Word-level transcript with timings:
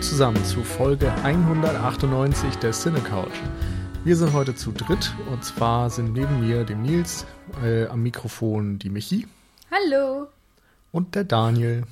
Zusammen 0.00 0.42
zu 0.46 0.64
Folge 0.64 1.12
198 1.24 2.56
der 2.56 2.72
Cine 2.72 3.00
Couch. 3.00 3.34
Wir 4.02 4.16
sind 4.16 4.32
heute 4.32 4.54
zu 4.54 4.72
dritt 4.72 5.14
und 5.30 5.44
zwar 5.44 5.90
sind 5.90 6.14
neben 6.14 6.40
mir, 6.40 6.64
dem 6.64 6.80
Nils, 6.80 7.26
äh, 7.62 7.86
am 7.86 8.02
Mikrofon 8.02 8.78
die 8.78 8.88
Michi. 8.88 9.28
Hallo. 9.70 10.28
Und 10.90 11.14
der 11.14 11.24
Daniel. 11.24 11.84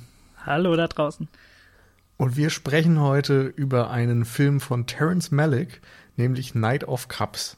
Hallo 0.43 0.75
da 0.75 0.87
draußen. 0.87 1.27
Und 2.17 2.35
wir 2.35 2.49
sprechen 2.49 2.99
heute 2.99 3.41
über 3.41 3.91
einen 3.91 4.25
Film 4.25 4.59
von 4.59 4.87
Terence 4.87 5.29
Malick, 5.29 5.79
nämlich 6.17 6.55
Night 6.55 6.87
of 6.87 7.09
Cups. 7.09 7.57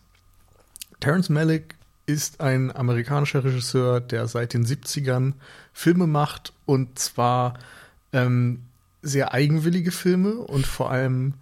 Terence 0.99 1.30
Malick 1.30 1.76
ist 2.08 2.41
ein 2.41 2.76
amerikanischer 2.76 3.46
Regisseur, 3.46 4.02
der 4.02 4.27
seit 4.27 4.54
den 4.54 4.66
70ern 4.66 5.34
Filme 5.72 6.08
macht 6.08 6.52
und 6.66 6.99
zwar 6.99 7.54
ähm, 8.12 8.63
sehr 9.02 9.34
eigenwillige 9.34 9.91
Filme 9.91 10.35
und 10.35 10.66
vor 10.66 10.91
allem 10.91 11.34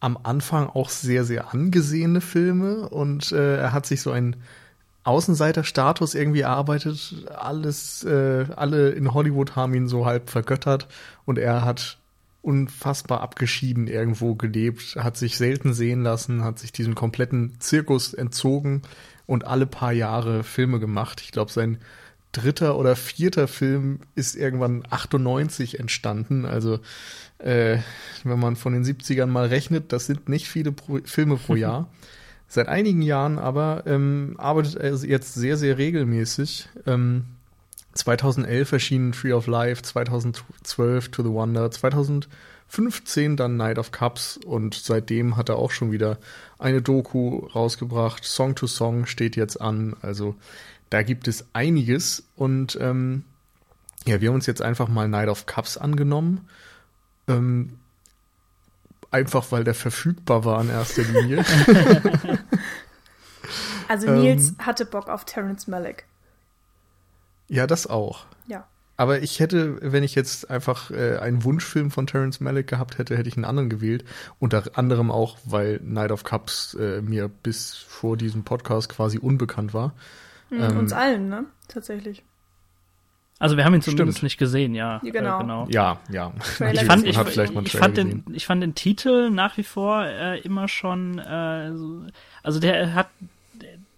am 0.00 0.18
Anfang 0.22 0.68
auch 0.68 0.90
sehr, 0.90 1.24
sehr 1.24 1.54
angesehene 1.54 2.20
Filme 2.20 2.88
und 2.88 3.30
äh, 3.32 3.58
er 3.58 3.72
hat 3.72 3.86
sich 3.86 4.02
so 4.02 4.10
einen 4.10 4.36
Außenseiterstatus 5.04 6.14
irgendwie 6.14 6.40
erarbeitet. 6.40 7.26
Alles, 7.34 8.04
äh, 8.04 8.46
alle 8.54 8.90
in 8.90 9.14
Hollywood 9.14 9.56
haben 9.56 9.74
ihn 9.74 9.88
so 9.88 10.06
halb 10.06 10.30
vergöttert 10.30 10.88
und 11.24 11.38
er 11.38 11.64
hat 11.64 11.98
unfassbar 12.40 13.20
abgeschieden 13.20 13.86
irgendwo 13.86 14.34
gelebt, 14.34 14.96
hat 14.96 15.16
sich 15.16 15.36
selten 15.36 15.72
sehen 15.72 16.02
lassen, 16.02 16.42
hat 16.42 16.58
sich 16.58 16.72
diesem 16.72 16.96
kompletten 16.96 17.54
Zirkus 17.60 18.14
entzogen 18.14 18.82
und 19.26 19.46
alle 19.46 19.66
paar 19.66 19.92
Jahre 19.92 20.42
Filme 20.42 20.80
gemacht. 20.80 21.20
Ich 21.20 21.30
glaube, 21.30 21.52
sein 21.52 21.78
dritter 22.32 22.78
oder 22.78 22.96
vierter 22.96 23.46
Film 23.46 24.00
ist 24.14 24.34
irgendwann 24.34 24.82
98 24.88 25.78
entstanden. 25.78 26.44
Also 26.46 26.80
äh, 27.38 27.78
wenn 28.24 28.38
man 28.38 28.56
von 28.56 28.72
den 28.72 28.84
70ern 28.84 29.26
mal 29.26 29.46
rechnet, 29.46 29.92
das 29.92 30.06
sind 30.06 30.28
nicht 30.28 30.48
viele 30.48 30.72
pro 30.72 30.98
Filme 31.04 31.36
pro 31.36 31.54
Jahr. 31.54 31.88
Seit 32.48 32.68
einigen 32.68 33.00
Jahren 33.00 33.38
aber 33.38 33.84
ähm, 33.86 34.34
arbeitet 34.38 34.76
er 34.76 34.94
jetzt 34.94 35.34
sehr, 35.34 35.56
sehr 35.56 35.78
regelmäßig. 35.78 36.68
Ähm, 36.86 37.24
2011 37.94 38.72
erschien 38.72 39.12
Tree 39.12 39.32
of 39.32 39.46
Life, 39.46 39.82
2012 39.82 41.10
To 41.10 41.22
the 41.22 41.28
Wonder, 41.30 41.70
2015 41.70 43.36
dann 43.36 43.56
Night 43.56 43.78
of 43.78 43.90
Cups 43.90 44.38
und 44.38 44.74
seitdem 44.74 45.36
hat 45.36 45.48
er 45.48 45.56
auch 45.56 45.70
schon 45.70 45.92
wieder 45.92 46.18
eine 46.58 46.80
Doku 46.80 47.46
rausgebracht. 47.54 48.24
Song 48.24 48.54
to 48.54 48.66
Song 48.66 49.06
steht 49.06 49.36
jetzt 49.36 49.60
an. 49.60 49.94
Also 50.00 50.36
da 50.92 51.02
gibt 51.02 51.26
es 51.26 51.46
einiges 51.54 52.24
und 52.36 52.76
ähm, 52.78 53.24
ja, 54.06 54.20
wir 54.20 54.28
haben 54.28 54.34
uns 54.34 54.46
jetzt 54.46 54.60
einfach 54.60 54.88
mal 54.88 55.08
Night 55.08 55.28
of 55.28 55.46
Cups 55.46 55.78
angenommen. 55.78 56.48
Ähm, 57.28 57.78
einfach 59.10 59.52
weil 59.52 59.64
der 59.64 59.74
verfügbar 59.74 60.44
war 60.44 60.60
in 60.60 60.68
erster 60.68 61.02
Linie. 61.02 61.44
also 63.88 64.10
Nils 64.10 64.48
ähm, 64.48 64.56
hatte 64.58 64.84
Bock 64.84 65.08
auf 65.08 65.24
Terence 65.24 65.66
Malick. 65.66 66.04
Ja, 67.48 67.66
das 67.66 67.86
auch. 67.86 68.26
Ja. 68.46 68.66
Aber 68.98 69.22
ich 69.22 69.40
hätte, 69.40 69.78
wenn 69.80 70.02
ich 70.02 70.14
jetzt 70.14 70.50
einfach 70.50 70.90
äh, 70.90 71.16
einen 71.16 71.42
Wunschfilm 71.44 71.90
von 71.90 72.06
Terence 72.06 72.40
Malick 72.40 72.66
gehabt 72.66 72.98
hätte, 72.98 73.16
hätte 73.16 73.30
ich 73.30 73.36
einen 73.36 73.46
anderen 73.46 73.70
gewählt. 73.70 74.04
Unter 74.38 74.64
anderem 74.74 75.10
auch, 75.10 75.38
weil 75.44 75.80
Night 75.82 76.10
of 76.10 76.24
Cups 76.24 76.74
äh, 76.74 77.00
mir 77.00 77.28
bis 77.28 77.76
vor 77.76 78.18
diesem 78.18 78.44
Podcast 78.44 78.90
quasi 78.90 79.18
unbekannt 79.18 79.72
war. 79.72 79.94
Mhm, 80.52 80.62
ähm, 80.62 80.78
uns 80.78 80.92
allen, 80.92 81.28
ne? 81.28 81.46
Tatsächlich. 81.68 82.22
Also 83.38 83.56
wir 83.56 83.64
haben 83.64 83.74
ihn 83.74 83.82
zumindest 83.82 84.18
stimmt. 84.18 84.24
nicht 84.24 84.38
gesehen, 84.38 84.74
ja. 84.74 85.00
Ja, 85.02 85.10
genau. 85.10 85.38
Äh, 85.38 85.40
genau. 85.40 85.66
ja. 85.68 85.98
ja. 86.10 86.32
Ich 86.72 86.84
fand, 86.84 87.04
ich, 87.04 87.18
ich, 87.18 87.72
fand 87.72 87.96
den, 87.96 88.24
ich 88.32 88.46
fand 88.46 88.62
den 88.62 88.74
Titel 88.76 89.30
nach 89.30 89.56
wie 89.56 89.64
vor 89.64 90.04
äh, 90.04 90.38
immer 90.40 90.68
schon, 90.68 91.18
äh, 91.18 91.72
also 92.42 92.60
der 92.60 92.94
hat 92.94 93.08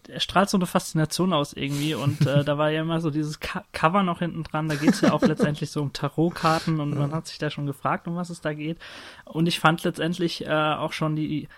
er 0.08 0.20
strahlt 0.20 0.50
so 0.50 0.58
eine 0.58 0.66
Faszination 0.66 1.32
aus 1.32 1.54
irgendwie 1.54 1.94
und 1.94 2.26
äh, 2.26 2.44
da 2.44 2.56
war 2.56 2.70
ja 2.70 2.82
immer 2.82 3.00
so 3.00 3.10
dieses 3.10 3.40
Co 3.40 3.60
Cover 3.72 4.02
noch 4.02 4.20
hinten 4.20 4.44
dran, 4.44 4.68
da 4.68 4.76
geht's 4.76 5.00
ja 5.00 5.12
auch 5.12 5.22
letztendlich 5.22 5.70
so 5.70 5.82
um 5.82 5.92
Tarotkarten 5.92 6.80
und 6.80 6.94
man 6.96 7.12
hat 7.12 7.26
sich 7.26 7.38
da 7.38 7.50
schon 7.50 7.66
gefragt, 7.66 8.06
um 8.06 8.16
was 8.16 8.30
es 8.30 8.40
da 8.40 8.54
geht 8.54 8.78
und 9.24 9.46
ich 9.46 9.60
fand 9.60 9.82
letztendlich 9.82 10.46
äh, 10.46 10.74
auch 10.74 10.92
schon 10.92 11.16
die 11.16 11.48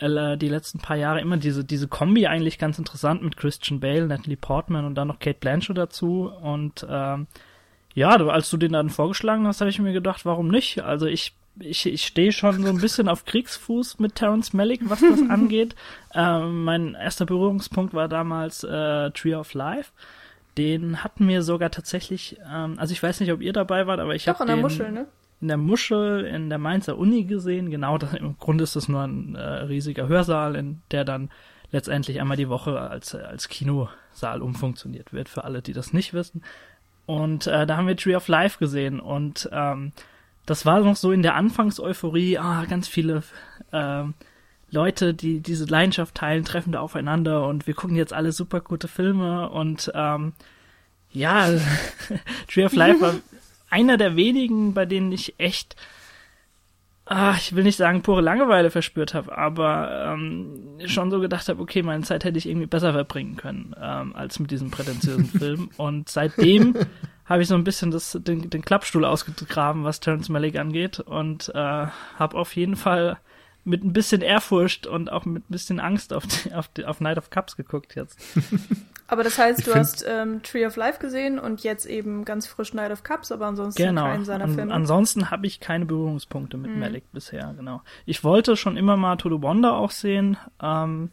die 0.00 0.48
letzten 0.48 0.80
paar 0.80 0.96
Jahre 0.96 1.20
immer 1.20 1.36
diese 1.36 1.64
diese 1.64 1.86
Kombi 1.86 2.26
eigentlich 2.26 2.58
ganz 2.58 2.78
interessant 2.78 3.22
mit 3.22 3.36
Christian 3.36 3.78
Bale, 3.78 4.06
Natalie 4.06 4.36
Portman 4.36 4.84
und 4.84 4.96
dann 4.96 5.08
noch 5.08 5.20
Kate 5.20 5.38
Blanchett 5.38 5.78
dazu 5.78 6.32
und 6.42 6.84
ähm, 6.88 7.28
ja, 7.94 8.08
als 8.10 8.50
du 8.50 8.56
den 8.56 8.72
dann 8.72 8.90
vorgeschlagen 8.90 9.46
hast, 9.46 9.60
habe 9.60 9.70
ich 9.70 9.78
mir 9.78 9.92
gedacht, 9.92 10.26
warum 10.26 10.48
nicht? 10.48 10.82
Also 10.82 11.06
ich 11.06 11.34
ich, 11.60 11.86
ich 11.86 12.04
stehe 12.04 12.32
schon 12.32 12.62
so 12.62 12.68
ein 12.68 12.80
bisschen 12.80 13.08
auf 13.08 13.24
Kriegsfuß 13.24 13.98
mit 14.00 14.16
Terence 14.16 14.52
Malick, 14.52 14.80
was 14.90 15.00
das 15.00 15.20
angeht. 15.30 15.74
Ähm, 16.12 16.64
mein 16.64 16.94
erster 16.94 17.26
Berührungspunkt 17.26 17.94
war 17.94 18.08
damals 18.08 18.64
äh, 18.64 19.10
Tree 19.12 19.34
of 19.34 19.54
Life. 19.54 19.92
Den 20.58 21.02
hatten 21.02 21.26
wir 21.28 21.42
sogar 21.42 21.70
tatsächlich, 21.70 22.38
ähm, 22.52 22.74
also 22.78 22.92
ich 22.92 23.02
weiß 23.02 23.20
nicht, 23.20 23.32
ob 23.32 23.40
ihr 23.40 23.52
dabei 23.52 23.86
wart, 23.86 24.00
aber 24.00 24.14
ich 24.14 24.28
habe 24.28 24.42
in 24.42 24.46
der 24.48 24.56
Muschel, 24.56 24.90
ne? 24.92 25.06
In 25.44 25.48
der 25.48 25.58
Muschel 25.58 26.24
in 26.24 26.48
der 26.48 26.56
Mainzer 26.56 26.96
Uni 26.96 27.24
gesehen. 27.24 27.70
Genau, 27.70 27.98
das, 27.98 28.14
im 28.14 28.38
Grunde 28.38 28.64
ist 28.64 28.76
das 28.76 28.88
nur 28.88 29.02
ein 29.02 29.34
äh, 29.34 29.42
riesiger 29.42 30.08
Hörsaal, 30.08 30.56
in 30.56 30.80
der 30.90 31.04
dann 31.04 31.28
letztendlich 31.70 32.18
einmal 32.18 32.38
die 32.38 32.48
Woche 32.48 32.80
als 32.80 33.14
als 33.14 33.50
Kinosaal 33.50 34.40
umfunktioniert 34.40 35.12
wird, 35.12 35.28
für 35.28 35.44
alle, 35.44 35.60
die 35.60 35.74
das 35.74 35.92
nicht 35.92 36.14
wissen. 36.14 36.42
Und 37.04 37.46
äh, 37.46 37.66
da 37.66 37.76
haben 37.76 37.86
wir 37.86 37.94
Tree 37.94 38.16
of 38.16 38.26
Life 38.26 38.58
gesehen 38.58 39.00
und 39.00 39.50
ähm, 39.52 39.92
das 40.46 40.64
war 40.64 40.80
noch 40.80 40.96
so 40.96 41.12
in 41.12 41.20
der 41.20 41.34
Anfangseuphorie, 41.34 42.38
ah, 42.38 42.64
ganz 42.64 42.88
viele 42.88 43.22
äh, 43.70 44.04
Leute, 44.70 45.12
die 45.12 45.40
diese 45.40 45.66
Leidenschaft 45.66 46.14
teilen, 46.14 46.46
treffen 46.46 46.72
da 46.72 46.80
aufeinander 46.80 47.46
und 47.48 47.66
wir 47.66 47.74
gucken 47.74 47.96
jetzt 47.96 48.14
alle 48.14 48.32
super 48.32 48.62
gute 48.62 48.88
Filme 48.88 49.50
und 49.50 49.92
ähm, 49.94 50.32
ja, 51.10 51.50
Tree 52.48 52.64
of 52.64 52.72
Life 52.72 53.02
war 53.02 53.14
einer 53.74 53.96
der 53.96 54.14
wenigen, 54.14 54.72
bei 54.72 54.86
denen 54.86 55.10
ich 55.10 55.34
echt, 55.38 55.74
ah, 57.06 57.34
ich 57.36 57.56
will 57.56 57.64
nicht 57.64 57.76
sagen 57.76 58.02
pure 58.02 58.22
Langeweile 58.22 58.70
verspürt 58.70 59.14
habe, 59.14 59.36
aber 59.36 60.12
ähm, 60.12 60.78
schon 60.86 61.10
so 61.10 61.18
gedacht 61.18 61.48
habe, 61.48 61.60
okay, 61.60 61.82
meine 61.82 62.04
Zeit 62.04 62.22
hätte 62.24 62.38
ich 62.38 62.48
irgendwie 62.48 62.68
besser 62.68 62.92
verbringen 62.92 63.34
können 63.34 63.74
ähm, 63.80 64.14
als 64.14 64.38
mit 64.38 64.52
diesem 64.52 64.70
prätentiösen 64.70 65.26
Film 65.38 65.70
und 65.76 66.08
seitdem 66.08 66.76
habe 67.24 67.42
ich 67.42 67.48
so 67.48 67.56
ein 67.56 67.64
bisschen 67.64 67.90
das, 67.90 68.16
den, 68.20 68.48
den 68.48 68.62
Klappstuhl 68.62 69.04
ausgegraben, 69.04 69.82
was 69.82 69.98
Terence 69.98 70.28
Malick 70.28 70.56
angeht 70.56 71.00
und 71.00 71.48
äh, 71.52 71.58
habe 71.58 72.36
auf 72.36 72.54
jeden 72.54 72.76
Fall 72.76 73.18
mit 73.64 73.82
ein 73.82 73.92
bisschen 73.92 74.20
Ehrfurcht 74.20 74.86
und 74.86 75.10
auch 75.10 75.24
mit 75.24 75.48
ein 75.48 75.52
bisschen 75.52 75.80
Angst 75.80 76.12
auf, 76.12 76.26
die, 76.26 76.54
auf, 76.54 76.68
die, 76.68 76.84
auf 76.84 77.00
Night 77.00 77.18
of 77.18 77.30
Cups 77.30 77.56
geguckt 77.56 77.96
jetzt. 77.96 78.20
Aber 79.06 79.22
das 79.22 79.38
heißt, 79.38 79.60
ich 79.60 79.64
du 79.66 79.74
hast 79.74 80.04
ähm, 80.08 80.42
Tree 80.42 80.66
of 80.66 80.76
Life 80.76 80.98
gesehen 80.98 81.38
und 81.38 81.62
jetzt 81.62 81.84
eben 81.86 82.24
ganz 82.24 82.46
frisch 82.46 82.72
Night 82.72 82.90
of 82.90 83.02
Cups, 83.02 83.30
aber 83.32 83.46
ansonsten 83.46 83.82
genau. 83.82 84.04
keinen 84.04 84.24
seiner 84.24 84.46
Filme. 84.46 84.62
An, 84.62 84.72
ansonsten 84.72 85.30
habe 85.30 85.46
ich 85.46 85.60
keine 85.60 85.84
Berührungspunkte 85.84 86.56
mit 86.56 86.70
mhm. 86.70 86.80
Malik 86.80 87.04
bisher, 87.12 87.54
genau. 87.56 87.82
Ich 88.06 88.24
wollte 88.24 88.56
schon 88.56 88.76
immer 88.76 88.96
mal 88.96 89.16
To 89.16 89.28
the 89.28 89.42
Wonder 89.42 89.74
auch 89.74 89.90
sehen. 89.90 90.36
Ähm, 90.62 91.10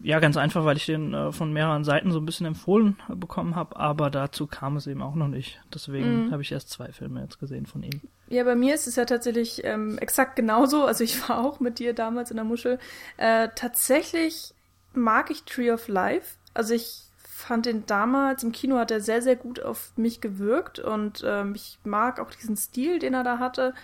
ja, 0.00 0.20
ganz 0.20 0.36
einfach, 0.36 0.64
weil 0.64 0.76
ich 0.76 0.86
den 0.86 1.14
äh, 1.14 1.32
von 1.32 1.52
mehreren 1.52 1.84
Seiten 1.84 2.12
so 2.12 2.18
ein 2.18 2.26
bisschen 2.26 2.46
empfohlen 2.46 2.96
äh, 3.08 3.14
bekommen 3.14 3.56
habe, 3.56 3.76
aber 3.76 4.10
dazu 4.10 4.46
kam 4.46 4.76
es 4.76 4.86
eben 4.86 5.02
auch 5.02 5.14
noch 5.14 5.28
nicht. 5.28 5.60
Deswegen 5.72 6.26
mhm. 6.26 6.32
habe 6.32 6.42
ich 6.42 6.52
erst 6.52 6.70
zwei 6.70 6.92
Filme 6.92 7.22
jetzt 7.22 7.38
gesehen 7.38 7.66
von 7.66 7.82
ihm. 7.82 8.02
Ja, 8.28 8.44
bei 8.44 8.54
mir 8.56 8.74
ist 8.74 8.86
es 8.86 8.96
ja 8.96 9.04
tatsächlich 9.04 9.64
ähm, 9.64 9.98
exakt 9.98 10.36
genauso. 10.36 10.84
Also 10.84 11.02
ich 11.04 11.28
war 11.28 11.44
auch 11.44 11.60
mit 11.60 11.78
dir 11.78 11.94
damals 11.94 12.30
in 12.30 12.36
der 12.36 12.44
Muschel. 12.44 12.78
Äh, 13.16 13.48
tatsächlich 13.54 14.54
mag 14.92 15.30
ich 15.30 15.44
Tree 15.44 15.70
of 15.70 15.88
Life. 15.88 16.36
Also 16.56 16.74
ich 16.74 17.02
fand 17.22 17.66
den 17.66 17.86
damals 17.86 18.42
im 18.42 18.52
Kino 18.52 18.78
hat 18.78 18.90
er 18.90 19.00
sehr, 19.00 19.22
sehr 19.22 19.36
gut 19.36 19.62
auf 19.62 19.92
mich 19.96 20.20
gewirkt 20.20 20.78
und 20.78 21.22
ähm, 21.24 21.54
ich 21.54 21.78
mag 21.84 22.18
auch 22.18 22.30
diesen 22.30 22.56
Stil, 22.56 22.98
den 22.98 23.14
er 23.14 23.24
da 23.24 23.38
hatte. 23.38 23.74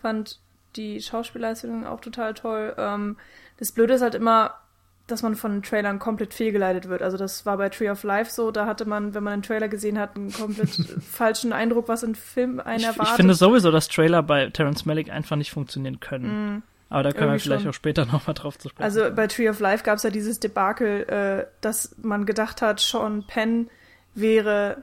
Fand 0.00 0.38
die 0.76 1.00
Schauspielleistung 1.00 1.86
auch 1.86 2.00
total 2.00 2.34
toll. 2.34 2.74
Ähm, 2.76 3.16
das 3.56 3.72
Blöde 3.72 3.94
ist 3.94 4.02
halt 4.02 4.14
immer, 4.14 4.54
dass 5.08 5.22
man 5.22 5.34
von 5.34 5.52
den 5.52 5.62
Trailern 5.62 5.98
komplett 5.98 6.34
fehlgeleitet 6.34 6.88
wird. 6.88 7.02
Also 7.02 7.16
das 7.16 7.46
war 7.46 7.56
bei 7.56 7.70
Tree 7.70 7.90
of 7.90 8.02
Life 8.04 8.30
so, 8.30 8.50
da 8.50 8.66
hatte 8.66 8.84
man, 8.84 9.14
wenn 9.14 9.24
man 9.24 9.32
einen 9.32 9.42
Trailer 9.42 9.68
gesehen 9.68 9.98
hat, 9.98 10.16
einen 10.16 10.32
komplett 10.32 10.68
falschen 11.10 11.52
Eindruck, 11.52 11.88
was 11.88 12.04
ein 12.04 12.14
Film 12.14 12.60
einen 12.60 12.84
erwartet. 12.84 13.12
Ich 13.12 13.16
finde 13.16 13.34
sowieso, 13.34 13.70
dass 13.70 13.88
Trailer 13.88 14.22
bei 14.22 14.50
Terence 14.50 14.84
Malick 14.84 15.10
einfach 15.10 15.36
nicht 15.36 15.50
funktionieren 15.50 15.98
können. 15.98 16.56
Mm, 16.56 16.62
Aber 16.90 17.02
da 17.02 17.12
können 17.12 17.32
wir 17.32 17.40
vielleicht 17.40 17.62
schon. 17.62 17.70
auch 17.70 17.74
später 17.74 18.06
nochmal 18.12 18.34
drauf 18.34 18.58
zu 18.58 18.68
sprechen. 18.68 18.84
Also 18.84 19.10
bei 19.14 19.26
Tree 19.26 19.48
of 19.48 19.60
Life 19.60 19.84
gab 19.84 19.96
es 19.96 20.02
ja 20.02 20.10
dieses 20.10 20.40
Debakel, 20.40 21.02
äh, 21.08 21.46
dass 21.60 21.94
man 22.02 22.26
gedacht 22.26 22.62
hat, 22.62 22.80
Sean 22.80 23.24
Penn 23.26 23.68
wäre 24.14 24.82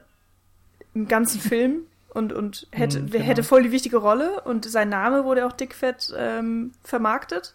im 0.94 1.08
ganzen 1.08 1.40
Film 1.40 1.80
und, 2.10 2.32
und 2.32 2.68
hätte, 2.70 3.00
mm, 3.00 3.10
genau. 3.10 3.24
hätte 3.24 3.42
voll 3.42 3.64
die 3.64 3.72
wichtige 3.72 3.98
Rolle 3.98 4.40
und 4.42 4.64
sein 4.64 4.88
Name 4.88 5.24
wurde 5.24 5.46
auch 5.46 5.52
dickfett 5.52 6.12
ähm, 6.16 6.72
vermarktet 6.82 7.54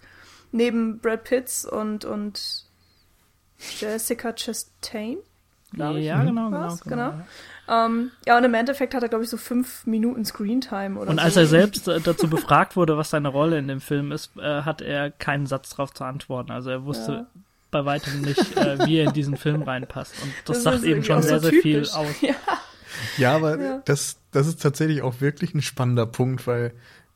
neben 0.52 1.00
Brad 1.00 1.24
Pitts 1.24 1.66
und, 1.66 2.06
und 2.06 2.66
Jessica 3.80 4.34
Chastain. 4.34 5.18
Ja, 5.74 5.92
genau, 6.24 6.50
genau. 6.50 6.52
Was? 6.52 6.82
genau. 6.82 7.12
genau. 7.12 7.24
Ähm, 7.72 8.12
ja, 8.28 8.38
und 8.38 8.44
im 8.44 8.54
Endeffekt 8.54 8.94
hat 8.94 9.02
er, 9.02 9.08
glaube 9.10 9.24
ich, 9.24 9.30
so 9.30 9.38
fünf 9.38 9.86
Minuten 9.88 10.26
Screentime 10.26 11.00
oder 11.00 11.10
Und 11.10 11.18
so. 11.20 11.24
als 11.24 11.38
er 11.38 11.46
selbst 11.48 11.88
äh, 11.88 12.02
dazu 12.02 12.28
befragt 12.30 12.76
wurde, 12.76 12.98
was 12.98 13.12
seine 13.12 13.30
Rolle 13.30 13.58
in 13.58 13.68
dem 13.70 13.80
Film 13.80 14.12
ist, 14.12 14.32
äh, 14.38 14.64
hat 14.64 14.82
er 14.82 15.10
keinen 15.12 15.46
Satz 15.48 15.70
drauf 15.70 15.94
zu 15.94 16.04
antworten. 16.04 16.52
Also 16.52 16.70
er 16.70 16.84
wusste 16.84 17.12
Ja. 17.12 17.28
bei 17.72 17.86
weitem 17.86 18.22
nicht, 18.22 18.58
äh, 18.58 18.86
wie 18.86 18.98
er 18.98 19.06
in 19.08 19.14
diesen 19.14 19.38
Film 19.38 19.62
reinpasst. 19.62 20.14
Und 20.22 20.34
das, 20.46 20.64
Das 20.64 20.74
sagt 20.74 20.84
eben 20.84 21.04
schon 21.04 21.22
sehr, 21.22 21.40
so 21.40 21.50
sehr 21.50 21.62
viel 21.62 21.82
aus. 21.88 22.22
Ja. 22.22 22.36
Ja, 23.18 23.36
aber 23.36 23.58
Ja. 23.60 23.82
Das, 23.86 24.18
das 24.32 24.48
ist 24.48 24.62
tatsächlich 24.62 25.02
auch 25.02 25.22
wirklich 25.22 25.54
ein 25.56 25.62
spannender 25.62 26.06
Punkt, 26.06 26.46
weil 26.48 26.74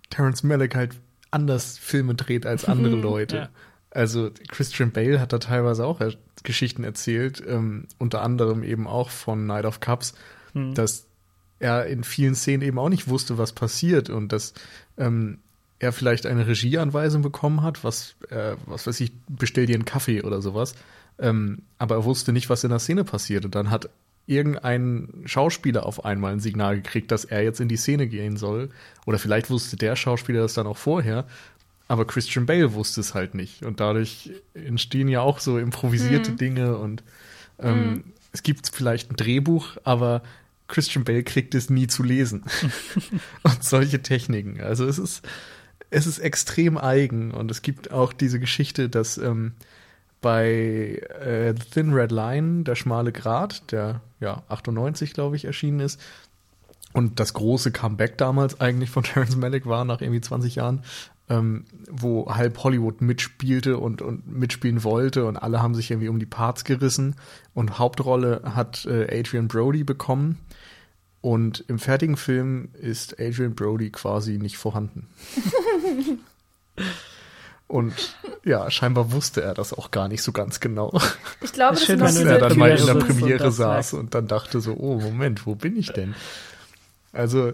Terrence 0.10 0.44
Malick 0.44 0.74
halt 0.76 0.96
anders 1.32 1.78
Filme 1.78 2.16
dreht 2.16 2.46
als 2.46 2.64
andere 2.66 2.96
Leute. 3.02 3.36
Ja. 3.38 3.50
Also 3.92 4.30
Christian 4.50 4.92
Bale 4.92 5.20
hat 5.20 5.32
da 5.34 5.38
teilweise 5.40 5.86
auch 5.86 6.00
Geschichten 6.44 6.84
erzählt, 6.84 7.42
ähm, 7.48 7.88
unter 7.98 8.22
anderem 8.22 8.64
eben 8.64 8.88
auch 8.88 9.10
von 9.10 9.46
Night 9.48 9.66
of 9.66 9.80
Cups, 9.80 10.14
Hm. 10.56 10.74
dass 10.74 11.06
er 11.60 11.86
in 11.86 12.04
vielen 12.04 12.34
Szenen 12.34 12.64
eben 12.64 12.80
auch 12.80 12.90
nicht 12.90 13.08
wusste, 13.08 13.38
was 13.38 13.52
passiert 13.54 14.10
und 14.10 14.32
dass 14.32 14.54
ähm, 14.98 15.40
er 15.80 15.92
vielleicht 15.92 16.26
eine 16.26 16.48
Regieanweisung 16.48 17.22
bekommen 17.22 17.62
hat, 17.62 17.84
was, 17.84 18.16
äh, 18.30 18.56
was 18.66 18.88
weiß 18.88 19.00
ich, 19.02 19.12
bestell 19.28 19.66
dir 19.66 19.76
einen 19.76 19.86
Kaffee 19.86 20.24
oder 20.24 20.42
sowas. 20.42 20.76
Ähm, 21.20 21.64
aber 21.78 21.96
er 21.96 22.06
wusste 22.06 22.32
nicht, 22.34 22.50
was 22.50 22.64
in 22.64 22.70
der 22.70 22.80
Szene 22.80 23.04
passiert. 23.04 23.46
Und 23.46 23.56
dann 23.56 23.70
hat 23.70 23.90
irgendein 24.28 25.24
Schauspieler 25.26 25.86
auf 25.86 26.04
einmal 26.04 26.34
ein 26.34 26.40
Signal 26.40 26.78
gekriegt, 26.78 27.12
dass 27.12 27.26
er 27.26 27.44
jetzt 27.44 27.60
in 27.60 27.68
die 27.68 27.78
Szene 27.78 28.08
gehen 28.08 28.38
soll. 28.38 28.70
Oder 29.06 29.20
vielleicht 29.20 29.50
wusste 29.50 29.76
der 29.76 29.96
Schauspieler 29.96 30.42
das 30.42 30.54
dann 30.54 30.68
auch 30.68 30.78
vorher. 30.78 31.26
Aber 31.88 32.06
Christian 32.06 32.46
Bale 32.46 32.74
wusste 32.74 33.02
es 33.02 33.14
halt 33.14 33.36
nicht. 33.36 33.64
Und 33.64 33.80
dadurch 33.80 34.32
entstehen 34.54 35.08
ja 35.10 35.22
auch 35.22 35.40
so 35.40 35.58
improvisierte 35.58 36.32
Dinge 36.32 36.78
und 36.78 37.04
ähm, 37.60 38.04
es 38.34 38.44
gibt 38.44 38.70
vielleicht 38.74 39.12
ein 39.12 39.16
Drehbuch, 39.16 39.78
aber 39.86 40.22
Christian 40.68 41.04
Bale 41.04 41.24
kriegt 41.24 41.56
es 41.56 41.70
nie 41.70 41.88
zu 41.88 42.04
lesen. 42.04 42.44
und 43.44 43.64
solche 43.64 44.02
Techniken. 44.02 44.62
Also 44.62 44.86
es 44.86 44.98
ist, 44.98 45.26
es 45.90 46.08
ist 46.08 46.20
extrem 46.20 46.78
eigen 46.78 47.32
und 47.32 47.52
es 47.52 47.62
gibt 47.62 47.92
auch 47.92 48.14
diese 48.14 48.40
Geschichte, 48.40 48.90
dass 48.90 49.18
ähm, 49.18 49.54
bei 50.22 51.02
äh, 51.22 51.54
The 51.56 51.70
Thin 51.70 51.94
Red 51.94 52.12
Line, 52.12 52.64
der 52.64 52.76
schmale 52.76 53.12
Grat, 53.12 53.72
der 53.72 54.02
ja 54.20 54.44
98, 54.48 55.14
glaube 55.14 55.36
ich, 55.36 55.46
erschienen 55.46 55.80
ist, 55.80 56.00
und 56.94 57.20
das 57.20 57.34
große 57.34 57.72
Comeback 57.72 58.18
damals 58.18 58.60
eigentlich 58.62 58.90
von 58.90 59.04
Terrence 59.06 59.36
Malick 59.36 59.66
war, 59.66 59.86
nach 59.86 60.02
irgendwie 60.02 60.22
20 60.22 60.56
Jahren, 60.56 60.84
ähm, 61.30 61.66
wo 61.90 62.34
halb 62.34 62.64
Hollywood 62.64 63.02
mitspielte 63.02 63.78
und, 63.78 64.02
und 64.02 64.28
mitspielen 64.28 64.84
wollte 64.84 65.26
und 65.26 65.38
alle 65.38 65.62
haben 65.62 65.76
sich 65.76 65.90
irgendwie 65.90 66.10
um 66.10 66.20
die 66.20 66.26
Parts 66.26 66.64
gerissen 66.64 67.16
und 67.54 67.80
Hauptrolle 67.80 68.42
hat 68.46 68.86
äh, 68.86 69.20
Adrian 69.20 69.48
Brody 69.48 69.84
bekommen 69.84 70.38
und 71.22 71.64
im 71.68 71.80
fertigen 71.80 72.18
Film 72.18 72.70
ist 72.80 73.20
Adrian 73.20 73.56
Brody 73.56 73.90
quasi 73.90 74.38
nicht 74.38 74.58
vorhanden. 74.58 75.08
und 77.68 78.16
ja, 78.44 78.70
scheinbar 78.70 79.12
wusste 79.12 79.42
er 79.42 79.56
das 79.56 79.74
auch 79.74 79.90
gar 79.90 80.08
nicht 80.08 80.22
so 80.22 80.32
ganz 80.32 80.60
genau. 80.60 80.94
Ich 81.42 81.52
glaube, 81.52 81.74
Ist 81.74 81.82
das 81.82 81.88
schön, 81.88 81.98
sind 81.98 82.00
noch 82.00 82.06
Dass 82.06 82.20
wenn 82.20 82.28
er 82.28 82.38
dann 82.38 82.58
mal 82.60 82.78
in 82.78 82.86
der 82.86 82.94
Premiere 82.94 83.46
das 83.46 83.56
saß 83.56 83.94
und 83.94 84.14
dann 84.14 84.28
dachte 84.28 84.62
so, 84.62 84.76
oh 84.78 85.00
Moment, 85.00 85.48
wo 85.48 85.56
bin 85.56 85.76
ich 85.76 85.92
denn? 85.92 86.14
Also 87.12 87.54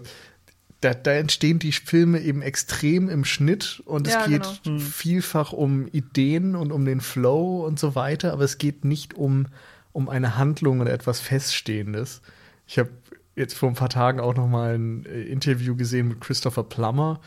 da, 0.81 0.93
da 0.93 1.11
entstehen 1.13 1.59
die 1.59 1.71
Filme 1.71 2.19
eben 2.21 2.41
extrem 2.41 3.07
im 3.09 3.23
Schnitt 3.23 3.81
und 3.85 4.07
es 4.07 4.13
Ja, 4.13 4.25
geht 4.27 4.43
genau. 4.63 4.77
Hm. 4.77 4.79
vielfach 4.79 5.53
um 5.53 5.87
Ideen 5.87 6.55
und 6.55 6.71
um 6.71 6.85
den 6.85 7.01
Flow 7.01 7.65
und 7.65 7.79
so 7.79 7.95
weiter, 7.95 8.33
aber 8.33 8.43
es 8.43 8.57
geht 8.57 8.83
nicht 8.83 9.13
um, 9.13 9.47
um 9.91 10.09
eine 10.09 10.37
Handlung 10.37 10.79
oder 10.81 10.91
etwas 10.91 11.19
Feststehendes. 11.19 12.21
Ich 12.67 12.79
habe 12.79 12.89
jetzt 13.35 13.53
vor 13.57 13.69
ein 13.69 13.75
paar 13.75 13.89
Tagen 13.89 14.19
auch 14.19 14.35
noch 14.35 14.47
mal 14.47 14.75
ein 14.75 15.05
äh, 15.05 15.21
Interview 15.23 15.75
gesehen 15.75 16.07
mit 16.07 16.19
Christopher 16.19 16.63
Plummer 16.63 17.21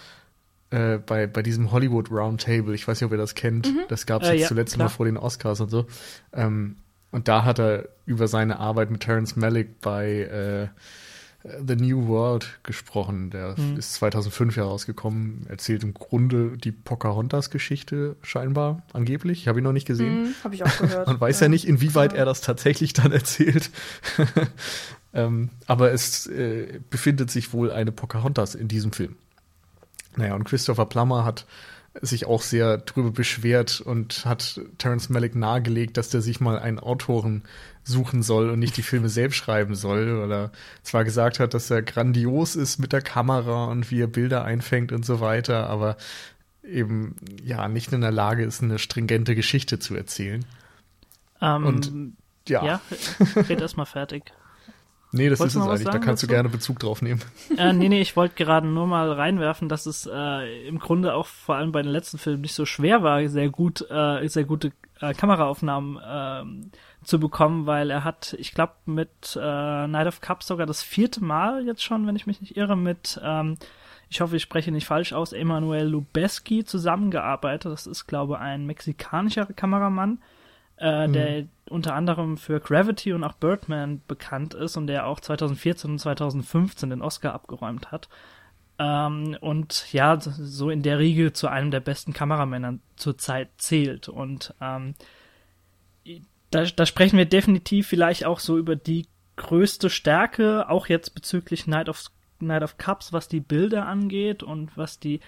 äh, 0.70 0.98
bei, 0.98 1.26
bei 1.26 1.42
diesem 1.42 1.70
Hollywood 1.70 2.10
Roundtable. 2.10 2.74
Ich 2.74 2.86
weiß 2.88 3.00
nicht, 3.00 3.06
ob 3.06 3.12
ihr 3.12 3.18
das 3.18 3.34
kennt. 3.34 3.68
Das 3.88 4.04
gab 4.06 4.22
es 4.22 4.28
Äh, 4.28 4.32
jetzt 4.32 4.42
ja, 4.42 4.48
zuletzt 4.48 4.74
klar. 4.74 4.88
mal 4.88 4.94
vor 4.94 5.06
den 5.06 5.16
Oscars 5.16 5.60
und 5.60 5.70
so. 5.70 5.86
Ähm, 6.32 6.76
und 7.12 7.28
da 7.28 7.44
hat 7.44 7.60
er 7.60 7.88
über 8.06 8.26
seine 8.26 8.58
Arbeit 8.58 8.90
mit 8.90 9.02
Terrence 9.02 9.36
Malick 9.36 9.80
bei 9.80 10.22
äh, 10.22 10.68
The 11.44 11.76
New 11.76 12.08
World 12.08 12.58
gesprochen. 12.62 13.28
Der 13.30 13.54
Mhm. 13.60 13.76
ist 13.76 13.92
2005 13.94 14.56
herausgekommen. 14.56 15.44
Erzählt 15.48 15.82
im 15.84 15.92
Grunde 15.92 16.56
die 16.56 16.72
Pocahontas-Geschichte 16.72 18.16
scheinbar, 18.22 18.82
angeblich. 18.94 19.42
Ich 19.42 19.48
habe 19.48 19.60
ihn 19.60 19.64
noch 19.64 19.72
nicht 19.72 19.86
gesehen. 19.86 20.26
Hm, 20.28 20.34
Habe 20.42 20.54
ich 20.54 20.64
auch 20.64 20.78
gehört. 20.78 21.06
Man 21.06 21.20
weiß 21.20 21.40
ja, 21.40 21.48
nicht, 21.48 21.66
inwieweit 21.68 22.12
Ja. 22.14 22.20
er 22.20 22.24
das 22.24 22.40
tatsächlich 22.40 22.94
dann 22.94 23.12
erzählt. 23.12 23.70
ähm, 25.12 25.50
aber 25.66 25.92
es 25.92 26.26
äh, 26.26 26.80
befindet 26.90 27.30
sich 27.30 27.52
wohl 27.52 27.70
eine 27.70 27.92
Pocahontas 27.92 28.54
in 28.54 28.68
diesem 28.68 28.92
Film. 28.92 29.16
Naja, 30.16 30.34
und 30.34 30.44
Christopher 30.44 30.86
Plummer 30.86 31.24
hat 31.24 31.46
sich 32.02 32.26
auch 32.26 32.42
sehr 32.42 32.78
drüber 32.78 33.12
beschwert 33.12 33.80
und 33.80 34.24
hat 34.24 34.60
Terence 34.78 35.10
Malick 35.10 35.36
nahegelegt, 35.36 35.96
dass 35.96 36.08
der 36.08 36.22
sich 36.22 36.40
mal 36.40 36.58
einen 36.58 36.80
Autoren 36.80 37.42
suchen 37.84 38.22
soll 38.22 38.50
und 38.50 38.58
nicht 38.58 38.76
die 38.76 38.82
Filme 38.82 39.08
selbst 39.08 39.36
schreiben 39.36 39.74
soll, 39.74 40.20
weil 40.22 40.32
er 40.32 40.50
zwar 40.82 41.04
gesagt 41.04 41.38
hat, 41.38 41.54
dass 41.54 41.70
er 41.70 41.82
grandios 41.82 42.56
ist 42.56 42.78
mit 42.78 42.92
der 42.92 43.02
Kamera 43.02 43.66
und 43.66 43.90
wie 43.90 44.00
er 44.00 44.06
Bilder 44.06 44.44
einfängt 44.44 44.90
und 44.90 45.04
so 45.04 45.20
weiter, 45.20 45.68
aber 45.68 45.96
eben 46.62 47.16
ja 47.42 47.68
nicht 47.68 47.92
in 47.92 48.00
der 48.00 48.10
Lage 48.10 48.42
ist, 48.44 48.62
eine 48.62 48.78
stringente 48.78 49.34
Geschichte 49.34 49.78
zu 49.78 49.94
erzählen. 49.94 50.44
Ähm, 51.42 51.66
Und- 51.66 52.12
Ja, 52.48 52.64
ja, 52.64 52.80
red 53.36 53.60
erst 53.60 53.76
mal 53.76 53.84
fertig. 53.84 54.24
nee, 55.12 55.28
das 55.28 55.40
Wolltest 55.40 55.56
ist 55.56 55.62
es 55.62 55.68
eigentlich. 55.68 55.84
Da 55.84 55.92
sagen 55.92 56.04
kannst 56.04 56.22
du 56.22 56.26
gerne 56.26 56.48
Bezug 56.48 56.78
drauf 56.78 57.02
nehmen. 57.02 57.20
äh, 57.56 57.72
nee, 57.72 57.88
nee, 57.88 58.00
ich 58.00 58.16
wollte 58.16 58.34
gerade 58.42 58.66
nur 58.66 58.86
mal 58.86 59.12
reinwerfen, 59.12 59.68
dass 59.68 59.86
es 59.86 60.08
äh, 60.10 60.66
im 60.66 60.78
Grunde 60.78 61.14
auch 61.14 61.26
vor 61.26 61.56
allem 61.56 61.72
bei 61.72 61.82
den 61.82 61.92
letzten 61.92 62.16
Filmen 62.18 62.40
nicht 62.42 62.54
so 62.54 62.64
schwer 62.66 63.02
war, 63.02 63.26
sehr 63.28 63.48
gut, 63.50 63.82
äh, 63.90 64.26
sehr 64.28 64.44
gute 64.44 64.72
äh, 65.00 65.12
Kameraaufnahmen 65.14 65.98
ähm, 66.06 66.70
zu 67.04 67.20
bekommen, 67.20 67.66
weil 67.66 67.90
er 67.90 68.04
hat, 68.04 68.34
ich 68.38 68.52
glaube, 68.52 68.72
mit 68.86 69.38
äh, 69.40 69.86
Night 69.86 70.06
of 70.06 70.20
Cups 70.20 70.46
sogar 70.46 70.66
das 70.66 70.82
vierte 70.82 71.22
Mal 71.22 71.66
jetzt 71.66 71.82
schon, 71.82 72.06
wenn 72.06 72.16
ich 72.16 72.26
mich 72.26 72.40
nicht 72.40 72.56
irre, 72.56 72.76
mit, 72.76 73.20
ähm, 73.22 73.56
ich 74.08 74.20
hoffe, 74.20 74.36
ich 74.36 74.42
spreche 74.42 74.70
nicht 74.70 74.86
falsch 74.86 75.12
aus, 75.12 75.32
Emanuel 75.32 75.86
Lubezki 75.86 76.64
zusammengearbeitet. 76.64 77.72
Das 77.72 77.86
ist, 77.86 78.06
glaube 78.06 78.34
ich, 78.34 78.40
ein 78.40 78.66
mexikanischer 78.66 79.46
Kameramann, 79.46 80.18
äh, 80.76 81.08
der 81.08 81.44
unter 81.70 81.94
anderem 81.94 82.36
für 82.36 82.60
Gravity 82.60 83.12
und 83.12 83.24
auch 83.24 83.34
Birdman 83.34 84.02
bekannt 84.06 84.54
ist 84.54 84.76
und 84.76 84.86
der 84.86 85.06
auch 85.06 85.20
2014 85.20 85.92
und 85.92 85.98
2015 85.98 86.90
den 86.90 87.02
Oscar 87.02 87.32
abgeräumt 87.32 87.90
hat. 87.90 88.08
Ähm, 88.78 89.36
und 89.40 89.92
ja, 89.92 90.18
so 90.20 90.70
in 90.70 90.82
der 90.82 90.98
Riege 90.98 91.32
zu 91.32 91.48
einem 91.48 91.70
der 91.70 91.80
besten 91.80 92.12
Kameramänner 92.12 92.78
zur 92.96 93.16
Zeit 93.18 93.50
zählt. 93.56 94.08
Und 94.08 94.54
ähm, 94.60 94.94
da, 96.54 96.64
da 96.64 96.86
sprechen 96.86 97.18
wir 97.18 97.26
definitiv 97.26 97.88
vielleicht 97.88 98.24
auch 98.24 98.38
so 98.38 98.56
über 98.56 98.76
die 98.76 99.08
größte 99.36 99.90
Stärke, 99.90 100.68
auch 100.68 100.86
jetzt 100.86 101.14
bezüglich 101.14 101.66
Night 101.66 101.88
of, 101.88 102.04
Night 102.38 102.62
of 102.62 102.78
Cups, 102.78 103.12
was 103.12 103.26
die 103.26 103.40
Bilder 103.40 103.86
angeht 103.86 104.44
und 104.44 104.76
was 104.76 105.00
die, 105.00 105.20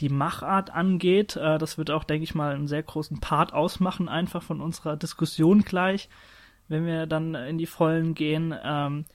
die 0.00 0.10
Machart 0.10 0.70
angeht. 0.70 1.36
Äh, 1.36 1.56
das 1.58 1.78
wird 1.78 1.90
auch, 1.90 2.04
denke 2.04 2.24
ich 2.24 2.34
mal, 2.34 2.54
einen 2.54 2.68
sehr 2.68 2.82
großen 2.82 3.20
Part 3.20 3.54
ausmachen, 3.54 4.08
einfach 4.10 4.42
von 4.42 4.60
unserer 4.60 4.96
Diskussion 4.96 5.62
gleich, 5.62 6.10
wenn 6.68 6.84
wir 6.84 7.06
dann 7.06 7.34
in 7.34 7.56
die 7.56 7.66
Vollen 7.66 8.14
gehen. 8.14 8.54
Ähm, 8.62 9.06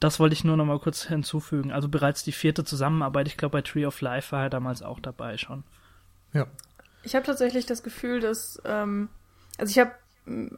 das 0.00 0.20
wollte 0.20 0.34
ich 0.34 0.44
nur 0.44 0.58
noch 0.58 0.66
mal 0.66 0.78
kurz 0.78 1.04
hinzufügen. 1.04 1.72
Also 1.72 1.88
bereits 1.88 2.22
die 2.22 2.32
vierte 2.32 2.64
Zusammenarbeit, 2.64 3.28
ich 3.28 3.38
glaube 3.38 3.52
bei 3.52 3.62
Tree 3.62 3.86
of 3.86 4.02
Life 4.02 4.32
war 4.32 4.42
er 4.42 4.50
damals 4.50 4.82
auch 4.82 5.00
dabei 5.00 5.38
schon. 5.38 5.64
Ja. 6.34 6.46
Ich 7.02 7.14
habe 7.14 7.24
tatsächlich 7.24 7.64
das 7.64 7.82
Gefühl, 7.82 8.20
dass, 8.20 8.60
ähm, 8.66 9.08
also 9.56 9.70
ich 9.70 9.78
habe 9.78 9.92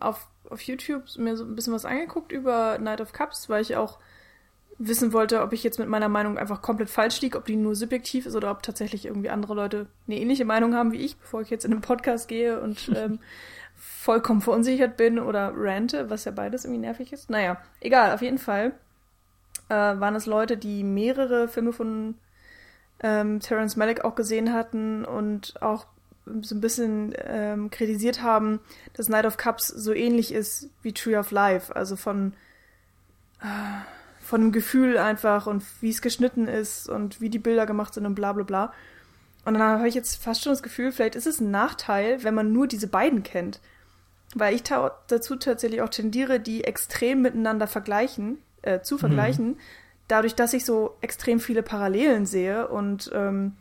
auf, 0.01 0.29
auf 0.51 0.61
YouTube 0.63 1.05
mir 1.17 1.37
so 1.37 1.45
ein 1.45 1.55
bisschen 1.55 1.73
was 1.73 1.85
angeguckt 1.85 2.33
über 2.33 2.79
Night 2.79 3.01
of 3.01 3.13
Cups, 3.13 3.49
weil 3.49 3.63
ich 3.63 3.77
auch 3.77 3.99
wissen 4.79 5.13
wollte, 5.13 5.43
ob 5.43 5.53
ich 5.53 5.65
jetzt 5.65 5.79
mit 5.79 5.89
meiner 5.89 6.09
Meinung 6.09 6.37
einfach 6.39 6.61
komplett 6.61 6.91
falsch 6.91 7.21
liege, 7.21 7.39
ob 7.39 7.47
die 7.47 7.57
nur 7.57 7.75
subjektiv 7.75 8.27
ist 8.27 8.37
oder 8.37 8.51
ob 8.51 8.63
tatsächlich 8.63 9.07
irgendwie 9.07 9.31
andere 9.31 9.55
Leute 9.55 9.87
eine 10.07 10.19
ähnliche 10.19 10.45
Meinung 10.45 10.75
haben 10.75 10.93
wie 10.93 11.01
ich, 11.01 11.17
bevor 11.17 11.41
ich 11.41 11.51
jetzt 11.51 11.65
in 11.65 11.71
den 11.71 11.81
Podcast 11.81 12.29
gehe 12.29 12.61
und 12.61 12.91
ähm, 12.97 13.19
vollkommen 13.75 14.41
verunsichert 14.41 14.97
bin 14.97 15.19
oder 15.19 15.53
rante, 15.55 16.11
was 16.11 16.25
ja 16.25 16.33
beides 16.33 16.65
irgendwie 16.65 16.83
nervig 16.83 17.13
ist. 17.13 17.31
Naja, 17.31 17.57
egal, 17.81 18.13
auf 18.13 18.23
jeden 18.23 18.39
Fall 18.39 18.73
äh, 19.69 19.75
waren 19.75 20.15
es 20.15 20.27
Leute, 20.27 20.57
die 20.57 20.85
mehrere 20.85 21.49
Filme 21.49 21.73
von 21.73 22.15
ähm, 23.03 23.41
Terrence 23.41 23.77
Malick 23.77 24.05
auch 24.05 24.15
gesehen 24.15 24.53
hatten 24.53 25.05
und 25.05 25.61
auch 25.63 25.87
so 26.43 26.55
ein 26.55 26.61
bisschen 26.61 27.15
ähm, 27.25 27.71
kritisiert 27.71 28.23
haben, 28.23 28.61
dass 28.93 29.09
Night 29.09 29.27
of 29.27 29.37
Cups 29.37 29.69
so 29.69 29.93
ähnlich 29.93 30.33
ist 30.33 30.69
wie 30.83 30.93
Tree 30.93 31.17
of 31.17 31.31
Life, 31.31 31.75
also 31.75 31.97
von 31.97 32.35
äh, 33.41 33.47
von 34.21 34.41
dem 34.41 34.53
Gefühl 34.53 34.99
einfach 34.99 35.47
und 35.47 35.63
wie 35.81 35.91
es 35.91 36.03
geschnitten 36.03 36.49
ist 36.49 36.89
und 36.89 37.21
wie 37.21 37.31
die 37.31 37.39
Bilder 37.39 37.65
gemacht 37.65 37.95
sind 37.95 38.07
und 38.07 38.17
bla 38.17 38.33
bla 38.33 38.43
bla. 38.43 38.73
Und 39.45 39.55
dann 39.55 39.63
habe 39.63 39.89
ich 39.89 39.95
jetzt 39.95 40.17
fast 40.23 40.43
schon 40.43 40.53
das 40.53 40.65
Gefühl, 40.65 40.91
vielleicht 40.91 41.15
ist 41.15 41.29
es 41.29 41.41
ein 41.41 41.53
Nachteil, 41.53 42.25
wenn 42.25 42.35
man 42.35 42.53
nur 42.53 42.67
diese 42.67 42.89
beiden 42.89 43.23
kennt. 43.23 43.61
weil 44.35 44.55
ich 44.55 44.63
dazu 44.63 45.37
tatsächlich 45.37 45.81
auch 45.83 45.89
tendiere, 45.89 46.41
die 46.41 46.65
extrem 46.65 47.23
miteinander 47.23 47.67
vergleichen, 47.67 48.39
äh, 48.63 48.81
zu 48.81 48.99
vergleichen, 48.99 49.51
mhm. 49.51 49.59
dadurch, 50.09 50.35
dass 50.35 50.53
ich 50.53 50.65
so 50.65 50.97
extrem 51.01 51.41
viele 51.41 51.63
Parallelen 51.63 52.27
sehe 52.27 52.69
und 52.69 53.11
ähm, 53.15 53.53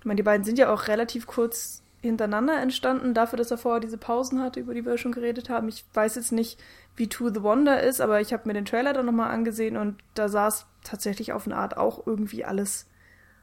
ich 0.00 0.06
meine, 0.06 0.16
die 0.16 0.22
beiden 0.22 0.44
sind 0.44 0.58
ja 0.58 0.72
auch 0.72 0.88
relativ 0.88 1.26
kurz 1.26 1.82
hintereinander 2.02 2.60
entstanden, 2.60 3.14
dafür, 3.14 3.36
dass 3.36 3.50
er 3.50 3.58
vorher 3.58 3.80
diese 3.80 3.98
Pausen 3.98 4.42
hatte, 4.42 4.60
über 4.60 4.74
die 4.74 4.84
wir 4.84 4.96
schon 4.98 5.12
geredet 5.12 5.50
haben. 5.50 5.68
Ich 5.68 5.84
weiß 5.92 6.14
jetzt 6.16 6.32
nicht, 6.32 6.58
wie 6.96 7.08
To 7.08 7.28
the 7.28 7.42
Wonder 7.42 7.82
ist, 7.82 8.00
aber 8.00 8.20
ich 8.20 8.32
habe 8.32 8.46
mir 8.46 8.54
den 8.54 8.64
Trailer 8.64 8.92
dann 8.92 9.06
nochmal 9.06 9.30
angesehen 9.30 9.76
und 9.76 9.96
da 10.14 10.28
sah 10.28 10.48
es 10.48 10.66
tatsächlich 10.82 11.32
auf 11.32 11.46
eine 11.46 11.56
Art 11.56 11.76
auch 11.76 12.06
irgendwie 12.06 12.44
alles 12.44 12.86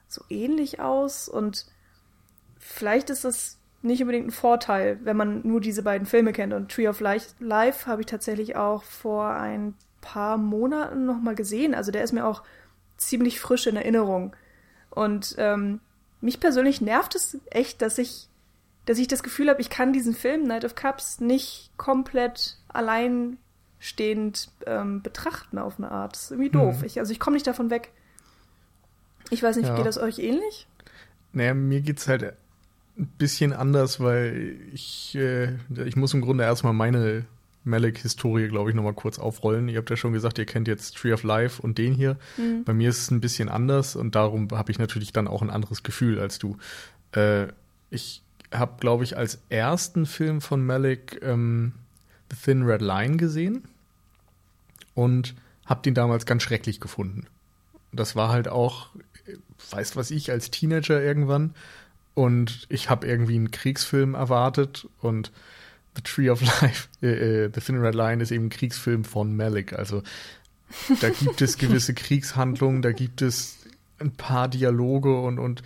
so 0.07 0.23
ähnlich 0.29 0.79
aus 0.79 1.29
und 1.29 1.65
vielleicht 2.57 3.09
ist 3.09 3.23
das 3.23 3.57
nicht 3.81 4.01
unbedingt 4.01 4.27
ein 4.27 4.31
Vorteil, 4.31 4.99
wenn 5.03 5.17
man 5.17 5.41
nur 5.43 5.61
diese 5.61 5.83
beiden 5.83 6.07
Filme 6.07 6.33
kennt. 6.33 6.53
Und 6.53 6.71
Tree 6.71 6.87
of 6.87 6.99
Life, 6.99 7.85
habe 7.85 8.01
ich 8.01 8.07
tatsächlich 8.07 8.55
auch 8.55 8.83
vor 8.83 9.29
ein 9.29 9.75
paar 10.01 10.37
Monaten 10.37 11.05
nochmal 11.05 11.35
gesehen. 11.35 11.75
Also 11.75 11.91
der 11.91 12.03
ist 12.03 12.11
mir 12.11 12.25
auch 12.25 12.43
ziemlich 12.97 13.39
frisch 13.39 13.67
in 13.67 13.75
Erinnerung. 13.75 14.35
Und 14.89 15.35
ähm, 15.37 15.79
mich 16.21 16.39
persönlich 16.39 16.81
nervt 16.81 17.15
es 17.15 17.37
echt, 17.51 17.81
dass 17.81 17.97
ich, 17.97 18.27
dass 18.87 18.97
ich 18.97 19.07
das 19.09 19.21
Gefühl 19.21 19.49
habe, 19.49 19.59
ich 19.59 19.69
kann 19.69 19.91
diesen 19.91 20.15
Film 20.15 20.43
Night 20.43 20.63
of 20.63 20.75
Cups 20.75 21.19
nicht 21.19 21.71
komplett 21.75 22.57
alleinstehend 22.69 24.49
ähm, 24.65 25.01
betrachten 25.01 25.57
auf 25.57 25.77
eine 25.77 25.91
Art. 25.91 26.15
Das 26.15 26.23
ist 26.23 26.31
irgendwie 26.31 26.51
doof. 26.51 26.79
Hm. 26.79 26.85
Ich, 26.85 26.97
also 26.97 27.11
ich 27.11 27.19
komme 27.19 27.35
nicht 27.35 27.45
davon 27.45 27.69
weg. 27.69 27.91
Ich 29.29 29.43
weiß 29.43 29.57
nicht, 29.57 29.67
ja. 29.67 29.75
geht 29.75 29.85
das 29.85 29.97
euch 29.97 30.19
ähnlich? 30.19 30.67
Naja, 31.33 31.53
mir 31.53 31.81
geht's 31.81 32.07
halt 32.07 32.23
ein 32.97 33.07
bisschen 33.17 33.51
anders, 33.51 33.99
weil 33.99 34.57
ich, 34.73 35.15
äh, 35.15 35.55
ich 35.85 35.97
muss 35.97 36.13
im 36.13 36.21
Grunde 36.21 36.45
erstmal 36.45 36.71
meine 36.71 37.25
Malik-Historie, 37.65 38.47
glaube 38.47 38.69
ich, 38.69 38.75
nochmal 38.75 38.93
kurz 38.93 39.19
aufrollen. 39.19 39.67
Ihr 39.67 39.79
habt 39.79 39.89
ja 39.89 39.97
schon 39.97 40.13
gesagt, 40.13 40.37
ihr 40.37 40.45
kennt 40.45 40.69
jetzt 40.69 40.95
Tree 40.95 41.11
of 41.11 41.23
Life 41.23 41.61
und 41.61 41.77
den 41.77 41.93
hier. 41.93 42.15
Mhm. 42.37 42.63
Bei 42.63 42.73
mir 42.73 42.87
ist 42.87 42.99
es 42.99 43.11
ein 43.11 43.19
bisschen 43.19 43.49
anders 43.49 43.97
und 43.97 44.15
darum 44.15 44.47
habe 44.51 44.71
ich 44.71 44.79
natürlich 44.79 45.11
dann 45.11 45.27
auch 45.27 45.41
ein 45.41 45.49
anderes 45.49 45.83
Gefühl 45.83 46.19
als 46.19 46.39
du. 46.39 46.55
Äh, 47.11 47.47
ich 47.89 48.23
habe, 48.53 48.77
glaube 48.79 49.03
ich, 49.03 49.17
als 49.17 49.39
ersten 49.49 50.05
Film 50.05 50.41
von 50.41 50.65
Malik 50.65 51.19
ähm, 51.21 51.73
The 52.31 52.37
Thin 52.37 52.63
Red 52.63 52.81
Line 52.81 53.17
gesehen 53.17 53.63
und 54.93 55.35
habe 55.65 55.81
den 55.81 55.93
damals 55.93 56.25
ganz 56.25 56.43
schrecklich 56.43 56.79
gefunden. 56.79 57.27
Das 57.91 58.15
war 58.15 58.29
halt 58.29 58.47
auch, 58.47 58.89
weißt 59.71 59.95
was 59.95 60.11
ich, 60.11 60.31
als 60.31 60.51
Teenager 60.51 61.01
irgendwann 61.01 61.53
und 62.13 62.65
ich 62.69 62.89
habe 62.89 63.05
irgendwie 63.07 63.35
einen 63.35 63.51
Kriegsfilm 63.51 64.15
erwartet 64.15 64.87
und 64.99 65.31
The 65.95 66.01
Tree 66.01 66.29
of 66.29 66.41
Life, 66.61 66.87
äh, 67.01 67.45
äh, 67.45 67.51
The 67.53 67.61
Thin 67.61 67.77
Red 67.77 67.95
Line 67.95 68.23
ist 68.23 68.31
eben 68.31 68.45
ein 68.45 68.49
Kriegsfilm 68.49 69.03
von 69.03 69.35
Malik. 69.35 69.73
Also 69.73 70.03
da 71.01 71.09
gibt 71.09 71.41
es 71.41 71.57
gewisse 71.57 71.93
Kriegshandlungen, 71.95 72.81
da 72.81 72.91
gibt 72.91 73.21
es 73.21 73.57
ein 73.99 74.11
paar 74.11 74.47
Dialoge 74.47 75.19
und, 75.19 75.39
und 75.39 75.63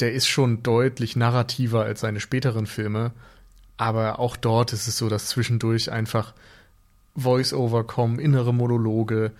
der 0.00 0.12
ist 0.12 0.26
schon 0.26 0.62
deutlich 0.62 1.16
narrativer 1.16 1.84
als 1.84 2.00
seine 2.00 2.20
späteren 2.20 2.66
Filme. 2.66 3.12
Aber 3.76 4.18
auch 4.18 4.36
dort 4.36 4.72
ist 4.72 4.86
es 4.86 4.98
so, 4.98 5.08
dass 5.08 5.28
zwischendurch 5.28 5.90
einfach 5.90 6.34
Voice-Over 7.16 7.84
kommen, 7.84 8.18
innere 8.18 8.52
Monologe, 8.52 9.32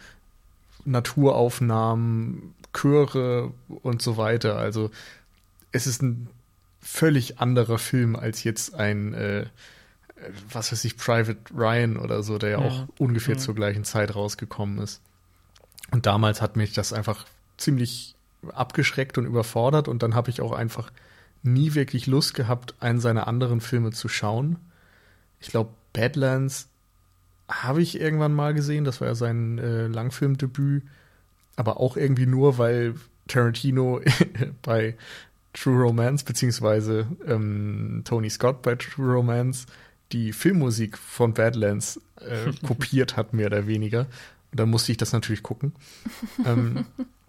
Naturaufnahmen, 0.85 2.55
Chöre 2.73 3.53
und 3.69 4.03
so 4.03 4.17
weiter. 4.17 4.57
Also 4.57 4.91
es 5.73 5.87
ist 5.87 6.03
ein 6.03 6.29
völlig 6.81 7.41
anderer 7.41 7.79
Film 7.79 8.17
als 8.17 8.45
jetzt 8.45 8.75
ein, 8.75 9.15
äh, 9.15 9.47
was 10.51 10.71
weiß 10.71 10.85
ich, 10.85 10.97
Private 10.97 11.39
Ryan 11.57 11.97
oder 11.97 12.23
so, 12.23 12.39
der 12.39 12.51
ja, 12.51 12.61
ja. 12.61 12.67
auch 12.67 12.87
ungefähr 12.99 13.35
ja. 13.35 13.41
zur 13.41 13.55
gleichen 13.55 13.85
Zeit 13.85 14.15
rausgekommen 14.15 14.79
ist. 14.79 15.01
Und 15.91 16.07
damals 16.07 16.43
hat 16.43 16.57
mich 16.57 16.73
das 16.73 16.93
einfach 16.93 17.27
ziemlich 17.57 18.15
abgeschreckt 18.53 19.19
und 19.19 19.27
überfordert 19.27 19.89
und 19.89 20.03
dann 20.03 20.15
habe 20.15 20.31
ich 20.31 20.41
auch 20.41 20.53
einfach 20.53 20.93
nie 21.43 21.75
wirklich 21.75 22.07
Lust 22.07 22.35
gehabt, 22.35 22.75
einen 22.81 23.01
seiner 23.01 23.29
anderen 23.29 23.61
Filme 23.61 23.93
zu 23.93 24.09
schauen. 24.09 24.57
Ich 25.41 25.49
glaube, 25.49 25.71
Badlands 25.93 26.69
habe 27.49 27.83
ich 27.83 28.01
irgendwann 28.01 28.33
mal 28.33 28.55
gesehen, 28.55 28.85
das 28.85 29.01
war 29.01 29.09
ja 29.09 29.15
sein 29.15 29.59
äh, 29.59 29.87
Langfilmdebüt, 29.87 30.83
aber 31.57 31.79
auch 31.79 31.97
irgendwie 31.97 32.27
nur, 32.27 32.59
weil 32.59 32.95
Tarantino 33.29 34.01
bei 34.63 34.97
True 35.53 35.83
Romance, 35.83 36.25
beziehungsweise 36.25 37.07
ähm, 37.27 38.03
Tony 38.05 38.31
Scott 38.31 38.63
bei 38.63 38.75
True 38.75 39.13
Romance 39.13 39.67
die 40.13 40.33
Filmmusik 40.33 40.99
von 40.99 41.35
Badlands 41.35 42.01
äh, 42.21 42.53
kopiert 42.67 43.17
hat, 43.17 43.33
mehr 43.33 43.47
oder 43.47 43.67
weniger. 43.67 44.07
Und 44.51 44.61
dann 44.61 44.71
musste 44.71 44.93
ich 44.93 44.99
das 44.99 45.13
natürlich 45.13 45.43
gucken. 45.43 45.73
ähm, 46.45 46.87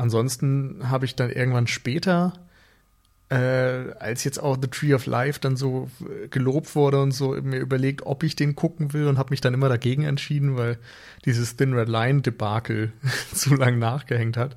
ansonsten 0.00 0.90
habe 0.90 1.04
ich 1.04 1.14
dann 1.14 1.30
irgendwann 1.30 1.66
später, 1.66 2.32
äh, 3.28 3.92
als 3.98 4.24
jetzt 4.24 4.38
auch 4.38 4.56
The 4.60 4.68
Tree 4.68 4.94
of 4.94 5.06
Life 5.06 5.38
dann 5.40 5.56
so 5.56 5.88
äh, 6.00 6.28
gelobt 6.28 6.74
wurde 6.74 7.00
und 7.00 7.12
so, 7.12 7.30
mir 7.42 7.60
überlegt, 7.60 8.04
ob 8.04 8.22
ich 8.22 8.34
den 8.34 8.56
gucken 8.56 8.92
will 8.92 9.06
und 9.06 9.18
habe 9.18 9.30
mich 9.30 9.40
dann 9.40 9.54
immer 9.54 9.68
dagegen 9.68 10.04
entschieden, 10.04 10.56
weil 10.56 10.78
dieses 11.24 11.56
Thin 11.56 11.74
Red 11.74 11.88
Line 11.88 12.22
Debakel 12.22 12.92
zu 13.34 13.54
lang 13.54 13.78
nachgehängt 13.78 14.36
hat. 14.36 14.56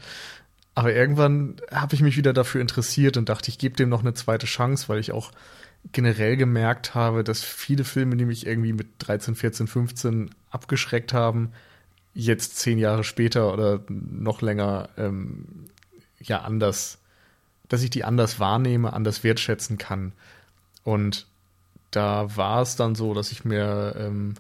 Aber 0.76 0.94
irgendwann 0.94 1.58
habe 1.72 1.94
ich 1.94 2.02
mich 2.02 2.18
wieder 2.18 2.34
dafür 2.34 2.62
interessiert 2.62 3.18
und 3.18 3.30
dachte, 3.30 3.50
ich 3.50 3.60
gebe 3.60 3.76
dem 3.76 3.90
noch 3.90 4.02
eine 4.02 4.16
zweite 4.16 4.48
Chance, 4.48 4.90
weil 4.90 5.00
ich 5.00 5.12
auch 5.12 5.32
generell 5.92 6.36
gemerkt 6.38 6.96
habe, 6.96 7.24
dass 7.24 7.44
viele 7.44 7.84
Filme, 7.84 8.16
die 8.16 8.26
mich 8.26 8.48
irgendwie 8.48 8.74
mit 8.74 8.88
13, 9.00 9.36
14, 9.36 9.68
15 9.68 10.30
abgeschreckt 10.50 11.14
haben, 11.14 11.52
jetzt 12.14 12.58
zehn 12.58 12.78
Jahre 12.78 13.04
später 13.04 13.52
oder 13.54 13.82
noch 13.90 14.42
länger 14.42 14.90
ähm, 14.98 15.66
ja 16.20 16.42
anders, 16.42 17.00
dass 17.70 17.84
ich 17.84 17.90
die 17.90 18.04
anders 18.04 18.40
wahrnehme, 18.40 18.94
anders 18.94 19.24
wertschätzen 19.24 19.78
kann. 19.78 20.14
Und 20.84 21.28
da 21.92 22.36
war 22.36 22.62
es 22.62 22.76
dann 22.76 22.96
so, 22.96 23.14
dass 23.14 23.32
ich 23.32 23.46
mir 23.46 23.96
ähm, 23.98 24.36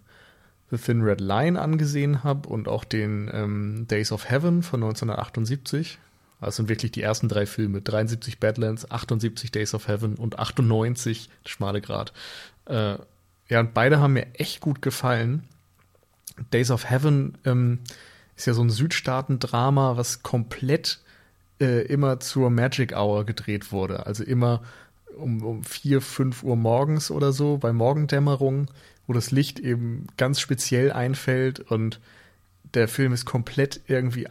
The 0.71 0.77
Thin 0.77 1.01
Red 1.01 1.21
Line 1.21 1.61
angesehen 1.61 2.23
habe 2.23 2.49
und 2.49 2.67
auch 2.67 2.83
den 2.83 3.29
ähm, 3.33 3.85
Days 3.87 4.11
of 4.11 4.29
Heaven 4.29 4.63
von 4.63 4.83
1978 4.83 5.99
das 6.45 6.57
sind 6.57 6.69
wirklich 6.69 6.91
die 6.91 7.01
ersten 7.01 7.29
drei 7.29 7.45
Filme. 7.45 7.81
73 7.81 8.39
Badlands, 8.39 8.89
78 8.89 9.51
Days 9.51 9.73
of 9.73 9.87
Heaven 9.87 10.15
und 10.15 10.39
98 10.39 11.29
Schmale 11.45 11.81
Grad. 11.81 12.13
Äh, 12.65 12.95
ja, 13.49 13.59
und 13.59 13.73
beide 13.73 13.99
haben 13.99 14.13
mir 14.13 14.27
echt 14.33 14.61
gut 14.61 14.81
gefallen. 14.81 15.43
Days 16.51 16.71
of 16.71 16.89
Heaven 16.89 17.37
ähm, 17.45 17.79
ist 18.35 18.47
ja 18.47 18.53
so 18.53 18.63
ein 18.63 18.69
Südstaaten-Drama, 18.69 19.97
was 19.97 20.23
komplett 20.23 20.99
äh, 21.59 21.85
immer 21.85 22.19
zur 22.19 22.49
Magic 22.49 22.95
Hour 22.95 23.25
gedreht 23.25 23.71
wurde. 23.71 24.05
Also 24.05 24.23
immer 24.23 24.61
um, 25.15 25.43
um 25.43 25.63
4, 25.63 26.01
5 26.01 26.43
Uhr 26.43 26.55
morgens 26.55 27.11
oder 27.11 27.31
so, 27.31 27.57
bei 27.57 27.71
Morgendämmerung, 27.71 28.67
wo 29.07 29.13
das 29.13 29.31
Licht 29.31 29.59
eben 29.59 30.07
ganz 30.17 30.39
speziell 30.39 30.91
einfällt 30.91 31.59
und 31.59 31.99
der 32.73 32.87
Film 32.87 33.13
ist 33.13 33.25
komplett 33.25 33.81
irgendwie 33.87 34.27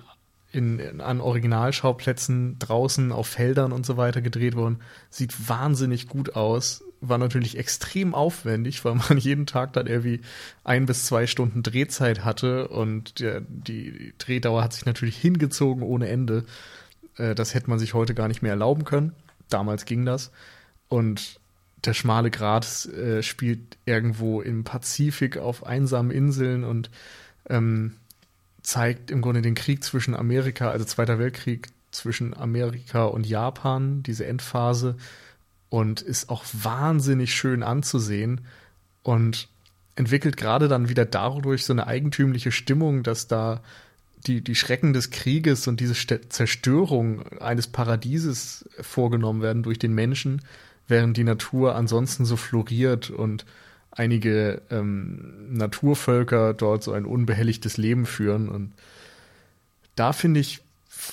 in, 0.50 0.78
in, 0.78 1.00
an 1.00 1.20
Originalschauplätzen 1.20 2.58
draußen 2.58 3.12
auf 3.12 3.26
Feldern 3.26 3.72
und 3.72 3.87
so 3.87 3.96
weiter 3.96 4.20
gedreht 4.20 4.56
worden. 4.56 4.80
Sieht 5.11 5.49
wahnsinnig 5.49 6.08
gut 6.08 6.37
aus. 6.37 6.84
War 7.04 7.18
natürlich 7.18 7.59
extrem 7.59 8.14
aufwendig, 8.14 8.85
weil 8.85 8.94
man 8.94 9.18
jeden 9.18 9.47
Tag 9.47 9.73
dann 9.73 9.87
irgendwie 9.87 10.21
ein 10.64 10.87
bis 10.87 11.04
zwei 11.04 11.26
Stunden 11.26 11.62
Drehzeit 11.62 12.25
hatte 12.25 12.68
und 12.68 13.21
der, 13.21 13.42
die 13.42 14.14
Drehdauer 14.18 14.62
hat 14.62 14.73
sich 14.73 14.87
natürlich 14.87 15.16
hingezogen 15.16 15.82
ohne 15.82 16.09
Ende. 16.09 16.44
Äh, 17.16 17.35
das 17.35 17.54
hätte 17.54 17.68
man 17.68 17.78
sich 17.78 17.94
heute 17.94 18.14
gar 18.14 18.28
nicht 18.28 18.42
mehr 18.42 18.52
erlauben 18.52 18.85
können. 18.85 19.12
Damals 19.49 19.85
ging 19.85 20.06
das. 20.06 20.30
Und 20.88 21.40
der 21.85 21.94
schmale 21.94 22.30
Grat 22.30 22.87
äh, 22.87 23.23
spielt 23.23 23.76
irgendwo 23.85 24.40
im 24.40 24.64
Pazifik 24.64 25.37
auf 25.37 25.66
einsamen 25.66 26.11
Inseln 26.11 26.64
und 26.64 26.90
ähm, 27.49 27.97
zeigt 28.62 29.11
im 29.11 29.21
Grunde 29.21 29.42
den 29.42 29.54
Krieg 29.54 29.82
zwischen 29.82 30.14
Amerika, 30.14 30.71
also 30.71 30.85
Zweiter 30.85 31.18
Weltkrieg 31.18 31.68
zwischen 31.90 32.35
Amerika 32.35 33.04
und 33.04 33.26
Japan, 33.26 34.02
diese 34.02 34.26
Endphase, 34.26 34.97
und 35.72 36.02
ist 36.02 36.28
auch 36.28 36.44
wahnsinnig 36.52 37.34
schön 37.34 37.62
anzusehen 37.62 38.42
und 39.02 39.48
entwickelt 39.96 40.36
gerade 40.36 40.68
dann 40.68 40.90
wieder 40.90 41.06
dadurch 41.06 41.64
so 41.64 41.72
eine 41.72 41.86
eigentümliche 41.86 42.52
Stimmung, 42.52 43.02
dass 43.02 43.26
da 43.26 43.62
die, 44.26 44.42
die 44.42 44.54
Schrecken 44.54 44.92
des 44.92 45.08
Krieges 45.08 45.66
und 45.68 45.80
diese 45.80 45.94
Zerstörung 46.28 47.26
eines 47.38 47.68
Paradieses 47.68 48.68
vorgenommen 48.82 49.40
werden 49.40 49.62
durch 49.62 49.78
den 49.78 49.94
Menschen, 49.94 50.42
während 50.88 51.16
die 51.16 51.24
Natur 51.24 51.74
ansonsten 51.74 52.26
so 52.26 52.36
floriert 52.36 53.08
und 53.08 53.46
einige 53.90 54.60
ähm, 54.68 55.54
Naturvölker 55.56 56.52
dort 56.52 56.82
so 56.82 56.92
ein 56.92 57.06
unbehelligtes 57.06 57.78
Leben 57.78 58.04
führen. 58.04 58.50
Und 58.50 58.74
da 59.96 60.12
finde 60.12 60.40
ich, 60.40 60.60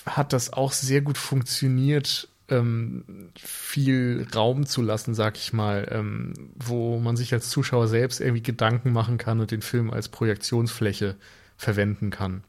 hat 0.06 0.34
das 0.34 0.52
auch 0.52 0.74
sehr 0.74 1.00
gut 1.00 1.18
funktioniert, 1.18 2.28
ähm, 2.50 3.04
viel 3.36 4.28
Raum 4.36 4.66
zu 4.66 4.82
lassen, 4.82 5.14
sag 5.14 5.38
ich 5.38 5.54
mal, 5.54 5.88
ähm, 5.92 6.34
wo 6.56 7.00
man 7.00 7.18
sich 7.18 7.34
als 7.34 7.50
Zuschauer 7.50 7.88
selbst 7.88 8.22
irgendwie 8.22 8.44
Gedanken 8.44 8.92
machen 8.92 9.18
kann 9.18 9.40
und 9.40 9.52
den 9.52 9.62
Film 9.62 9.92
als 9.92 10.10
Projektionsfläche 10.10 11.16
verwenden 11.58 12.10
kann. 12.10 12.44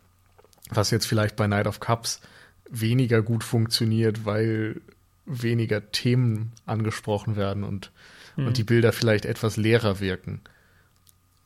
Was 0.71 0.91
jetzt 0.91 1.07
vielleicht 1.07 1.37
bei 1.37 1.47
Night 1.47 1.67
of 1.67 1.81
Cups 1.81 2.21
weniger 2.69 3.23
gut 3.23 3.45
funktioniert, 3.45 4.25
weil 4.25 4.81
weniger 5.27 5.91
Themen 5.93 6.53
angesprochen 6.67 7.37
werden 7.37 7.65
und, 7.65 7.91
mhm. 8.37 8.49
und 8.49 8.57
die 8.57 8.65
Bilder 8.65 8.93
vielleicht 8.93 9.25
etwas 9.25 9.57
leerer 9.57 10.01
wirken. 10.01 10.41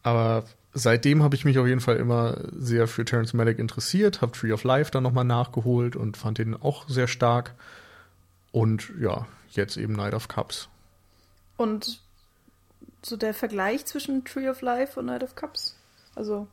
Aber 0.03 0.45
seitdem 0.75 1.23
habe 1.23 1.35
ich 1.35 1.45
mich 1.45 1.59
auf 1.59 1.67
jeden 1.67 1.81
Fall 1.81 1.97
immer 1.97 2.39
sehr 2.53 2.87
für 2.87 3.05
Terence 3.05 3.33
Malick 3.33 3.59
interessiert, 3.59 4.21
habe 4.21 4.33
Tree 4.33 4.53
of 4.53 4.65
Life 4.65 4.91
dann 4.91 5.03
nochmal 5.03 5.25
nachgeholt 5.25 5.97
und 5.97 6.17
fand 6.17 6.39
den 6.39 6.55
auch 6.55 6.89
sehr 6.89 7.09
stark. 7.09 7.55
Und 8.55 8.93
ja, 9.01 9.27
jetzt 9.51 9.77
eben 9.77 9.95
Night 9.95 10.15
of 10.15 10.29
Cups. 10.29 10.69
Und 11.57 12.01
so 13.03 13.17
der 13.17 13.35
Vergleich 13.35 13.85
zwischen 13.85 14.25
Tree 14.25 14.49
of 14.49 14.61
Life 14.61 14.99
und 15.01 15.07
Night 15.07 15.25
of 15.25 15.35
Cups? 15.35 15.77
Also. 16.15 16.47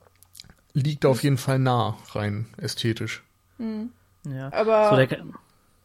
Liegt 0.74 1.06
auf 1.06 1.22
jeden 1.22 1.38
Fall 1.38 1.60
nah, 1.60 2.00
rein 2.14 2.48
ästhetisch. 2.58 3.22
Mhm. 3.60 3.92
Ja. 4.24 4.52
Aber. 4.52 5.08
So 5.08 5.16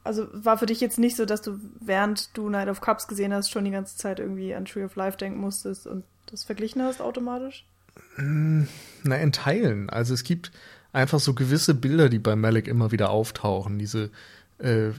also 0.05 0.27
war 0.33 0.57
für 0.57 0.65
dich 0.65 0.81
jetzt 0.81 0.99
nicht 0.99 1.17
so, 1.17 1.27
dass 1.27 1.43
du, 1.43 1.61
während 1.81 2.35
du 2.35 2.49
Night 2.49 2.69
of 2.69 2.81
Cups 2.81 3.09
gesehen 3.09 3.35
hast, 3.35 3.51
schon 3.51 3.67
die 3.67 3.71
ganze 3.71 3.99
Zeit 3.99 4.19
irgendwie 4.19 4.55
an 4.55 4.65
Tree 4.65 4.85
of 4.85 4.97
Life 4.97 5.19
denken 5.19 5.39
musstest 5.39 5.87
und 5.87 6.03
das 6.31 6.45
verglichen 6.45 6.81
hast 6.81 7.03
automatisch? 7.03 7.67
Na, 8.17 9.17
in 9.17 9.33
Teilen. 9.33 9.91
Also 9.91 10.15
es 10.15 10.25
gibt 10.25 10.51
einfach 10.95 11.21
so 11.21 11.35
gewisse 11.35 11.75
Bilder, 11.75 12.09
die 12.09 12.21
bei 12.21 12.37
Malik 12.37 12.69
immer 12.69 12.91
wieder 12.91 13.11
auftauchen. 13.11 13.79
Diese 13.79 14.11
äh, 14.59 14.93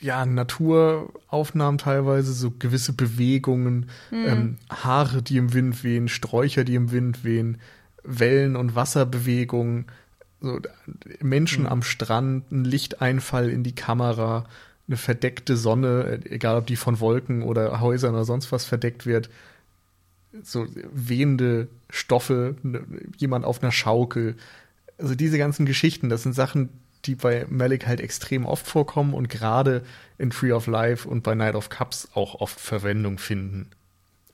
ja, 0.00 0.26
Naturaufnahmen 0.26 1.78
teilweise, 1.78 2.32
so 2.32 2.50
gewisse 2.50 2.92
Bewegungen, 2.92 3.90
mhm. 4.10 4.26
ähm, 4.26 4.58
Haare, 4.70 5.22
die 5.22 5.36
im 5.36 5.52
Wind 5.54 5.82
wehen, 5.84 6.08
Sträucher, 6.08 6.64
die 6.64 6.74
im 6.74 6.92
Wind 6.92 7.24
wehen, 7.24 7.58
Wellen- 8.02 8.56
und 8.56 8.74
Wasserbewegungen, 8.74 9.86
so 10.40 10.60
Menschen 11.20 11.62
mhm. 11.62 11.68
am 11.68 11.82
Strand, 11.82 12.52
ein 12.52 12.64
Lichteinfall 12.64 13.48
in 13.48 13.62
die 13.62 13.74
Kamera, 13.74 14.44
eine 14.86 14.96
verdeckte 14.96 15.56
Sonne, 15.56 16.20
egal 16.28 16.58
ob 16.58 16.66
die 16.66 16.76
von 16.76 17.00
Wolken 17.00 17.42
oder 17.42 17.80
Häusern 17.80 18.14
oder 18.14 18.24
sonst 18.24 18.52
was 18.52 18.66
verdeckt 18.66 19.06
wird, 19.06 19.30
so 20.42 20.66
wehende 20.92 21.68
Stoffe, 21.88 22.56
ne, 22.62 22.84
jemand 23.16 23.44
auf 23.44 23.62
einer 23.62 23.72
Schaukel. 23.72 24.36
Also 24.98 25.14
diese 25.14 25.38
ganzen 25.38 25.64
Geschichten, 25.64 26.08
das 26.08 26.24
sind 26.24 26.34
Sachen, 26.34 26.68
die 27.06 27.14
bei 27.14 27.46
Malik 27.48 27.86
halt 27.86 28.00
extrem 28.00 28.44
oft 28.44 28.66
vorkommen 28.66 29.14
und 29.14 29.28
gerade 29.28 29.84
in 30.18 30.30
Tree 30.30 30.52
of 30.52 30.66
Life 30.66 31.08
und 31.08 31.22
bei 31.22 31.34
Night 31.34 31.54
of 31.54 31.68
Cups 31.68 32.08
auch 32.14 32.36
oft 32.40 32.58
Verwendung 32.58 33.18
finden. 33.18 33.70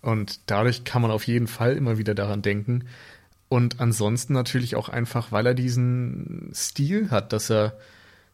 Und 0.02 0.40
dadurch 0.46 0.84
kann 0.84 1.02
man 1.02 1.10
auf 1.10 1.26
jeden 1.26 1.46
Fall 1.46 1.76
immer 1.76 1.98
wieder 1.98 2.14
daran 2.14 2.42
denken. 2.42 2.84
Und 3.48 3.80
ansonsten 3.80 4.32
natürlich 4.32 4.76
auch 4.76 4.88
einfach, 4.88 5.32
weil 5.32 5.46
er 5.46 5.54
diesen 5.54 6.50
Stil 6.54 7.10
hat, 7.10 7.32
dass 7.32 7.50
er 7.50 7.76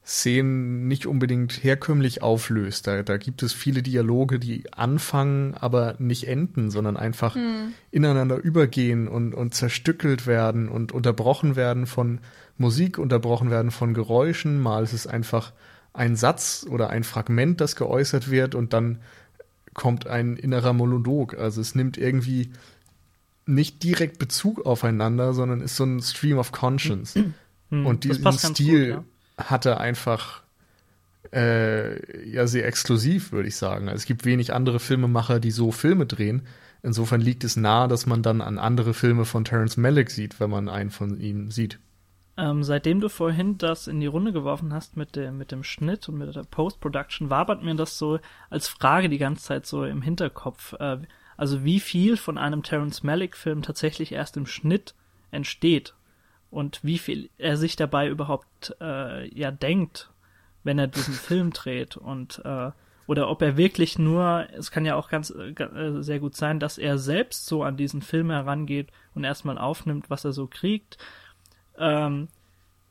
Szenen 0.06 0.86
nicht 0.86 1.06
unbedingt 1.06 1.64
herkömmlich 1.64 2.22
auflöst. 2.22 2.86
Da, 2.86 3.02
da 3.02 3.16
gibt 3.16 3.42
es 3.42 3.52
viele 3.52 3.82
Dialoge, 3.82 4.38
die 4.38 4.72
anfangen, 4.72 5.54
aber 5.54 5.96
nicht 5.98 6.28
enden, 6.28 6.70
sondern 6.70 6.96
einfach 6.96 7.34
hm. 7.34 7.72
ineinander 7.90 8.36
übergehen 8.36 9.08
und, 9.08 9.34
und 9.34 9.52
zerstückelt 9.54 10.28
werden 10.28 10.68
und 10.68 10.92
unterbrochen 10.92 11.56
werden 11.56 11.86
von 11.86 12.20
Musik, 12.58 12.98
unterbrochen 12.98 13.50
werden 13.50 13.70
von 13.70 13.94
Geräuschen. 13.94 14.60
Mal 14.60 14.84
ist 14.84 14.92
es 14.92 15.06
einfach 15.06 15.52
ein 15.92 16.16
Satz 16.16 16.66
oder 16.68 16.90
ein 16.90 17.04
Fragment, 17.04 17.60
das 17.60 17.76
geäußert 17.76 18.30
wird 18.30 18.54
und 18.54 18.72
dann 18.72 18.98
kommt 19.74 20.06
ein 20.06 20.36
innerer 20.36 20.72
Monolog. 20.72 21.34
Also 21.38 21.60
es 21.60 21.74
nimmt 21.74 21.98
irgendwie 21.98 22.50
nicht 23.46 23.82
direkt 23.82 24.18
Bezug 24.18 24.66
aufeinander, 24.66 25.32
sondern 25.32 25.60
ist 25.60 25.76
so 25.76 25.84
ein 25.84 26.00
Stream 26.00 26.38
of 26.38 26.52
Conscience. 26.52 27.14
Hm, 27.68 27.84
und 27.84 28.04
diesen 28.04 28.32
Stil 28.32 28.94
gut, 28.94 28.94
ja 28.94 29.04
hatte 29.36 29.78
einfach 29.78 30.42
äh, 31.32 32.28
ja 32.28 32.46
sehr 32.46 32.66
exklusiv, 32.66 33.32
würde 33.32 33.48
ich 33.48 33.56
sagen. 33.56 33.88
Also 33.88 33.96
es 33.96 34.06
gibt 34.06 34.24
wenig 34.24 34.52
andere 34.52 34.80
Filmemacher, 34.80 35.40
die 35.40 35.50
so 35.50 35.72
Filme 35.72 36.06
drehen. 36.06 36.42
Insofern 36.82 37.20
liegt 37.20 37.44
es 37.44 37.56
nahe, 37.56 37.88
dass 37.88 38.06
man 38.06 38.22
dann 38.22 38.40
an 38.40 38.58
andere 38.58 38.94
Filme 38.94 39.24
von 39.24 39.44
Terence 39.44 39.76
Malick 39.76 40.10
sieht, 40.10 40.40
wenn 40.40 40.50
man 40.50 40.68
einen 40.68 40.90
von 40.90 41.18
ihnen 41.20 41.50
sieht. 41.50 41.78
Ähm, 42.38 42.62
seitdem 42.62 43.00
du 43.00 43.08
vorhin 43.08 43.56
das 43.56 43.86
in 43.86 44.00
die 44.00 44.06
Runde 44.06 44.32
geworfen 44.32 44.74
hast 44.74 44.96
mit 44.96 45.16
dem, 45.16 45.38
mit 45.38 45.52
dem 45.52 45.64
Schnitt 45.64 46.08
und 46.08 46.18
mit 46.18 46.34
der 46.34 46.42
Post-Production, 46.42 47.30
wabert 47.30 47.62
mir 47.62 47.74
das 47.74 47.96
so 47.96 48.18
als 48.50 48.68
Frage 48.68 49.08
die 49.08 49.18
ganze 49.18 49.44
Zeit 49.44 49.66
so 49.66 49.84
im 49.84 50.02
Hinterkopf. 50.02 50.74
Äh, 50.74 50.98
also 51.36 51.64
wie 51.64 51.80
viel 51.80 52.16
von 52.16 52.38
einem 52.38 52.62
Terence 52.62 53.02
Malick-Film 53.02 53.62
tatsächlich 53.62 54.12
erst 54.12 54.36
im 54.36 54.46
Schnitt 54.46 54.94
entsteht 55.30 55.94
und 56.50 56.80
wie 56.82 56.98
viel 56.98 57.30
er 57.38 57.56
sich 57.56 57.76
dabei 57.76 58.08
überhaupt 58.08 58.74
äh, 58.80 59.28
ja 59.34 59.50
denkt, 59.50 60.10
wenn 60.64 60.78
er 60.78 60.86
diesen 60.88 61.14
Film 61.14 61.52
dreht 61.52 61.96
und 61.96 62.42
äh, 62.44 62.70
oder 63.06 63.28
ob 63.28 63.40
er 63.40 63.56
wirklich 63.56 63.98
nur, 63.98 64.48
es 64.52 64.70
kann 64.70 64.84
ja 64.84 64.96
auch 64.96 65.08
ganz 65.08 65.30
äh, 65.30 66.02
sehr 66.02 66.18
gut 66.18 66.34
sein, 66.34 66.58
dass 66.58 66.76
er 66.76 66.98
selbst 66.98 67.46
so 67.46 67.62
an 67.62 67.76
diesen 67.76 68.02
Film 68.02 68.30
herangeht 68.30 68.88
und 69.14 69.22
erstmal 69.22 69.58
aufnimmt, 69.58 70.10
was 70.10 70.24
er 70.24 70.32
so 70.32 70.48
kriegt. 70.48 70.98
Ähm, 71.78 72.28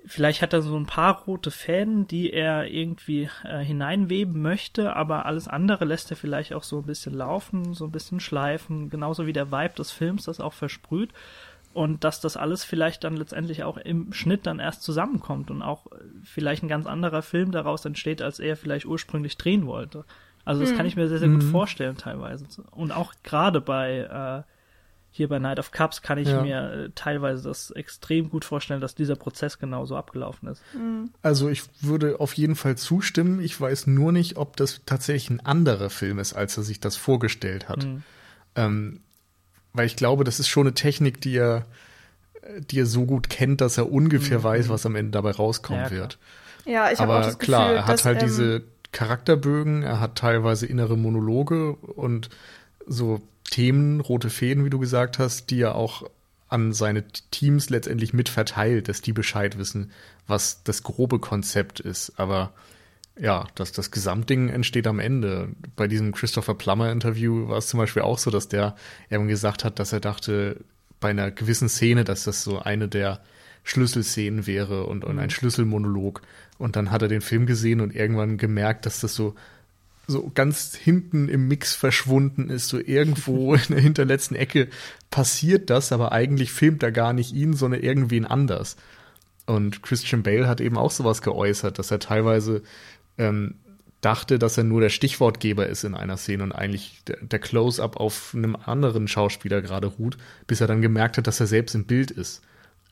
vielleicht 0.06 0.41
hat 0.41 0.54
er 0.54 0.62
so 0.62 0.76
ein 0.76 0.86
paar 0.86 1.24
rote 1.24 1.52
Fäden, 1.52 2.08
die 2.08 2.32
er 2.32 2.67
irgendwie 2.67 3.30
äh, 3.43 3.60
hineinweben 3.60 4.41
möchte, 4.41 4.95
aber 4.95 5.26
alles 5.26 5.48
andere 5.48 5.86
lässt 5.86 6.12
er 6.12 6.17
vielleicht 6.17 6.54
auch 6.54 6.63
so 6.63 6.80
ein 6.80 6.86
bisschen 6.86 7.13
laufen, 7.13 7.74
so 7.74 7.86
ein 7.86 7.91
bisschen 7.91 8.19
schleifen, 8.19 8.89
genauso 8.89 9.26
wie 9.26 9.34
der 9.34 9.52
Vibe 9.52 9.76
des 9.76 9.91
Films 9.91 10.26
das 10.26 10.39
auch 10.39 10.54
versprüht 10.54 11.12
und 11.76 12.06
dass 12.06 12.21
das 12.21 12.38
alles 12.38 12.63
vielleicht 12.63 13.04
dann 13.04 13.17
letztendlich 13.17 13.63
auch 13.63 13.76
im 13.76 14.13
Schnitt 14.13 14.48
dann 14.48 14.60
erst 14.60 14.82
zusammenkommt 14.82 15.52
und 15.52 15.62
auch 15.62 15.88
äh, 15.88 15.95
vielleicht 16.24 16.63
ein 16.63 16.69
ganz 16.69 16.88
anderer 16.88 17.21
Film 17.21 17.52
daraus 17.52 17.84
entsteht, 17.84 18.21
als 18.21 18.39
er 18.39 18.56
vielleicht 18.56 18.86
ursprünglich 18.86 19.38
drehen 19.38 19.67
wollte. 19.67 20.06
Also 20.45 20.62
das 20.62 20.69
hm. 20.69 20.78
kann 20.78 20.86
ich 20.86 20.95
mir 20.95 21.10
sehr, 21.10 21.17
sehr 21.17 21.28
gut 21.28 21.43
mhm. 21.43 21.52
vorstellen 21.52 21.98
teilweise. 21.98 22.45
Und 22.71 22.93
auch 22.93 23.13
gerade 23.24 23.60
bei 23.60 24.45
äh, 24.45 24.55
hier 25.15 25.30
bei 25.30 25.39
Night 25.39 25.60
of 25.60 25.71
Cups 25.71 26.01
kann 26.01 26.17
ich 26.17 26.28
ja. 26.28 26.41
mir 26.41 26.71
äh, 26.73 26.89
teilweise 26.93 27.47
das 27.47 27.71
extrem 27.71 28.30
gut 28.30 28.43
vorstellen, 28.43 28.82
dass 28.82 28.95
dieser 28.95 29.15
Prozess 29.15 29.60
genauso 29.60 29.95
abgelaufen 29.95 30.49
ist. 30.49 30.62
Mhm. 30.73 31.10
Also 31.21 31.47
ich 31.47 31.63
würde 31.80 32.19
auf 32.19 32.34
jeden 32.34 32.58
Fall 32.58 32.75
zustimmen. 32.75 33.39
Ich 33.39 33.60
weiß 33.60 33.88
nur 33.88 34.12
nicht, 34.12 34.36
ob 34.36 34.58
das 34.58 34.82
tatsächlich 34.86 35.30
ein 35.30 35.45
anderer 35.45 35.89
Film 35.89 36.19
ist, 36.19 36.34
als 36.34 36.58
er 36.58 36.63
sich 36.63 36.82
das 36.82 36.97
vorgestellt 36.97 37.69
hat. 37.69 37.86
Mhm. 37.86 38.04
Ähm, 38.58 38.99
weil 39.71 39.86
ich 39.86 39.95
glaube, 39.95 40.25
das 40.25 40.41
ist 40.41 40.49
schon 40.49 40.67
eine 40.67 40.73
Technik, 40.73 41.21
die 41.21 41.38
er, 41.38 41.65
die 42.69 42.82
er 42.82 42.86
so 42.86 43.06
gut 43.06 43.30
kennt, 43.30 43.62
dass 43.62 43.78
er 43.78 43.89
ungefähr 43.89 44.39
mhm. 44.39 44.43
weiß, 44.43 44.67
was 44.67 44.86
am 44.86 44.97
Ende 44.97 45.12
dabei 45.12 45.32
rauskommen 45.32 45.86
ja, 45.86 45.91
wird. 45.91 46.17
Ja, 46.65 46.91
ich 46.91 46.99
habe 46.99 47.15
auch 47.15 47.21
das 47.21 47.39
klar, 47.39 47.69
Gefühl, 47.69 47.78
er 47.78 47.86
hat 47.86 47.93
dass, 47.93 48.06
halt 48.06 48.21
ähm, 48.21 48.28
diese 48.28 48.63
Charakterbögen, 48.91 49.84
er 49.84 50.01
hat 50.01 50.17
teilweise 50.17 50.65
innere 50.65 50.97
Monologe 50.97 51.71
und 51.71 52.30
so 52.86 53.21
Themen, 53.49 54.01
rote 54.01 54.29
Fäden, 54.29 54.65
wie 54.65 54.69
du 54.69 54.79
gesagt 54.79 55.19
hast, 55.19 55.49
die 55.49 55.62
er 55.62 55.75
auch 55.75 56.10
an 56.47 56.73
seine 56.73 57.03
Teams 57.31 57.69
letztendlich 57.69 58.13
mitverteilt, 58.13 58.88
dass 58.88 59.01
die 59.01 59.13
Bescheid 59.13 59.58
wissen, 59.58 59.91
was 60.27 60.63
das 60.63 60.84
grobe 60.84 61.19
Konzept 61.19 61.79
ist. 61.79 62.13
Aber 62.17 62.53
ja, 63.19 63.47
das, 63.55 63.71
das 63.71 63.91
Gesamtding 63.91 64.49
entsteht 64.49 64.88
am 64.88 64.99
Ende. 64.99 65.49
Bei 65.75 65.88
diesem 65.88 66.12
Christopher 66.12 66.53
Plummer 66.53 66.91
Interview 66.91 67.47
war 67.47 67.58
es 67.58 67.67
zum 67.67 67.79
Beispiel 67.79 68.03
auch 68.03 68.17
so, 68.17 68.29
dass 68.29 68.47
der 68.47 68.75
eben 69.10 69.27
gesagt 69.27 69.63
hat, 69.63 69.79
dass 69.79 69.93
er 69.93 70.01
dachte, 70.01 70.63
bei 70.99 71.10
einer 71.10 71.31
gewissen 71.31 71.69
Szene, 71.69 72.03
dass 72.03 72.23
das 72.23 72.43
so 72.43 72.60
eine 72.60 72.88
der 72.88 73.21
Schlüsselszenen 73.63 74.47
wäre 74.47 74.86
und, 74.86 75.03
und 75.03 75.17
ein 75.17 75.25
mhm. 75.25 75.31
Schlüsselmonolog. 75.31 76.21
Und 76.58 76.75
dann 76.75 76.91
hat 76.91 77.01
er 77.01 77.08
den 77.08 77.21
Film 77.21 77.45
gesehen 77.45 77.81
und 77.81 77.95
irgendwann 77.95 78.38
gemerkt, 78.38 78.86
dass 78.86 79.01
das 79.01 79.15
so, 79.15 79.36
so 80.08 80.32
ganz 80.34 80.76
hinten 80.76 81.30
im 81.30 81.48
Mix 81.48 81.74
verschwunden 81.74 82.50
ist, 82.50 82.68
so 82.68 82.80
irgendwo 82.80 83.54
in 83.56 83.63
der 83.70 83.80
hinterletzten 83.80 84.36
Ecke 84.36 84.70
passiert 85.10 85.70
das, 85.70 85.91
aber 85.91 86.12
eigentlich 86.12 86.52
filmt 86.52 86.84
er 86.84 86.91
gar 86.91 87.13
nicht 87.13 87.34
ihn, 87.34 87.54
sondern 87.54 87.82
irgendwen 87.82 88.26
anders. 88.26 88.76
Und 89.46 89.84
Christian 89.84 90.24
Bale 90.24 90.48
hat 90.48 90.62
eben 90.62 90.78
auch 90.78 90.91
sowas 90.91 91.22
geäußert, 91.22 91.78
dass 91.78 91.91
er 91.91 92.00
teilweise 92.00 92.63
ähm, 93.18 93.56
dachte, 94.02 94.38
dass 94.39 94.58
er 94.58 94.63
nur 94.63 94.82
der 94.82 94.89
Stichwortgeber 94.89 95.68
ist 95.68 95.84
in 95.84 95.96
einer 95.96 96.18
Szene 96.18 96.44
und 96.44 96.52
eigentlich 96.52 97.02
der, 97.08 97.18
der 97.22 97.39
Close-up 97.39 97.98
auf 97.98 98.34
einem 98.36 98.56
anderen 98.56 99.08
Schauspieler 99.08 99.62
gerade 99.62 99.88
ruht, 99.88 100.18
bis 100.48 100.62
er 100.62 100.68
dann 100.68 100.82
gemerkt 100.82 101.18
hat, 101.18 101.28
dass 101.28 101.39
er 101.39 101.48
selbst 101.48 101.74
im 101.76 101.86
Bild 101.86 102.12
ist 102.12 102.44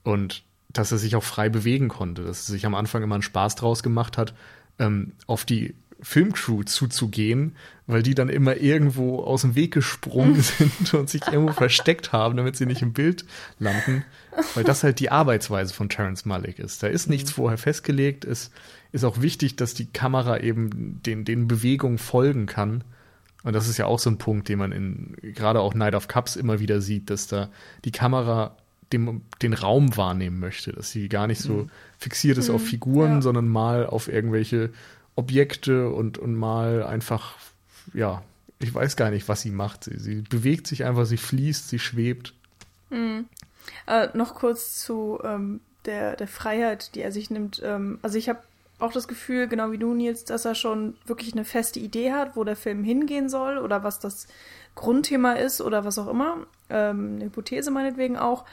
und 0.04 0.43
dass 0.69 0.91
er 0.91 0.97
sich 0.97 1.15
auch 1.15 1.23
frei 1.23 1.49
bewegen 1.49 1.88
konnte, 1.88 2.23
dass 2.23 2.49
er 2.49 2.54
sich 2.54 2.65
am 2.65 2.73
Anfang 2.73 3.04
immer 3.04 3.15
einen 3.15 3.21
Spaß 3.21 3.56
draus 3.56 3.84
gemacht 3.84 4.17
hat, 4.17 4.34
ähm, 4.80 5.13
auf 5.28 5.45
die 5.45 5.76
Filmcrew 6.03 6.63
zuzugehen, 6.63 7.55
weil 7.87 8.03
die 8.03 8.13
dann 8.13 8.29
immer 8.29 8.57
irgendwo 8.57 9.19
aus 9.19 9.41
dem 9.41 9.55
Weg 9.55 9.73
gesprungen 9.73 10.41
sind 10.41 10.93
und 10.93 11.09
sich 11.09 11.25
irgendwo 11.27 11.53
versteckt 11.53 12.11
haben, 12.11 12.37
damit 12.37 12.55
sie 12.55 12.65
nicht 12.65 12.81
im 12.81 12.93
Bild 12.93 13.25
landen, 13.57 14.03
weil 14.53 14.63
das 14.63 14.83
halt 14.83 14.99
die 14.99 15.11
Arbeitsweise 15.11 15.73
von 15.73 15.89
Terrence 15.89 16.25
Malick 16.25 16.59
ist. 16.59 16.83
Da 16.83 16.87
ist 16.87 17.09
nichts 17.09 17.31
mhm. 17.31 17.35
vorher 17.35 17.57
festgelegt, 17.57 18.25
es 18.25 18.51
ist 18.91 19.03
auch 19.03 19.21
wichtig, 19.21 19.55
dass 19.55 19.73
die 19.73 19.87
Kamera 19.87 20.39
eben 20.39 21.01
den, 21.03 21.25
den 21.25 21.47
Bewegungen 21.47 21.97
folgen 21.97 22.45
kann. 22.45 22.83
Und 23.43 23.53
das 23.53 23.67
ist 23.67 23.77
ja 23.77 23.85
auch 23.85 23.99
so 23.99 24.09
ein 24.09 24.17
Punkt, 24.17 24.47
den 24.49 24.59
man 24.59 24.71
in 24.71 25.15
gerade 25.21 25.59
auch 25.59 25.73
Night 25.73 25.95
of 25.95 26.07
Cups 26.07 26.35
immer 26.35 26.59
wieder 26.59 26.79
sieht, 26.79 27.09
dass 27.09 27.27
da 27.27 27.49
die 27.83 27.91
Kamera 27.91 28.55
dem, 28.93 29.21
den 29.41 29.53
Raum 29.53 29.97
wahrnehmen 29.97 30.39
möchte, 30.39 30.71
dass 30.71 30.91
sie 30.91 31.09
gar 31.09 31.27
nicht 31.27 31.41
so 31.41 31.53
mhm. 31.53 31.69
fixiert 31.97 32.37
ist 32.37 32.49
mhm. 32.49 32.55
auf 32.55 32.63
Figuren, 32.63 33.15
ja. 33.15 33.21
sondern 33.21 33.47
mal 33.47 33.85
auf 33.85 34.07
irgendwelche 34.07 34.69
Objekte 35.15 35.89
und, 35.89 36.17
und 36.17 36.36
mal 36.36 36.84
einfach, 36.84 37.36
ja, 37.93 38.23
ich 38.60 38.73
weiß 38.73 38.95
gar 38.95 39.12
nicht, 39.12 39.28
was 39.28 39.41
sie 39.41 39.52
macht. 39.52 39.84
Sie, 39.84 39.97
sie 39.97 40.21
bewegt 40.21 40.67
sich 40.67 40.86
einfach, 40.86 41.06
sie 41.06 41.17
fließt, 41.17 41.69
sie 41.69 41.80
schwebt. 41.80 42.34
Mhm. 42.89 43.26
Äh, 43.88 44.08
noch 44.13 44.36
kurz 44.36 44.80
zu 44.80 45.19
ähm, 45.23 45.60
der, 45.86 46.15
der 46.15 46.28
Freiheit, 46.28 46.95
die 46.95 47.02
er 47.02 47.12
sich 47.12 47.30
nimmt. 47.30 47.62
Ähm, 47.63 47.99
also 48.02 48.17
ich 48.17 48.30
habe 48.30 48.39
auch 48.80 48.91
das 48.91 49.08
Gefühl, 49.08 49.47
genau 49.47 49.71
wie 49.71 49.78
du, 49.78 49.93
Nils, 49.93 50.26
dass 50.26 50.45
er 50.45 50.56
schon 50.56 50.95
wirklich 51.06 51.34
eine 51.34 51.45
feste 51.45 51.80
Idee 51.80 52.12
hat, 52.12 52.36
wo 52.36 52.43
der 52.43 52.56
Film 52.56 52.84
hingehen 52.84 53.30
soll 53.30 53.58
oder 53.58 53.84
was 53.84 53.99
das 53.99 54.28
Grundthema 54.76 55.34
ist 55.34 55.62
oder 55.62 55.86
was 55.86 55.97
auch 55.97 56.08
immer. 56.08 56.38
Ähm, 56.69 57.15
eine 57.15 57.26
Hypothese 57.26 57.71
meinetwegen 57.71 58.17
auch. 58.17 58.45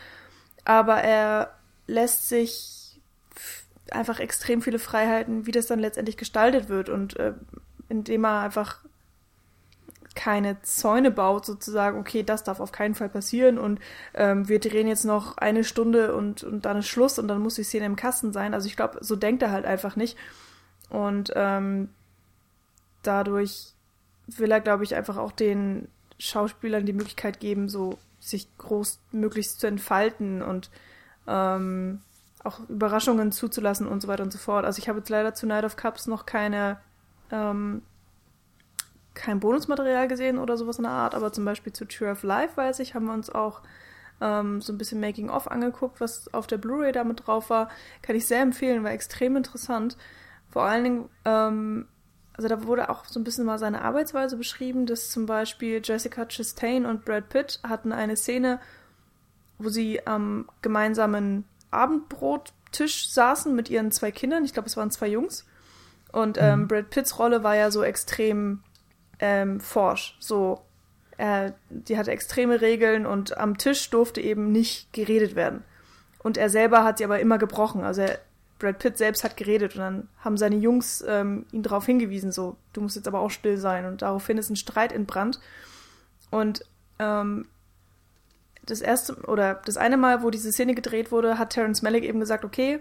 Aber 0.64 0.96
er 0.98 1.54
lässt 1.86 2.28
sich 2.28 2.79
einfach 3.92 4.20
extrem 4.20 4.62
viele 4.62 4.78
Freiheiten, 4.78 5.46
wie 5.46 5.52
das 5.52 5.66
dann 5.66 5.78
letztendlich 5.78 6.16
gestaltet 6.16 6.68
wird 6.68 6.88
und 6.88 7.16
äh, 7.16 7.34
indem 7.88 8.24
er 8.24 8.40
einfach 8.40 8.78
keine 10.14 10.60
Zäune 10.62 11.10
baut, 11.10 11.46
sozusagen, 11.46 11.98
okay, 11.98 12.22
das 12.22 12.42
darf 12.42 12.60
auf 12.60 12.72
keinen 12.72 12.94
Fall 12.94 13.08
passieren 13.08 13.58
und 13.58 13.80
ähm, 14.14 14.48
wir 14.48 14.58
drehen 14.58 14.88
jetzt 14.88 15.04
noch 15.04 15.38
eine 15.38 15.64
Stunde 15.64 16.14
und, 16.14 16.42
und 16.42 16.64
dann 16.64 16.78
ist 16.78 16.88
Schluss 16.88 17.18
und 17.18 17.28
dann 17.28 17.40
muss 17.40 17.54
die 17.54 17.62
Szene 17.62 17.86
im 17.86 17.96
Kasten 17.96 18.32
sein. 18.32 18.52
Also 18.52 18.66
ich 18.66 18.76
glaube, 18.76 18.98
so 19.02 19.16
denkt 19.16 19.42
er 19.42 19.52
halt 19.52 19.64
einfach 19.64 19.96
nicht. 19.96 20.18
Und 20.88 21.32
ähm, 21.36 21.88
dadurch 23.02 23.72
will 24.26 24.50
er, 24.50 24.60
glaube 24.60 24.84
ich, 24.84 24.94
einfach 24.96 25.16
auch 25.16 25.32
den 25.32 25.88
Schauspielern 26.18 26.86
die 26.86 26.92
Möglichkeit 26.92 27.40
geben, 27.40 27.68
so 27.68 27.96
sich 28.18 28.48
großmöglichst 28.58 29.60
zu 29.60 29.66
entfalten 29.66 30.42
und 30.42 30.70
ähm, 31.26 32.02
auch 32.44 32.60
Überraschungen 32.68 33.32
zuzulassen 33.32 33.86
und 33.86 34.00
so 34.02 34.08
weiter 34.08 34.22
und 34.22 34.32
so 34.32 34.38
fort. 34.38 34.64
Also 34.64 34.78
ich 34.78 34.88
habe 34.88 34.98
jetzt 34.98 35.10
leider 35.10 35.34
zu 35.34 35.46
Night 35.46 35.64
of 35.64 35.76
Cups 35.76 36.06
noch 36.06 36.26
keine 36.26 36.78
ähm, 37.30 37.82
kein 39.14 39.40
Bonusmaterial 39.40 40.08
gesehen 40.08 40.38
oder 40.38 40.56
sowas 40.56 40.78
in 40.78 40.84
der 40.84 40.92
Art, 40.92 41.14
aber 41.14 41.32
zum 41.32 41.44
Beispiel 41.44 41.72
zu 41.72 41.84
Tree 41.84 42.10
of 42.10 42.22
Life, 42.22 42.56
weiß 42.56 42.78
ich, 42.78 42.94
haben 42.94 43.06
wir 43.06 43.12
uns 43.12 43.30
auch 43.30 43.60
ähm, 44.20 44.60
so 44.60 44.72
ein 44.72 44.78
bisschen 44.78 45.00
Making-of 45.00 45.50
angeguckt, 45.50 46.00
was 46.00 46.32
auf 46.32 46.46
der 46.46 46.58
Blu-ray 46.58 46.92
damit 46.92 47.26
drauf 47.26 47.50
war. 47.50 47.68
Kann 48.02 48.16
ich 48.16 48.26
sehr 48.26 48.40
empfehlen, 48.40 48.84
war 48.84 48.92
extrem 48.92 49.36
interessant. 49.36 49.96
Vor 50.50 50.62
allen 50.62 50.84
Dingen, 50.84 51.08
ähm, 51.24 51.88
also 52.36 52.48
da 52.48 52.64
wurde 52.64 52.88
auch 52.88 53.04
so 53.04 53.20
ein 53.20 53.24
bisschen 53.24 53.44
mal 53.44 53.58
seine 53.58 53.82
Arbeitsweise 53.82 54.36
beschrieben, 54.36 54.86
dass 54.86 55.10
zum 55.10 55.26
Beispiel 55.26 55.80
Jessica 55.82 56.24
Chastain 56.26 56.86
und 56.86 57.04
Brad 57.04 57.28
Pitt 57.28 57.60
hatten 57.62 57.92
eine 57.92 58.16
Szene, 58.16 58.60
wo 59.58 59.68
sie 59.68 60.06
am 60.06 60.48
gemeinsamen 60.62 61.44
Abendbrottisch 61.70 63.10
saßen 63.10 63.54
mit 63.54 63.70
ihren 63.70 63.92
zwei 63.92 64.10
Kindern. 64.10 64.44
Ich 64.44 64.52
glaube, 64.52 64.68
es 64.68 64.76
waren 64.76 64.90
zwei 64.90 65.08
Jungs. 65.08 65.46
Und 66.12 66.38
ähm, 66.40 66.60
mhm. 66.60 66.68
Brad 66.68 66.90
Pitts 66.90 67.18
Rolle 67.18 67.42
war 67.42 67.54
ja 67.54 67.70
so 67.70 67.82
extrem 67.82 68.62
ähm, 69.20 69.60
forsch. 69.60 70.16
So, 70.18 70.62
äh, 71.18 71.52
die 71.68 71.98
hatte 71.98 72.10
extreme 72.10 72.60
Regeln 72.60 73.06
und 73.06 73.36
am 73.36 73.58
Tisch 73.58 73.90
durfte 73.90 74.20
eben 74.20 74.50
nicht 74.50 74.92
geredet 74.92 75.36
werden. 75.36 75.62
Und 76.22 76.36
er 76.36 76.50
selber 76.50 76.84
hat 76.84 76.98
sie 76.98 77.04
aber 77.04 77.20
immer 77.20 77.38
gebrochen. 77.38 77.82
Also 77.82 78.02
er, 78.02 78.18
Brad 78.58 78.78
Pitt 78.78 78.98
selbst 78.98 79.24
hat 79.24 79.36
geredet 79.36 79.74
und 79.74 79.80
dann 79.80 80.08
haben 80.18 80.36
seine 80.36 80.56
Jungs 80.56 81.02
ähm, 81.06 81.46
ihn 81.50 81.62
darauf 81.62 81.86
hingewiesen, 81.86 82.30
so, 82.30 82.56
du 82.74 82.82
musst 82.82 82.94
jetzt 82.94 83.08
aber 83.08 83.20
auch 83.20 83.30
still 83.30 83.56
sein. 83.56 83.86
Und 83.86 84.02
daraufhin 84.02 84.38
ist 84.38 84.50
ein 84.50 84.56
Streit 84.56 84.92
entbrannt. 84.92 85.40
Und 86.30 86.64
ähm, 86.98 87.46
das 88.62 88.80
erste 88.80 89.14
oder 89.26 89.54
das 89.64 89.76
eine 89.76 89.96
Mal, 89.96 90.22
wo 90.22 90.30
diese 90.30 90.52
Szene 90.52 90.74
gedreht 90.74 91.12
wurde, 91.12 91.38
hat 91.38 91.50
Terence 91.50 91.82
Malick 91.82 92.04
eben 92.04 92.20
gesagt, 92.20 92.44
okay, 92.44 92.80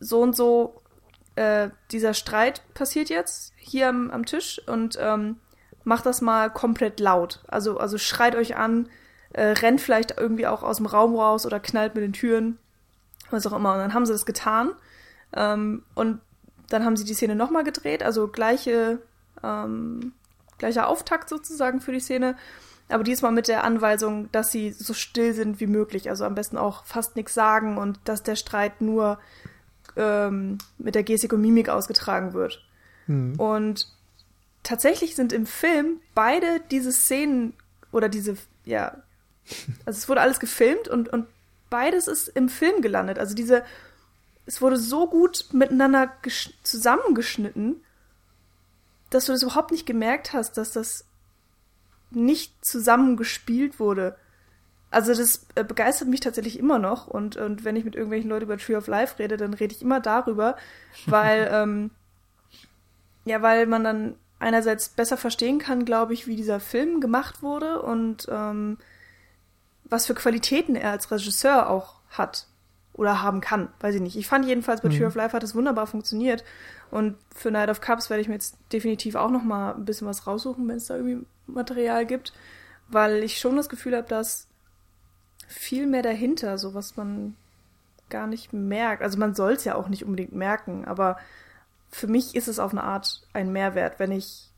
so 0.00 0.20
und 0.20 0.34
so, 0.34 0.80
äh, 1.36 1.70
dieser 1.90 2.14
Streit 2.14 2.62
passiert 2.74 3.08
jetzt 3.08 3.52
hier 3.56 3.88
am, 3.88 4.10
am 4.10 4.26
Tisch 4.26 4.60
und 4.66 4.98
ähm, 5.00 5.36
macht 5.84 6.06
das 6.06 6.20
mal 6.20 6.50
komplett 6.50 7.00
laut. 7.00 7.40
Also, 7.48 7.78
also 7.78 7.98
schreit 7.98 8.34
euch 8.34 8.56
an, 8.56 8.88
äh, 9.32 9.46
rennt 9.46 9.80
vielleicht 9.80 10.18
irgendwie 10.18 10.46
auch 10.46 10.62
aus 10.62 10.78
dem 10.78 10.86
Raum 10.86 11.14
raus 11.14 11.46
oder 11.46 11.60
knallt 11.60 11.94
mit 11.94 12.04
den 12.04 12.12
Türen, 12.12 12.58
was 13.30 13.46
auch 13.46 13.52
immer. 13.52 13.72
Und 13.72 13.78
dann 13.78 13.94
haben 13.94 14.06
sie 14.06 14.12
das 14.12 14.26
getan. 14.26 14.72
Ähm, 15.32 15.84
und 15.94 16.20
dann 16.68 16.84
haben 16.84 16.96
sie 16.96 17.04
die 17.04 17.14
Szene 17.14 17.34
nochmal 17.34 17.64
gedreht, 17.64 18.02
also 18.02 18.28
gleiche, 18.28 19.00
ähm, 19.42 20.12
gleicher 20.58 20.88
Auftakt 20.88 21.28
sozusagen 21.28 21.80
für 21.80 21.92
die 21.92 22.00
Szene. 22.00 22.36
Aber 22.90 23.04
diesmal 23.04 23.32
mit 23.32 23.48
der 23.48 23.64
Anweisung, 23.64 24.30
dass 24.32 24.50
sie 24.50 24.72
so 24.72 24.94
still 24.94 25.32
sind 25.34 25.60
wie 25.60 25.66
möglich. 25.66 26.10
Also 26.10 26.24
am 26.24 26.34
besten 26.34 26.56
auch 26.56 26.84
fast 26.84 27.16
nichts 27.16 27.34
sagen 27.34 27.78
und 27.78 27.98
dass 28.04 28.22
der 28.22 28.36
Streit 28.36 28.80
nur 28.80 29.18
ähm, 29.96 30.58
mit 30.78 30.94
der 30.94 31.02
Gestik 31.02 31.32
und 31.32 31.40
Mimik 31.40 31.68
ausgetragen 31.68 32.32
wird. 32.32 32.64
Mhm. 33.06 33.38
Und 33.38 33.88
tatsächlich 34.62 35.16
sind 35.16 35.32
im 35.32 35.46
Film 35.46 36.00
beide 36.14 36.60
diese 36.70 36.92
Szenen 36.92 37.54
oder 37.92 38.08
diese, 38.08 38.36
ja, 38.64 38.96
also 39.84 39.98
es 39.98 40.08
wurde 40.08 40.20
alles 40.20 40.40
gefilmt 40.40 40.88
und, 40.88 41.08
und 41.08 41.26
beides 41.70 42.08
ist 42.08 42.28
im 42.28 42.48
Film 42.48 42.82
gelandet. 42.82 43.18
Also 43.18 43.34
diese, 43.34 43.64
es 44.46 44.60
wurde 44.60 44.76
so 44.76 45.08
gut 45.08 45.46
miteinander 45.52 46.12
zusammengeschnitten, 46.62 47.82
dass 49.10 49.26
du 49.26 49.32
das 49.32 49.42
überhaupt 49.42 49.72
nicht 49.72 49.86
gemerkt 49.86 50.32
hast, 50.32 50.56
dass 50.56 50.72
das 50.72 51.04
nicht 52.10 52.64
zusammengespielt 52.64 53.78
wurde. 53.80 54.16
Also 54.90 55.14
das 55.14 55.46
äh, 55.54 55.62
begeistert 55.62 56.08
mich 56.08 56.20
tatsächlich 56.20 56.58
immer 56.58 56.78
noch 56.78 57.06
und, 57.06 57.36
und 57.36 57.64
wenn 57.64 57.76
ich 57.76 57.84
mit 57.84 57.94
irgendwelchen 57.94 58.28
Leuten 58.28 58.44
über 58.44 58.58
Tree 58.58 58.74
of 58.74 58.88
Life 58.88 59.18
rede, 59.18 59.36
dann 59.36 59.54
rede 59.54 59.74
ich 59.74 59.82
immer 59.82 60.00
darüber, 60.00 60.56
weil 61.06 61.48
ähm, 61.52 61.90
ja, 63.24 63.42
weil 63.42 63.66
man 63.66 63.84
dann 63.84 64.16
einerseits 64.40 64.88
besser 64.88 65.16
verstehen 65.16 65.58
kann, 65.58 65.84
glaube 65.84 66.14
ich, 66.14 66.26
wie 66.26 66.34
dieser 66.34 66.58
Film 66.58 67.00
gemacht 67.00 67.42
wurde 67.42 67.82
und 67.82 68.26
ähm, 68.30 68.78
was 69.84 70.06
für 70.06 70.14
Qualitäten 70.14 70.74
er 70.76 70.90
als 70.90 71.10
Regisseur 71.10 71.68
auch 71.68 71.96
hat 72.10 72.46
oder 72.94 73.22
haben 73.22 73.40
kann, 73.40 73.68
weiß 73.80 73.94
ich 73.94 74.00
nicht. 74.00 74.16
Ich 74.16 74.26
fand 74.26 74.46
jedenfalls 74.46 74.80
bei 74.80 74.88
mhm. 74.88 74.94
Tree 74.94 75.04
of 75.04 75.14
Life 75.14 75.34
hat 75.34 75.42
es 75.42 75.54
wunderbar 75.54 75.86
funktioniert 75.86 76.42
und 76.90 77.16
für 77.34 77.50
Night 77.50 77.68
of 77.68 77.80
Cups 77.80 78.10
werde 78.10 78.22
ich 78.22 78.28
mir 78.28 78.34
jetzt 78.34 78.56
definitiv 78.72 79.14
auch 79.14 79.30
noch 79.30 79.42
mal 79.44 79.74
ein 79.74 79.84
bisschen 79.84 80.08
was 80.08 80.26
raussuchen, 80.26 80.66
wenn 80.66 80.76
es 80.76 80.86
da 80.86 80.96
irgendwie 80.96 81.24
Material 81.54 82.06
gibt, 82.06 82.32
weil 82.88 83.22
ich 83.22 83.38
schon 83.38 83.56
das 83.56 83.68
Gefühl 83.68 83.96
habe, 83.96 84.08
dass 84.08 84.48
viel 85.46 85.86
mehr 85.86 86.02
dahinter, 86.02 86.58
so 86.58 86.74
was 86.74 86.96
man 86.96 87.36
gar 88.08 88.26
nicht 88.26 88.52
merkt. 88.52 89.02
Also 89.02 89.18
man 89.18 89.34
soll 89.34 89.52
es 89.52 89.64
ja 89.64 89.74
auch 89.74 89.88
nicht 89.88 90.04
unbedingt 90.04 90.32
merken, 90.32 90.84
aber 90.84 91.18
für 91.90 92.06
mich 92.06 92.34
ist 92.34 92.48
es 92.48 92.58
auf 92.58 92.72
eine 92.72 92.84
Art 92.84 93.26
ein 93.32 93.52
Mehrwert, 93.52 93.98
wenn 93.98 94.12
ich 94.12 94.50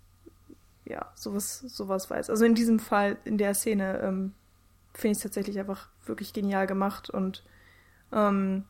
ja 0.85 1.07
sowas, 1.15 1.61
sowas 1.61 2.11
weiß. 2.11 2.31
Also 2.31 2.45
in 2.45 2.55
diesem 2.55 2.79
Fall, 2.79 3.17
in 3.25 3.39
der 3.39 3.55
Szene, 3.55 4.01
ähm, 4.01 4.35
finde 4.95 5.13
ich 5.13 5.19
es 5.19 5.23
tatsächlich 5.23 5.59
einfach 5.59 5.89
wirklich 6.05 6.33
genial 6.33 6.67
gemacht 6.67 7.09
und 7.09 7.45
ähm, 8.13 8.65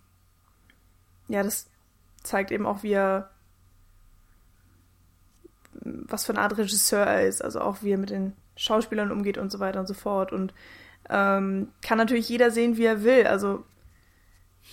ja, 1.29 1.43
das 1.43 1.69
zeigt 2.23 2.53
eben 2.53 2.67
auch, 2.67 2.83
wie 2.83 2.93
er 2.93 3.31
was 5.75 6.27
für 6.27 6.33
eine 6.33 6.43
Art 6.43 6.57
Regisseur 6.57 7.05
er 7.05 7.27
ist, 7.27 7.43
also 7.43 7.61
auch 7.61 7.83
wie 7.83 7.93
er 7.93 7.99
mit 7.99 8.11
den 8.11 8.33
Schauspielern 8.57 9.11
umgeht 9.11 9.39
und 9.39 9.51
so 9.51 9.61
weiter 9.61 9.81
und 9.81 9.87
so 9.87 9.95
fort. 9.95 10.33
Und 10.33 10.53
ähm, 11.09 11.69
kann 11.83 11.99
natürlich 11.99 12.29
jeder 12.29 12.51
sehen, 12.51 12.77
wie 12.77 12.85
er 12.85 13.03
will. 13.05 13.27
Also 13.27 13.65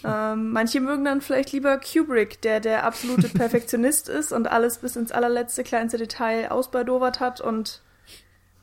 ähm, 0.04 0.52
manche 0.52 0.80
mögen 0.80 1.06
dann 1.06 1.22
vielleicht 1.22 1.52
lieber 1.52 1.80
Kubrick, 1.80 2.42
der 2.42 2.60
der 2.60 2.86
absolute 2.86 3.30
Perfektionist 3.34 4.10
ist 4.10 4.32
und 4.32 4.48
alles 4.48 4.80
bis 4.80 4.96
ins 4.96 5.12
allerletzte 5.12 5.64
kleinste 5.64 5.98
Detail 5.98 6.52
ausbaldowert 6.52 7.20
hat 7.20 7.42
und 7.42 7.82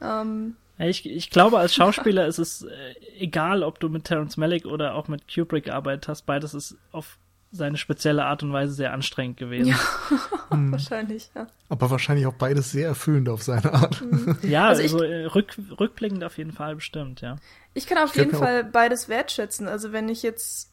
ähm, 0.00 0.56
ich, 0.78 1.08
ich 1.08 1.30
glaube, 1.30 1.58
als 1.58 1.74
Schauspieler 1.74 2.26
ist 2.28 2.38
es 2.38 2.62
äh, 2.62 2.94
egal, 3.18 3.62
ob 3.62 3.80
du 3.80 3.88
mit 3.88 4.04
Terence 4.04 4.36
Malick 4.36 4.66
oder 4.66 4.94
auch 4.94 5.08
mit 5.08 5.32
Kubrick 5.32 5.64
gearbeitet 5.64 6.08
hast. 6.08 6.26
Beides 6.26 6.54
ist 6.54 6.76
auf 6.92 7.18
seine 7.56 7.76
spezielle 7.76 8.24
Art 8.24 8.42
und 8.42 8.52
Weise 8.52 8.72
sehr 8.72 8.92
anstrengend 8.92 9.36
gewesen. 9.36 9.68
Ja, 9.68 9.78
hm. 10.50 10.72
wahrscheinlich, 10.72 11.30
ja. 11.34 11.46
Aber 11.68 11.90
wahrscheinlich 11.90 12.26
auch 12.26 12.34
beides 12.34 12.70
sehr 12.70 12.88
erfüllend 12.88 13.28
auf 13.28 13.42
seine 13.42 13.72
Art. 13.72 14.02
Mhm. 14.02 14.36
Ja, 14.42 14.68
also, 14.68 14.82
also 14.82 15.02
äh, 15.02 15.24
rück, 15.26 15.56
rückblickend 15.78 16.22
auf 16.22 16.38
jeden 16.38 16.52
Fall 16.52 16.76
bestimmt, 16.76 17.20
ja. 17.20 17.36
Ich 17.74 17.86
kann 17.86 17.98
auf 17.98 18.10
ich 18.10 18.16
jeden 18.16 18.36
Fall 18.36 18.64
beides 18.64 19.08
wertschätzen. 19.08 19.68
Also 19.68 19.92
wenn 19.92 20.08
ich 20.08 20.22
jetzt 20.22 20.70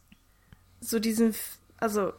so 0.80 1.00
diesen, 1.00 1.34
also 1.80 2.14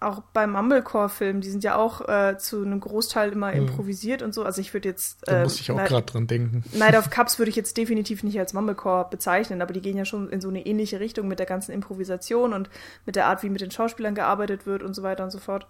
auch 0.00 0.22
beim 0.32 0.52
Mumblecore-Film, 0.52 1.40
die 1.40 1.50
sind 1.50 1.64
ja 1.64 1.74
auch 1.74 2.08
äh, 2.08 2.38
zu 2.38 2.62
einem 2.62 2.78
Großteil 2.78 3.32
immer 3.32 3.50
Hm. 3.52 3.66
improvisiert 3.66 4.22
und 4.22 4.32
so. 4.32 4.44
Also 4.44 4.60
ich 4.60 4.72
würde 4.72 4.88
jetzt. 4.88 5.18
Da 5.22 5.40
äh, 5.40 5.42
muss 5.42 5.58
ich 5.60 5.70
auch 5.72 5.84
gerade 5.84 6.06
dran 6.06 6.26
denken. 6.28 6.62
Night 6.72 6.96
of 6.96 7.10
Cups 7.10 7.38
würde 7.38 7.50
ich 7.50 7.56
jetzt 7.56 7.76
definitiv 7.76 8.22
nicht 8.22 8.38
als 8.38 8.52
Mumblecore 8.52 9.08
bezeichnen, 9.10 9.60
aber 9.60 9.72
die 9.72 9.80
gehen 9.80 9.96
ja 9.96 10.04
schon 10.04 10.30
in 10.30 10.40
so 10.40 10.48
eine 10.48 10.64
ähnliche 10.64 11.00
Richtung 11.00 11.26
mit 11.26 11.40
der 11.40 11.46
ganzen 11.46 11.72
Improvisation 11.72 12.52
und 12.52 12.70
mit 13.06 13.16
der 13.16 13.26
Art, 13.26 13.42
wie 13.42 13.50
mit 13.50 13.60
den 13.60 13.72
Schauspielern 13.72 14.14
gearbeitet 14.14 14.66
wird 14.66 14.82
und 14.84 14.94
so 14.94 15.02
weiter 15.02 15.24
und 15.24 15.30
so 15.30 15.38
fort. 15.38 15.66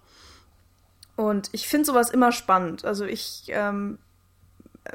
Und 1.15 1.49
ich 1.51 1.67
finde 1.67 1.85
sowas 1.85 2.11
immer 2.11 2.31
spannend. 2.31 2.85
Also 2.85 3.05
ich 3.05 3.45
ähm, 3.49 3.97
äh, 4.83 4.91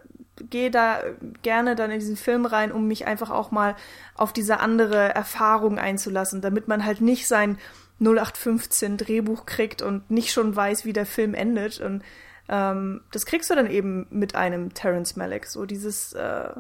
gehe 0.48 0.70
da 0.70 1.00
gerne 1.42 1.74
dann 1.74 1.90
in 1.90 1.98
diesen 1.98 2.16
Film 2.16 2.46
rein, 2.46 2.70
um 2.70 2.86
mich 2.86 3.06
einfach 3.06 3.30
auch 3.30 3.50
mal 3.50 3.74
auf 4.14 4.32
diese 4.32 4.60
andere 4.60 5.12
Erfahrung 5.14 5.78
einzulassen, 5.78 6.40
damit 6.40 6.68
man 6.68 6.84
halt 6.84 7.00
nicht 7.00 7.26
sein 7.26 7.58
0815 8.00 8.96
Drehbuch 8.96 9.46
kriegt 9.46 9.82
und 9.82 10.10
nicht 10.10 10.32
schon 10.32 10.54
weiß, 10.54 10.84
wie 10.84 10.92
der 10.92 11.06
Film 11.06 11.34
endet. 11.34 11.80
Und 11.80 12.02
ähm, 12.48 13.02
das 13.12 13.26
kriegst 13.26 13.50
du 13.50 13.54
dann 13.54 13.70
eben 13.70 14.06
mit 14.10 14.34
einem 14.34 14.74
Terrence 14.74 15.16
Malick. 15.16 15.46
So 15.46 15.66
dieses, 15.66 16.12
äh, 16.12 16.50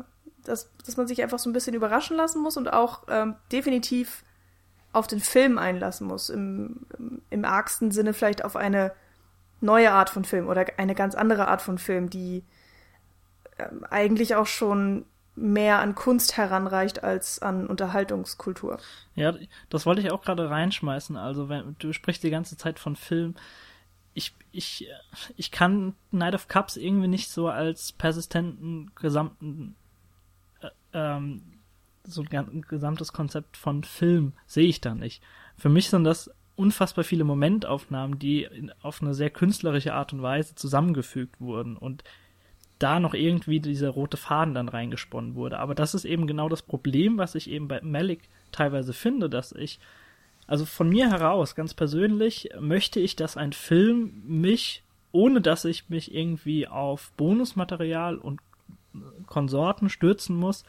dass, 0.44 0.70
dass 0.84 0.96
man 0.96 1.06
sich 1.06 1.22
einfach 1.22 1.38
so 1.38 1.50
ein 1.50 1.52
bisschen 1.52 1.74
überraschen 1.74 2.16
lassen 2.16 2.42
muss 2.42 2.56
und 2.56 2.72
auch 2.72 3.02
ähm, 3.08 3.36
definitiv 3.50 4.22
auf 4.92 5.06
den 5.06 5.20
Film 5.20 5.58
einlassen 5.58 6.06
muss. 6.06 6.30
Im, 6.30 6.86
im, 6.98 7.22
im 7.30 7.44
argsten 7.44 7.90
Sinne 7.90 8.14
vielleicht 8.14 8.44
auf 8.44 8.56
eine 8.56 8.92
neue 9.60 9.90
Art 9.90 10.10
von 10.10 10.24
Film 10.24 10.48
oder 10.48 10.66
eine 10.76 10.94
ganz 10.94 11.14
andere 11.14 11.48
Art 11.48 11.62
von 11.62 11.78
Film, 11.78 12.10
die 12.10 12.44
ähm, 13.58 13.84
eigentlich 13.90 14.36
auch 14.36 14.46
schon 14.46 15.04
mehr 15.36 15.80
an 15.80 15.94
Kunst 15.94 16.36
heranreicht 16.36 17.02
als 17.02 17.40
an 17.40 17.66
Unterhaltungskultur. 17.66 18.78
Ja, 19.14 19.34
das 19.68 19.86
wollte 19.86 20.00
ich 20.00 20.10
auch 20.10 20.22
gerade 20.22 20.48
reinschmeißen. 20.48 21.16
Also, 21.16 21.48
wenn 21.48 21.76
du 21.78 21.92
sprichst 21.92 22.22
die 22.22 22.30
ganze 22.30 22.56
Zeit 22.56 22.78
von 22.78 22.96
Film. 22.96 23.34
Ich, 24.16 24.32
ich, 24.52 24.88
ich 25.36 25.50
kann 25.50 25.94
Night 26.12 26.34
of 26.34 26.46
Cups 26.46 26.76
irgendwie 26.76 27.08
nicht 27.08 27.30
so 27.30 27.48
als 27.48 27.90
persistenten 27.92 28.92
gesamten, 28.94 29.74
äh, 30.60 30.68
ähm, 30.92 31.42
so 32.04 32.22
ein 32.22 32.64
gesamtes 32.68 33.12
Konzept 33.12 33.56
von 33.56 33.82
Film 33.82 34.34
sehe 34.46 34.66
ich 34.68 34.80
da 34.80 34.94
nicht. 34.94 35.20
Für 35.56 35.68
mich 35.68 35.90
sind 35.90 36.04
das 36.04 36.30
unfassbar 36.54 37.02
viele 37.02 37.24
Momentaufnahmen, 37.24 38.18
die 38.18 38.44
in, 38.44 38.72
auf 38.82 39.02
eine 39.02 39.14
sehr 39.14 39.30
künstlerische 39.30 39.94
Art 39.94 40.12
und 40.12 40.22
Weise 40.22 40.54
zusammengefügt 40.54 41.40
wurden 41.40 41.76
und 41.76 42.04
da 42.78 43.00
noch 43.00 43.14
irgendwie 43.14 43.60
dieser 43.60 43.90
rote 43.90 44.16
Faden 44.16 44.54
dann 44.54 44.68
reingesponnen 44.68 45.34
wurde. 45.34 45.58
Aber 45.58 45.74
das 45.74 45.94
ist 45.94 46.04
eben 46.04 46.26
genau 46.26 46.48
das 46.48 46.62
Problem, 46.62 47.18
was 47.18 47.34
ich 47.34 47.50
eben 47.50 47.68
bei 47.68 47.80
Malik 47.82 48.28
teilweise 48.52 48.92
finde, 48.92 49.30
dass 49.30 49.52
ich, 49.52 49.78
also 50.46 50.64
von 50.64 50.88
mir 50.88 51.10
heraus, 51.10 51.54
ganz 51.54 51.74
persönlich, 51.74 52.50
möchte 52.60 53.00
ich, 53.00 53.16
dass 53.16 53.36
ein 53.36 53.52
Film 53.52 54.22
mich, 54.26 54.82
ohne 55.12 55.40
dass 55.40 55.64
ich 55.64 55.88
mich 55.88 56.14
irgendwie 56.14 56.66
auf 56.66 57.12
Bonusmaterial 57.16 58.16
und 58.16 58.40
Konsorten 59.26 59.88
stürzen 59.88 60.36
muss, 60.36 60.64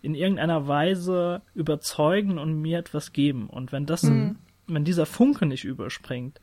in 0.00 0.14
irgendeiner 0.14 0.68
Weise 0.68 1.42
überzeugen 1.54 2.38
und 2.38 2.60
mir 2.60 2.78
etwas 2.78 3.12
geben. 3.12 3.48
Und 3.48 3.72
wenn 3.72 3.86
das, 3.86 4.04
wenn 4.04 4.84
dieser 4.84 5.06
Funke 5.06 5.44
nicht 5.46 5.64
überspringt, 5.64 6.40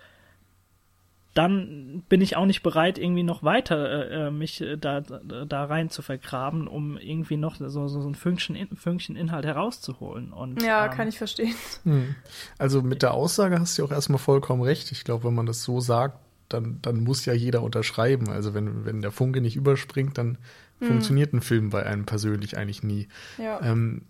dann 1.36 2.04
bin 2.08 2.22
ich 2.22 2.38
auch 2.38 2.46
nicht 2.46 2.64
bereit, 2.64 2.98
irgendwie 2.98 3.24
noch 3.24 3.44
weiter 3.44 4.10
äh, 4.10 4.28
äh, 4.28 4.32
mich 4.32 4.62
äh, 4.62 4.78
da, 4.78 5.02
da, 5.02 5.66
rein 5.66 5.90
zu 5.90 6.02
vergraben, 6.02 6.66
um 6.66 6.98
irgendwie 6.98 7.36
noch 7.36 7.58
so, 7.58 7.68
so, 7.68 7.88
so 7.88 8.08
ein 8.08 8.16
Fünkchen, 8.16 8.56
Fünkchen 8.78 9.18
Inhalt 9.18 9.46
herauszuholen. 9.46 10.32
Und, 10.32 10.64
Ja, 10.64 10.86
ähm, 10.86 10.92
kann 10.92 11.10
ich 11.10 11.18
verstehen. 11.18 11.54
Hm. 11.84 12.16
Also 12.58 12.82
mit 12.82 13.02
der 13.02 13.14
Aussage 13.14 13.60
hast 13.60 13.78
du 13.78 13.84
auch 13.84 13.92
erstmal 13.92 14.18
vollkommen 14.18 14.62
recht. 14.62 14.94
Ich 14.94 15.04
glaube, 15.04 15.26
wenn 15.26 15.36
man 15.36 15.46
das 15.46 15.62
so 15.62 15.82
sagt, 15.82 16.20
dann, 16.48 16.80
dann 16.82 17.04
muss 17.04 17.26
ja 17.26 17.34
jeder 17.34 17.64
unterschreiben. 17.64 18.30
Also 18.30 18.54
wenn, 18.54 18.86
wenn 18.86 19.02
der 19.02 19.12
Funke 19.12 19.42
nicht 19.42 19.58
überspringt, 19.58 20.18
dann 20.18 20.38
funktioniert 20.80 21.34
ein 21.34 21.42
Film 21.42 21.70
bei 21.70 21.86
einem 21.86 22.06
persönlich 22.06 22.58
eigentlich 22.58 22.82
nie. 22.82 23.10
Ja. 23.38 23.62
Ähm, 23.62 24.04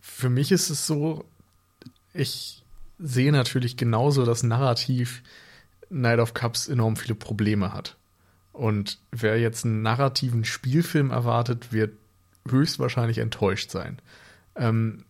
für 0.00 0.28
mich 0.28 0.52
ist 0.52 0.68
es 0.68 0.86
so, 0.86 1.24
ich 2.12 2.62
sehe 2.98 3.32
natürlich 3.32 3.76
genauso 3.76 4.24
das 4.24 4.42
Narrativ 4.42 5.22
Night 5.90 6.18
of 6.18 6.34
Cups 6.34 6.68
enorm 6.68 6.96
viele 6.96 7.14
Probleme 7.14 7.72
hat. 7.72 7.96
Und 8.52 8.98
wer 9.10 9.38
jetzt 9.38 9.64
einen 9.64 9.82
narrativen 9.82 10.44
Spielfilm 10.44 11.10
erwartet, 11.10 11.72
wird 11.72 11.92
höchstwahrscheinlich 12.48 13.18
enttäuscht 13.18 13.70
sein. 13.70 13.98
Ähm, 14.54 15.04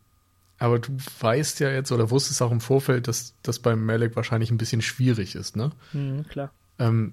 aber 0.58 0.78
du 0.78 0.96
weißt 1.20 1.60
ja 1.60 1.70
jetzt 1.70 1.92
oder 1.92 2.10
wusstest 2.10 2.42
auch 2.42 2.50
im 2.50 2.60
Vorfeld, 2.60 3.08
dass 3.08 3.34
das 3.42 3.58
beim 3.58 3.84
Malik 3.84 4.16
wahrscheinlich 4.16 4.50
ein 4.50 4.58
bisschen 4.58 4.82
schwierig 4.82 5.34
ist, 5.34 5.54
ne? 5.54 5.70
Mhm, 5.92 6.26
klar. 6.28 6.50
Ähm, 6.78 7.12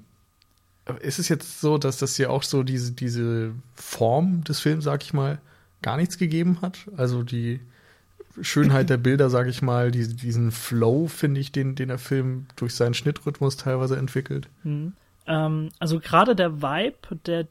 ist 1.01 1.19
es 1.19 1.29
jetzt 1.29 1.61
so, 1.61 1.77
dass 1.77 1.97
das 1.97 2.17
ja 2.17 2.29
auch 2.29 2.43
so 2.43 2.63
diese, 2.63 2.91
diese 2.91 3.51
Form 3.75 4.43
des 4.43 4.59
Films, 4.59 4.83
sag 4.83 5.03
ich 5.03 5.13
mal, 5.13 5.39
gar 5.81 5.97
nichts 5.97 6.17
gegeben 6.17 6.59
hat? 6.61 6.89
Also 6.97 7.23
die 7.23 7.59
Schönheit 8.41 8.89
der 8.89 8.97
Bilder, 8.97 9.29
sag 9.29 9.47
ich 9.47 9.61
mal, 9.61 9.91
die, 9.91 10.07
diesen 10.07 10.51
Flow, 10.51 11.07
finde 11.07 11.39
ich, 11.39 11.51
den, 11.51 11.75
den 11.75 11.89
der 11.89 11.97
Film 11.97 12.47
durch 12.55 12.75
seinen 12.75 12.93
Schnittrhythmus 12.93 13.57
teilweise 13.57 13.97
entwickelt. 13.97 14.49
Mhm. 14.63 14.93
Ähm, 15.27 15.69
also 15.79 15.99
gerade 15.99 16.35
der 16.35 16.61
Vibe, 16.61 17.15
der 17.25 17.47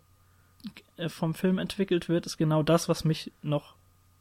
äh, 0.97 1.09
vom 1.09 1.35
Film 1.35 1.59
entwickelt 1.59 2.09
wird, 2.09 2.27
ist 2.27 2.37
genau 2.37 2.62
das, 2.62 2.88
was 2.88 3.05
mich 3.05 3.33
noch, 3.42 3.75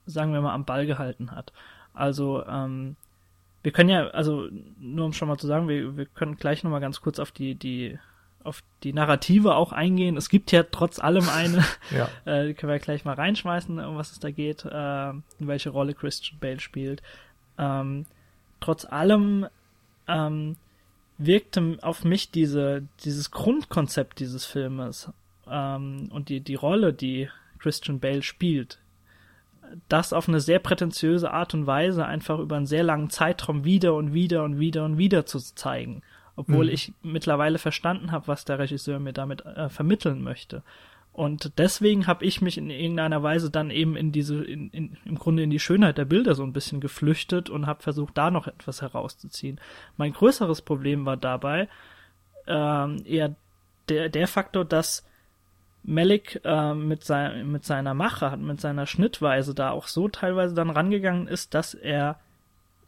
sagen 0.06 0.34
wir 0.34 0.42
mal, 0.42 0.54
am 0.54 0.66
Ball 0.66 0.86
gehalten 0.86 1.32
hat. 1.32 1.52
Also, 1.94 2.46
ähm, 2.46 2.96
wir 3.64 3.72
können 3.72 3.90
ja, 3.90 4.08
also 4.08 4.48
nur 4.80 5.06
um 5.06 5.14
schon 5.14 5.28
mal 5.28 5.38
zu 5.38 5.48
sagen, 5.48 5.68
wir, 5.68 5.96
wir 5.96 6.06
können 6.06 6.38
gleich 6.38 6.64
nochmal 6.64 6.82
ganz 6.82 7.02
kurz 7.02 7.20
auf 7.20 7.32
die, 7.32 7.56
die, 7.56 8.00
auf 8.44 8.64
die 8.84 8.94
Narrative 8.94 9.56
auch 9.56 9.72
eingehen. 9.72 10.18
Es 10.18 10.30
gibt 10.30 10.52
ja 10.52 10.64
trotz 10.64 11.00
allem 11.00 11.30
eine, 11.30 11.64
Ja. 11.92 12.10
äh, 12.26 12.48
die 12.48 12.54
können 12.54 12.72
wir 12.72 12.80
gleich 12.80 13.06
mal 13.06 13.16
reinschmeißen, 13.16 13.80
um 13.80 13.98
was 13.98 14.12
es 14.12 14.20
da 14.20 14.32
geht, 14.32 14.66
äh, 14.66 15.14
welche 15.40 15.70
Rolle 15.70 15.94
Christian 15.94 16.40
Bale 16.40 16.60
spielt. 16.60 17.02
Ähm, 17.58 18.06
trotz 18.60 18.86
allem 18.86 19.48
ähm, 20.08 20.56
wirkte 21.18 21.78
auf 21.82 22.04
mich 22.04 22.32
diese, 22.32 22.84
dieses 23.04 23.32
Grundkonzept 23.32 24.20
dieses 24.20 24.46
Filmes 24.46 25.12
ähm, 25.48 26.10
und 26.12 26.30
die, 26.30 26.40
die 26.42 26.56
Rolle, 26.56 26.94
die 26.94 27.30
Christian 27.60 28.00
Bale 28.00 28.24
spielt, 28.24 28.80
das 29.88 30.14
auf 30.14 30.28
eine 30.28 30.40
sehr 30.40 30.60
prätentiöse 30.60 31.32
Art 31.32 31.54
und 31.54 31.68
Weise 31.68 32.06
einfach 32.06 32.40
über 32.40 32.58
einen 32.58 32.66
sehr 32.66 32.84
langen 32.84 33.10
Zeitraum 33.10 33.64
wieder 33.64 33.94
und 33.96 34.14
wieder 34.14 34.44
und 34.44 34.60
wieder 34.60 34.84
und 34.86 34.98
wieder 34.98 35.26
zu 35.26 35.40
zeigen. 35.40 36.02
Obwohl 36.36 36.66
Mhm. 36.66 36.72
ich 36.72 36.94
mittlerweile 37.04 37.58
verstanden 37.58 38.12
habe, 38.12 38.28
was 38.28 38.46
der 38.46 38.60
Regisseur 38.60 39.00
mir 39.00 39.14
damit 39.14 39.46
äh, 39.46 39.70
vermitteln 39.70 40.24
möchte. 40.24 40.64
Und 41.14 41.58
deswegen 41.58 42.08
habe 42.08 42.24
ich 42.24 42.42
mich 42.42 42.58
in 42.58 42.70
irgendeiner 42.70 43.22
Weise 43.22 43.52
dann 43.52 43.70
eben 43.70 43.98
in 43.98 44.14
diese, 44.14 44.44
in, 44.44 44.70
in, 44.70 44.98
im 45.04 45.16
Grunde 45.20 45.44
in 45.44 45.50
die 45.50 45.60
Schönheit 45.60 45.98
der 45.98 46.06
Bilder 46.06 46.36
so 46.36 46.44
ein 46.44 46.54
bisschen 46.54 46.80
geflüchtet 46.80 47.50
und 47.50 47.68
habe 47.68 47.84
versucht, 47.84 48.18
da 48.18 48.32
noch 48.32 48.48
etwas 48.48 48.82
herauszuziehen. 48.82 49.60
Mein 49.98 50.14
größeres 50.14 50.62
Problem 50.62 51.06
war 51.06 51.18
dabei 51.18 51.68
ähm, 52.48 53.04
eher 53.06 53.36
der, 53.90 54.08
der 54.08 54.28
Faktor, 54.28 54.64
dass 54.64 55.06
Malik 55.84 56.40
äh, 56.46 56.74
mit, 56.74 57.04
sein, 57.04 57.52
mit 57.52 57.66
seiner 57.66 57.94
Mache, 57.94 58.38
mit 58.38 58.62
seiner 58.62 58.86
Schnittweise 58.86 59.54
da 59.54 59.72
auch 59.72 59.88
so 59.88 60.08
teilweise 60.08 60.56
dann 60.56 60.70
rangegangen 60.70 61.28
ist, 61.28 61.54
dass 61.54 61.74
er, 61.74 62.20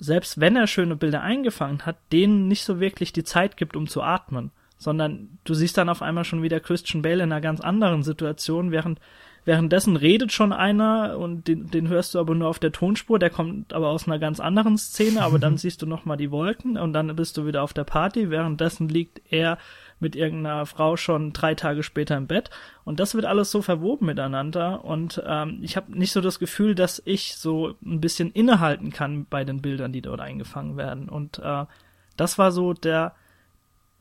selbst 0.04 0.40
wenn 0.40 0.56
er 0.56 0.68
schöne 0.68 0.96
Bilder 0.96 1.22
eingefangen 1.22 1.86
hat, 1.86 1.98
denen 2.12 2.48
nicht 2.48 2.66
so 2.66 2.80
wirklich 2.80 3.14
die 3.14 3.24
Zeit 3.24 3.56
gibt, 3.56 3.76
um 3.76 3.88
zu 3.88 4.02
atmen. 4.02 4.52
Sondern 4.78 5.38
du 5.46 5.54
siehst 5.54 5.78
dann 5.78 5.88
auf 5.88 6.02
einmal 6.02 6.26
schon 6.26 6.44
wieder 6.44 6.60
Christian 6.60 7.02
Bale 7.02 7.24
in 7.24 7.32
einer 7.32 7.40
ganz 7.40 7.62
anderen 7.62 8.04
Situation, 8.04 8.72
während 8.72 9.00
währenddessen 9.46 9.96
redet 9.96 10.32
schon 10.32 10.54
einer 10.54 11.18
und 11.18 11.48
den, 11.48 11.70
den 11.70 11.88
hörst 11.88 12.16
du 12.16 12.20
aber 12.20 12.36
nur 12.36 12.48
auf 12.48 12.60
der 12.60 12.72
Tonspur, 12.72 13.20
der 13.20 13.30
kommt 13.30 13.74
aber 13.74 13.90
aus 13.90 14.08
einer 14.08 14.20
ganz 14.20 14.40
anderen 14.40 14.78
Szene, 14.78 15.22
aber 15.22 15.40
dann 15.40 15.58
siehst 15.58 15.82
du 15.82 15.86
nochmal 15.86 16.18
die 16.18 16.32
Wolken 16.32 16.78
und 16.78 16.94
dann 16.94 17.16
bist 17.16 17.38
du 17.38 17.46
wieder 17.46 17.64
auf 17.64 17.74
der 17.74 17.84
Party, 17.84 18.30
währenddessen 18.30 18.90
liegt 18.90 19.22
er 19.30 19.58
mit 20.04 20.16
irgendeiner 20.16 20.68
Frau 20.68 20.96
schon 20.98 21.34
drei 21.34 21.56
Tage 21.56 21.82
später 21.82 22.16
im 22.16 22.28
Bett. 22.28 22.52
Und 22.84 23.00
das 23.00 23.16
wird 23.16 23.26
alles 23.26 23.50
so 23.50 23.64
verwoben 23.64 24.06
miteinander. 24.06 24.86
Und 24.86 25.24
ähm, 25.26 25.60
ich 25.64 25.76
habe 25.76 25.98
nicht 25.98 26.12
so 26.12 26.22
das 26.22 26.38
Gefühl, 26.38 26.76
dass 26.76 27.02
ich 27.06 27.36
so 27.36 27.74
ein 27.84 28.00
bisschen 28.02 28.32
innehalten 28.32 28.92
kann 28.92 29.26
bei 29.26 29.44
den 29.44 29.62
Bildern, 29.62 29.92
die 29.92 30.02
dort 30.02 30.22
eingefangen 30.22 30.78
werden. 30.78 31.10
Und 31.10 31.40
äh, 31.40 31.66
das 32.16 32.38
war 32.38 32.52
so 32.52 32.74
der 32.74 33.16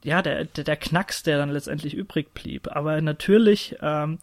ja 0.04 0.20
der, 0.20 0.44
der 0.44 0.64
der 0.64 0.76
Knacks, 0.76 1.22
der 1.22 1.38
dann 1.38 1.50
letztendlich 1.50 1.94
übrig 1.94 2.34
blieb. 2.34 2.68
Aber 2.70 3.00
natürlich 3.00 3.76
ähm, 3.80 4.18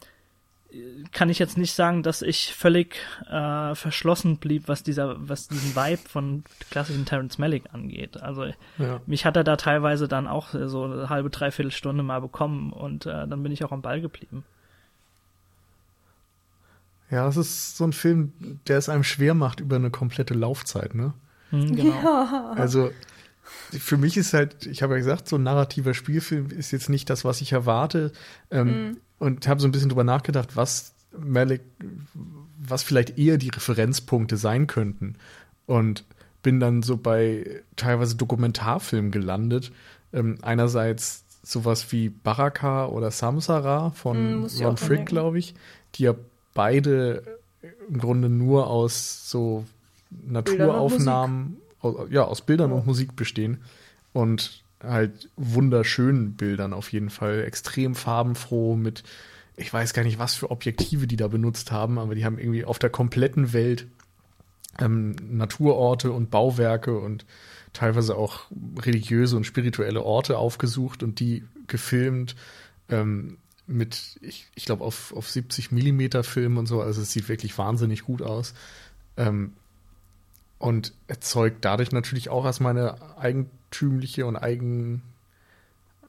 kann 1.11 1.29
ich 1.29 1.39
jetzt 1.39 1.57
nicht 1.57 1.73
sagen, 1.73 2.03
dass 2.03 2.21
ich 2.21 2.53
völlig 2.53 2.95
äh, 3.29 3.73
verschlossen 3.73 4.37
blieb, 4.37 4.67
was 4.67 4.83
dieser, 4.83 5.15
was 5.27 5.47
diesen 5.47 5.75
Vibe 5.75 6.07
von 6.07 6.43
klassischen 6.69 7.05
Terrence 7.05 7.39
Malick 7.39 7.63
angeht. 7.73 8.17
Also 8.21 8.45
Ja. 8.77 9.01
mich 9.07 9.25
hat 9.25 9.35
er 9.35 9.43
da 9.43 9.55
teilweise 9.55 10.07
dann 10.07 10.27
auch 10.27 10.49
so 10.49 10.83
eine 10.83 11.09
halbe, 11.09 11.29
dreiviertel 11.31 11.71
Stunde 11.71 12.03
mal 12.03 12.21
bekommen 12.21 12.71
und 12.71 13.05
äh, 13.07 13.27
dann 13.27 13.41
bin 13.41 13.51
ich 13.51 13.63
auch 13.63 13.71
am 13.71 13.81
Ball 13.81 13.99
geblieben. 13.99 14.43
Ja, 17.09 17.25
das 17.25 17.37
ist 17.37 17.75
so 17.77 17.85
ein 17.85 17.93
Film, 17.93 18.33
der 18.67 18.77
es 18.77 18.87
einem 18.89 19.03
schwer 19.03 19.33
macht 19.33 19.59
über 19.61 19.77
eine 19.77 19.89
komplette 19.89 20.35
Laufzeit, 20.35 20.93
ne? 20.93 21.13
Hm, 21.49 21.75
genau. 21.75 21.99
Ja. 22.03 22.53
Also 22.55 22.91
für 23.71 23.97
mich 23.97 24.17
ist 24.17 24.33
halt, 24.33 24.65
ich 24.65 24.81
habe 24.81 24.93
ja 24.93 24.99
gesagt, 24.99 25.27
so 25.27 25.37
ein 25.37 25.43
narrativer 25.43 25.93
Spielfilm 25.93 26.49
ist 26.51 26.71
jetzt 26.71 26.89
nicht 26.89 27.09
das, 27.09 27.25
was 27.25 27.41
ich 27.41 27.51
erwarte. 27.51 28.11
Ähm, 28.51 28.91
mm. 28.91 28.97
Und 29.19 29.47
habe 29.47 29.59
so 29.59 29.67
ein 29.67 29.71
bisschen 29.71 29.89
drüber 29.89 30.03
nachgedacht, 30.03 30.55
was 30.55 30.93
Malik, 31.17 31.61
was 32.57 32.83
vielleicht 32.83 33.17
eher 33.17 33.37
die 33.37 33.49
Referenzpunkte 33.49 34.37
sein 34.37 34.67
könnten. 34.67 35.15
Und 35.65 36.05
bin 36.41 36.59
dann 36.59 36.83
so 36.83 36.97
bei 36.97 37.63
teilweise 37.75 38.15
Dokumentarfilmen 38.15 39.11
gelandet. 39.11 39.71
Ähm, 40.13 40.37
einerseits 40.41 41.25
sowas 41.43 41.91
wie 41.91 42.09
Baraka 42.09 42.87
oder 42.87 43.11
Samsara 43.11 43.91
von 43.91 44.41
mm, 44.41 44.47
Ron 44.61 44.77
Frick, 44.77 45.05
glaube 45.05 45.39
ich, 45.39 45.55
die 45.95 46.03
ja 46.03 46.15
beide 46.53 47.39
im 47.89 47.97
Grunde 47.99 48.29
nur 48.29 48.67
aus 48.67 49.29
so 49.29 49.65
Naturaufnahmen, 50.09 51.57
ja, 52.09 52.23
aus 52.23 52.41
Bildern 52.41 52.71
oh. 52.71 52.77
und 52.77 52.85
Musik 52.85 53.15
bestehen. 53.15 53.59
Und 54.13 54.63
halt 54.83 55.29
wunderschönen 55.35 56.33
Bildern 56.33 56.73
auf 56.73 56.91
jeden 56.91 57.09
Fall. 57.09 57.43
Extrem 57.43 57.95
farbenfroh 57.95 58.75
mit, 58.75 59.03
ich 59.57 59.71
weiß 59.71 59.93
gar 59.93 60.03
nicht, 60.03 60.19
was 60.19 60.35
für 60.35 60.51
Objektive 60.51 61.07
die 61.07 61.17
da 61.17 61.27
benutzt 61.27 61.71
haben, 61.71 61.99
aber 61.99 62.15
die 62.15 62.25
haben 62.25 62.39
irgendwie 62.39 62.65
auf 62.65 62.79
der 62.79 62.89
kompletten 62.89 63.53
Welt 63.53 63.87
ähm, 64.79 65.15
Naturorte 65.29 66.11
und 66.11 66.31
Bauwerke 66.31 66.97
und 66.97 67.25
teilweise 67.73 68.15
auch 68.15 68.45
religiöse 68.79 69.35
und 69.35 69.45
spirituelle 69.45 70.03
Orte 70.03 70.37
aufgesucht 70.37 71.03
und 71.03 71.19
die 71.19 71.43
gefilmt 71.67 72.35
ähm, 72.89 73.37
mit, 73.67 74.17
ich, 74.21 74.47
ich 74.55 74.65
glaube, 74.65 74.83
auf, 74.83 75.13
auf 75.15 75.29
70 75.29 75.71
Millimeter 75.71 76.23
Film 76.23 76.57
und 76.57 76.65
so. 76.65 76.81
Also 76.81 77.01
es 77.01 77.11
sieht 77.11 77.29
wirklich 77.29 77.55
wahnsinnig 77.57 78.03
gut 78.03 78.21
aus. 78.21 78.53
Ähm, 79.15 79.53
und 80.59 80.93
erzeugt 81.07 81.65
dadurch 81.65 81.91
natürlich 81.91 82.29
auch 82.29 82.45
erstmal 82.45 82.77
eine 82.77 83.17
eigentümliche 83.17 84.25
und 84.25 84.35
eigen 84.35 85.01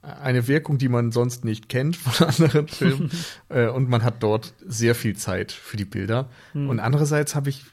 eine 0.03 0.49
Wirkung, 0.49 0.79
die 0.79 0.89
man 0.89 1.13
sonst 1.13 1.45
nicht 1.45 1.69
kennt 1.69 1.97
von 1.97 2.29
anderen 2.29 2.69
Filmen. 2.69 3.11
äh, 3.49 3.69
und 3.69 3.89
man 3.89 4.03
hat 4.03 4.23
dort 4.23 4.55
sehr 4.67 4.95
viel 4.95 5.17
Zeit 5.17 5.53
für 5.53 5.77
die 5.77 5.85
Bilder. 5.85 6.29
Hm. 6.53 6.69
Und 6.69 6.81
andererseits 6.81 7.35
habe 7.35 7.51
ich 7.51 7.65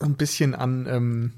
ein 0.00 0.14
bisschen 0.14 0.54
an, 0.54 0.86
ähm, 0.88 1.32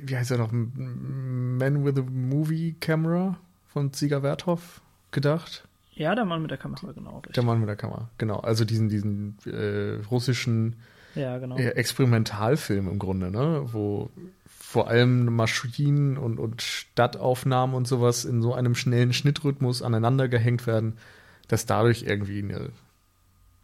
wie 0.00 0.16
heißt 0.16 0.30
er 0.30 0.38
noch, 0.38 0.52
Man 0.52 1.84
with 1.84 1.96
a 1.96 2.02
Movie 2.02 2.76
Camera 2.78 3.36
von 3.72 3.92
Sieger 3.92 4.22
Werthoff 4.22 4.80
gedacht. 5.10 5.66
Ja, 5.94 6.14
der 6.14 6.24
Mann 6.24 6.42
mit 6.42 6.50
der 6.50 6.58
Kamera, 6.58 6.92
genau. 6.92 7.16
Richtig. 7.16 7.34
Der 7.34 7.42
Mann 7.42 7.60
mit 7.60 7.68
der 7.68 7.76
Kamera, 7.76 8.08
genau. 8.18 8.38
Also 8.38 8.64
diesen, 8.64 8.88
diesen 8.88 9.36
äh, 9.44 10.04
russischen 10.10 10.76
ja, 11.14 11.38
genau. 11.38 11.56
Experimentalfilm 11.56 12.88
im 12.88 12.98
Grunde, 12.98 13.30
ne? 13.30 13.62
Wo 13.72 14.10
vor 14.72 14.88
allem 14.88 15.26
Maschinen 15.36 16.16
und, 16.16 16.38
und 16.38 16.62
Stadtaufnahmen 16.62 17.76
und 17.76 17.86
sowas 17.86 18.24
in 18.24 18.40
so 18.40 18.54
einem 18.54 18.74
schnellen 18.74 19.12
Schnittrhythmus 19.12 19.82
aneinander 19.82 20.28
gehängt 20.28 20.66
werden, 20.66 20.96
dass 21.48 21.66
dadurch 21.66 22.04
irgendwie 22.04 22.38
eine, 22.38 22.70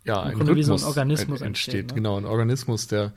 ja, 0.05 0.23
ein 0.23 0.37
Rhythmus 0.37 0.67
so 0.67 0.75
ein 0.75 0.89
Organismus 0.89 1.41
entsteht. 1.41 1.75
entsteht 1.75 1.89
ne? 1.89 1.95
Genau, 1.95 2.19
ein 2.19 2.27
Organismus, 2.27 2.89
der 2.89 3.13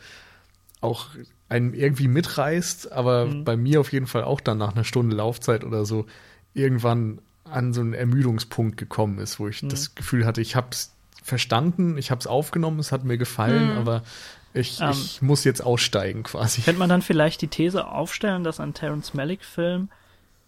auch 0.80 1.08
einen 1.50 1.74
irgendwie 1.74 2.08
mitreißt, 2.08 2.94
aber 2.94 3.26
mhm. 3.26 3.44
bei 3.44 3.58
mir 3.58 3.82
auf 3.82 3.92
jeden 3.92 4.08
Fall 4.08 4.24
auch 4.24 4.40
dann 4.40 4.58
nach 4.58 4.74
einer 4.74 4.86
Stunde 4.86 5.18
Laufzeit 5.18 5.66
oder 5.66 5.84
so 5.84 6.06
irgendwann 6.54 7.20
an 7.44 7.74
so 7.74 7.82
einen 7.82 7.94
Ermüdungspunkt 7.94 8.78
gekommen 8.78 9.20
ist, 9.20 9.38
wo 9.38 9.50
ich 9.50 9.62
mhm. 9.62 9.68
das 9.68 9.96
Gefühl 9.96 10.26
hatte, 10.26 10.40
ich 10.40 10.56
habe 10.56 10.68
es 10.72 10.94
verstanden, 11.22 11.98
ich 11.98 12.12
habe 12.12 12.20
es 12.20 12.28
aufgenommen, 12.28 12.80
es 12.80 12.92
hat 12.92 13.04
mir 13.04 13.18
gefallen, 13.18 13.72
mhm. 13.72 13.78
aber 13.78 14.04
ich, 14.54 14.82
ähm, 14.82 14.92
ich 14.92 15.22
muss 15.22 15.44
jetzt 15.44 15.62
aussteigen 15.62 16.24
quasi. 16.24 16.62
Könnte 16.62 16.80
man 16.80 16.90
dann 16.90 17.02
vielleicht 17.02 17.42
die 17.42 17.48
These 17.48 17.88
aufstellen, 17.88 18.44
dass 18.44 18.60
ein 18.60 18.74
Terence 18.74 19.14
Malick-Film 19.14 19.90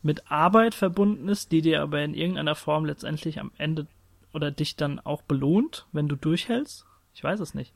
mit 0.01 0.29
Arbeit 0.29 0.75
verbunden 0.75 1.29
ist, 1.29 1.51
die 1.51 1.62
dir 1.62 1.81
aber 1.81 2.01
in 2.01 2.13
irgendeiner 2.13 2.55
Form 2.55 2.86
letztendlich 2.86 3.39
am 3.39 3.51
Ende 3.57 3.88
oder 4.33 4.51
dich 4.51 4.75
dann 4.75 4.99
auch 4.99 5.21
belohnt, 5.21 5.86
wenn 5.93 6.07
du 6.07 6.15
durchhältst? 6.15 6.86
Ich 7.13 7.23
weiß 7.23 7.39
es 7.39 7.53
nicht. 7.53 7.71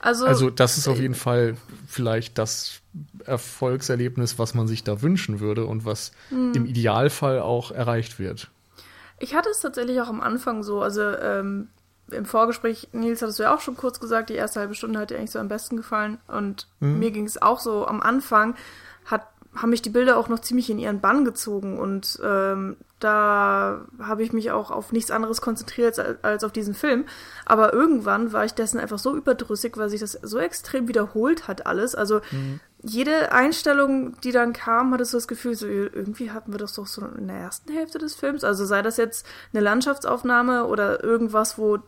Also, 0.00 0.26
also 0.26 0.50
das 0.50 0.76
ist 0.76 0.88
auf 0.88 1.00
jeden 1.00 1.14
Fall 1.14 1.56
vielleicht 1.86 2.36
das 2.36 2.82
Erfolgserlebnis, 3.24 4.38
was 4.38 4.52
man 4.52 4.66
sich 4.68 4.84
da 4.84 5.00
wünschen 5.00 5.40
würde 5.40 5.64
und 5.64 5.86
was 5.86 6.12
mh. 6.30 6.52
im 6.54 6.66
Idealfall 6.66 7.40
auch 7.40 7.70
erreicht 7.70 8.18
wird. 8.18 8.50
Ich 9.20 9.34
hatte 9.34 9.48
es 9.48 9.60
tatsächlich 9.60 10.00
auch 10.02 10.08
am 10.08 10.20
Anfang 10.20 10.62
so, 10.62 10.82
also 10.82 11.00
ähm, 11.02 11.68
im 12.10 12.26
Vorgespräch, 12.26 12.88
Nils, 12.92 13.22
hattest 13.22 13.38
du 13.38 13.44
ja 13.44 13.54
auch 13.54 13.60
schon 13.60 13.76
kurz 13.76 14.00
gesagt, 14.00 14.30
die 14.30 14.34
erste 14.34 14.60
halbe 14.60 14.74
Stunde 14.74 14.98
hat 14.98 15.10
dir 15.10 15.16
eigentlich 15.16 15.30
so 15.30 15.38
am 15.38 15.48
besten 15.48 15.76
gefallen. 15.76 16.18
Und 16.28 16.66
mhm. 16.80 16.98
mir 16.98 17.10
ging 17.10 17.24
es 17.24 17.40
auch 17.40 17.60
so, 17.60 17.86
am 17.86 18.00
Anfang 18.00 18.54
hat, 19.06 19.26
haben 19.54 19.70
mich 19.70 19.82
die 19.82 19.90
Bilder 19.90 20.16
auch 20.16 20.28
noch 20.28 20.40
ziemlich 20.40 20.70
in 20.70 20.78
ihren 20.78 21.00
Bann 21.00 21.24
gezogen. 21.24 21.78
Und 21.78 22.20
ähm, 22.24 22.76
da 23.04 23.82
habe 23.98 24.22
ich 24.22 24.32
mich 24.32 24.50
auch 24.50 24.70
auf 24.70 24.90
nichts 24.90 25.10
anderes 25.10 25.42
konzentriert 25.42 25.98
als, 25.98 26.24
als 26.24 26.44
auf 26.44 26.52
diesen 26.52 26.74
Film. 26.74 27.04
Aber 27.44 27.74
irgendwann 27.74 28.32
war 28.32 28.44
ich 28.44 28.54
dessen 28.54 28.80
einfach 28.80 28.98
so 28.98 29.14
überdrüssig, 29.14 29.76
weil 29.76 29.90
sich 29.90 30.00
das 30.00 30.12
so 30.22 30.38
extrem 30.38 30.88
wiederholt 30.88 31.46
hat 31.46 31.66
alles. 31.66 31.94
Also 31.94 32.20
mhm. 32.30 32.60
jede 32.82 33.32
Einstellung, 33.32 34.18
die 34.22 34.32
dann 34.32 34.54
kam, 34.54 34.92
hatte 34.92 35.04
so 35.04 35.18
das 35.18 35.28
Gefühl, 35.28 35.54
so 35.54 35.66
irgendwie 35.66 36.30
hatten 36.30 36.52
wir 36.52 36.58
das 36.58 36.74
doch 36.74 36.86
so 36.86 37.04
in 37.04 37.28
der 37.28 37.36
ersten 37.36 37.72
Hälfte 37.72 37.98
des 37.98 38.14
Films. 38.14 38.42
Also 38.42 38.64
sei 38.64 38.80
das 38.80 38.96
jetzt 38.96 39.26
eine 39.52 39.62
Landschaftsaufnahme 39.62 40.64
oder 40.64 41.04
irgendwas, 41.04 41.58
wo 41.58 41.80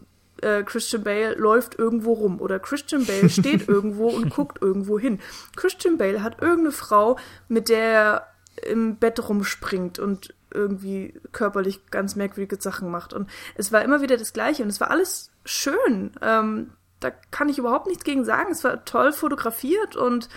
äh, 0.42 0.62
Christian 0.64 1.02
Bale 1.02 1.34
läuft 1.34 1.78
irgendwo 1.78 2.12
rum 2.12 2.42
oder 2.42 2.58
Christian 2.58 3.06
Bale 3.06 3.30
steht 3.30 3.68
irgendwo 3.68 4.08
und 4.08 4.28
guckt 4.28 4.60
irgendwo 4.60 4.98
hin. 4.98 5.18
Christian 5.56 5.96
Bale 5.96 6.22
hat 6.22 6.42
irgendeine 6.42 6.72
Frau, 6.72 7.18
mit 7.48 7.70
der 7.70 7.82
er 7.82 8.26
im 8.64 8.96
Bett 8.96 9.28
rumspringt 9.28 9.98
und 9.98 10.34
irgendwie 10.56 11.20
körperlich 11.32 11.86
ganz 11.90 12.16
merkwürdige 12.16 12.60
Sachen 12.60 12.90
macht. 12.90 13.12
Und 13.12 13.30
es 13.54 13.72
war 13.72 13.82
immer 13.82 14.02
wieder 14.02 14.16
das 14.16 14.32
Gleiche 14.32 14.62
und 14.62 14.68
es 14.68 14.80
war 14.80 14.90
alles 14.90 15.30
schön. 15.44 16.12
Ähm, 16.22 16.72
da 17.00 17.10
kann 17.30 17.48
ich 17.48 17.58
überhaupt 17.58 17.86
nichts 17.86 18.04
gegen 18.04 18.24
sagen. 18.24 18.50
Es 18.50 18.64
war 18.64 18.84
toll 18.84 19.12
fotografiert 19.12 19.96
und 19.96 20.28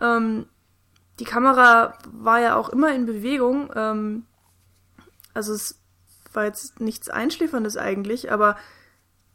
ähm, 0.00 0.46
die 1.18 1.24
Kamera 1.24 1.98
war 2.06 2.40
ja 2.40 2.56
auch 2.56 2.68
immer 2.68 2.94
in 2.94 3.06
Bewegung. 3.06 3.70
Ähm, 3.74 4.26
also 5.34 5.52
es 5.54 5.80
war 6.32 6.44
jetzt 6.44 6.80
nichts 6.80 7.08
Einschläferndes 7.08 7.76
eigentlich, 7.76 8.30
aber 8.30 8.56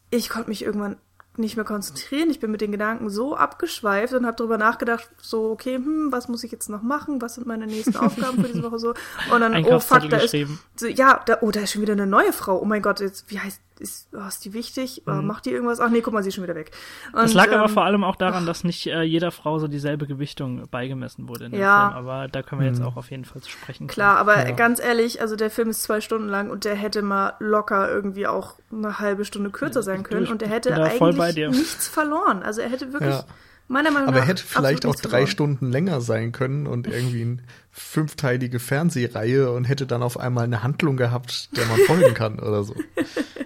ich 0.10 0.30
konnte 0.30 0.50
mich 0.50 0.64
irgendwann 0.64 0.98
nicht 1.40 1.56
mehr 1.56 1.66
konzentrieren. 1.66 2.30
Ich 2.30 2.40
bin 2.40 2.52
mit 2.52 2.62
den 2.62 2.72
Gedanken 2.72 3.10
so 3.10 3.36
abgeschweift 3.36 4.14
und 4.14 4.26
habe 4.26 4.36
darüber 4.36 4.58
nachgedacht, 4.58 5.10
so, 5.22 5.50
okay, 5.52 5.76
hm, 5.76 6.12
was 6.12 6.28
muss 6.28 6.44
ich 6.44 6.52
jetzt 6.52 6.70
noch 6.70 6.82
machen? 6.82 7.22
Was 7.22 7.36
sind 7.36 7.48
meine 7.48 7.68
nächsten 7.68 7.96
Aufgaben 7.98 8.42
für 8.42 8.48
diese 8.48 8.64
Woche 8.64 8.80
so? 8.80 8.94
Und 9.32 9.42
dann, 9.42 9.66
oh 9.66 9.80
fuck, 9.80 10.10
da 10.10 10.18
ist, 10.18 10.36
so, 10.76 10.88
ja, 10.88 11.22
da, 11.26 11.38
oh, 11.42 11.52
da 11.52 11.62
ist 11.62 11.74
schon 11.74 11.82
wieder 11.82 11.94
eine 11.94 12.08
neue 12.08 12.34
Frau. 12.34 12.60
Oh 12.60 12.66
mein 12.66 12.82
Gott, 12.82 13.00
jetzt, 13.00 13.30
wie 13.30 13.40
heißt, 13.40 13.62
ist, 13.80 14.10
oh, 14.14 14.28
ist 14.28 14.44
die 14.46 14.54
wichtig? 14.54 15.04
Oh, 15.06 15.12
mhm. 15.12 15.28
Macht 15.28 15.46
die 15.46 15.52
irgendwas? 15.52 15.80
Ach 15.80 15.90
nee, 15.90 16.02
guck 16.02 16.14
mal, 16.14 16.24
sie 16.24 16.30
ist 16.30 16.36
schon 16.36 16.44
wieder 16.44 16.56
weg. 16.56 16.72
Und, 17.14 17.24
das 17.24 17.34
lag 17.34 17.48
ähm, 17.48 17.56
aber 17.56 17.70
vor 17.70 17.84
allem 17.84 18.04
auch 18.04 18.16
daran, 18.16 18.44
ach, 18.44 18.48
dass 18.48 18.64
nicht 18.64 18.88
äh, 18.88 19.02
jeder 19.02 19.32
Frau 19.32 19.60
so 19.60 19.68
dieselbe 19.68 20.08
Gewichtung 20.08 20.68
beigemessen 20.70 21.28
wurde 21.28 21.46
in 21.46 21.52
dem 21.52 21.62
ja. 21.62 21.90
Film. 21.90 21.98
Aber 21.98 22.28
da 22.28 22.42
können 22.44 22.62
wir 22.62 22.68
jetzt 22.68 22.80
mhm. 22.80 22.88
auch 22.88 22.98
auf 22.98 23.12
jeden 23.12 23.26
Fall 23.26 23.42
zu 23.42 23.50
sprechen. 23.50 23.88
Klar, 23.88 24.18
kommen. 24.18 24.30
aber 24.30 24.48
ja. 24.48 24.56
ganz 24.56 24.80
ehrlich, 24.80 25.22
also 25.22 25.36
der 25.36 25.50
Film 25.50 25.70
ist 25.70 25.84
zwei 25.84 26.02
Stunden 26.02 26.28
lang 26.28 26.50
und 26.50 26.66
der 26.66 26.76
hätte 26.76 27.02
mal 27.02 27.34
locker 27.40 27.90
irgendwie 27.90 28.28
auch 28.28 28.56
eine 28.72 29.00
halbe 29.00 29.26
Stunde 29.26 29.50
kürzer 29.50 29.84
sein 29.84 30.04
können 30.04 30.22
durch, 30.22 30.32
und 30.32 30.42
der 30.42 30.50
hätte 30.50 30.74
eigentlich 30.76 31.50
nichts 31.50 31.88
verloren. 31.88 32.44
Also 32.44 32.62
er 32.62 32.70
hätte 32.70 32.94
wirklich 32.94 33.16
ja. 33.16 33.26
Meiner 33.70 33.92
Meinung 33.92 34.08
Aber 34.08 34.20
er 34.20 34.26
hätte 34.26 34.44
vielleicht 34.44 34.86
auch 34.86 34.96
drei 34.96 35.10
verloren. 35.10 35.28
Stunden 35.28 35.72
länger 35.72 36.00
sein 36.00 36.32
können 36.32 36.68
und 36.68 36.88
irgendwie 36.88 37.22
eine 37.22 37.38
fünfteilige 37.70 38.60
Fernsehreihe 38.60 39.52
und 39.52 39.66
hätte 39.66 39.86
dann 39.86 40.04
auf 40.04 40.18
einmal 40.18 40.46
eine 40.46 40.64
Handlung 40.64 40.96
gehabt, 40.96 41.56
der 41.58 41.66
man 41.66 41.78
folgen 41.80 42.14
kann 42.14 42.40
oder 42.40 42.64
so. 42.64 42.76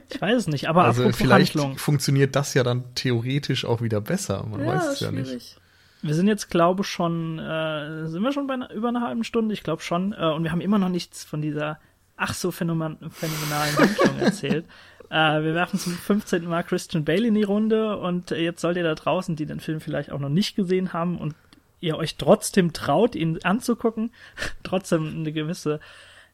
Ich 0.09 0.21
weiß 0.21 0.37
es 0.37 0.47
nicht, 0.47 0.69
aber 0.69 0.83
also 0.83 1.11
vielleicht 1.11 1.55
Handlung. 1.55 1.77
funktioniert 1.77 2.35
das 2.35 2.53
ja 2.53 2.63
dann 2.63 2.83
theoretisch 2.93 3.65
auch 3.65 3.81
wieder 3.81 3.99
besser. 3.99 4.45
Man 4.49 4.61
ja, 4.61 4.67
weiß 4.67 4.85
es 4.93 4.99
ja 4.99 5.11
nicht. 5.11 5.57
Wir 6.03 6.13
sind 6.15 6.27
jetzt, 6.27 6.49
glaube 6.49 6.81
ich, 6.81 6.87
schon, 6.87 7.39
äh, 7.39 8.07
sind 8.07 8.21
wir 8.21 8.31
schon 8.31 8.47
bei 8.47 8.55
über 8.73 8.89
einer 8.89 9.01
halben 9.01 9.23
Stunde? 9.23 9.53
Ich 9.53 9.63
glaube 9.63 9.81
schon. 9.81 10.13
Äh, 10.13 10.31
und 10.33 10.43
wir 10.43 10.51
haben 10.51 10.61
immer 10.61 10.79
noch 10.79 10.89
nichts 10.89 11.23
von 11.23 11.41
dieser 11.41 11.79
ach 12.17 12.33
so 12.35 12.51
phänomen 12.51 12.97
phänomenalen 13.09 13.75
Handlung 13.77 14.19
erzählt. 14.19 14.65
Äh, 15.11 15.43
wir 15.43 15.53
werfen 15.53 15.77
zum 15.77 15.93
15. 15.93 16.45
Mal 16.45 16.63
Christian 16.63 17.03
Bale 17.03 17.27
in 17.27 17.35
die 17.35 17.43
Runde 17.43 17.97
und 17.97 18.31
jetzt 18.31 18.61
sollt 18.61 18.77
ihr 18.77 18.83
da 18.83 18.95
draußen, 18.95 19.35
die 19.35 19.45
den 19.45 19.59
Film 19.59 19.81
vielleicht 19.81 20.11
auch 20.11 20.19
noch 20.19 20.29
nicht 20.29 20.55
gesehen 20.55 20.93
haben 20.93 21.17
und 21.17 21.35
ihr 21.81 21.97
euch 21.97 22.15
trotzdem 22.15 22.71
traut, 22.71 23.15
ihn 23.15 23.39
anzugucken, 23.43 24.11
trotzdem 24.63 25.13
eine 25.13 25.33
gewisse 25.33 25.81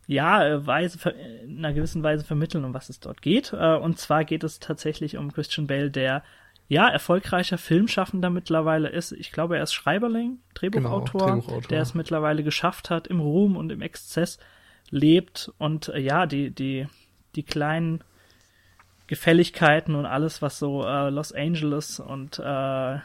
ja, 0.06 0.66
Weise, 0.66 1.10
in 1.44 1.58
einer 1.58 1.74
gewissen 1.74 2.04
Weise 2.04 2.24
vermitteln, 2.24 2.64
um 2.64 2.74
was 2.74 2.90
es 2.90 3.00
dort 3.00 3.22
geht. 3.22 3.52
Äh, 3.52 3.76
und 3.76 3.98
zwar 3.98 4.24
geht 4.24 4.44
es 4.44 4.60
tatsächlich 4.60 5.18
um 5.18 5.34
Christian 5.34 5.66
Bale, 5.66 5.90
der 5.90 6.24
ja 6.70 6.88
erfolgreicher 6.88 7.58
Filmschaffender 7.58 8.30
mittlerweile 8.30 8.90
ist. 8.90 9.12
Ich 9.12 9.32
glaube, 9.32 9.58
er 9.58 9.64
ist 9.64 9.74
Schreiberling, 9.74 10.40
Drehbuchautor, 10.54 11.22
genau, 11.22 11.36
Drehbuchautor. 11.36 11.70
der 11.70 11.82
es 11.82 11.96
mittlerweile 11.96 12.44
geschafft 12.44 12.90
hat, 12.90 13.08
im 13.08 13.22
Ruhm 13.22 13.58
und 13.58 13.72
im 13.72 13.82
Exzess 13.82 14.38
lebt 14.92 15.52
und 15.58 15.90
äh, 15.90 16.00
ja, 16.00 16.28
die, 16.28 16.52
die, 16.52 16.88
die 17.36 17.44
kleinen 17.44 18.04
Gefälligkeiten 19.08 19.96
und 19.96 20.06
alles, 20.06 20.42
was 20.42 20.60
so 20.60 20.84
äh, 20.84 21.10
Los 21.10 21.32
Angeles 21.32 22.00
und 22.00 22.40
äh, 22.40 23.00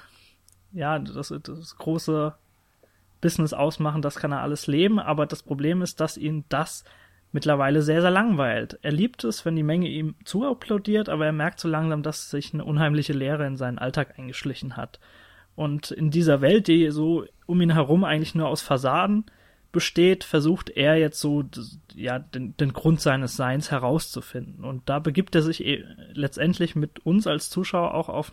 ja, 0.75 0.99
das, 0.99 1.33
das 1.43 1.77
große 1.77 2.35
Business 3.21 3.53
ausmachen, 3.53 4.03
das 4.03 4.17
kann 4.17 4.33
er 4.33 4.43
alles 4.43 4.67
leben, 4.67 4.99
aber 4.99 5.27
das 5.27 5.43
Problem 5.43 5.81
ist, 5.81 6.01
dass 6.01 6.17
ihn 6.17 6.45
das 6.49 6.85
mittlerweile 7.31 7.83
sehr, 7.83 8.03
sehr 8.03 8.11
langweilt. 8.11 8.79
Er 8.83 8.93
liebt 8.93 9.25
es, 9.25 9.45
wenn 9.45 9.57
die 9.57 9.63
Menge 9.63 9.89
ihm 9.89 10.17
zuapplaudiert, 10.25 11.09
aber 11.09 11.27
er 11.27 11.33
merkt 11.33 11.61
so 11.61 11.69
langsam, 11.69 12.03
dass 12.03 12.31
sich 12.31 12.53
eine 12.53 12.65
unheimliche 12.65 13.13
Leere 13.13 13.47
in 13.47 13.57
seinen 13.57 13.79
Alltag 13.79 14.19
eingeschlichen 14.19 14.77
hat. 14.77 15.01
Und 15.55 15.91
in 15.91 16.11
dieser 16.11 16.41
Welt, 16.41 16.69
die 16.69 16.91
so 16.91 17.25
um 17.47 17.61
ihn 17.61 17.73
herum 17.73 18.05
eigentlich 18.05 18.35
nur 18.35 18.49
aus 18.49 18.63
Fassaden 18.63 19.25
besteht, 19.71 20.25
versucht 20.25 20.71
er 20.71 20.97
jetzt 20.97 21.21
so 21.21 21.45
ja 21.95 22.19
den, 22.19 22.57
den 22.57 22.73
Grund 22.73 23.01
seines 23.01 23.37
Seins 23.37 23.71
herauszufinden. 23.71 24.65
Und 24.65 24.89
da 24.89 24.99
begibt 24.99 25.35
er 25.35 25.43
sich 25.43 25.65
eh 25.65 25.85
letztendlich 26.13 26.77
mit 26.77 27.05
uns 27.05 27.27
als 27.27 27.51
Zuschauer 27.51 27.95
auch 27.95 28.09
auf, 28.09 28.33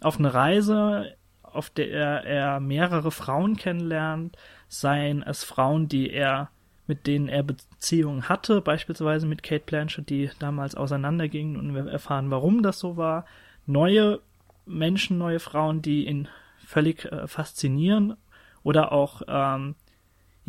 auf 0.00 0.18
eine 0.18 0.32
Reise, 0.32 1.14
auf 1.42 1.70
der 1.70 1.90
er, 1.90 2.24
er 2.24 2.60
mehrere 2.60 3.10
Frauen 3.10 3.56
kennenlernt, 3.56 4.36
seien 4.68 5.22
es 5.22 5.44
Frauen, 5.44 5.88
die 5.88 6.10
er 6.10 6.50
mit 6.90 7.06
denen 7.06 7.28
er 7.28 7.44
Beziehungen 7.44 8.28
hatte, 8.28 8.60
beispielsweise 8.60 9.24
mit 9.24 9.44
Kate 9.44 9.62
Blanchett, 9.64 10.10
die 10.10 10.28
damals 10.40 10.74
auseinandergingen 10.74 11.56
und 11.56 11.72
wir 11.72 11.86
erfahren, 11.86 12.32
warum 12.32 12.64
das 12.64 12.80
so 12.80 12.96
war. 12.96 13.26
Neue 13.64 14.18
Menschen, 14.66 15.16
neue 15.16 15.38
Frauen, 15.38 15.82
die 15.82 16.08
ihn 16.08 16.26
völlig 16.66 17.04
äh, 17.04 17.28
faszinieren 17.28 18.16
oder 18.64 18.90
auch 18.90 19.22
ähm, 19.28 19.76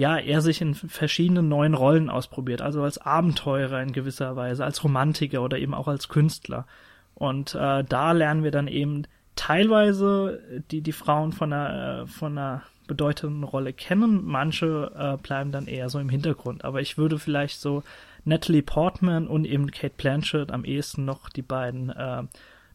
ja, 0.01 0.17
er 0.17 0.41
sich 0.41 0.61
in 0.61 0.73
verschiedenen 0.73 1.47
neuen 1.47 1.75
Rollen 1.75 2.09
ausprobiert, 2.09 2.59
also 2.63 2.81
als 2.81 2.97
Abenteurer 2.97 3.83
in 3.83 3.93
gewisser 3.93 4.35
Weise, 4.35 4.65
als 4.65 4.83
Romantiker 4.83 5.43
oder 5.43 5.59
eben 5.59 5.75
auch 5.75 5.87
als 5.87 6.09
Künstler. 6.09 6.65
Und 7.13 7.53
äh, 7.53 7.83
da 7.83 8.11
lernen 8.11 8.43
wir 8.43 8.49
dann 8.49 8.67
eben 8.67 9.03
teilweise 9.35 10.41
die, 10.71 10.81
die 10.81 10.91
Frauen 10.91 11.33
von 11.33 11.53
einer, 11.53 12.07
von 12.07 12.35
einer 12.35 12.63
bedeutenden 12.87 13.43
Rolle 13.43 13.73
kennen, 13.73 14.25
manche 14.25 14.91
äh, 14.97 15.21
bleiben 15.21 15.51
dann 15.51 15.67
eher 15.67 15.87
so 15.89 15.99
im 15.99 16.09
Hintergrund. 16.09 16.65
Aber 16.65 16.81
ich 16.81 16.97
würde 16.97 17.19
vielleicht 17.19 17.61
so 17.61 17.83
Natalie 18.25 18.63
Portman 18.63 19.27
und 19.27 19.45
eben 19.45 19.69
Kate 19.69 19.93
Blanchett 19.95 20.51
am 20.51 20.65
ehesten 20.65 21.05
noch 21.05 21.29
die 21.29 21.43
beiden 21.43 21.91
äh, 21.91 22.23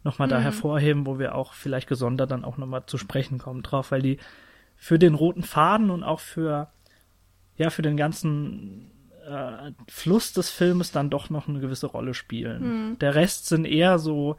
nochmal 0.05 0.29
mhm. 0.29 0.31
da 0.31 0.39
hervorheben, 0.39 1.07
wo 1.07 1.19
wir 1.19 1.35
auch 1.35 1.55
vielleicht 1.55 1.89
gesondert 1.89 2.31
dann 2.31 2.45
auch 2.45 2.57
nochmal 2.57 2.87
zu 2.87 2.99
sprechen 2.99 3.39
kommen 3.39 3.65
drauf, 3.65 3.91
weil 3.91 4.03
die 4.03 4.19
für 4.77 5.01
den 5.01 5.15
roten 5.15 5.43
Faden 5.43 5.91
und 5.91 6.05
auch 6.05 6.21
für 6.21 6.69
ja, 7.57 7.71
für 7.71 7.83
den 7.83 7.97
ganzen 7.97 8.91
äh, 9.27 9.73
Fluss 9.89 10.33
des 10.33 10.51
Filmes 10.51 10.93
dann 10.93 11.11
doch 11.11 11.31
noch 11.31 11.49
eine 11.49 11.61
gewisse 11.61 11.87
Rolle 11.87 12.15
spielen. 12.15 12.91
Mhm. 12.91 12.99
Der 12.99 13.15
Rest 13.15 13.47
sind 13.47 13.65
eher 13.65 13.99
so, 13.99 14.37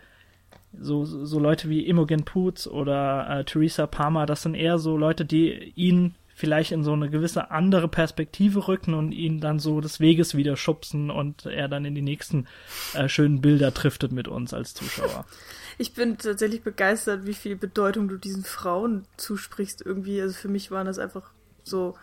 so, 0.80 1.06
so 1.06 1.40
Leute 1.40 1.70
wie 1.70 1.88
Imogen 1.88 2.24
Poots 2.24 2.68
oder 2.68 3.30
äh, 3.30 3.44
Theresa 3.44 3.88
Palmer, 3.88 4.26
das 4.26 4.44
sind 4.44 4.56
eher 4.56 4.80
so 4.80 4.98
Leute, 4.98 5.26
die 5.26 5.74
ihn 5.76 6.16
vielleicht 6.38 6.72
in 6.72 6.84
so 6.84 6.94
eine 6.94 7.10
gewisse 7.10 7.50
andere 7.50 7.88
Perspektive 7.88 8.68
rücken 8.68 8.94
und 8.94 9.12
ihn 9.12 9.40
dann 9.40 9.58
so 9.58 9.82
des 9.82 10.00
Weges 10.00 10.38
wieder 10.38 10.56
schubsen 10.56 11.10
und 11.10 11.48
er 11.48 11.68
dann 11.68 11.84
in 11.84 11.96
die 11.96 12.04
nächsten 12.04 12.46
äh, 12.94 13.10
schönen 13.10 13.42
Bilder 13.42 13.72
driftet 13.72 14.12
mit 14.12 14.28
uns 14.28 14.54
als 14.54 14.74
Zuschauer. 14.74 15.26
Ich 15.80 15.94
bin 15.94 16.18
tatsächlich 16.18 16.64
begeistert, 16.64 17.28
wie 17.28 17.36
viel 17.36 17.56
Bedeutung 17.56 18.08
du 18.08 18.18
diesen 18.18 18.44
Frauen 18.44 19.06
zusprichst 19.16 19.86
irgendwie. 19.86 20.20
Also 20.20 20.34
für 20.34 20.48
mich 20.48 20.72
waren 20.72 20.88
das 20.88 20.98
einfach 20.98 21.30
so 21.62 21.94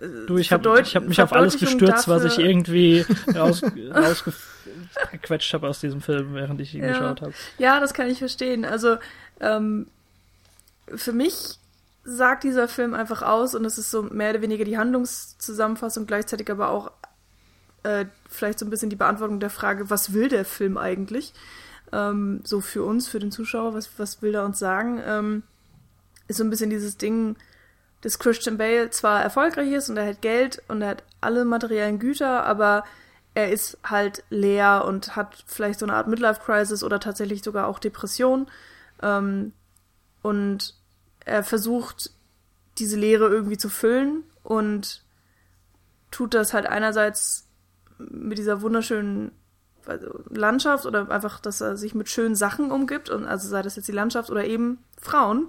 Du, 0.00 0.38
ich 0.38 0.52
habe 0.52 0.82
hab 0.82 1.04
mich 1.04 1.22
auf 1.22 1.32
alles 1.32 1.58
gestürzt, 1.58 2.08
was 2.08 2.24
ich 2.24 2.38
irgendwie 2.38 3.06
raus, 3.34 3.62
rausgequetscht 3.62 5.54
habe 5.54 5.68
aus 5.68 5.80
diesem 5.80 6.00
Film, 6.00 6.34
während 6.34 6.60
ich 6.60 6.74
ihn 6.74 6.82
ja. 6.82 6.88
geschaut 6.88 7.22
habe. 7.22 7.32
Ja, 7.58 7.80
das 7.80 7.94
kann 7.94 8.08
ich 8.08 8.18
verstehen. 8.18 8.64
Also 8.64 8.96
ähm, 9.40 9.86
für 10.94 11.12
mich 11.12 11.58
sagt 12.02 12.44
dieser 12.44 12.68
Film 12.68 12.92
einfach 12.92 13.22
aus 13.22 13.54
und 13.54 13.64
es 13.64 13.78
ist 13.78 13.90
so 13.90 14.02
mehr 14.02 14.30
oder 14.30 14.42
weniger 14.42 14.64
die 14.64 14.76
Handlungszusammenfassung, 14.76 16.06
gleichzeitig 16.06 16.50
aber 16.50 16.70
auch 16.70 16.90
äh, 17.82 18.06
vielleicht 18.28 18.58
so 18.58 18.66
ein 18.66 18.70
bisschen 18.70 18.90
die 18.90 18.96
Beantwortung 18.96 19.40
der 19.40 19.50
Frage, 19.50 19.90
was 19.90 20.12
will 20.12 20.28
der 20.28 20.44
Film 20.44 20.76
eigentlich? 20.76 21.32
Ähm, 21.92 22.40
so 22.44 22.60
für 22.60 22.82
uns, 22.82 23.08
für 23.08 23.20
den 23.20 23.30
Zuschauer, 23.30 23.74
was, 23.74 23.90
was 23.98 24.22
will 24.22 24.34
er 24.34 24.44
uns 24.44 24.58
sagen? 24.58 25.00
Ähm, 25.06 25.42
ist 26.26 26.38
so 26.38 26.44
ein 26.44 26.50
bisschen 26.50 26.70
dieses 26.70 26.96
Ding, 26.96 27.36
dass 28.04 28.18
Christian 28.18 28.58
Bale 28.58 28.90
zwar 28.90 29.22
erfolgreich 29.22 29.72
ist 29.72 29.88
und 29.88 29.96
er 29.96 30.06
hat 30.06 30.20
Geld 30.20 30.62
und 30.68 30.82
er 30.82 30.90
hat 30.90 31.04
alle 31.22 31.46
materiellen 31.46 31.98
Güter, 31.98 32.44
aber 32.44 32.84
er 33.32 33.50
ist 33.50 33.78
halt 33.82 34.22
leer 34.28 34.84
und 34.86 35.16
hat 35.16 35.42
vielleicht 35.46 35.78
so 35.78 35.86
eine 35.86 35.94
Art 35.94 36.06
Midlife-Crisis 36.06 36.84
oder 36.84 37.00
tatsächlich 37.00 37.42
sogar 37.42 37.66
auch 37.66 37.78
Depression. 37.78 38.46
Ähm, 39.02 39.54
und 40.20 40.74
er 41.24 41.42
versucht, 41.42 42.10
diese 42.76 42.98
Leere 42.98 43.28
irgendwie 43.28 43.56
zu 43.56 43.70
füllen 43.70 44.22
und 44.42 45.02
tut 46.10 46.34
das 46.34 46.52
halt 46.52 46.66
einerseits 46.66 47.48
mit 47.98 48.36
dieser 48.36 48.60
wunderschönen 48.60 49.32
also 49.86 50.20
Landschaft 50.28 50.84
oder 50.84 51.10
einfach, 51.10 51.40
dass 51.40 51.62
er 51.62 51.78
sich 51.78 51.94
mit 51.94 52.10
schönen 52.10 52.34
Sachen 52.34 52.70
umgibt 52.70 53.08
und 53.08 53.24
also 53.24 53.48
sei 53.48 53.62
das 53.62 53.76
jetzt 53.76 53.88
die 53.88 53.92
Landschaft 53.92 54.30
oder 54.30 54.44
eben 54.44 54.78
Frauen, 55.00 55.48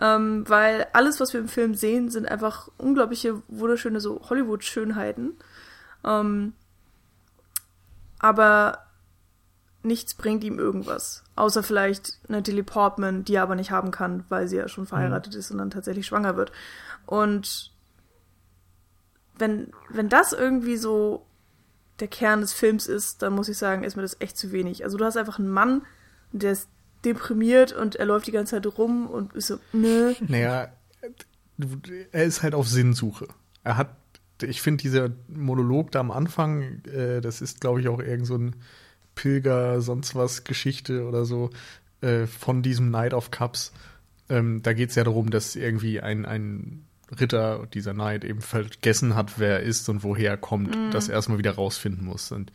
ähm, 0.00 0.48
weil 0.48 0.86
alles, 0.92 1.20
was 1.20 1.32
wir 1.32 1.40
im 1.40 1.48
Film 1.48 1.74
sehen, 1.74 2.08
sind 2.08 2.26
einfach 2.26 2.68
unglaubliche, 2.78 3.42
wunderschöne 3.48 4.00
so 4.00 4.22
Hollywood-Schönheiten. 4.28 5.34
Ähm, 6.04 6.54
aber 8.18 8.78
nichts 9.82 10.14
bringt 10.14 10.44
ihm 10.44 10.58
irgendwas. 10.58 11.24
Außer 11.36 11.62
vielleicht 11.62 12.20
Natalie 12.28 12.62
Portman, 12.62 13.24
die 13.24 13.34
er 13.34 13.42
aber 13.42 13.56
nicht 13.56 13.70
haben 13.70 13.90
kann, 13.90 14.24
weil 14.28 14.48
sie 14.48 14.56
ja 14.56 14.68
schon 14.68 14.86
verheiratet 14.86 15.34
mhm. 15.34 15.38
ist 15.40 15.50
und 15.50 15.58
dann 15.58 15.70
tatsächlich 15.70 16.06
schwanger 16.06 16.36
wird. 16.36 16.52
Und 17.06 17.72
wenn, 19.36 19.72
wenn 19.88 20.08
das 20.08 20.32
irgendwie 20.32 20.76
so 20.76 21.26
der 22.00 22.08
Kern 22.08 22.40
des 22.40 22.52
Films 22.52 22.86
ist, 22.86 23.22
dann 23.22 23.34
muss 23.34 23.48
ich 23.48 23.58
sagen, 23.58 23.84
ist 23.84 23.96
mir 23.96 24.02
das 24.02 24.20
echt 24.20 24.36
zu 24.36 24.52
wenig. 24.52 24.84
Also 24.84 24.96
du 24.96 25.04
hast 25.04 25.16
einfach 25.16 25.38
einen 25.38 25.50
Mann, 25.50 25.82
der 26.32 26.52
ist 26.52 26.68
deprimiert 27.04 27.72
und 27.72 27.96
er 27.96 28.06
läuft 28.06 28.26
die 28.26 28.32
ganze 28.32 28.56
Zeit 28.56 28.78
rum 28.78 29.06
und 29.06 29.32
ist 29.34 29.48
so, 29.48 29.58
ne. 29.72 30.14
Naja, 30.20 30.68
er 32.12 32.24
ist 32.24 32.42
halt 32.42 32.54
auf 32.54 32.68
Sinnsuche. 32.68 33.28
Er 33.64 33.76
hat, 33.76 33.94
ich 34.42 34.62
finde, 34.62 34.82
dieser 34.82 35.10
Monolog 35.28 35.90
da 35.92 36.00
am 36.00 36.10
Anfang, 36.10 36.82
äh, 36.84 37.20
das 37.20 37.40
ist, 37.40 37.60
glaube 37.60 37.80
ich, 37.80 37.88
auch 37.88 38.00
irgend 38.00 38.26
so 38.26 38.36
ein 38.36 38.56
Pilger, 39.14 39.80
sonst 39.80 40.14
was 40.14 40.44
Geschichte 40.44 41.06
oder 41.06 41.24
so 41.24 41.50
äh, 42.00 42.26
von 42.26 42.62
diesem 42.62 42.90
Night 42.90 43.14
of 43.14 43.30
Cups. 43.30 43.72
Ähm, 44.28 44.62
da 44.62 44.72
geht 44.72 44.90
es 44.90 44.94
ja 44.94 45.04
darum, 45.04 45.30
dass 45.30 45.56
irgendwie 45.56 46.00
ein, 46.00 46.24
ein 46.24 46.84
Ritter 47.20 47.66
dieser 47.72 47.92
Knight 47.92 48.24
eben 48.24 48.40
vergessen 48.40 49.14
hat, 49.14 49.38
wer 49.38 49.60
er 49.60 49.62
ist 49.62 49.88
und 49.88 50.02
woher 50.02 50.30
er 50.30 50.36
kommt, 50.38 50.74
mm. 50.74 50.90
das 50.92 51.08
erstmal 51.08 51.38
wieder 51.38 51.52
rausfinden 51.52 52.06
muss. 52.06 52.32
Und 52.32 52.52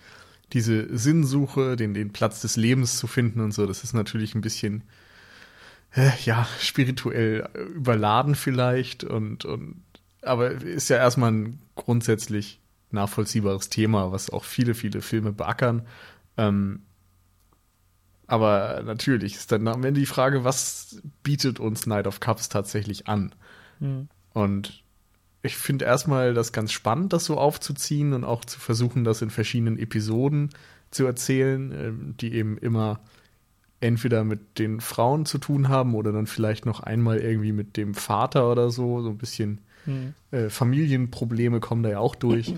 diese 0.54 0.96
Sinnsuche, 0.98 1.76
den, 1.76 1.94
den 1.94 2.14
Platz 2.14 2.42
des 2.42 2.56
Lebens 2.56 2.98
zu 2.98 3.08
finden 3.08 3.42
und 3.42 3.52
so, 3.52 3.66
das 3.66 3.84
ist 3.84 3.94
natürlich 3.94 4.36
ein 4.36 4.42
bisschen, 4.42 4.84
äh, 5.96 6.12
ja, 6.24 6.48
spirituell 6.60 7.50
überladen 7.76 8.36
vielleicht 8.36 9.04
und, 9.04 9.46
und, 9.46 9.84
aber 10.22 10.52
ist 10.52 10.90
ja 10.90 10.98
erstmal 10.98 11.32
ein 11.32 11.60
grundsätzlich 11.76 12.60
nachvollziehbares 12.92 13.70
Thema, 13.70 14.12
was 14.12 14.30
auch 14.30 14.46
viele, 14.46 14.74
viele 14.74 15.02
Filme 15.02 15.34
beackern. 15.34 15.86
Ähm, 16.38 16.82
aber 18.28 18.84
natürlich 18.86 19.36
ist 19.36 19.52
dann 19.52 19.68
am 19.68 19.84
Ende 19.84 20.00
die 20.00 20.06
Frage, 20.06 20.44
was 20.44 21.02
bietet 21.24 21.60
uns 21.60 21.86
Night 21.86 22.08
of 22.08 22.20
Cups 22.20 22.50
tatsächlich 22.50 23.08
an? 23.08 23.34
Mhm. 23.80 24.10
Und 24.34 24.84
ich 25.48 25.58
finde 25.58 25.86
erstmal 25.86 26.34
das 26.34 26.52
ganz 26.52 26.72
spannend, 26.72 27.14
das 27.14 27.26
so 27.26 27.38
aufzuziehen 27.38 28.14
und 28.14 28.24
auch 28.24 28.46
zu 28.46 28.60
versuchen, 28.60 29.04
das 29.04 29.22
in 29.22 29.32
verschiedenen 29.32 29.80
Episoden 29.80 30.52
zu 30.92 31.06
erzählen, 31.06 31.72
ähm, 31.72 32.16
die 32.18 32.34
eben 32.34 32.58
immer 32.58 33.00
entweder 33.80 34.24
mit 34.24 34.60
den 34.60 34.80
Frauen 34.82 35.26
zu 35.26 35.38
tun 35.38 35.70
haben 35.70 35.96
oder 35.96 36.12
dann 36.12 36.28
vielleicht 36.28 36.66
noch 36.66 36.80
einmal 36.82 37.20
irgendwie 37.20 37.52
mit 37.52 37.78
dem 37.78 37.94
Vater 37.94 38.52
oder 38.52 38.70
so. 38.70 39.02
So 39.02 39.10
ein 39.10 39.18
bisschen 39.18 39.62
mhm. 39.86 40.14
äh, 40.32 40.50
Familienprobleme 40.50 41.60
kommen 41.60 41.84
da 41.84 41.90
ja 41.90 42.00
auch 42.00 42.16
durch. 42.16 42.54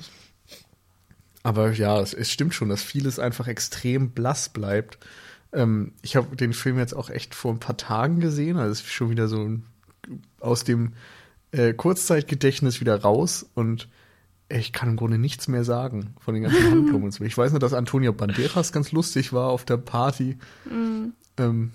Aber 1.44 1.72
ja, 1.72 2.00
es, 2.00 2.14
es, 2.14 2.30
stimmt 2.30 2.54
schon, 2.54 2.70
dass 2.70 2.84
vieles 2.84 3.20
einfach 3.20 3.48
extrem 3.48 4.12
blass 4.12 4.50
bleibt. 4.50 4.98
Ähm, 5.54 5.94
ich 6.02 6.16
habe 6.16 6.36
den 6.36 6.54
Film 6.54 6.78
jetzt 6.78 6.94
auch 6.94 7.10
echt 7.10 7.34
vor 7.34 7.54
ein 7.54 7.60
paar 7.60 7.78
Tagen 7.78 8.20
gesehen, 8.20 8.58
also 8.58 8.72
es 8.72 8.82
ist 8.82 8.92
schon 8.92 9.10
wieder 9.10 9.28
so 9.28 9.50
aus 10.40 10.64
dem 10.64 10.94
äh, 11.52 11.74
Kurzzeitgedächtnis 11.74 12.80
wieder 12.80 13.02
raus 13.02 13.46
und 13.56 13.88
ich 14.50 14.74
kann 14.74 14.90
im 14.90 14.96
Grunde 14.96 15.18
nichts 15.18 15.48
mehr 15.48 15.64
sagen 15.64 16.16
von 16.20 16.34
den 16.34 16.44
ganzen 16.44 16.64
Handlungen. 16.72 17.12
Ich 17.22 17.38
weiß 17.38 17.52
nur, 17.52 17.60
dass 17.60 17.74
Antonio 17.74 18.14
Banderas 18.14 18.72
ganz 18.72 18.92
lustig 18.92 19.32
war 19.32 19.50
auf 19.50 19.64
der 19.64 19.78
Party. 19.78 20.38
Mm. 20.66 21.14
Ähm, 21.38 21.72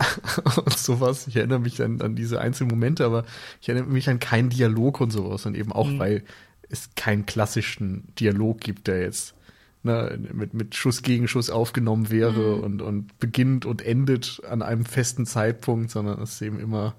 und 0.64 0.78
sowas. 0.78 1.26
Ich 1.26 1.36
erinnere 1.36 1.60
mich 1.60 1.82
an, 1.82 2.00
an 2.00 2.14
diese 2.14 2.40
einzelnen 2.40 2.70
Momente, 2.70 3.04
aber 3.04 3.24
ich 3.60 3.68
erinnere 3.68 3.90
mich 3.90 4.08
an 4.08 4.20
keinen 4.20 4.48
Dialog 4.48 5.00
und 5.00 5.10
sowas. 5.10 5.46
Und 5.46 5.56
eben 5.56 5.72
auch, 5.72 5.88
mm. 5.88 5.98
weil 5.98 6.24
es 6.68 6.90
keinen 6.94 7.26
klassischen 7.26 8.12
Dialog 8.18 8.60
gibt, 8.60 8.86
der 8.86 9.02
jetzt 9.02 9.34
ne, 9.82 10.18
mit, 10.32 10.54
mit 10.54 10.74
Schuss 10.74 11.02
gegen 11.02 11.28
Schuss 11.28 11.50
aufgenommen 11.50 12.10
wäre 12.10 12.56
mm. 12.56 12.60
und, 12.62 12.82
und 12.82 13.18
beginnt 13.18 13.64
und 13.64 13.82
endet 13.82 14.42
an 14.48 14.62
einem 14.62 14.84
festen 14.84 15.26
Zeitpunkt, 15.26 15.90
sondern 15.90 16.20
es 16.20 16.34
ist 16.34 16.42
eben 16.42 16.60
immer 16.60 16.94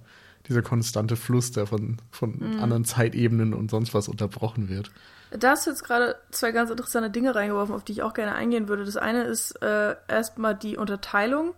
dieser 0.50 0.62
konstante 0.62 1.16
Fluss, 1.16 1.52
der 1.52 1.68
von, 1.68 1.98
von 2.12 2.38
mhm. 2.40 2.60
anderen 2.60 2.86
Zeitebenen 2.86 3.54
und 3.54 3.72
sonst 3.72 3.94
was 3.94 4.08
unterbrochen 4.08 4.68
wird. 4.68 4.92
Da 5.32 5.52
hast 5.52 5.68
du 5.68 5.70
jetzt 5.70 5.84
gerade 5.84 6.16
zwei 6.32 6.52
ganz 6.52 6.72
interessante 6.72 7.12
Dinge 7.12 7.36
reingeworfen, 7.36 7.76
auf 7.76 7.84
die 7.84 7.92
ich 7.92 8.02
auch 8.02 8.14
gerne 8.14 8.34
eingehen 8.34 8.68
würde. 8.68 8.84
Das 8.84 8.98
eine 8.98 9.24
ist 9.24 9.52
äh, 9.62 9.96
erstmal 10.08 10.56
die 10.56 10.76
Unterteilung. 10.76 11.54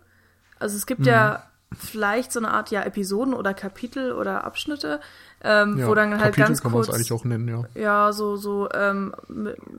Also 0.58 0.76
es 0.76 0.86
gibt 0.86 1.00
mhm. 1.00 1.06
ja 1.06 1.46
vielleicht 1.74 2.32
so 2.32 2.38
eine 2.38 2.50
Art 2.50 2.70
ja 2.70 2.82
Episoden 2.82 3.32
oder 3.32 3.54
Kapitel 3.54 4.12
oder 4.12 4.44
Abschnitte, 4.44 5.00
ähm, 5.42 5.78
ja, 5.78 5.88
wo 5.88 5.94
dann 5.94 6.10
halt 6.12 6.34
Kapitel 6.34 6.46
ganz 6.48 6.62
kann 6.62 6.72
kurz 6.72 6.90
eigentlich 6.90 7.12
auch 7.12 7.24
nennen, 7.24 7.48
ja. 7.48 7.64
Ja, 7.74 8.12
so 8.12 8.36
so 8.36 8.68
ähm, 8.74 9.14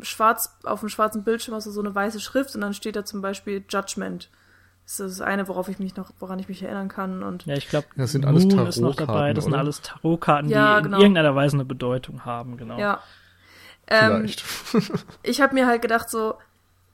schwarz 0.01 0.55
auf 0.63 0.79
dem 0.79 0.89
schwarzen 0.89 1.23
Bildschirm 1.23 1.53
hast 1.53 1.67
du 1.67 1.71
so 1.71 1.81
eine 1.81 1.93
weiße 1.93 2.19
Schrift 2.19 2.55
und 2.55 2.61
dann 2.61 2.73
steht 2.73 2.95
da 2.95 3.05
zum 3.05 3.21
Beispiel 3.21 3.63
Judgment. 3.69 4.29
Das 4.85 4.99
ist 4.99 5.19
das 5.19 5.21
eine, 5.21 5.47
worauf 5.47 5.69
ich 5.69 5.79
mich 5.79 5.95
noch, 5.95 6.11
woran 6.19 6.39
ich 6.39 6.49
mich 6.49 6.61
erinnern 6.61 6.89
kann. 6.89 7.23
Und 7.23 7.45
ja, 7.45 7.55
ich 7.55 7.69
glaube, 7.69 7.87
das 7.95 8.11
sind 8.11 8.25
alles 8.25 8.45
Moon 8.45 8.67
ist 8.67 8.79
noch 8.79 8.95
dabei. 8.95 9.33
Das 9.33 9.45
oder? 9.45 9.51
sind 9.51 9.59
alles 9.59 9.81
Tarotkarten, 9.81 10.49
ja, 10.49 10.77
die 10.77 10.83
genau. 10.83 10.97
in 10.97 11.01
irgendeiner 11.03 11.35
Weise 11.35 11.55
eine 11.55 11.65
Bedeutung 11.65 12.25
haben, 12.25 12.57
genau. 12.57 12.77
Ja. 12.77 12.99
Ähm, 13.87 14.29
ich 15.23 15.41
habe 15.41 15.53
mir 15.53 15.67
halt 15.67 15.81
gedacht 15.81 16.09
so, 16.09 16.35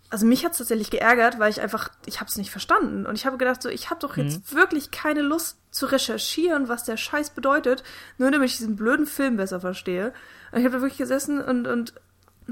also 0.10 0.26
mich 0.26 0.44
hat's 0.44 0.58
tatsächlich 0.58 0.90
geärgert, 0.90 1.40
weil 1.40 1.52
ich 1.52 1.62
einfach, 1.62 1.90
ich 2.06 2.20
habe 2.20 2.30
es 2.30 2.38
nicht 2.38 2.52
verstanden. 2.52 3.06
Und 3.06 3.16
ich 3.16 3.26
habe 3.26 3.38
gedacht, 3.38 3.62
so, 3.62 3.70
ich 3.70 3.90
habe 3.90 4.00
doch 4.00 4.18
jetzt 4.18 4.52
mhm. 4.52 4.58
wirklich 4.58 4.92
keine 4.92 5.22
Lust 5.22 5.58
zu 5.72 5.86
recherchieren, 5.86 6.68
was 6.68 6.84
der 6.84 6.98
Scheiß 6.98 7.32
bedeutet, 7.32 7.84
nur 8.18 8.32
damit 8.32 8.50
ich 8.50 8.58
diesen 8.58 8.76
blöden 8.76 9.06
Film 9.06 9.38
besser 9.38 9.60
verstehe. 9.60 10.14
Und 10.52 10.60
ich 10.60 10.66
habe 10.66 10.76
da 10.76 10.82
wirklich 10.82 10.98
gesessen 10.98 11.42
und, 11.42 11.68
und 11.68 11.94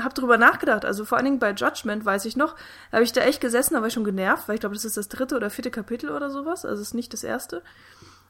habe 0.03 0.13
drüber 0.13 0.37
nachgedacht. 0.37 0.85
Also 0.85 1.05
vor 1.05 1.17
allen 1.17 1.25
Dingen 1.25 1.39
bei 1.39 1.51
Judgment, 1.51 2.05
weiß 2.05 2.25
ich 2.25 2.35
noch, 2.35 2.55
habe 2.91 3.03
ich 3.03 3.13
da 3.13 3.21
echt 3.21 3.41
gesessen, 3.41 3.73
da 3.73 3.81
war 3.81 3.87
ich 3.87 3.93
schon 3.93 4.03
genervt, 4.03 4.47
weil 4.47 4.55
ich 4.55 4.61
glaube, 4.61 4.75
das 4.75 4.85
ist 4.85 4.97
das 4.97 5.09
dritte 5.09 5.35
oder 5.35 5.49
vierte 5.49 5.71
Kapitel 5.71 6.09
oder 6.09 6.29
sowas. 6.29 6.65
Also 6.65 6.81
es 6.81 6.89
ist 6.89 6.93
nicht 6.93 7.13
das 7.13 7.23
erste. 7.23 7.61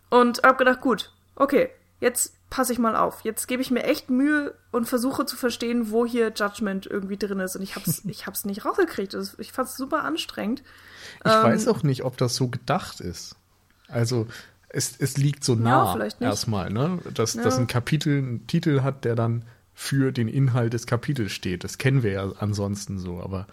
Und 0.10 0.44
habe 0.44 0.58
gedacht, 0.58 0.82
gut, 0.82 1.12
okay, 1.36 1.70
jetzt 2.00 2.34
passe 2.50 2.74
ich 2.74 2.80
mal 2.80 2.96
auf. 2.96 3.22
Jetzt 3.24 3.48
gebe 3.48 3.62
ich 3.62 3.72
mir 3.72 3.84
echt 3.84 4.10
Mühe 4.10 4.54
und 4.72 4.86
versuche 4.86 5.26
zu 5.26 5.36
verstehen, 5.36 5.92
wo 5.92 6.06
hier 6.06 6.32
Judgment 6.34 6.86
irgendwie 6.86 7.18
drin 7.18 7.40
ist. 7.40 7.56
Und 7.56 7.64
ich 7.64 7.76
hab's, 7.76 8.04
ich 8.08 8.26
hab's 8.28 8.46
nicht 8.46 8.66
rausgekriegt. 8.66 9.16
Ich 9.38 9.52
fand's 9.52 9.76
super 9.76 10.04
anstrengend. 10.04 10.64
Ich 11.26 11.32
ähm, 11.32 11.44
weiß 11.44 11.68
auch 11.68 11.84
nicht, 11.84 12.04
ob 12.04 12.18
das 12.18 12.36
so 12.36 12.48
gedacht 12.48 13.00
ist. 13.00 13.36
Also, 13.88 14.28
es, 14.70 14.96
es 15.00 15.18
liegt 15.18 15.44
so 15.44 15.56
nah 15.56 15.98
ja, 15.98 16.10
erstmal, 16.20 16.70
ne? 16.70 17.00
Dass, 17.14 17.36
ja. 17.36 17.44
dass 17.44 17.58
ein 17.58 17.68
Kapitel 17.68 18.18
einen 18.18 18.48
Titel 18.48 18.82
hat, 18.82 19.06
der 19.06 19.16
dann 19.16 19.46
für 19.80 20.12
den 20.12 20.28
Inhalt 20.28 20.74
des 20.74 20.88
Kapitels 20.88 21.32
steht. 21.32 21.64
Das 21.64 21.78
kennen 21.78 22.02
wir 22.02 22.12
ja 22.12 22.32
ansonsten 22.40 22.98
so, 22.98 23.22
aber 23.22 23.46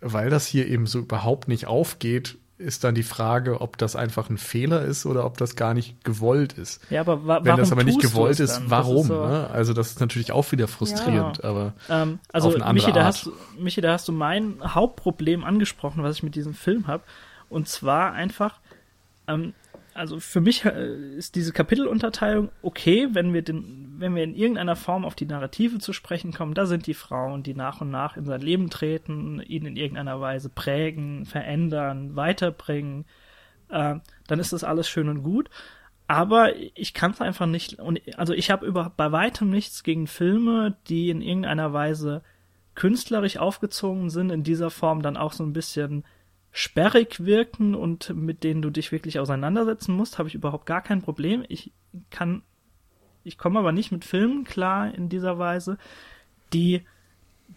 weil 0.00 0.30
das 0.30 0.46
hier 0.46 0.66
eben 0.66 0.86
so 0.86 1.00
überhaupt 1.00 1.48
nicht 1.48 1.66
aufgeht, 1.66 2.38
ist 2.56 2.82
dann 2.82 2.94
die 2.94 3.02
Frage, 3.02 3.60
ob 3.60 3.76
das 3.76 3.94
einfach 3.94 4.30
ein 4.30 4.38
Fehler 4.38 4.80
ist 4.80 5.04
oder 5.04 5.26
ob 5.26 5.36
das 5.36 5.54
gar 5.54 5.74
nicht 5.74 6.02
gewollt 6.02 6.54
ist. 6.54 6.80
Ja, 6.88 7.02
aber 7.02 7.26
wa 7.26 7.44
Wenn 7.44 7.58
das 7.58 7.72
aber 7.72 7.84
nicht 7.84 8.00
gewollt 8.00 8.40
ist, 8.40 8.62
warum? 8.68 9.02
Ist 9.02 9.08
so 9.08 9.26
ne? 9.26 9.50
Also 9.50 9.74
das 9.74 9.88
ist 9.88 10.00
natürlich 10.00 10.32
auch 10.32 10.50
wieder 10.50 10.66
frustrierend, 10.66 11.40
ja. 11.42 11.44
aber 11.44 11.74
ähm, 11.90 12.20
also 12.32 12.48
auf 12.48 12.54
eine 12.54 12.64
andere 12.64 12.86
Michi, 12.86 12.86
Art. 12.86 12.96
Da 12.96 13.04
hast, 13.04 13.30
Michi, 13.58 13.82
da 13.82 13.92
hast 13.92 14.08
du 14.08 14.12
mein 14.12 14.56
Hauptproblem 14.64 15.44
angesprochen, 15.44 16.02
was 16.02 16.16
ich 16.16 16.22
mit 16.22 16.36
diesem 16.36 16.54
Film 16.54 16.86
habe. 16.86 17.02
Und 17.50 17.68
zwar 17.68 18.12
einfach, 18.12 18.60
ähm, 19.28 19.52
also 19.94 20.18
für 20.18 20.40
mich 20.40 20.64
äh, 20.64 21.16
ist 21.16 21.36
diese 21.36 21.52
Kapitelunterteilung 21.52 22.50
okay, 22.62 23.08
wenn 23.12 23.32
wir 23.32 23.42
den, 23.42 23.94
wenn 23.98 24.14
wir 24.14 24.24
in 24.24 24.34
irgendeiner 24.34 24.76
Form 24.76 25.04
auf 25.04 25.14
die 25.14 25.26
Narrative 25.26 25.78
zu 25.78 25.92
sprechen 25.92 26.32
kommen. 26.32 26.54
Da 26.54 26.66
sind 26.66 26.86
die 26.86 26.94
Frauen, 26.94 27.42
die 27.42 27.54
nach 27.54 27.80
und 27.80 27.90
nach 27.90 28.16
in 28.16 28.24
sein 28.24 28.40
Leben 28.40 28.70
treten, 28.70 29.40
ihn 29.40 29.64
in 29.66 29.76
irgendeiner 29.76 30.20
Weise 30.20 30.48
prägen, 30.48 31.24
verändern, 31.24 32.16
weiterbringen. 32.16 33.04
Äh, 33.68 33.96
dann 34.26 34.40
ist 34.40 34.52
das 34.52 34.64
alles 34.64 34.88
schön 34.88 35.08
und 35.08 35.22
gut. 35.22 35.48
Aber 36.06 36.54
ich 36.56 36.92
kann 36.92 37.12
es 37.12 37.20
einfach 37.20 37.46
nicht. 37.46 37.78
Und 37.78 38.00
also 38.18 38.34
ich 38.34 38.50
habe 38.50 38.66
über 38.66 38.92
bei 38.94 39.12
weitem 39.12 39.48
nichts 39.48 39.84
gegen 39.84 40.06
Filme, 40.06 40.76
die 40.88 41.08
in 41.08 41.22
irgendeiner 41.22 41.72
Weise 41.72 42.22
künstlerisch 42.74 43.36
aufgezogen 43.36 44.10
sind, 44.10 44.30
in 44.30 44.42
dieser 44.42 44.70
Form 44.70 45.02
dann 45.02 45.16
auch 45.16 45.32
so 45.32 45.44
ein 45.44 45.52
bisschen 45.52 46.04
sperrig 46.56 47.24
wirken 47.24 47.74
und 47.74 48.14
mit 48.14 48.44
denen 48.44 48.62
du 48.62 48.70
dich 48.70 48.92
wirklich 48.92 49.18
auseinandersetzen 49.18 49.92
musst, 49.92 50.18
habe 50.18 50.28
ich 50.28 50.36
überhaupt 50.36 50.66
gar 50.66 50.82
kein 50.82 51.02
Problem. 51.02 51.44
Ich 51.48 51.72
kann, 52.10 52.42
ich 53.24 53.36
komme 53.38 53.58
aber 53.58 53.72
nicht 53.72 53.90
mit 53.90 54.04
Filmen 54.04 54.44
klar 54.44 54.94
in 54.94 55.08
dieser 55.08 55.36
Weise, 55.36 55.78
die 56.52 56.82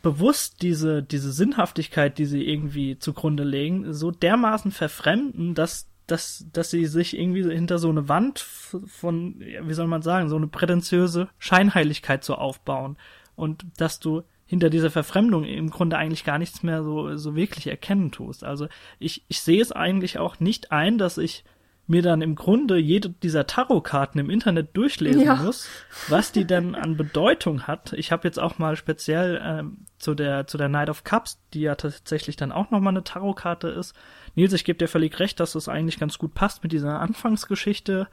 bewusst 0.02 0.64
diese, 0.64 1.04
diese 1.04 1.32
Sinnhaftigkeit, 1.32 2.18
die 2.18 2.26
sie 2.26 2.44
irgendwie 2.44 2.98
zugrunde 2.98 3.44
legen, 3.44 3.94
so 3.94 4.10
dermaßen 4.10 4.72
verfremden, 4.72 5.54
dass, 5.54 5.88
dass, 6.08 6.48
dass 6.52 6.72
sie 6.72 6.88
sich 6.88 7.16
irgendwie 7.16 7.44
hinter 7.54 7.78
so 7.78 7.90
eine 7.90 8.10
Wand 8.10 8.40
von, 8.40 9.40
wie 9.40 9.74
soll 9.76 9.88
man 9.88 10.02
sagen, 10.02 10.28
so 10.28 10.38
eine 10.38 10.48
prätentiöse 10.48 11.30
Scheinheiligkeit 11.38 12.24
so 12.24 12.34
aufbauen. 12.34 12.98
Und 13.36 13.64
dass 13.78 14.00
du 14.00 14.24
hinter 14.48 14.70
dieser 14.70 14.90
Verfremdung 14.90 15.44
im 15.44 15.70
Grunde 15.70 15.98
eigentlich 15.98 16.24
gar 16.24 16.40
nichts 16.40 16.64
mehr 16.64 16.84
so, 16.84 17.16
so 17.18 17.36
wirklich 17.36 17.68
erkennen 17.68 18.12
tust. 18.12 18.44
Also 18.44 18.68
ich, 18.98 19.24
ich 19.28 19.42
sehe 19.42 19.62
es 19.62 19.72
eigentlich 19.72 20.18
auch 20.18 20.40
nicht 20.40 20.72
ein, 20.72 20.98
dass 20.98 21.18
ich 21.18 21.44
mir 21.88 22.02
dann 22.02 22.22
im 22.22 22.36
Grunde 22.36 22.78
jede 22.78 23.10
dieser 23.10 23.48
Tarotkarten 23.48 24.20
im 24.20 24.30
Internet 24.30 24.76
durchlesen 24.76 25.22
ja. 25.22 25.36
muss, 25.36 25.70
was 26.10 26.34
die 26.34 26.46
denn 26.46 26.76
an 26.76 26.98
Bedeutung 26.98 27.64
hat. 27.64 27.94
Ich 27.94 28.12
habe 28.12 28.28
jetzt 28.28 28.40
auch 28.40 28.58
mal 28.58 28.76
speziell 28.76 29.42
ähm, 29.42 29.86
zu 29.98 30.14
der 30.14 30.48
zu 30.48 30.58
der 30.58 30.68
Night 30.68 30.90
of 30.90 31.06
Cups, 31.06 31.40
die 31.54 31.62
ja 31.62 31.76
tatsächlich 31.76 32.36
dann 32.36 32.52
auch 32.52 32.72
noch 32.72 32.82
mal 32.82 32.90
eine 32.90 33.06
Tarotkarte 33.06 33.70
ist. 33.70 33.96
Nils, 34.36 34.54
ich 34.54 34.66
gebe 34.66 34.78
dir 34.78 34.90
völlig 34.90 35.18
recht, 35.20 35.40
dass 35.40 35.54
das 35.54 35.70
eigentlich 35.70 35.98
ganz 35.98 36.18
gut 36.18 36.34
passt 36.34 36.62
mit 36.62 36.74
dieser 36.74 37.00
Anfangsgeschichte 37.00 38.08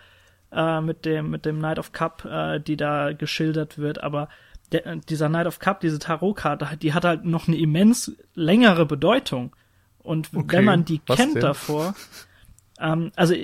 äh, 0.53 0.81
mit 0.81 1.05
dem 1.05 1.31
mit 1.31 1.45
dem 1.45 1.59
Night 1.59 1.79
of 1.81 1.93
Cup, 1.93 2.25
äh, 2.25 2.61
die 2.61 2.77
da 2.77 3.13
geschildert 3.13 3.79
wird. 3.79 4.03
Aber 4.03 4.29
der, 4.75 4.97
dieser 4.97 5.29
Knight 5.29 5.47
of 5.47 5.59
Cup, 5.59 5.81
diese 5.81 5.99
Tarotkarte, 5.99 6.77
die 6.77 6.93
hat 6.93 7.05
halt 7.05 7.25
noch 7.25 7.49
eine 7.49 7.57
immens 7.57 8.13
längere 8.35 8.87
Bedeutung. 8.87 9.55
Und 9.99 10.31
okay, 10.35 10.59
wenn 10.59 10.65
man 10.65 10.85
die 10.85 10.99
kennt 10.99 11.37
denn? 11.37 11.43
davor, 11.43 11.95
ähm, 12.79 13.13
also 13.17 13.35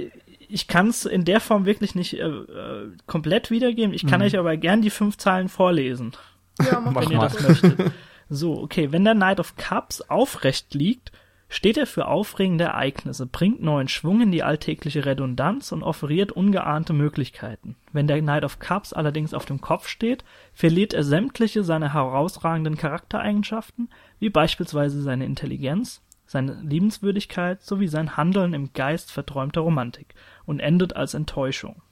ich 0.49 0.67
kann 0.67 0.89
es 0.89 1.05
in 1.07 1.25
der 1.25 1.41
Form 1.41 1.65
wirklich 1.65 1.95
nicht 1.95 2.15
äh, 2.15 2.27
äh, 2.27 2.91
komplett 3.07 3.51
wiedergeben. 3.51 3.95
Ich 3.95 4.07
kann 4.07 4.21
mhm. 4.21 4.27
euch 4.27 4.39
aber 4.39 4.57
gern 4.57 4.83
die 4.83 4.91
fünf 4.91 5.17
Zahlen 5.17 5.49
vorlesen, 5.49 6.13
ja, 6.61 6.83
wenn 6.95 7.11
ihr 7.11 7.19
das 7.19 7.41
möchtet. 7.41 7.93
So, 8.33 8.63
okay, 8.63 8.93
wenn 8.93 9.05
der 9.05 9.15
Knight 9.15 9.41
of 9.41 9.57
Cups 9.57 10.03
aufrecht 10.03 10.73
liegt, 10.73 11.11
steht 11.51 11.77
er 11.77 11.87
für 11.87 12.07
aufregende 12.07 12.65
Ereignisse, 12.65 13.27
bringt 13.27 13.61
neuen 13.61 13.89
Schwung 13.89 14.23
in 14.23 14.31
die 14.31 14.45
alltägliche 14.45 15.05
Redundanz 15.05 15.73
und 15.73 15.83
offeriert 15.83 16.31
ungeahnte 16.33 16.93
Möglichkeiten. 16.93 17.77
Wenn 17.93 18.07
der 18.07 18.21
Knight 18.21 18.45
of 18.45 18.61
Cups 18.61 18.93
allerdings 18.93 19.35
auf 19.35 19.45
dem 19.45 19.61
Kopf 19.61 19.89
steht, 19.89 20.25
verliert 20.55 20.95
er 20.95 21.03
sämtliche 21.03 21.65
seiner 21.65 21.93
herausragenden 21.93 22.77
Charaktereigenschaften, 22.77 23.91
wie 24.21 24.31
beispielsweise 24.31 25.03
seine 25.03 25.27
Intelligenz, 25.27 26.03
seine 26.25 26.53
Liebenswürdigkeit 26.63 27.61
sowie 27.63 27.89
sein 27.89 28.17
Handeln 28.17 28.55
im 28.55 28.73
Geist 28.73 29.11
verträumter 29.11 29.63
Romantik 29.63 30.15
und 30.47 30.61
endet 30.61 30.95
als 30.95 31.15
Enttäuschung. 31.15 31.83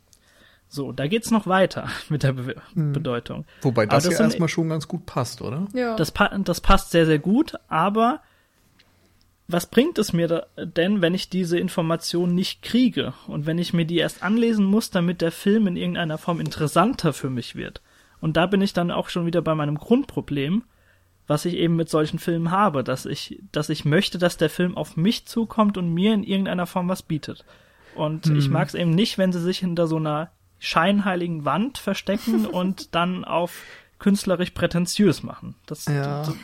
So, 0.69 0.93
da 0.93 1.09
geht's 1.09 1.33
noch 1.33 1.49
weiter 1.49 1.89
mit 2.09 2.23
der 2.23 2.35
Be 2.35 2.55
mhm. 2.75 2.93
Bedeutung. 2.93 3.45
Wobei 3.63 3.87
das, 3.87 4.05
das 4.05 4.19
ja 4.19 4.25
erstmal 4.25 4.49
schon 4.49 4.69
ganz 4.69 4.87
gut 4.87 5.05
passt, 5.05 5.43
oder? 5.43 5.67
Ja. 5.73 5.97
Das, 5.97 6.13
das 6.45 6.61
passt 6.61 6.93
sehr, 6.93 7.07
sehr 7.07 7.19
gut, 7.19 7.55
aber 7.67 8.21
was 9.49 9.66
bringt 9.66 9.99
es 9.99 10.12
mir 10.12 10.46
denn, 10.59 11.01
wenn 11.01 11.14
ich 11.14 11.30
diese 11.30 11.59
Information 11.59 12.34
nicht 12.34 12.62
kriege 12.62 13.14
und 13.26 13.46
wenn 13.46 13.59
ich 13.59 13.72
mir 13.72 13.86
die 13.86 13.96
erst 13.96 14.22
anlesen 14.22 14.66
muss, 14.66 14.90
damit 14.90 15.22
der 15.22 15.32
Film 15.32 15.66
in 15.66 15.76
irgendeiner 15.76 16.18
Form 16.18 16.38
interessanter 16.38 17.14
für 17.14 17.30
mich 17.30 17.57
wird? 17.57 17.80
Und 18.20 18.36
da 18.36 18.46
bin 18.46 18.61
ich 18.61 18.74
dann 18.74 18.90
auch 18.90 19.09
schon 19.09 19.24
wieder 19.24 19.40
bei 19.40 19.55
meinem 19.55 19.78
Grundproblem, 19.78 20.64
was 21.26 21.46
ich 21.46 21.55
eben 21.55 21.76
mit 21.76 21.88
solchen 21.88 22.18
Filmen 22.18 22.51
habe, 22.51 22.84
dass 22.84 23.07
ich, 23.07 23.40
dass 23.51 23.70
ich 23.70 23.86
möchte, 23.86 24.18
dass 24.18 24.36
der 24.36 24.51
Film 24.51 24.76
auf 24.76 24.96
mich 24.96 25.26
zukommt 25.26 25.78
und 25.78 25.94
mir 25.94 26.12
in 26.12 26.24
irgendeiner 26.24 26.66
Form 26.66 26.88
was 26.88 27.03
bietet. 27.03 27.44
Und 27.94 28.26
hm. 28.26 28.38
ich 28.38 28.51
mag 28.51 28.68
es 28.68 28.74
eben 28.74 28.90
nicht, 28.90 29.16
wenn 29.16 29.32
sie 29.32 29.40
sich 29.40 29.59
hinter 29.59 29.86
so 29.86 29.96
einer 29.96 30.30
scheinheiligen 30.59 31.46
Wand 31.46 31.78
verstecken 31.78 32.44
und 32.53 32.94
dann 32.94 33.24
auf 33.24 33.62
künstlerisch 33.99 34.51
prätentiös 34.51 35.22
machen. 35.22 35.55
Das, 35.66 35.86
ja. 35.86 36.20
das, 36.20 36.34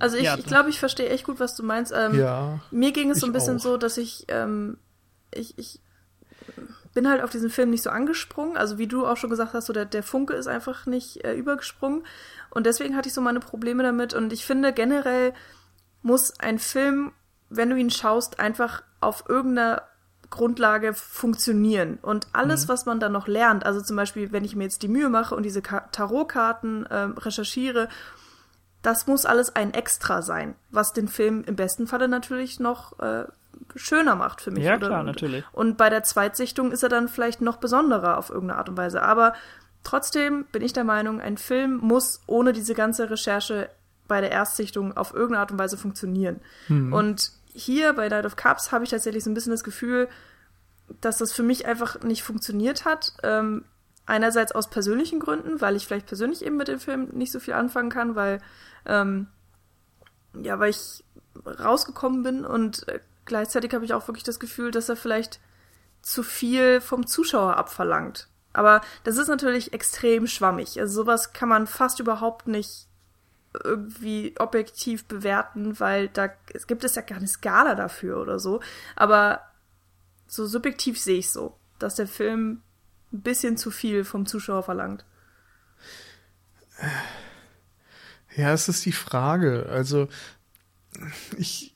also 0.00 0.16
ich, 0.16 0.24
ja, 0.24 0.36
ich 0.36 0.46
glaube, 0.46 0.70
ich 0.70 0.78
verstehe 0.78 1.08
echt 1.08 1.24
gut, 1.24 1.40
was 1.40 1.54
du 1.54 1.62
meinst. 1.62 1.92
Ähm, 1.94 2.18
ja, 2.18 2.58
mir 2.70 2.92
ging 2.92 3.10
es 3.10 3.20
so 3.20 3.26
ein 3.26 3.32
bisschen 3.32 3.56
auch. 3.56 3.62
so, 3.62 3.76
dass 3.76 3.96
ich, 3.96 4.26
ähm, 4.28 4.78
ich, 5.32 5.58
ich 5.58 5.80
bin 6.94 7.08
halt 7.08 7.22
auf 7.22 7.30
diesen 7.30 7.50
Film 7.50 7.70
nicht 7.70 7.82
so 7.82 7.90
angesprungen. 7.90 8.56
Also 8.56 8.78
wie 8.78 8.86
du 8.86 9.06
auch 9.06 9.16
schon 9.16 9.30
gesagt 9.30 9.54
hast, 9.54 9.66
so 9.66 9.72
der, 9.72 9.84
der 9.84 10.02
Funke 10.02 10.34
ist 10.34 10.48
einfach 10.48 10.86
nicht 10.86 11.24
äh, 11.24 11.34
übergesprungen. 11.34 12.04
Und 12.50 12.66
deswegen 12.66 12.96
hatte 12.96 13.08
ich 13.08 13.14
so 13.14 13.20
meine 13.20 13.40
Probleme 13.40 13.82
damit. 13.82 14.14
Und 14.14 14.32
ich 14.32 14.44
finde 14.44 14.72
generell 14.72 15.32
muss 16.02 16.38
ein 16.40 16.58
Film, 16.58 17.12
wenn 17.48 17.70
du 17.70 17.76
ihn 17.76 17.90
schaust, 17.90 18.40
einfach 18.40 18.82
auf 19.00 19.24
irgendeiner 19.28 19.82
Grundlage 20.30 20.94
funktionieren. 20.94 21.98
Und 22.00 22.28
alles, 22.32 22.64
mhm. 22.64 22.68
was 22.68 22.86
man 22.86 23.00
dann 23.00 23.12
noch 23.12 23.26
lernt, 23.26 23.66
also 23.66 23.80
zum 23.80 23.96
Beispiel, 23.96 24.32
wenn 24.32 24.44
ich 24.44 24.56
mir 24.56 24.64
jetzt 24.64 24.82
die 24.82 24.88
Mühe 24.88 25.08
mache 25.08 25.34
und 25.34 25.42
diese 25.42 25.62
Tarotkarten 25.62 26.86
äh, 26.86 26.96
recherchiere 27.18 27.88
das 28.82 29.06
muss 29.06 29.26
alles 29.26 29.54
ein 29.54 29.74
Extra 29.74 30.22
sein, 30.22 30.54
was 30.70 30.92
den 30.92 31.08
Film 31.08 31.44
im 31.44 31.56
besten 31.56 31.86
Falle 31.86 32.08
natürlich 32.08 32.60
noch 32.60 32.98
äh, 32.98 33.24
schöner 33.76 34.16
macht 34.16 34.40
für 34.40 34.50
mich. 34.50 34.64
Ja, 34.64 34.76
oder, 34.76 34.88
klar, 34.88 35.02
natürlich. 35.02 35.44
Und 35.52 35.76
bei 35.76 35.90
der 35.90 36.02
Zweitsichtung 36.02 36.72
ist 36.72 36.82
er 36.82 36.88
dann 36.88 37.08
vielleicht 37.08 37.40
noch 37.40 37.58
besonderer 37.58 38.16
auf 38.18 38.30
irgendeine 38.30 38.58
Art 38.58 38.68
und 38.68 38.76
Weise. 38.76 39.02
Aber 39.02 39.34
trotzdem 39.84 40.46
bin 40.52 40.62
ich 40.62 40.72
der 40.72 40.84
Meinung, 40.84 41.20
ein 41.20 41.36
Film 41.36 41.76
muss 41.76 42.20
ohne 42.26 42.52
diese 42.52 42.74
ganze 42.74 43.10
Recherche 43.10 43.70
bei 44.08 44.20
der 44.20 44.30
Erstsichtung 44.30 44.96
auf 44.96 45.12
irgendeine 45.12 45.40
Art 45.40 45.52
und 45.52 45.58
Weise 45.58 45.76
funktionieren. 45.76 46.40
Mhm. 46.68 46.92
Und 46.92 47.32
hier 47.52 47.92
bei 47.92 48.08
Night 48.08 48.26
of 48.26 48.36
Cups 48.36 48.72
habe 48.72 48.84
ich 48.84 48.90
tatsächlich 48.90 49.24
so 49.24 49.30
ein 49.30 49.34
bisschen 49.34 49.52
das 49.52 49.64
Gefühl, 49.64 50.08
dass 51.00 51.18
das 51.18 51.32
für 51.32 51.42
mich 51.42 51.66
einfach 51.66 52.02
nicht 52.02 52.22
funktioniert 52.22 52.84
hat. 52.84 53.12
Ähm, 53.22 53.64
einerseits 54.06 54.52
aus 54.52 54.68
persönlichen 54.68 55.20
Gründen, 55.20 55.60
weil 55.60 55.76
ich 55.76 55.86
vielleicht 55.86 56.06
persönlich 56.06 56.44
eben 56.44 56.56
mit 56.56 56.66
dem 56.66 56.80
Film 56.80 57.08
nicht 57.12 57.30
so 57.30 57.38
viel 57.38 57.54
anfangen 57.54 57.90
kann, 57.90 58.16
weil 58.16 58.40
ähm, 58.86 59.28
ja, 60.34 60.58
weil 60.58 60.70
ich 60.70 61.04
rausgekommen 61.46 62.22
bin 62.22 62.44
und 62.44 62.86
äh, 62.88 63.00
gleichzeitig 63.24 63.72
habe 63.74 63.84
ich 63.84 63.94
auch 63.94 64.06
wirklich 64.08 64.24
das 64.24 64.40
Gefühl, 64.40 64.70
dass 64.70 64.88
er 64.88 64.96
vielleicht 64.96 65.40
zu 66.02 66.22
viel 66.22 66.80
vom 66.80 67.06
Zuschauer 67.06 67.56
abverlangt. 67.56 68.28
Aber 68.52 68.80
das 69.04 69.16
ist 69.16 69.28
natürlich 69.28 69.72
extrem 69.72 70.26
schwammig. 70.26 70.80
Also 70.80 71.02
sowas 71.02 71.32
kann 71.32 71.48
man 71.48 71.66
fast 71.66 72.00
überhaupt 72.00 72.48
nicht 72.48 72.88
irgendwie 73.64 74.34
objektiv 74.38 75.06
bewerten, 75.06 75.78
weil 75.80 76.08
da 76.08 76.30
es 76.54 76.66
gibt 76.66 76.84
es 76.84 76.94
ja 76.94 77.02
gar 77.02 77.18
eine 77.18 77.28
Skala 77.28 77.74
dafür 77.74 78.20
oder 78.20 78.38
so. 78.38 78.60
Aber 78.96 79.40
so 80.26 80.46
subjektiv 80.46 81.00
sehe 81.00 81.18
ich 81.18 81.30
so, 81.30 81.56
dass 81.78 81.96
der 81.96 82.06
Film 82.06 82.62
ein 83.12 83.22
bisschen 83.22 83.56
zu 83.56 83.70
viel 83.70 84.04
vom 84.04 84.26
Zuschauer 84.26 84.62
verlangt. 84.62 85.04
Ja, 88.36 88.52
es 88.52 88.68
ist 88.68 88.84
die 88.86 88.92
Frage. 88.92 89.66
Also, 89.70 90.08
ich, 91.36 91.74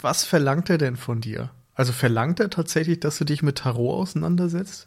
was 0.00 0.24
verlangt 0.24 0.70
er 0.70 0.78
denn 0.78 0.96
von 0.96 1.20
dir? 1.20 1.50
Also 1.74 1.92
verlangt 1.92 2.40
er 2.40 2.50
tatsächlich, 2.50 3.00
dass 3.00 3.18
du 3.18 3.24
dich 3.24 3.42
mit 3.42 3.58
Tarot 3.58 4.00
auseinandersetzt? 4.02 4.86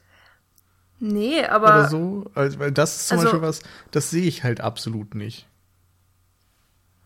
Nee, 0.99 1.43
aber. 1.45 1.67
Oder 1.67 1.89
so? 1.89 2.31
Also, 2.35 2.59
weil 2.59 2.71
das 2.71 2.95
ist 2.97 3.07
zum 3.09 3.17
Also- 3.19 3.31
Beispiel 3.31 3.47
was, 3.47 3.61
das 3.91 4.09
sehe 4.09 4.23
ich 4.25 4.43
halt 4.43 4.61
absolut 4.61 5.15
nicht. 5.15 5.47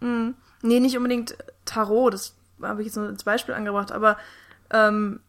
Mm, 0.02 0.32
nee, 0.62 0.80
nicht 0.80 0.96
unbedingt 0.98 1.38
Tarot, 1.66 2.14
das 2.14 2.36
habe 2.62 2.82
ich 2.82 2.88
jetzt 2.88 2.98
nur 2.98 3.08
als 3.08 3.24
Beispiel 3.24 3.56
angebracht, 3.56 3.92
aber 3.92 4.18
ähm, 4.72 5.20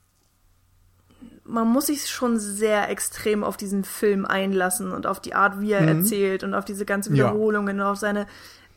man 1.45 1.67
muss 1.69 1.87
sich 1.87 2.07
schon 2.09 2.39
sehr 2.39 2.91
extrem 2.91 3.43
auf 3.45 3.57
diesen 3.57 3.85
Film 3.85 4.27
einlassen 4.27 4.93
und 4.93 5.07
auf 5.07 5.21
die 5.21 5.35
Art, 5.35 5.61
wie 5.61 5.73
er 5.73 5.81
Mhm. 5.83 6.01
erzählt 6.01 6.45
und 6.45 6.53
auf 6.53 6.65
diese 6.67 6.85
ganzen 6.85 7.15
Ja. 7.15 7.27
Wiederholungen 7.29 7.81
und 7.81 7.87
auf 7.87 7.97
seine 7.99 8.27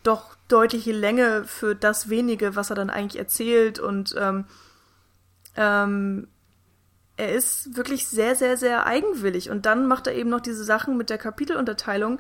doch 0.04 0.36
deutliche 0.48 0.92
Länge 0.92 1.46
für 1.46 1.76
das 1.76 2.10
wenige, 2.10 2.56
was 2.56 2.70
er 2.70 2.76
dann 2.76 2.90
eigentlich 2.90 3.20
erzählt 3.20 3.80
und 3.80 4.16
ähm, 4.18 4.46
ähm, 5.56 6.28
er 7.18 7.34
ist 7.34 7.76
wirklich 7.76 8.08
sehr, 8.08 8.36
sehr, 8.36 8.58
sehr 8.58 8.88
eigenwillig 8.88 9.50
und 9.50 9.66
dann 9.66 9.88
macht 9.88 10.08
er 10.08 10.16
eben 10.16 10.30
noch 10.30 10.42
diese 10.42 10.64
Sachen 10.64 10.98
mit 10.98 11.10
der 11.10 11.18
Kapitelunterteilung, 11.18 12.20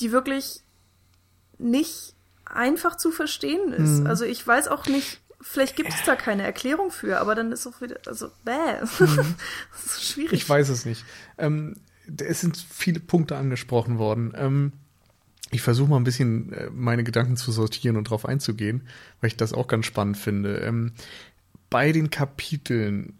die 0.00 0.12
wirklich 0.12 0.62
nicht 1.58 2.14
einfach 2.44 2.96
zu 2.96 3.10
verstehen 3.10 3.72
ist. 3.72 4.00
Mhm. 4.00 4.06
Also 4.06 4.24
ich 4.24 4.44
weiß 4.46 4.68
auch 4.68 4.86
nicht, 4.86 5.20
vielleicht 5.40 5.76
gibt 5.76 5.90
es 5.90 6.02
da 6.04 6.16
keine 6.16 6.42
Erklärung 6.42 6.90
für, 6.90 7.20
aber 7.20 7.34
dann 7.34 7.52
ist 7.52 7.66
auch 7.66 7.80
wieder, 7.80 7.96
also 8.06 8.30
bäh. 8.44 8.80
das 8.80 9.00
ist 9.86 10.04
schwierig. 10.04 10.32
Mhm. 10.32 10.36
Ich 10.36 10.48
weiß 10.48 10.68
es 10.68 10.84
nicht. 10.84 11.04
Ähm, 11.38 11.76
es 12.18 12.40
sind 12.40 12.56
viele 12.56 13.00
Punkte 13.00 13.36
angesprochen 13.36 13.98
worden. 13.98 14.32
Ähm, 14.36 14.72
ich 15.50 15.62
versuche 15.62 15.90
mal 15.90 15.96
ein 15.96 16.04
bisschen 16.04 16.52
äh, 16.52 16.70
meine 16.72 17.04
Gedanken 17.04 17.36
zu 17.36 17.52
sortieren 17.52 17.96
und 17.96 18.08
darauf 18.08 18.26
einzugehen, 18.26 18.82
weil 19.20 19.28
ich 19.28 19.36
das 19.36 19.52
auch 19.52 19.68
ganz 19.68 19.86
spannend 19.86 20.16
finde. 20.16 20.56
Ähm, 20.58 20.92
bei 21.70 21.92
den 21.92 22.10
Kapiteln 22.10 23.14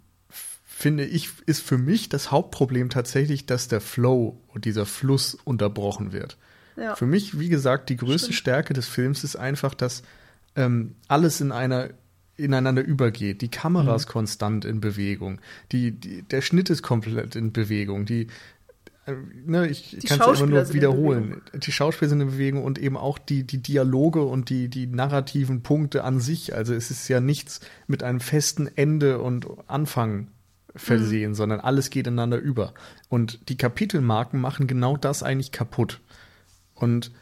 finde 0.64 1.04
ich, 1.04 1.30
ist 1.46 1.62
für 1.62 1.78
mich 1.78 2.08
das 2.08 2.30
Hauptproblem 2.30 2.90
tatsächlich, 2.90 3.46
dass 3.46 3.68
der 3.68 3.80
Flow 3.80 4.40
und 4.48 4.64
dieser 4.64 4.86
Fluss 4.86 5.34
unterbrochen 5.44 6.12
wird. 6.12 6.36
Ja. 6.76 6.96
Für 6.96 7.06
mich, 7.06 7.38
wie 7.38 7.48
gesagt, 7.48 7.88
die 7.88 7.96
größte 7.96 8.32
Stimmt. 8.32 8.38
Stärke 8.38 8.74
des 8.74 8.88
Films 8.88 9.22
ist 9.22 9.36
einfach, 9.36 9.74
dass 9.74 10.02
ähm, 10.56 10.96
alles 11.06 11.40
in 11.40 11.52
einer 11.52 11.90
ineinander 12.36 12.82
übergeht. 12.82 13.42
Die 13.42 13.48
Kamera 13.50 13.90
Mhm. 13.90 13.96
ist 13.96 14.06
konstant 14.08 14.64
in 14.64 14.80
Bewegung. 14.80 15.40
Die, 15.70 15.92
die, 15.92 16.22
der 16.22 16.42
Schnitt 16.42 16.68
ist 16.68 16.82
komplett 16.82 17.36
in 17.36 17.52
Bewegung. 17.52 18.06
Die, 18.06 18.26
ne, 19.06 19.68
ich 19.68 19.90
kann 19.90 20.00
es 20.00 20.10
immer 20.10 20.18
Schauspieler 20.18 20.46
nur 20.46 20.72
wiederholen. 20.72 21.42
Die 21.54 21.72
Schauspieler 21.72 22.08
sind 22.08 22.20
in 22.20 22.28
Bewegung 22.28 22.64
und 22.64 22.78
eben 22.78 22.96
auch 22.96 23.18
die, 23.18 23.44
die 23.44 23.58
Dialoge 23.58 24.22
und 24.22 24.50
die, 24.50 24.68
die 24.68 24.86
narrativen 24.86 25.62
Punkte 25.62 26.04
an 26.04 26.20
sich. 26.20 26.54
Also 26.54 26.74
es 26.74 26.90
ist 26.90 27.08
ja 27.08 27.20
nichts 27.20 27.60
mit 27.86 28.02
einem 28.02 28.20
festen 28.20 28.66
Ende 28.66 29.20
und 29.20 29.46
Anfang 29.66 30.28
versehen, 30.76 31.34
sondern 31.34 31.60
alles 31.60 31.90
geht 31.90 32.06
ineinander 32.06 32.38
über. 32.38 32.74
Und 33.08 33.48
die 33.48 33.56
Kapitelmarken 33.56 34.40
machen 34.40 34.66
genau 34.66 34.96
das 34.96 35.22
eigentlich 35.22 35.52
kaputt. 35.52 36.00
Und 36.74 37.12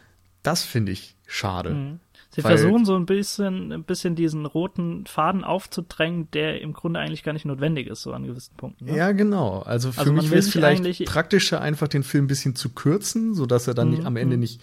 das 0.43 0.63
finde 0.63 0.93
ich 0.93 1.17
schade. 1.27 1.71
Mhm. 1.71 2.01
Sie 2.35 2.43
Weil- 2.43 2.57
versuchen 2.57 2.85
so 2.87 2.97
ein 2.97 3.05
bisschen, 3.05 3.73
ein 3.73 3.85
bisschen 3.85 4.15
diesen 4.17 4.47
roten 4.47 5.05
Faden 5.07 5.45
aufzudrängen, 5.45 6.31
der 6.33 6.63
im 6.63 6.73
Grunde 6.73 6.99
eigentlich 6.99 7.25
gar 7.25 7.35
nicht 7.35 7.45
notwendig 7.45 7.89
ist, 7.89 8.03
so 8.03 8.13
an 8.15 8.25
gewissen 8.27 8.57
Punkten. 8.57 8.87
Ne? 8.87 8.97
Ja, 8.97 9.13
genau. 9.13 9.59
Also 9.61 9.93
für 9.93 10.01
Also 10.01 10.13
mich 10.15 10.31
wäre 10.31 10.39
es 10.39 10.49
vielleicht 10.49 11.05
praktischer, 11.05 11.61
einfach 11.61 11.89
den 11.89 12.03
Film 12.03 12.25
ein 12.25 12.29
bisschen 12.29 12.57
zu 12.57 12.71
kürzen, 12.71 13.35
sodass 13.35 13.67
er 13.69 13.75
dann 13.75 13.91
nicht, 13.91 14.01
Mhm, 14.01 14.07
am 14.07 14.17
Ende 14.17 14.37
mhm. 14.37 14.41
nicht 14.41 14.61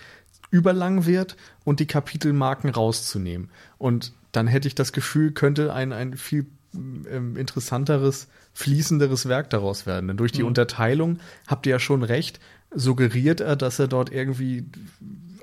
überlang 0.51 1.05
wird 1.05 1.35
und 1.63 1.79
die 1.79 1.85
Kapitelmarken 1.85 2.71
rauszunehmen. 2.71 3.49
Und 3.77 4.13
dann 4.31 4.47
hätte 4.47 4.67
ich 4.67 4.73
das 4.73 4.91
Gefühl, 4.91 5.31
könnte 5.31 5.71
ein, 5.73 5.93
ein 5.93 6.17
viel 6.17 6.47
ähm, 6.75 7.35
interessanteres, 7.35 8.27
fließenderes 8.53 9.27
Werk 9.27 9.49
daraus 9.51 9.85
werden. 9.85 10.07
Denn 10.07 10.17
durch 10.17 10.31
die 10.31 10.41
Mhm. 10.41 10.49
Unterteilung, 10.49 11.19
habt 11.47 11.65
ihr 11.67 11.71
ja 11.71 11.79
schon 11.79 12.01
recht, 12.03 12.39
suggeriert 12.73 13.41
er, 13.41 13.55
dass 13.55 13.79
er 13.79 13.87
dort 13.87 14.11
irgendwie 14.11 14.65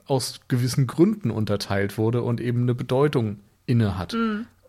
aus 0.06 0.40
gewissen 0.48 0.86
Gründen 0.86 1.30
unterteilt 1.30 1.98
wurde 1.98 2.22
und 2.22 2.40
eben 2.40 2.62
eine 2.62 2.74
Bedeutung 2.74 3.40
inne 3.66 3.98
hat. 3.98 4.12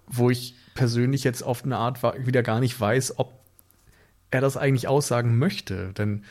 Wo 0.07 0.29
ich 0.29 0.55
persönlich 0.73 1.23
jetzt 1.23 1.41
auf 1.41 1.63
eine 1.63 1.77
Art 1.77 2.01
wieder 2.25 2.43
gar 2.43 2.59
nicht 2.59 2.79
weiß, 2.79 3.19
ob 3.19 3.33
er 4.31 4.41
das 4.41 4.57
eigentlich 4.57 4.87
aussagen 4.87 5.37
möchte. 5.37 5.93
Denn 5.97 6.23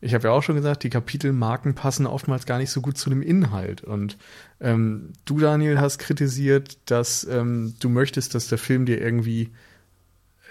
ich 0.00 0.14
habe 0.14 0.28
ja 0.28 0.30
auch 0.32 0.42
schon 0.42 0.54
gesagt, 0.54 0.84
die 0.84 0.90
Kapitelmarken 0.90 1.74
passen 1.74 2.06
oftmals 2.06 2.46
gar 2.46 2.58
nicht 2.58 2.70
so 2.70 2.80
gut 2.80 2.96
zu 2.96 3.10
dem 3.10 3.22
Inhalt. 3.22 3.82
Und 3.82 4.16
ähm, 4.60 5.12
du, 5.24 5.40
Daniel, 5.40 5.80
hast 5.80 5.98
kritisiert, 5.98 6.78
dass 6.86 7.24
ähm, 7.24 7.74
du 7.80 7.88
möchtest, 7.88 8.34
dass 8.34 8.48
der 8.48 8.58
Film 8.58 8.86
dir 8.86 9.00
irgendwie 9.00 9.50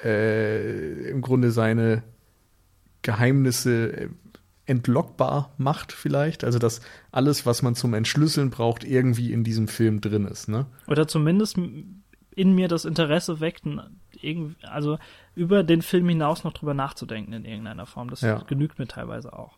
äh, 0.04 1.10
im 1.10 1.22
Grunde 1.22 1.52
seine 1.52 2.04
Geheimnisse 3.04 3.94
äh, 3.94 4.10
entlockbar 4.68 5.52
macht 5.58 5.92
vielleicht. 5.94 6.44
Also 6.44 6.60
dass 6.60 6.82
alles, 7.12 7.46
was 7.46 7.62
man 7.64 7.74
zum 7.76 7.94
Entschlüsseln 7.94 8.50
braucht, 8.52 8.84
irgendwie 8.84 9.34
in 9.34 9.44
diesem 9.44 9.68
Film 9.68 10.02
drin 10.02 10.26
ist. 10.26 10.48
Ne? 10.50 10.66
Oder 10.88 11.08
zumindest 11.08 11.58
in 11.58 12.54
mir 12.54 12.68
das 12.68 12.86
Interesse 12.86 13.38
irgendwie, 14.22 14.56
also 14.68 15.00
über 15.36 15.64
den 15.64 15.82
Film 15.82 16.08
hinaus 16.10 16.44
noch 16.44 16.54
drüber 16.54 16.74
nachzudenken 16.74 17.34
in 17.34 17.46
irgendeiner 17.46 17.86
Form. 17.88 18.10
Das 18.10 18.22
Ja. 18.22 18.44
genügt 18.48 18.78
mir 18.78 18.88
teilweise 18.88 19.34
auch. 19.34 19.58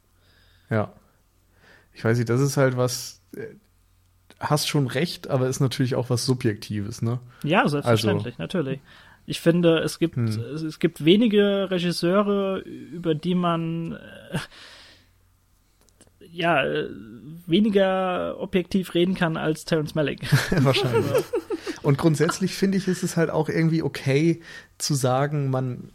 Ja. 0.69 0.93
Ich 1.93 2.05
weiß 2.05 2.17
nicht, 2.17 2.29
das 2.29 2.39
ist 2.39 2.55
halt 2.57 2.77
was. 2.77 3.21
äh, 3.35 3.47
Hast 4.39 4.69
schon 4.69 4.87
recht, 4.87 5.29
aber 5.29 5.49
ist 5.49 5.59
natürlich 5.59 5.95
auch 5.95 6.09
was 6.09 6.25
Subjektives, 6.25 7.01
ne? 7.01 7.19
Ja, 7.43 7.67
selbstverständlich, 7.67 8.37
natürlich. 8.37 8.79
Ich 9.25 9.41
finde, 9.41 9.79
es 9.79 9.99
gibt, 9.99 10.15
Hm. 10.15 10.27
es, 10.27 10.61
es 10.61 10.79
gibt 10.79 11.03
wenige 11.03 11.69
Regisseure, 11.69 12.59
über 12.59 13.15
die 13.15 13.35
man 13.35 13.93
äh, 13.93 14.37
ja 16.31 16.63
äh, 16.65 16.89
weniger 17.47 18.39
objektiv 18.39 18.93
reden 18.93 19.15
kann 19.15 19.37
als 19.37 19.65
Terrence 19.65 19.95
Malick. 19.95 20.21
Wahrscheinlich. 20.51 21.23
Und 21.81 21.97
grundsätzlich 21.97 22.53
finde 22.55 22.77
ich, 22.77 22.87
ist 22.87 23.03
es 23.03 23.17
halt 23.17 23.29
auch 23.29 23.49
irgendwie 23.49 23.83
okay 23.83 24.41
zu 24.77 24.93
sagen, 24.93 25.49
man, 25.49 25.89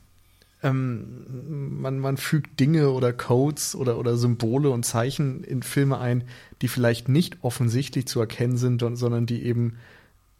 ähm, 0.63 1.81
man, 1.81 1.99
man 1.99 2.17
fügt 2.17 2.59
Dinge 2.59 2.91
oder 2.91 3.13
Codes 3.13 3.75
oder, 3.75 3.99
oder 3.99 4.17
Symbole 4.17 4.71
und 4.71 4.85
Zeichen 4.85 5.45
in 5.45 5.63
Filme 5.63 5.99
ein, 5.99 6.25
die 6.63 6.69
vielleicht 6.69 7.09
nicht 7.09 7.39
offensichtlich 7.43 8.07
zu 8.07 8.21
erkennen 8.21 8.57
sind, 8.57 8.83
sondern 8.97 9.27
die 9.27 9.45
eben 9.45 9.77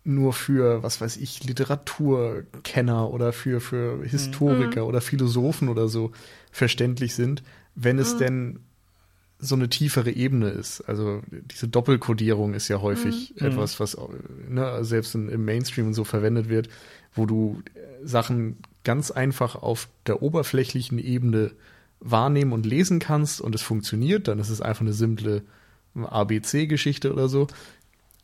nur 0.05 0.35
für, 0.35 0.83
was 0.83 1.01
weiß 1.01 1.17
ich, 1.17 1.45
Literaturkenner 1.45 3.11
oder 3.11 3.33
für, 3.33 3.61
für 3.61 4.05
Historiker 4.05 4.87
oder 4.87 5.01
Philosophen 5.01 5.69
oder 5.69 5.89
so 5.89 6.13
verständlich 6.53 7.15
sind, 7.15 7.43
wenn 7.75 7.99
es 7.99 8.19
denn 8.19 8.61
so 9.39 9.55
eine 9.55 9.69
tiefere 9.69 10.11
Ebene 10.11 10.49
ist. 10.49 10.81
Also 10.83 11.23
diese 11.31 11.69
Doppelkodierung 11.69 12.55
ist 12.55 12.69
ja 12.69 12.81
häufig 12.81 13.35
Mhm. 13.39 13.47
etwas, 13.47 13.81
was 13.81 13.97
ne, 14.49 14.85
selbst 14.85 15.15
in, 15.15 15.29
im 15.29 15.45
Mainstream 15.45 15.89
und 15.89 15.95
so 15.95 16.05
verwendet 16.05 16.49
wird, 16.49 16.69
wo 17.15 17.27
du 17.27 17.63
äh, 17.75 18.07
Sachen 18.07 18.57
ganz 18.85 19.11
einfach 19.11 19.57
auf 19.57 19.89
der 20.07 20.23
oberflächlichen 20.23 20.99
Ebene 20.99 21.53
wahrnehmen 22.01 22.53
und 22.53 22.67
lesen 22.67 22.99
kannst 22.99 23.41
und 23.41 23.55
es 23.55 23.63
funktioniert, 23.63 24.29
dann 24.29 24.39
ist 24.39 24.51
es 24.51 24.61
einfach 24.61 24.83
eine 24.83 24.93
simple 24.93 25.43
ABC-Geschichte 25.95 27.13
oder 27.13 27.29
so. 27.29 27.47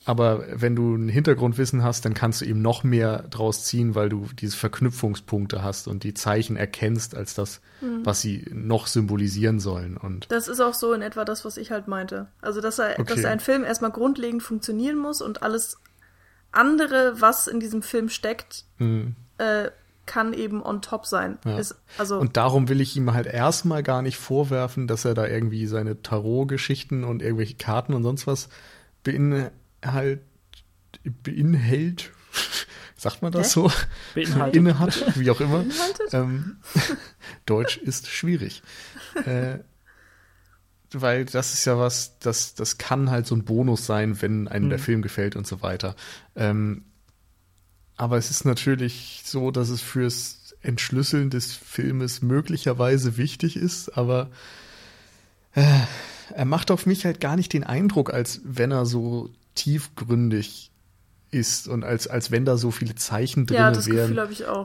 Aber 0.06 0.44
wenn 0.52 0.74
du 0.74 0.94
ein 0.94 1.08
Hintergrundwissen 1.08 1.82
hast, 1.82 2.06
dann 2.06 2.14
kannst 2.14 2.40
du 2.40 2.46
eben 2.46 2.62
noch 2.62 2.84
mehr 2.84 3.24
draus 3.24 3.64
ziehen, 3.64 3.94
weil 3.94 4.08
du 4.08 4.28
diese 4.32 4.56
Verknüpfungspunkte 4.56 5.62
hast 5.62 5.88
und 5.88 6.04
die 6.04 6.14
Zeichen 6.14 6.56
erkennst 6.56 7.14
als 7.14 7.34
das, 7.34 7.60
mhm. 7.82 8.04
was 8.04 8.22
sie 8.22 8.46
noch 8.50 8.86
symbolisieren 8.86 9.60
sollen. 9.60 9.98
Und 9.98 10.32
das 10.32 10.48
ist 10.48 10.60
auch 10.60 10.72
so 10.72 10.94
in 10.94 11.02
etwa 11.02 11.26
das, 11.26 11.44
was 11.44 11.58
ich 11.58 11.70
halt 11.70 11.86
meinte. 11.86 12.28
Also, 12.40 12.62
dass, 12.62 12.78
er, 12.78 12.98
okay. 12.98 13.14
dass 13.14 13.24
ein 13.26 13.40
Film 13.40 13.62
erstmal 13.62 13.90
grundlegend 13.90 14.42
funktionieren 14.42 14.96
muss 14.96 15.20
und 15.20 15.42
alles 15.42 15.76
andere, 16.50 17.20
was 17.20 17.46
in 17.46 17.60
diesem 17.60 17.82
Film 17.82 18.08
steckt, 18.08 18.64
mhm. 18.78 19.16
äh, 19.36 19.68
kann 20.06 20.32
eben 20.32 20.62
on 20.62 20.80
top 20.80 21.06
sein. 21.06 21.38
Ja. 21.44 21.58
Ist, 21.58 21.76
also 21.98 22.18
und 22.18 22.38
darum 22.38 22.68
will 22.70 22.80
ich 22.80 22.96
ihm 22.96 23.12
halt 23.12 23.26
erstmal 23.26 23.82
gar 23.82 24.00
nicht 24.00 24.16
vorwerfen, 24.16 24.88
dass 24.88 25.04
er 25.04 25.12
da 25.14 25.26
irgendwie 25.26 25.66
seine 25.66 26.00
Tarot-Geschichten 26.00 27.04
und 27.04 27.22
irgendwelche 27.22 27.56
Karten 27.56 27.92
und 27.92 28.02
sonst 28.02 28.26
was 28.26 28.48
beinhaltet, 29.04 29.52
beinhält. 31.22 32.10
Sagt 32.96 33.22
man 33.22 33.32
das 33.32 33.48
Hä? 33.48 33.52
so? 33.52 33.72
Beinhaltet. 34.14 34.56
Inne 34.56 34.78
hat, 34.78 35.18
wie 35.18 35.30
auch 35.30 35.40
immer. 35.40 35.64
Ähm, 36.12 36.56
Deutsch 37.46 37.78
ist 37.78 38.08
schwierig. 38.08 38.62
äh, 39.24 39.58
weil 40.92 41.24
das 41.24 41.54
ist 41.54 41.64
ja 41.64 41.78
was, 41.78 42.18
das, 42.18 42.54
das 42.54 42.78
kann 42.78 43.10
halt 43.10 43.26
so 43.26 43.34
ein 43.34 43.44
Bonus 43.44 43.86
sein, 43.86 44.20
wenn 44.22 44.48
einem 44.48 44.66
mhm. 44.66 44.70
der 44.70 44.78
Film 44.78 45.02
gefällt 45.02 45.36
und 45.36 45.46
so 45.46 45.62
weiter. 45.62 45.94
Ähm, 46.36 46.84
aber 47.96 48.16
es 48.16 48.30
ist 48.30 48.44
natürlich 48.44 49.22
so, 49.24 49.50
dass 49.50 49.68
es 49.68 49.80
fürs 49.80 50.56
Entschlüsseln 50.62 51.30
des 51.30 51.52
Filmes 51.52 52.22
möglicherweise 52.22 53.16
wichtig 53.16 53.56
ist, 53.56 53.96
aber 53.96 54.30
äh, 55.54 55.80
er 56.34 56.44
macht 56.44 56.70
auf 56.70 56.86
mich 56.86 57.04
halt 57.04 57.20
gar 57.20 57.36
nicht 57.36 57.52
den 57.52 57.64
Eindruck, 57.64 58.12
als 58.12 58.40
wenn 58.44 58.70
er 58.70 58.86
so 58.86 59.30
tiefgründig 59.54 60.70
ist 61.30 61.68
und 61.68 61.84
als, 61.84 62.08
als 62.08 62.30
wenn 62.30 62.44
da 62.44 62.56
so 62.56 62.70
viele 62.70 62.94
Zeichen 62.94 63.46
drin 63.46 63.56
ja, 63.56 63.86
wären, 63.86 64.18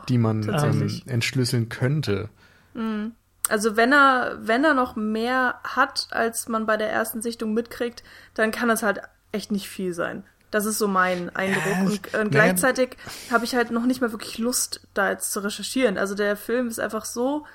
die 0.10 0.18
man 0.18 0.48
ähm, 0.50 1.02
entschlüsseln 1.06 1.70
könnte. 1.70 2.30
Mhm. 2.74 3.14
Also 3.48 3.78
wenn 3.78 3.94
er, 3.94 4.40
wenn 4.42 4.64
er 4.64 4.74
noch 4.74 4.96
mehr 4.96 5.60
hat, 5.64 6.08
als 6.10 6.48
man 6.48 6.66
bei 6.66 6.78
der 6.78 6.90
ersten 6.90 7.22
Sichtung 7.22 7.54
mitkriegt, 7.54 8.04
dann 8.34 8.52
kann 8.52 8.70
es 8.72 8.82
halt 8.82 9.02
echt 9.32 9.52
nicht 9.52 9.70
viel 9.70 9.94
sein. 9.94 10.24
Das 10.50 10.66
ist 10.66 10.78
so 10.78 10.88
mein 10.88 11.36
Eindruck. 11.36 11.66
Ja, 11.66 11.82
und, 11.82 12.14
und 12.16 12.32
gleichzeitig 12.32 12.98
habe 13.30 13.46
ich 13.46 13.56
halt 13.56 13.72
noch 13.72 13.86
nicht 13.86 14.02
mal 14.02 14.12
wirklich 14.12 14.38
Lust, 14.38 14.88
da 14.94 15.10
jetzt 15.10 15.32
zu 15.32 15.42
recherchieren. 15.42 15.98
Also 15.98 16.16
der 16.16 16.36
Film 16.38 16.68
ist 16.68 16.80
einfach 16.80 17.06
so. 17.06 17.46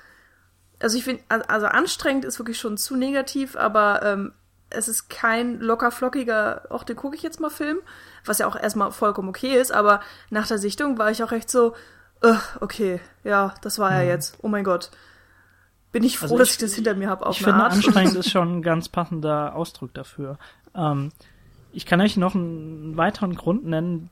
Also 0.79 0.97
ich 0.97 1.03
finde, 1.03 1.23
also 1.29 1.65
anstrengend 1.65 2.25
ist 2.25 2.39
wirklich 2.39 2.57
schon 2.57 2.77
zu 2.77 2.95
negativ, 2.95 3.55
aber 3.55 4.01
ähm, 4.03 4.33
es 4.71 4.87
ist 4.87 5.09
kein 5.09 5.59
locker 5.59 5.91
flockiger, 5.91 6.63
auch 6.69 6.83
den 6.83 6.95
gucke 6.95 7.15
ich 7.15 7.23
jetzt 7.23 7.39
mal 7.39 7.49
Film, 7.49 7.79
was 8.25 8.39
ja 8.39 8.47
auch 8.47 8.55
erstmal 8.55 8.91
vollkommen 8.91 9.29
okay 9.29 9.59
ist, 9.59 9.71
aber 9.71 10.01
nach 10.29 10.47
der 10.47 10.57
Sichtung 10.57 10.97
war 10.97 11.11
ich 11.11 11.23
auch 11.23 11.31
echt 11.31 11.49
so, 11.49 11.75
uh, 12.23 12.35
okay, 12.59 12.99
ja, 13.23 13.53
das 13.61 13.79
war 13.79 13.91
ja 13.93 14.03
mhm. 14.03 14.09
jetzt, 14.09 14.37
oh 14.41 14.47
mein 14.47 14.63
Gott. 14.63 14.91
Bin 15.91 16.03
ich 16.03 16.17
froh, 16.17 16.25
also 16.25 16.35
ich, 16.35 16.41
dass 16.41 16.51
ich 16.51 16.57
das 16.57 16.73
hinter 16.73 16.95
mir 16.95 17.09
habe. 17.09 17.27
Ich 17.31 17.39
finde, 17.39 17.55
Art. 17.55 17.73
anstrengend 17.73 18.15
ist 18.15 18.31
schon 18.31 18.59
ein 18.59 18.61
ganz 18.61 18.87
passender 18.87 19.55
Ausdruck 19.55 19.93
dafür. 19.93 20.37
Ähm, 20.73 21.11
ich 21.73 21.85
kann 21.85 21.99
euch 21.99 22.15
noch 22.15 22.33
einen 22.33 22.95
weiteren 22.95 23.35
Grund 23.35 23.65
nennen, 23.65 24.09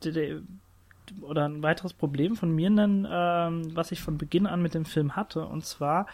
oder 1.22 1.48
ein 1.48 1.64
weiteres 1.64 1.94
Problem 1.94 2.36
von 2.36 2.54
mir 2.54 2.70
nennen, 2.70 3.08
ähm, 3.10 3.76
was 3.76 3.92
ich 3.92 4.02
von 4.02 4.18
Beginn 4.18 4.46
an 4.46 4.62
mit 4.62 4.74
dem 4.74 4.86
Film 4.86 5.16
hatte. 5.16 5.46
Und 5.46 5.66
zwar 5.66 6.08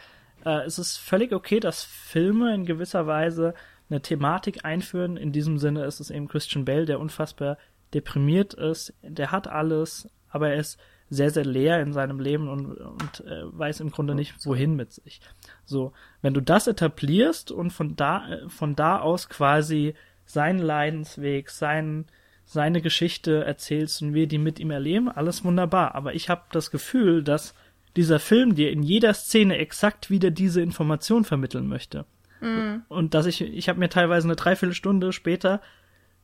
äh, 0.45 0.65
ist 0.65 0.77
es 0.77 0.97
völlig 0.97 1.33
okay, 1.33 1.59
dass 1.59 1.83
Filme 1.83 2.53
in 2.53 2.65
gewisser 2.65 3.07
Weise 3.07 3.53
eine 3.89 4.01
Thematik 4.01 4.65
einführen. 4.65 5.17
In 5.17 5.31
diesem 5.31 5.57
Sinne 5.57 5.85
ist 5.85 5.99
es 5.99 6.09
eben 6.09 6.27
Christian 6.27 6.65
Bale, 6.65 6.85
der 6.85 6.99
unfassbar 6.99 7.57
deprimiert 7.93 8.53
ist. 8.53 8.93
Der 9.01 9.31
hat 9.31 9.47
alles, 9.47 10.09
aber 10.29 10.49
er 10.49 10.59
ist 10.59 10.79
sehr, 11.09 11.29
sehr 11.29 11.45
leer 11.45 11.81
in 11.81 11.93
seinem 11.93 12.19
Leben 12.19 12.47
und, 12.47 12.73
und 12.73 13.19
äh, 13.25 13.43
weiß 13.45 13.79
im 13.79 13.91
Grunde 13.91 14.15
nicht, 14.15 14.45
wohin 14.45 14.75
mit 14.75 14.91
sich. 14.91 15.21
So, 15.63 15.93
wenn 16.21 16.33
du 16.33 16.41
das 16.41 16.67
etablierst 16.67 17.51
und 17.51 17.71
von 17.71 17.95
da, 17.95 18.25
von 18.47 18.75
da 18.75 18.99
aus 18.99 19.29
quasi 19.29 19.93
seinen 20.25 20.59
Leidensweg, 20.59 21.51
sein, 21.51 22.05
seine 22.45 22.81
Geschichte 22.81 23.45
erzählst 23.45 24.01
und 24.01 24.13
wir 24.15 24.27
die 24.27 24.39
mit 24.39 24.59
ihm 24.59 24.71
erleben, 24.71 25.09
alles 25.09 25.43
wunderbar. 25.43 25.93
Aber 25.93 26.15
ich 26.15 26.29
habe 26.29 26.43
das 26.51 26.71
Gefühl, 26.71 27.23
dass 27.23 27.53
dieser 27.95 28.19
Film 28.19 28.55
dir 28.55 28.71
in 28.71 28.81
jeder 28.81 29.13
Szene 29.13 29.57
exakt 29.57 30.09
wieder 30.09 30.31
diese 30.31 30.61
Information 30.61 31.23
vermitteln 31.23 31.67
möchte. 31.67 32.05
Mhm. 32.45 32.83
Und 32.87 33.13
dass 33.13 33.25
ich, 33.25 33.41
ich 33.41 33.69
habe 33.69 33.79
mir 33.79 33.89
teilweise 33.89 34.27
eine 34.27 34.35
Dreiviertelstunde 34.35 35.11
später 35.13 35.61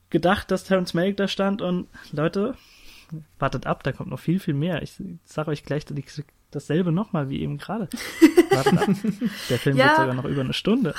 gedacht, 0.10 0.52
dass 0.52 0.64
Terence 0.64 0.94
Malick 0.94 1.18
da 1.18 1.28
stand 1.28 1.62
und 1.62 1.88
Leute, 2.12 2.56
wartet 3.40 3.66
ab, 3.66 3.84
da 3.84 3.92
kommt 3.92 4.10
noch 4.10 4.20
viel, 4.20 4.40
viel 4.40 4.54
mehr. 4.54 4.82
Ich 4.82 5.02
sage 5.26 5.52
euch 5.52 5.64
gleich 5.64 5.86
dasselbe 6.52 6.92
nochmal 6.92 7.30
wie 7.30 7.42
eben 7.42 7.58
gerade. 7.58 7.90
Wartet 8.52 8.78
ab. 8.78 8.90
Der 9.50 9.60
Film 9.60 9.78
ja. 9.78 9.88
geht 9.88 9.98
sogar 9.98 10.14
noch 10.14 10.26
über 10.26 10.42
eine 10.42 10.54
Stunde. 10.54 10.94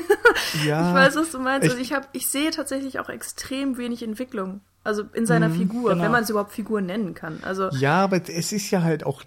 ja. 0.66 0.88
Ich 0.88 0.94
weiß, 0.94 1.16
was 1.16 1.30
du 1.30 1.38
meinst. 1.38 1.68
Also 1.68 1.80
ich, 1.80 1.92
hab, 1.92 2.08
ich 2.12 2.28
sehe 2.28 2.50
tatsächlich 2.50 2.98
auch 2.98 3.08
extrem 3.08 3.78
wenig 3.78 4.02
Entwicklung. 4.02 4.60
Also 4.84 5.04
in 5.12 5.26
seiner 5.26 5.48
mhm, 5.48 5.58
Figur, 5.58 5.90
genau. 5.90 6.04
wenn 6.04 6.12
man 6.12 6.24
es 6.24 6.30
überhaupt 6.30 6.52
Figur 6.52 6.80
nennen 6.80 7.14
kann. 7.14 7.40
Also 7.42 7.68
ja, 7.70 8.02
aber 8.02 8.20
es 8.28 8.52
ist 8.52 8.70
ja 8.70 8.82
halt 8.82 9.04
auch, 9.04 9.22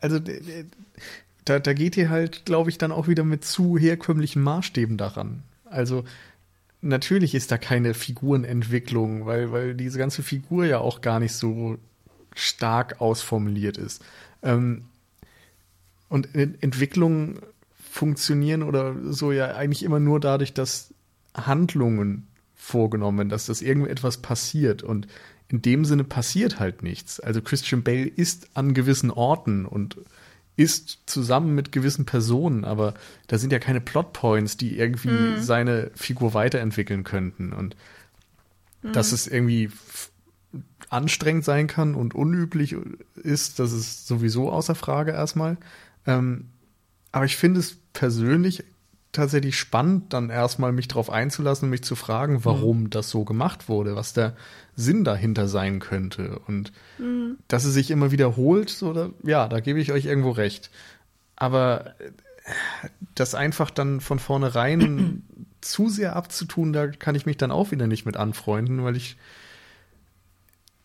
also 0.00 0.18
da, 1.44 1.58
da 1.58 1.72
geht 1.72 1.96
ihr 1.96 2.10
halt, 2.10 2.44
glaube 2.44 2.70
ich, 2.70 2.78
dann 2.78 2.92
auch 2.92 3.08
wieder 3.08 3.24
mit 3.24 3.44
zu 3.44 3.78
herkömmlichen 3.78 4.42
Maßstäben 4.42 4.96
daran. 4.96 5.42
Also 5.64 6.04
natürlich 6.82 7.34
ist 7.34 7.50
da 7.50 7.58
keine 7.58 7.94
Figurenentwicklung, 7.94 9.26
weil, 9.26 9.52
weil 9.52 9.74
diese 9.74 9.98
ganze 9.98 10.22
Figur 10.22 10.64
ja 10.64 10.78
auch 10.78 11.00
gar 11.00 11.20
nicht 11.20 11.34
so 11.34 11.78
stark 12.34 13.00
ausformuliert 13.00 13.76
ist. 13.76 14.04
Ähm, 14.42 14.84
und 16.08 16.34
Entwicklungen 16.34 17.38
funktionieren 17.78 18.62
oder 18.62 18.96
so 19.12 19.32
ja 19.32 19.54
eigentlich 19.54 19.84
immer 19.84 20.00
nur 20.00 20.20
dadurch, 20.20 20.52
dass 20.52 20.92
Handlungen 21.34 22.26
vorgenommen, 22.56 23.28
dass 23.28 23.46
das 23.46 23.62
irgendetwas 23.62 24.18
passiert 24.18 24.82
und 24.82 25.06
in 25.48 25.62
dem 25.62 25.84
Sinne 25.84 26.04
passiert 26.04 26.60
halt 26.60 26.82
nichts. 26.82 27.18
Also 27.20 27.42
Christian 27.42 27.82
Bale 27.82 28.06
ist 28.06 28.48
an 28.54 28.74
gewissen 28.74 29.10
Orten 29.10 29.66
und 29.66 29.96
ist 30.60 30.98
zusammen 31.06 31.54
mit 31.54 31.72
gewissen 31.72 32.04
Personen, 32.04 32.66
aber 32.66 32.92
da 33.28 33.38
sind 33.38 33.50
ja 33.50 33.58
keine 33.58 33.80
Plotpoints, 33.80 34.58
die 34.58 34.76
irgendwie 34.76 35.08
mm. 35.08 35.40
seine 35.40 35.90
Figur 35.94 36.34
weiterentwickeln 36.34 37.02
könnten. 37.02 37.54
Und 37.54 37.76
mm. 38.82 38.92
dass 38.92 39.12
es 39.12 39.26
irgendwie 39.26 39.70
anstrengend 40.90 41.46
sein 41.46 41.66
kann 41.66 41.94
und 41.94 42.14
unüblich 42.14 42.76
ist, 43.14 43.58
das 43.58 43.72
ist 43.72 44.06
sowieso 44.06 44.50
außer 44.50 44.74
Frage 44.74 45.12
erstmal. 45.12 45.56
Ähm, 46.06 46.50
aber 47.10 47.24
ich 47.24 47.38
finde 47.38 47.60
es 47.60 47.76
persönlich 47.94 48.64
tatsächlich 49.12 49.58
spannend, 49.58 50.12
dann 50.12 50.30
erstmal 50.30 50.72
mich 50.72 50.88
darauf 50.88 51.10
einzulassen 51.10 51.66
und 51.66 51.70
mich 51.70 51.82
zu 51.82 51.96
fragen, 51.96 52.44
warum 52.44 52.84
mhm. 52.84 52.90
das 52.90 53.10
so 53.10 53.24
gemacht 53.24 53.68
wurde, 53.68 53.96
was 53.96 54.12
der 54.12 54.36
Sinn 54.76 55.04
dahinter 55.04 55.48
sein 55.48 55.80
könnte. 55.80 56.40
Und 56.46 56.72
mhm. 56.98 57.38
dass 57.48 57.64
es 57.64 57.74
sich 57.74 57.90
immer 57.90 58.12
wiederholt, 58.12 58.82
oder 58.82 59.10
ja, 59.22 59.48
da 59.48 59.60
gebe 59.60 59.80
ich 59.80 59.92
euch 59.92 60.04
irgendwo 60.04 60.30
recht. 60.30 60.70
Aber 61.36 61.94
äh, 61.98 62.10
das 63.14 63.34
einfach 63.34 63.70
dann 63.70 64.00
von 64.00 64.18
vornherein 64.18 65.22
zu 65.60 65.88
sehr 65.88 66.14
abzutun, 66.14 66.72
da 66.72 66.86
kann 66.86 67.14
ich 67.14 67.26
mich 67.26 67.36
dann 67.36 67.50
auch 67.50 67.72
wieder 67.72 67.86
nicht 67.86 68.06
mit 68.06 68.16
anfreunden, 68.16 68.84
weil 68.84 68.96
ich 68.96 69.16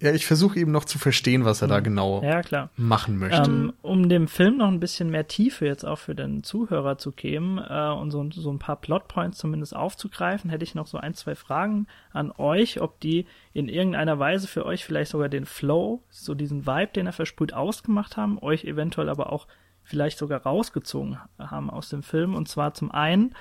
ja, 0.06 0.14
ich 0.14 0.26
versuche 0.26 0.60
eben 0.60 0.72
noch 0.72 0.86
zu 0.86 1.00
verstehen, 1.00 1.46
was 1.46 1.62
er 1.62 1.68
da 1.68 1.80
mhm. 1.80 1.84
genau 1.84 2.24
ja, 2.24 2.70
machen 2.78 3.18
möchte. 3.18 3.50
Ähm, 3.50 3.74
um 3.82 4.08
dem 4.08 4.28
Film 4.28 4.58
noch 4.58 4.68
ein 4.68 4.80
bisschen 4.80 5.10
mehr 5.10 5.28
Tiefe 5.28 5.66
jetzt 5.66 5.84
auch 5.84 5.98
für 5.98 6.16
den 6.16 6.44
Zuhörer 6.44 6.98
zu 6.98 7.12
geben 7.12 7.58
äh, 7.58 7.90
und 7.90 8.12
so, 8.12 8.30
so 8.32 8.52
ein 8.52 8.60
paar 8.60 8.76
Plotpoints 8.76 9.40
zumindest 9.40 9.76
aufzugreifen, 9.76 10.50
hätte 10.50 10.64
ich 10.64 10.76
noch 10.76 10.88
so 10.88 10.98
ein, 10.98 11.16
zwei 11.16 11.36
Fragen 11.36 11.88
an 12.14 12.32
euch, 12.38 12.82
ob 12.82 13.00
die 13.00 13.26
in 13.54 13.68
irgendeiner 13.68 14.20
Weise 14.20 14.48
für 14.48 14.66
euch 14.66 14.86
vielleicht 14.86 15.12
sogar 15.12 15.30
den 15.30 15.46
Flow, 15.46 16.04
so 16.10 16.36
diesen 16.36 16.66
Vibe, 16.66 16.92
den 16.96 17.08
er 17.08 17.14
versprüht, 17.14 17.54
ausgemacht 17.54 18.16
haben, 18.16 18.38
euch 18.40 18.64
eventuell 18.64 19.10
aber 19.10 19.34
auch 19.34 19.48
vielleicht 19.84 20.18
sogar 20.18 20.42
rausgezogen 20.42 21.18
haben 21.40 21.70
aus 21.70 21.90
dem 21.90 22.04
Film. 22.04 22.36
Und 22.36 22.48
zwar 22.48 22.74
zum 22.74 22.92
einen, 22.92 23.36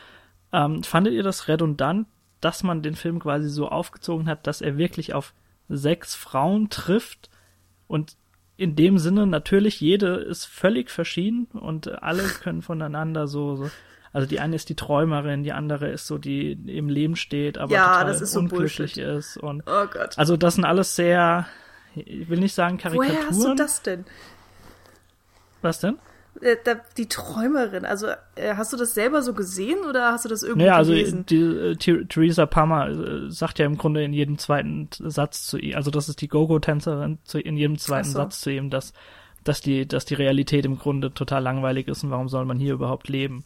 ähm, 0.52 0.82
fandet 0.82 1.14
ihr 1.14 1.22
das 1.22 1.48
redundant, 1.48 2.06
dass 2.40 2.62
man 2.62 2.82
den 2.82 2.94
Film 2.94 3.20
quasi 3.20 3.48
so 3.48 3.68
aufgezogen 3.68 4.28
hat, 4.28 4.46
dass 4.46 4.60
er 4.60 4.76
wirklich 4.76 5.14
auf 5.14 5.34
sechs 5.68 6.14
Frauen 6.14 6.70
trifft 6.70 7.30
und 7.86 8.16
in 8.56 8.76
dem 8.76 8.98
Sinne 8.98 9.26
natürlich 9.26 9.80
jede 9.80 10.14
ist 10.16 10.44
völlig 10.44 10.90
verschieden 10.90 11.46
und 11.52 12.02
alle 12.02 12.22
können 12.42 12.62
voneinander 12.62 13.26
so, 13.26 13.56
so 13.56 13.70
also 14.12 14.28
die 14.28 14.38
eine 14.38 14.54
ist 14.56 14.68
die 14.68 14.76
Träumerin, 14.76 15.42
die 15.42 15.52
andere 15.52 15.88
ist 15.88 16.06
so 16.06 16.18
die 16.18 16.52
im 16.52 16.88
Leben 16.88 17.16
steht, 17.16 17.58
aber 17.58 17.72
ja, 17.72 17.98
total 17.98 18.14
so 18.14 18.38
unglücklich 18.38 18.94
Bullshit. 18.94 19.18
ist 19.18 19.36
und 19.36 19.62
oh 19.66 19.86
Gott. 19.86 20.16
also 20.18 20.36
das 20.36 20.54
sind 20.54 20.64
alles 20.64 20.94
sehr 20.94 21.46
ich 21.96 22.28
will 22.28 22.40
nicht 22.40 22.54
sagen 22.54 22.78
Karikaturen. 22.78 23.16
Woher 23.16 23.28
hast 23.28 23.44
du 23.44 23.54
das 23.54 23.82
denn? 23.82 24.04
Was 25.62 25.80
denn? 25.80 25.98
Äh, 26.40 26.56
die 26.96 27.08
Träumerin. 27.08 27.84
Also 27.84 28.08
äh, 28.34 28.54
hast 28.56 28.72
du 28.72 28.76
das 28.76 28.94
selber 28.94 29.22
so 29.22 29.34
gesehen 29.34 29.78
oder 29.88 30.12
hast 30.12 30.24
du 30.24 30.28
das 30.28 30.42
irgendwie 30.42 30.64
naja, 30.64 30.76
also 30.76 30.92
gelesen? 30.92 31.26
Die, 31.26 31.40
äh, 31.40 31.76
Theresa 31.76 32.46
Palmer 32.46 33.30
sagt 33.30 33.58
ja 33.58 33.66
im 33.66 33.78
Grunde 33.78 34.02
in 34.04 34.12
jedem 34.12 34.38
zweiten 34.38 34.88
Satz 34.90 35.46
zu 35.46 35.58
ihm, 35.58 35.76
also 35.76 35.90
das 35.90 36.08
ist 36.08 36.20
die 36.20 36.28
Go-Go-Tänzerin 36.28 37.18
in 37.34 37.56
jedem 37.56 37.78
zweiten 37.78 38.08
so. 38.08 38.18
Satz 38.18 38.40
zu 38.40 38.50
ihm, 38.50 38.70
dass 38.70 38.92
dass 39.44 39.60
die 39.60 39.86
dass 39.86 40.04
die 40.04 40.14
Realität 40.14 40.64
im 40.64 40.78
Grunde 40.78 41.12
total 41.12 41.42
langweilig 41.42 41.88
ist 41.88 42.02
und 42.02 42.10
warum 42.10 42.28
soll 42.28 42.44
man 42.44 42.58
hier 42.58 42.74
überhaupt 42.74 43.08
leben? 43.08 43.44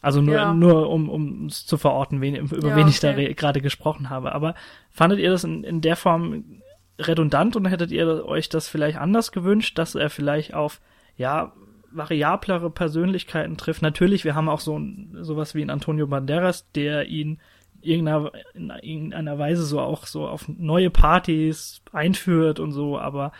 Also 0.00 0.20
nur, 0.20 0.34
ja. 0.34 0.54
nur 0.54 0.90
um, 0.90 1.08
um 1.08 1.46
es 1.46 1.66
zu 1.66 1.76
verorten, 1.76 2.20
wen, 2.20 2.36
über 2.36 2.68
ja, 2.68 2.76
wen 2.76 2.86
ich 2.86 2.98
okay. 2.98 3.26
da 3.26 3.32
gerade 3.32 3.60
gesprochen 3.60 4.10
habe. 4.10 4.32
Aber 4.32 4.54
fandet 4.90 5.18
ihr 5.18 5.30
das 5.30 5.42
in, 5.42 5.64
in 5.64 5.80
der 5.80 5.96
Form 5.96 6.62
redundant 6.98 7.56
und 7.56 7.66
hättet 7.66 7.90
ihr 7.90 8.26
euch 8.26 8.48
das 8.48 8.68
vielleicht 8.68 8.98
anders 8.98 9.32
gewünscht, 9.32 9.78
dass 9.78 9.94
er 9.94 10.10
vielleicht 10.10 10.54
auf, 10.54 10.80
ja, 11.16 11.52
variablere 11.90 12.70
Persönlichkeiten 12.70 13.56
trifft? 13.56 13.82
Natürlich, 13.82 14.24
wir 14.24 14.34
haben 14.34 14.48
auch 14.48 14.60
so 14.60 14.80
sowas 15.20 15.54
wie 15.54 15.62
ein 15.62 15.70
Antonio 15.70 16.06
Banderas, 16.06 16.70
der 16.72 17.06
ihn 17.06 17.40
irgendeiner, 17.80 18.32
in 18.54 18.70
irgendeiner 18.70 19.38
Weise 19.38 19.64
so 19.64 19.80
auch 19.80 20.06
so 20.06 20.26
auf 20.26 20.48
neue 20.48 20.90
Partys 20.90 21.80
einführt 21.92 22.60
und 22.60 22.72
so, 22.72 22.98
aber 22.98 23.32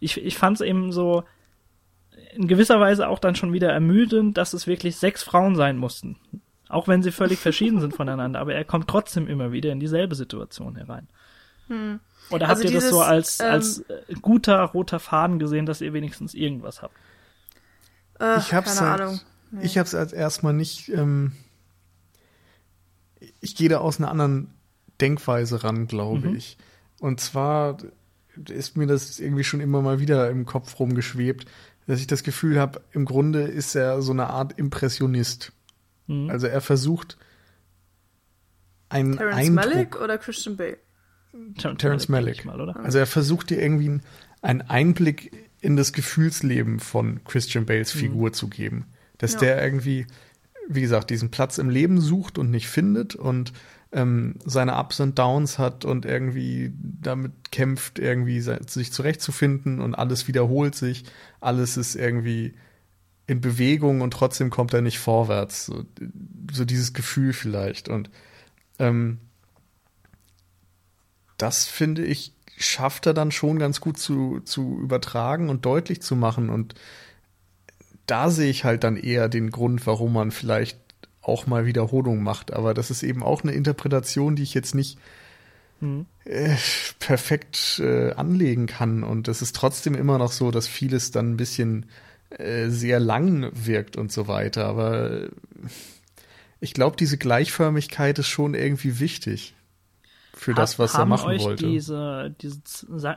ich, 0.00 0.22
ich 0.22 0.36
fand 0.36 0.56
es 0.56 0.66
eben 0.66 0.92
so 0.92 1.24
in 2.34 2.48
gewisser 2.48 2.80
Weise 2.80 3.08
auch 3.08 3.18
dann 3.18 3.34
schon 3.34 3.52
wieder 3.52 3.72
ermüdend, 3.72 4.36
dass 4.36 4.52
es 4.52 4.66
wirklich 4.66 4.96
sechs 4.96 5.22
Frauen 5.22 5.54
sein 5.56 5.76
mussten. 5.76 6.16
Auch 6.68 6.88
wenn 6.88 7.02
sie 7.02 7.12
völlig 7.12 7.38
verschieden 7.38 7.80
sind 7.80 7.94
voneinander, 7.96 8.40
aber 8.40 8.54
er 8.54 8.64
kommt 8.64 8.88
trotzdem 8.88 9.28
immer 9.28 9.52
wieder 9.52 9.72
in 9.72 9.80
dieselbe 9.80 10.14
Situation 10.14 10.76
herein. 10.76 11.08
Hm. 11.68 12.00
Oder 12.30 12.48
habt 12.48 12.58
also 12.58 12.64
ihr 12.64 12.70
dieses, 12.70 12.84
das 12.84 12.90
so 12.90 13.00
als, 13.00 13.40
ähm, 13.40 13.46
als 13.46 13.80
äh, 13.80 14.14
guter 14.20 14.60
roter 14.60 14.98
Faden 14.98 15.38
gesehen, 15.38 15.66
dass 15.66 15.80
ihr 15.80 15.92
wenigstens 15.92 16.34
irgendwas 16.34 16.82
habt? 16.82 16.96
Äh, 18.20 18.38
ich 18.38 18.52
hab's 18.52 18.76
keine 18.76 18.90
halt, 18.90 19.00
Ahnung. 19.00 19.20
Nee. 19.50 19.64
Ich 19.64 19.78
hab's 19.78 19.94
als 19.94 20.12
erstmal 20.12 20.52
nicht. 20.52 20.88
Ähm, 20.88 21.32
ich 23.40 23.56
gehe 23.56 23.68
da 23.68 23.78
aus 23.78 23.98
einer 23.98 24.10
anderen 24.10 24.54
Denkweise 25.00 25.62
ran, 25.62 25.86
glaube 25.86 26.28
mhm. 26.28 26.36
ich. 26.36 26.58
Und 27.00 27.20
zwar 27.20 27.78
ist 28.48 28.76
mir 28.76 28.86
das 28.86 29.18
irgendwie 29.18 29.44
schon 29.44 29.60
immer 29.60 29.82
mal 29.82 30.00
wieder 30.00 30.30
im 30.30 30.46
Kopf 30.46 30.78
rumgeschwebt, 30.78 31.46
dass 31.86 32.00
ich 32.00 32.06
das 32.06 32.22
Gefühl 32.22 32.58
habe, 32.58 32.82
im 32.92 33.04
Grunde 33.04 33.42
ist 33.42 33.74
er 33.74 34.02
so 34.02 34.12
eine 34.12 34.28
Art 34.28 34.58
Impressionist. 34.58 35.52
Mhm. 36.06 36.30
Also 36.30 36.46
er 36.46 36.60
versucht 36.60 37.16
einen 38.88 39.16
Terrence 39.16 39.36
Eindruck, 39.36 39.54
Malick 39.54 40.00
oder 40.00 40.18
Christian 40.18 40.56
Bale? 40.56 40.78
Terence 41.78 42.08
Malick. 42.08 42.44
Mal, 42.44 42.60
oder? 42.60 42.76
Also 42.76 42.98
er 42.98 43.06
versucht 43.06 43.50
dir 43.50 43.60
irgendwie 43.60 44.00
einen 44.42 44.62
Einblick 44.62 45.32
in 45.60 45.76
das 45.76 45.92
Gefühlsleben 45.92 46.80
von 46.80 47.22
Christian 47.24 47.66
Bales 47.66 47.94
mhm. 47.94 47.98
Figur 48.00 48.28
mhm. 48.28 48.34
zu 48.34 48.48
geben. 48.48 48.86
Dass 49.18 49.34
ja. 49.34 49.40
der 49.40 49.62
irgendwie, 49.62 50.06
wie 50.68 50.82
gesagt, 50.82 51.10
diesen 51.10 51.30
Platz 51.30 51.58
im 51.58 51.70
Leben 51.70 52.00
sucht 52.00 52.38
und 52.38 52.50
nicht 52.50 52.68
findet 52.68 53.14
und 53.14 53.52
ähm, 53.92 54.34
seine 54.44 54.76
Ups 54.76 55.00
und 55.00 55.18
Downs 55.18 55.58
hat 55.58 55.84
und 55.84 56.04
irgendwie 56.04 56.72
damit 56.76 57.50
kämpft, 57.50 57.98
irgendwie 57.98 58.40
sich 58.40 58.92
zurechtzufinden 58.92 59.80
und 59.80 59.94
alles 59.94 60.28
wiederholt 60.28 60.74
sich. 60.74 61.04
Alles 61.40 61.76
ist 61.76 61.94
irgendwie 61.94 62.54
in 63.26 63.40
Bewegung 63.40 64.02
und 64.02 64.12
trotzdem 64.12 64.50
kommt 64.50 64.74
er 64.74 64.82
nicht 64.82 64.98
vorwärts. 64.98 65.66
So, 65.66 65.84
so 66.52 66.64
dieses 66.64 66.92
Gefühl 66.92 67.32
vielleicht. 67.32 67.88
Und 67.88 68.10
ähm, 68.78 69.18
das 71.36 71.66
finde 71.66 72.04
ich, 72.04 72.32
schafft 72.56 73.06
er 73.06 73.14
dann 73.14 73.30
schon 73.30 73.58
ganz 73.58 73.80
gut 73.80 73.98
zu, 73.98 74.40
zu 74.40 74.78
übertragen 74.80 75.48
und 75.50 75.64
deutlich 75.66 76.00
zu 76.00 76.16
machen. 76.16 76.48
Und 76.48 76.74
da 78.06 78.30
sehe 78.30 78.50
ich 78.50 78.64
halt 78.64 78.84
dann 78.84 78.96
eher 78.96 79.28
den 79.28 79.50
Grund, 79.50 79.86
warum 79.86 80.12
man 80.12 80.30
vielleicht 80.30 80.78
auch 81.22 81.46
mal 81.46 81.66
Wiederholungen 81.66 82.22
macht. 82.22 82.52
Aber 82.52 82.72
das 82.72 82.90
ist 82.90 83.02
eben 83.02 83.22
auch 83.22 83.42
eine 83.42 83.52
Interpretation, 83.52 84.36
die 84.36 84.42
ich 84.42 84.54
jetzt 84.54 84.74
nicht 84.74 84.98
mhm. 85.80 86.06
äh, 86.24 86.56
perfekt 86.98 87.80
äh, 87.84 88.12
anlegen 88.12 88.66
kann. 88.66 89.02
Und 89.02 89.28
es 89.28 89.42
ist 89.42 89.54
trotzdem 89.56 89.94
immer 89.94 90.18
noch 90.18 90.32
so, 90.32 90.50
dass 90.50 90.68
vieles 90.68 91.10
dann 91.10 91.32
ein 91.32 91.36
bisschen 91.36 91.86
äh, 92.30 92.68
sehr 92.68 93.00
lang 93.00 93.50
wirkt 93.52 93.96
und 93.96 94.12
so 94.12 94.28
weiter. 94.28 94.66
Aber 94.66 95.28
ich 96.60 96.72
glaube, 96.72 96.96
diese 96.96 97.18
Gleichförmigkeit 97.18 98.18
ist 98.18 98.28
schon 98.28 98.54
irgendwie 98.54 98.98
wichtig 98.98 99.54
für 100.38 100.52
das, 100.52 100.78
was 100.78 100.94
er 100.94 101.06
machen 101.06 101.30
euch 101.30 101.42
wollte. 101.42 101.66
Diese, 101.66 102.34
diese, 102.42 102.60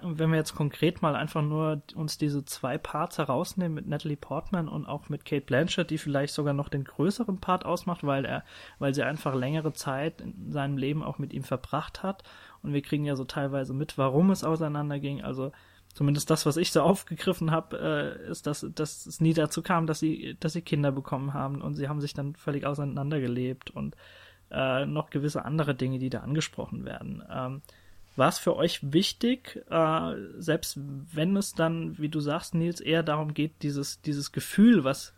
wenn 0.04 0.32
wir 0.32 0.38
jetzt 0.38 0.56
konkret 0.56 1.02
mal 1.02 1.18
einfach 1.18 1.42
nur 1.42 1.82
uns 1.94 2.18
diese 2.18 2.46
zwei 2.46 2.78
Parts 2.78 3.18
herausnehmen 3.18 3.76
mit 3.76 3.88
Natalie 3.88 4.16
Portman 4.16 4.70
und 4.70 4.86
auch 4.86 5.10
mit 5.10 5.26
Kate 5.26 5.46
Blanchett, 5.46 5.90
die 5.90 5.98
vielleicht 5.98 6.34
sogar 6.34 6.54
noch 6.54 6.70
den 6.70 6.86
größeren 6.86 7.40
Part 7.40 7.66
ausmacht, 7.66 8.06
weil 8.06 8.24
er, 8.24 8.46
weil 8.80 8.94
sie 8.94 9.04
einfach 9.04 9.36
längere 9.36 9.74
Zeit 9.74 10.22
in 10.22 10.50
seinem 10.50 10.78
Leben 10.78 11.04
auch 11.04 11.20
mit 11.20 11.34
ihm 11.34 11.44
verbracht 11.44 12.04
hat. 12.04 12.24
Und 12.64 12.72
wir 12.72 12.82
kriegen 12.82 13.04
ja 13.04 13.18
so 13.18 13.26
teilweise 13.26 13.74
mit, 13.74 13.98
warum 13.98 14.32
es 14.32 14.46
auseinanderging. 14.46 15.22
Also 15.22 15.52
zumindest 15.94 16.30
das, 16.30 16.46
was 16.46 16.56
ich 16.56 16.72
so 16.72 16.82
aufgegriffen 16.84 17.52
habe, 17.52 18.18
äh, 18.26 18.32
ist, 18.32 18.48
dass, 18.48 18.66
dass 18.74 19.06
es 19.06 19.20
nie 19.20 19.34
dazu 19.34 19.62
kam, 19.62 19.88
dass 19.88 20.00
sie, 20.00 20.38
dass 20.40 20.54
sie 20.54 20.62
Kinder 20.62 20.94
bekommen 20.94 21.34
haben 21.34 21.62
und 21.62 21.76
sie 21.76 21.90
haben 21.90 22.00
sich 22.00 22.14
dann 22.14 22.36
völlig 22.36 22.66
auseinandergelebt 22.66 23.72
und 23.72 23.98
äh, 24.52 24.86
noch 24.86 25.10
gewisse 25.10 25.46
andere 25.46 25.76
Dinge, 25.76 26.00
die 26.00 26.10
da 26.10 26.20
angesprochen 26.20 26.86
werden. 26.86 27.24
Ähm, 27.30 27.62
war 28.16 28.30
es 28.30 28.40
für 28.40 28.56
euch 28.56 28.92
wichtig, 28.92 29.64
äh, 29.70 30.14
selbst 30.38 30.78
wenn 31.14 31.38
es 31.38 31.54
dann, 31.54 31.98
wie 31.98 32.10
du 32.10 32.20
sagst, 32.20 32.54
Nils, 32.54 32.82
eher 32.82 33.04
darum 33.04 33.34
geht, 33.34 33.62
dieses, 33.62 34.02
dieses 34.02 34.32
Gefühl, 34.32 34.84
was 34.84 35.14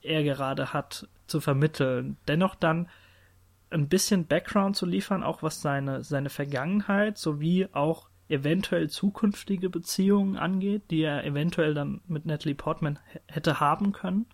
er 0.00 0.22
gerade 0.22 0.72
hat, 0.72 1.08
zu 1.26 1.40
vermitteln, 1.40 2.16
dennoch 2.28 2.54
dann 2.54 2.88
ein 3.70 3.88
bisschen 3.88 4.26
Background 4.26 4.76
zu 4.76 4.86
liefern, 4.86 5.22
auch 5.22 5.42
was 5.42 5.60
seine, 5.60 6.04
seine 6.04 6.30
Vergangenheit 6.30 7.18
sowie 7.18 7.68
auch 7.72 8.08
eventuell 8.28 8.88
zukünftige 8.88 9.70
Beziehungen 9.70 10.36
angeht, 10.36 10.82
die 10.90 11.02
er 11.02 11.24
eventuell 11.24 11.74
dann 11.74 12.00
mit 12.06 12.26
Natalie 12.26 12.54
Portman 12.54 12.98
hätte 13.26 13.60
haben 13.60 13.92
können? 13.92 14.26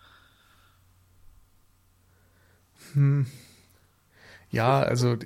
Hm. 2.93 3.27
Ja, 4.53 4.81
also 4.81 5.17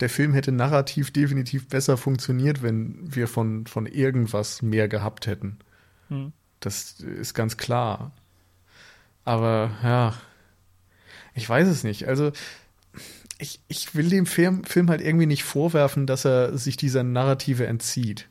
der 0.00 0.08
Film 0.08 0.32
hätte 0.32 0.52
narrativ 0.52 1.12
definitiv 1.12 1.68
besser 1.68 1.96
funktioniert, 1.96 2.62
wenn 2.62 3.14
wir 3.14 3.28
von, 3.28 3.66
von 3.66 3.86
irgendwas 3.86 4.62
mehr 4.62 4.88
gehabt 4.88 5.26
hätten. 5.26 5.58
Hm. 6.08 6.32
Das 6.60 7.00
ist 7.00 7.34
ganz 7.34 7.56
klar. 7.56 8.12
Aber 9.24 9.70
ja, 9.82 10.14
ich 11.34 11.48
weiß 11.48 11.68
es 11.68 11.84
nicht. 11.84 12.08
Also 12.08 12.32
ich, 13.38 13.60
ich 13.68 13.94
will 13.94 14.08
dem 14.08 14.26
Film, 14.26 14.64
Film 14.64 14.88
halt 14.88 15.00
irgendwie 15.00 15.26
nicht 15.26 15.44
vorwerfen, 15.44 16.06
dass 16.06 16.24
er 16.24 16.56
sich 16.56 16.76
dieser 16.76 17.02
Narrative 17.02 17.66
entzieht. 17.66 18.28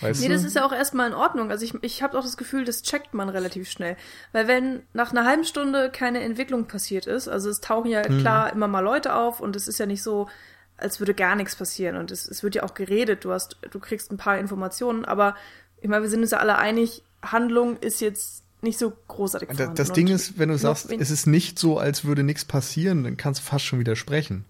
Weißt 0.00 0.20
nee, 0.20 0.28
du? 0.28 0.34
das 0.34 0.44
ist 0.44 0.56
ja 0.56 0.64
auch 0.64 0.72
erstmal 0.72 1.08
in 1.08 1.14
Ordnung. 1.14 1.50
Also 1.50 1.64
ich, 1.64 1.74
ich 1.82 2.02
habe 2.02 2.18
auch 2.18 2.22
das 2.22 2.36
Gefühl, 2.36 2.64
das 2.64 2.82
checkt 2.82 3.14
man 3.14 3.28
relativ 3.28 3.70
schnell. 3.70 3.96
Weil 4.32 4.48
wenn 4.48 4.82
nach 4.94 5.10
einer 5.10 5.26
halben 5.26 5.44
Stunde 5.44 5.90
keine 5.90 6.20
Entwicklung 6.20 6.66
passiert 6.66 7.06
ist, 7.06 7.28
also 7.28 7.50
es 7.50 7.60
tauchen 7.60 7.90
ja 7.90 8.08
mhm. 8.08 8.20
klar 8.20 8.52
immer 8.52 8.68
mal 8.68 8.80
Leute 8.80 9.14
auf 9.14 9.40
und 9.40 9.54
es 9.54 9.68
ist 9.68 9.78
ja 9.78 9.86
nicht 9.86 10.02
so, 10.02 10.28
als 10.76 10.98
würde 10.98 11.14
gar 11.14 11.36
nichts 11.36 11.56
passieren. 11.56 11.96
Und 11.96 12.10
es, 12.10 12.26
es 12.26 12.42
wird 12.42 12.54
ja 12.54 12.62
auch 12.62 12.74
geredet, 12.74 13.24
du 13.24 13.32
hast, 13.32 13.58
du 13.70 13.78
kriegst 13.78 14.10
ein 14.10 14.16
paar 14.16 14.38
Informationen, 14.38 15.04
aber 15.04 15.36
ich 15.80 15.88
meine, 15.88 16.02
wir 16.02 16.10
sind 16.10 16.20
uns 16.20 16.30
ja 16.30 16.38
alle 16.38 16.58
einig, 16.58 17.02
Handlung 17.22 17.76
ist 17.78 18.00
jetzt 18.00 18.44
nicht 18.62 18.78
so 18.78 18.92
großartig 19.08 19.48
vorhanden. 19.48 19.74
Das 19.74 19.92
Ding 19.92 20.08
ist, 20.08 20.38
wenn 20.38 20.48
du 20.48 20.56
sagst, 20.56 20.90
es 20.90 21.10
ist 21.10 21.26
nicht 21.26 21.58
so, 21.58 21.78
als 21.78 22.04
würde 22.04 22.22
nichts 22.22 22.44
passieren, 22.44 23.04
dann 23.04 23.16
kannst 23.16 23.40
du 23.40 23.44
fast 23.44 23.64
schon 23.64 23.78
widersprechen. 23.80 24.44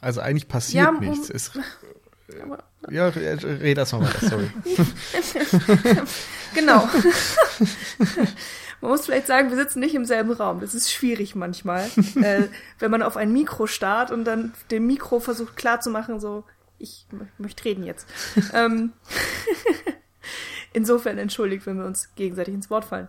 Also 0.00 0.20
eigentlich 0.20 0.48
passiert 0.48 0.84
ja, 0.84 0.92
nichts. 0.92 1.30
Es, 1.30 1.52
aber 2.42 2.64
ja, 2.90 3.08
red 3.08 3.78
erst 3.78 3.92
mal 3.92 4.02
weiter, 4.02 4.28
sorry. 4.28 4.50
genau. 6.54 6.88
man 8.80 8.90
muss 8.90 9.06
vielleicht 9.06 9.26
sagen, 9.26 9.50
wir 9.50 9.56
sitzen 9.56 9.80
nicht 9.80 9.94
im 9.94 10.04
selben 10.04 10.32
Raum. 10.32 10.60
Das 10.60 10.74
ist 10.74 10.92
schwierig 10.92 11.34
manchmal, 11.34 11.88
äh, 12.16 12.44
wenn 12.78 12.90
man 12.90 13.02
auf 13.02 13.16
ein 13.16 13.32
Mikro 13.32 13.66
starrt 13.66 14.10
und 14.10 14.24
dann 14.24 14.52
dem 14.70 14.86
Mikro 14.86 15.20
versucht 15.20 15.56
klarzumachen, 15.56 16.20
so, 16.20 16.44
ich 16.78 17.06
möchte 17.38 17.64
reden 17.64 17.84
jetzt. 17.84 18.06
ähm, 18.52 18.92
Insofern 20.72 21.18
entschuldigt, 21.18 21.66
wenn 21.66 21.78
wir 21.78 21.86
uns 21.86 22.14
gegenseitig 22.16 22.52
ins 22.52 22.68
Wort 22.68 22.84
fallen. 22.84 23.08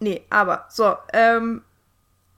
Nee, 0.00 0.26
aber 0.30 0.66
so, 0.68 0.96
ähm, 1.12 1.62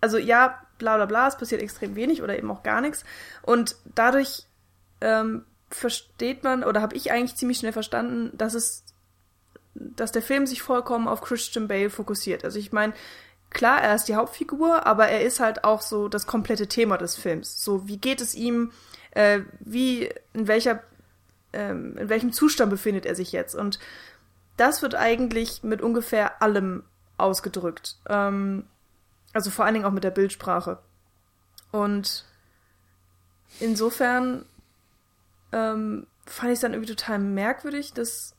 also 0.00 0.18
ja, 0.18 0.60
bla 0.78 0.96
bla 0.96 1.06
bla, 1.06 1.28
es 1.28 1.36
passiert 1.36 1.62
extrem 1.62 1.96
wenig 1.96 2.22
oder 2.22 2.38
eben 2.38 2.50
auch 2.50 2.62
gar 2.62 2.80
nichts. 2.80 3.04
Und 3.42 3.76
dadurch 3.94 4.46
ähm, 5.00 5.44
versteht 5.70 6.44
man 6.44 6.64
oder 6.64 6.80
habe 6.80 6.96
ich 6.96 7.10
eigentlich 7.10 7.36
ziemlich 7.36 7.58
schnell 7.58 7.72
verstanden, 7.72 8.36
dass 8.36 8.54
es, 8.54 8.84
dass 9.74 10.12
der 10.12 10.22
Film 10.22 10.46
sich 10.46 10.62
vollkommen 10.62 11.08
auf 11.08 11.20
Christian 11.20 11.68
Bale 11.68 11.90
fokussiert. 11.90 12.44
Also 12.44 12.58
ich 12.58 12.72
meine, 12.72 12.94
klar, 13.50 13.80
er 13.80 13.94
ist 13.94 14.04
die 14.04 14.14
Hauptfigur, 14.16 14.86
aber 14.86 15.08
er 15.08 15.22
ist 15.22 15.40
halt 15.40 15.64
auch 15.64 15.82
so 15.82 16.08
das 16.08 16.26
komplette 16.26 16.68
Thema 16.68 16.96
des 16.96 17.16
Films. 17.16 17.62
So, 17.62 17.86
wie 17.86 17.98
geht 17.98 18.20
es 18.20 18.34
ihm, 18.34 18.72
äh, 19.12 19.40
wie, 19.60 20.10
in 20.32 20.48
welcher, 20.48 20.82
ähm, 21.52 21.96
in 21.98 22.08
welchem 22.08 22.32
Zustand 22.32 22.70
befindet 22.70 23.06
er 23.06 23.14
sich 23.14 23.32
jetzt? 23.32 23.54
Und 23.54 23.78
das 24.56 24.82
wird 24.82 24.94
eigentlich 24.94 25.62
mit 25.62 25.82
ungefähr 25.82 26.42
allem 26.42 26.82
ausgedrückt. 27.16 27.96
Ähm, 28.08 28.64
also 29.32 29.50
vor 29.50 29.64
allen 29.64 29.74
Dingen 29.74 29.86
auch 29.86 29.92
mit 29.92 30.04
der 30.04 30.10
Bildsprache. 30.10 30.78
Und 31.70 32.24
insofern 33.60 34.44
ähm, 35.52 36.06
fand 36.26 36.50
ich 36.50 36.56
es 36.56 36.60
dann 36.60 36.72
irgendwie 36.72 36.94
total 36.94 37.18
merkwürdig, 37.18 37.92
dass, 37.92 38.34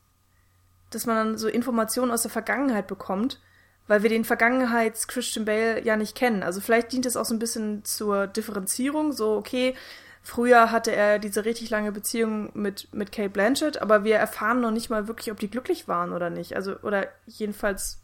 dass 0.90 1.06
man 1.06 1.16
dann 1.16 1.38
so 1.38 1.48
Informationen 1.48 2.12
aus 2.12 2.22
der 2.22 2.32
Vergangenheit 2.32 2.88
bekommt, 2.88 3.40
weil 3.88 4.04
wir 4.04 4.10
den 4.10 4.26
Vergangenheits-Christian 4.26 5.46
Bale 5.46 5.84
ja 5.84 5.98
nicht 5.98 6.16
kennen. 6.16 6.44
Also 6.44 6.62
vielleicht 6.62 6.92
dient 6.92 7.06
es 7.06 7.18
auch 7.18 7.26
so 7.26 7.34
ein 7.34 7.40
bisschen 7.40 7.84
zur 7.84 8.28
Differenzierung, 8.28 9.12
so 9.12 9.36
okay, 9.36 9.76
früher 10.22 10.72
hatte 10.72 10.92
er 10.92 11.18
diese 11.18 11.46
richtig 11.46 11.70
lange 11.70 11.92
Beziehung 11.92 12.52
mit, 12.54 12.94
mit 12.94 13.12
Kate 13.12 13.30
Blanchett, 13.30 13.82
aber 13.82 14.04
wir 14.04 14.18
erfahren 14.18 14.62
noch 14.62 14.72
nicht 14.72 14.90
mal 14.90 15.08
wirklich, 15.08 15.32
ob 15.32 15.40
die 15.40 15.50
glücklich 15.50 15.88
waren 15.88 16.14
oder 16.14 16.30
nicht. 16.30 16.56
Also, 16.56 16.78
oder 16.82 17.08
jedenfalls 17.26 18.00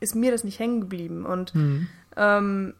ist 0.00 0.14
mir 0.14 0.30
das 0.30 0.44
nicht 0.44 0.58
hängen 0.58 0.80
geblieben. 0.80 1.24
Und 1.24 1.54
mhm. 1.54 1.88
ähm, 2.16 2.74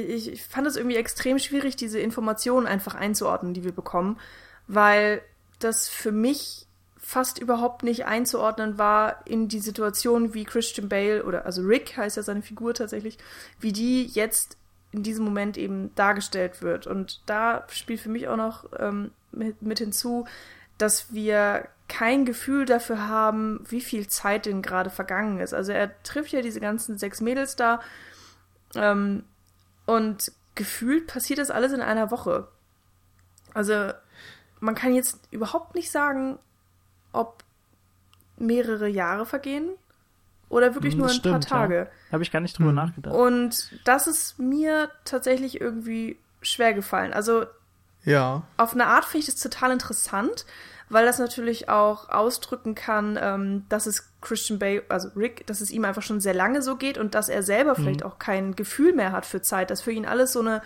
ich, 0.00 0.44
fand 0.44 0.66
es 0.66 0.76
irgendwie 0.76 0.96
extrem 0.96 1.38
schwierig, 1.38 1.76
diese 1.76 2.00
Informationen 2.00 2.66
einfach 2.66 2.94
einzuordnen, 2.94 3.54
die 3.54 3.64
wir 3.64 3.72
bekommen, 3.72 4.18
weil 4.66 5.22
das 5.58 5.88
für 5.88 6.12
mich 6.12 6.66
fast 6.96 7.38
überhaupt 7.38 7.82
nicht 7.82 8.06
einzuordnen 8.06 8.78
war 8.78 9.26
in 9.26 9.48
die 9.48 9.58
Situation, 9.58 10.34
wie 10.34 10.44
Christian 10.44 10.88
Bale 10.88 11.24
oder 11.24 11.44
also 11.44 11.62
Rick 11.62 11.96
heißt 11.96 12.16
ja 12.16 12.22
seine 12.22 12.42
Figur 12.42 12.74
tatsächlich, 12.74 13.18
wie 13.60 13.72
die 13.72 14.06
jetzt 14.06 14.56
in 14.92 15.02
diesem 15.02 15.24
Moment 15.24 15.58
eben 15.58 15.94
dargestellt 15.94 16.62
wird. 16.62 16.86
Und 16.86 17.20
da 17.26 17.66
spielt 17.70 18.00
für 18.00 18.08
mich 18.08 18.28
auch 18.28 18.36
noch 18.36 18.66
ähm, 18.78 19.10
mit, 19.32 19.60
mit 19.62 19.78
hinzu, 19.78 20.26
dass 20.78 21.12
wir 21.12 21.68
kein 21.88 22.24
Gefühl 22.24 22.64
dafür 22.66 23.08
haben, 23.08 23.64
wie 23.68 23.80
viel 23.80 24.06
Zeit 24.06 24.46
denn 24.46 24.62
gerade 24.62 24.90
vergangen 24.90 25.38
ist. 25.40 25.52
Also 25.54 25.72
er 25.72 26.02
trifft 26.02 26.32
ja 26.32 26.40
diese 26.40 26.60
ganzen 26.60 26.98
sechs 26.98 27.20
Mädels 27.20 27.56
da 27.56 27.80
ähm, 28.74 29.24
und 29.92 30.32
gefühlt 30.54 31.06
passiert 31.06 31.38
das 31.38 31.50
alles 31.50 31.72
in 31.72 31.82
einer 31.82 32.10
Woche. 32.10 32.48
Also 33.52 33.92
man 34.58 34.74
kann 34.74 34.94
jetzt 34.94 35.18
überhaupt 35.30 35.74
nicht 35.74 35.90
sagen, 35.90 36.38
ob 37.12 37.44
mehrere 38.38 38.88
Jahre 38.88 39.26
vergehen 39.26 39.68
oder 40.48 40.74
wirklich 40.74 40.94
hm, 40.94 41.00
das 41.00 41.08
nur 41.08 41.14
ein 41.14 41.20
stimmt, 41.20 41.48
paar 41.48 41.58
Tage. 41.60 41.76
Ja. 41.76 42.12
Habe 42.12 42.22
ich 42.22 42.32
gar 42.32 42.40
nicht 42.40 42.58
drüber 42.58 42.70
mhm. 42.70 42.76
nachgedacht. 42.76 43.14
Und 43.14 43.78
das 43.84 44.06
ist 44.06 44.38
mir 44.38 44.90
tatsächlich 45.04 45.60
irgendwie 45.60 46.18
schwer 46.40 46.72
gefallen. 46.72 47.12
Also 47.12 47.44
ja. 48.04 48.44
auf 48.56 48.72
eine 48.72 48.86
Art 48.86 49.04
finde 49.04 49.26
ich 49.26 49.34
das 49.34 49.42
total 49.42 49.72
interessant, 49.72 50.46
weil 50.88 51.04
das 51.04 51.18
natürlich 51.18 51.68
auch 51.68 52.08
ausdrücken 52.08 52.74
kann, 52.74 53.18
ähm, 53.20 53.66
dass 53.68 53.86
es 53.86 54.11
Christian 54.22 54.58
Bale, 54.58 54.82
also 54.88 55.08
Rick, 55.16 55.46
dass 55.46 55.60
es 55.60 55.70
ihm 55.70 55.84
einfach 55.84 56.02
schon 56.02 56.20
sehr 56.20 56.34
lange 56.34 56.62
so 56.62 56.76
geht 56.76 56.96
und 56.96 57.14
dass 57.14 57.28
er 57.28 57.42
selber 57.42 57.72
mhm. 57.72 57.76
vielleicht 57.76 58.04
auch 58.04 58.18
kein 58.18 58.56
Gefühl 58.56 58.94
mehr 58.94 59.12
hat 59.12 59.26
für 59.26 59.42
Zeit, 59.42 59.70
dass 59.70 59.82
für 59.82 59.92
ihn 59.92 60.06
alles 60.06 60.32
so 60.32 60.40
eine 60.40 60.62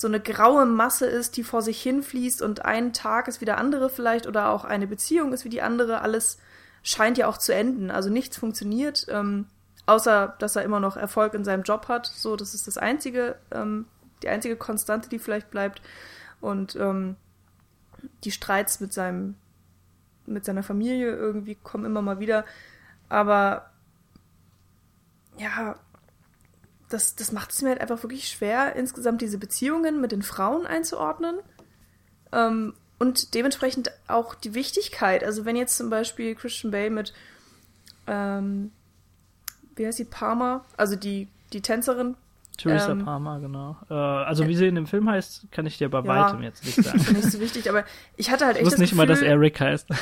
so 0.00 0.08
eine 0.08 0.18
graue 0.18 0.64
Masse 0.64 1.04
ist, 1.04 1.36
die 1.36 1.44
vor 1.44 1.60
sich 1.60 1.82
hinfließt 1.82 2.40
und 2.40 2.64
ein 2.64 2.94
Tag 2.94 3.28
ist 3.28 3.42
wie 3.42 3.44
der 3.44 3.58
andere 3.58 3.90
vielleicht 3.90 4.26
oder 4.26 4.48
auch 4.48 4.64
eine 4.64 4.86
Beziehung 4.86 5.34
ist 5.34 5.44
wie 5.44 5.50
die 5.50 5.60
andere. 5.60 6.00
Alles 6.00 6.38
scheint 6.82 7.18
ja 7.18 7.26
auch 7.26 7.36
zu 7.36 7.54
enden. 7.54 7.90
Also 7.90 8.08
nichts 8.08 8.38
funktioniert, 8.38 9.04
ähm, 9.10 9.44
außer 9.84 10.36
dass 10.38 10.56
er 10.56 10.62
immer 10.62 10.80
noch 10.80 10.96
Erfolg 10.96 11.34
in 11.34 11.44
seinem 11.44 11.64
Job 11.64 11.88
hat. 11.88 12.06
So, 12.06 12.36
das 12.36 12.54
ist 12.54 12.66
das 12.66 12.78
einzige, 12.78 13.36
ähm, 13.50 13.84
die 14.22 14.30
einzige 14.30 14.56
Konstante, 14.56 15.10
die 15.10 15.18
vielleicht 15.18 15.50
bleibt. 15.50 15.82
Und 16.40 16.76
ähm, 16.76 17.16
die 18.24 18.30
Streits 18.30 18.80
mit 18.80 18.94
seinem, 18.94 19.34
mit 20.24 20.46
seiner 20.46 20.62
Familie 20.62 21.14
irgendwie 21.14 21.56
kommen 21.56 21.84
immer 21.84 22.00
mal 22.00 22.20
wieder. 22.20 22.46
Aber 23.10 23.66
ja, 25.36 25.76
das, 26.88 27.16
das 27.16 27.32
macht 27.32 27.50
es 27.50 27.60
mir 27.60 27.70
halt 27.70 27.80
einfach 27.80 28.02
wirklich 28.02 28.28
schwer, 28.28 28.74
insgesamt 28.76 29.20
diese 29.20 29.38
Beziehungen 29.38 30.00
mit 30.00 30.12
den 30.12 30.22
Frauen 30.22 30.66
einzuordnen. 30.66 31.38
Ähm, 32.32 32.74
und 32.98 33.34
dementsprechend 33.34 33.90
auch 34.08 34.34
die 34.34 34.54
Wichtigkeit. 34.54 35.24
Also 35.24 35.44
wenn 35.44 35.56
jetzt 35.56 35.76
zum 35.76 35.90
Beispiel 35.90 36.34
Christian 36.34 36.70
Bale 36.70 36.90
mit, 36.90 37.12
ähm, 38.06 38.72
wie 39.76 39.86
heißt 39.86 39.98
sie, 39.98 40.04
Palmer, 40.04 40.64
also 40.76 40.96
die, 40.96 41.28
die 41.52 41.62
Tänzerin. 41.62 42.16
Theresa 42.58 42.92
ähm, 42.92 43.04
Palmer, 43.04 43.40
genau. 43.40 43.76
Äh, 43.88 43.94
also 43.94 44.46
wie 44.46 44.54
sie 44.54 44.66
in 44.66 44.74
dem 44.74 44.86
Film 44.86 45.08
heißt, 45.08 45.50
kann 45.50 45.64
ich 45.64 45.78
dir 45.78 45.88
bei 45.88 46.00
ja, 46.00 46.06
weitem 46.06 46.42
jetzt 46.42 46.64
nicht 46.64 46.76
sagen. 46.84 46.98
nicht 46.98 47.32
so 47.32 47.40
wichtig, 47.40 47.70
aber 47.70 47.84
ich 48.16 48.30
hatte 48.30 48.44
halt 48.44 48.56
echt 48.56 48.66
ich 48.66 48.70
das 48.70 48.78
nicht 48.78 48.90
Gefühl, 48.90 49.06
mal, 49.06 49.12
dass 49.12 49.22
er 49.22 49.40
Rick 49.40 49.60
heißt. 49.60 49.88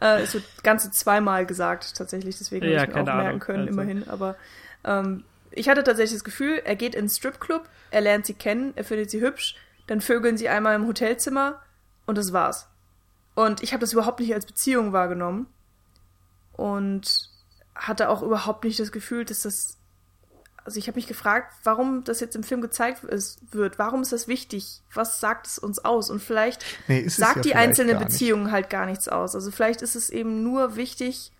äh, 0.00 0.22
es 0.22 0.34
wird 0.34 0.44
ganze 0.62 0.90
zweimal 0.90 1.46
gesagt, 1.46 1.96
tatsächlich, 1.96 2.38
deswegen 2.38 2.66
ja, 2.68 2.84
ich 2.84 2.88
mir 2.88 2.94
auch 2.94 3.06
Ahnung, 3.06 3.16
merken 3.16 3.38
können, 3.40 3.68
also. 3.68 3.72
immerhin, 3.72 4.08
aber 4.08 4.36
ähm, 4.84 5.24
ich 5.50 5.68
hatte 5.68 5.82
tatsächlich 5.82 6.18
das 6.18 6.24
Gefühl, 6.24 6.62
er 6.64 6.76
geht 6.76 6.94
ins 6.94 7.16
Stripclub, 7.16 7.68
er 7.90 8.00
lernt 8.00 8.26
sie 8.26 8.34
kennen, 8.34 8.72
er 8.76 8.84
findet 8.84 9.10
sie 9.10 9.20
hübsch, 9.20 9.56
dann 9.86 10.00
vögeln 10.00 10.36
sie 10.36 10.48
einmal 10.48 10.76
im 10.76 10.86
Hotelzimmer 10.86 11.60
und 12.06 12.18
das 12.18 12.32
war's. 12.32 12.68
Und 13.34 13.62
ich 13.62 13.72
habe 13.72 13.80
das 13.80 13.92
überhaupt 13.92 14.20
nicht 14.20 14.34
als 14.34 14.46
Beziehung 14.46 14.92
wahrgenommen 14.92 15.46
und 16.52 17.30
hatte 17.74 18.08
auch 18.08 18.22
überhaupt 18.22 18.64
nicht 18.64 18.80
das 18.80 18.92
Gefühl, 18.92 19.24
dass 19.24 19.42
das 19.42 19.78
also 20.68 20.78
ich 20.78 20.86
habe 20.86 20.96
mich 20.96 21.06
gefragt, 21.06 21.54
warum 21.64 22.04
das 22.04 22.20
jetzt 22.20 22.36
im 22.36 22.42
Film 22.42 22.60
gezeigt 22.60 23.02
ist, 23.02 23.40
wird. 23.54 23.78
Warum 23.78 24.02
ist 24.02 24.12
das 24.12 24.28
wichtig? 24.28 24.82
Was 24.92 25.18
sagt 25.18 25.46
es 25.46 25.58
uns 25.58 25.82
aus? 25.82 26.10
Und 26.10 26.20
vielleicht 26.20 26.62
nee, 26.88 27.08
sagt 27.08 27.36
ja 27.36 27.42
die 27.42 27.48
vielleicht 27.48 27.68
einzelne 27.68 27.94
Beziehung 27.94 28.52
halt 28.52 28.68
gar 28.68 28.84
nichts 28.84 29.08
aus. 29.08 29.34
Also 29.34 29.50
vielleicht 29.50 29.80
ist 29.80 29.94
es 29.94 30.10
eben 30.10 30.42
nur 30.42 30.76
wichtig, 30.76 31.32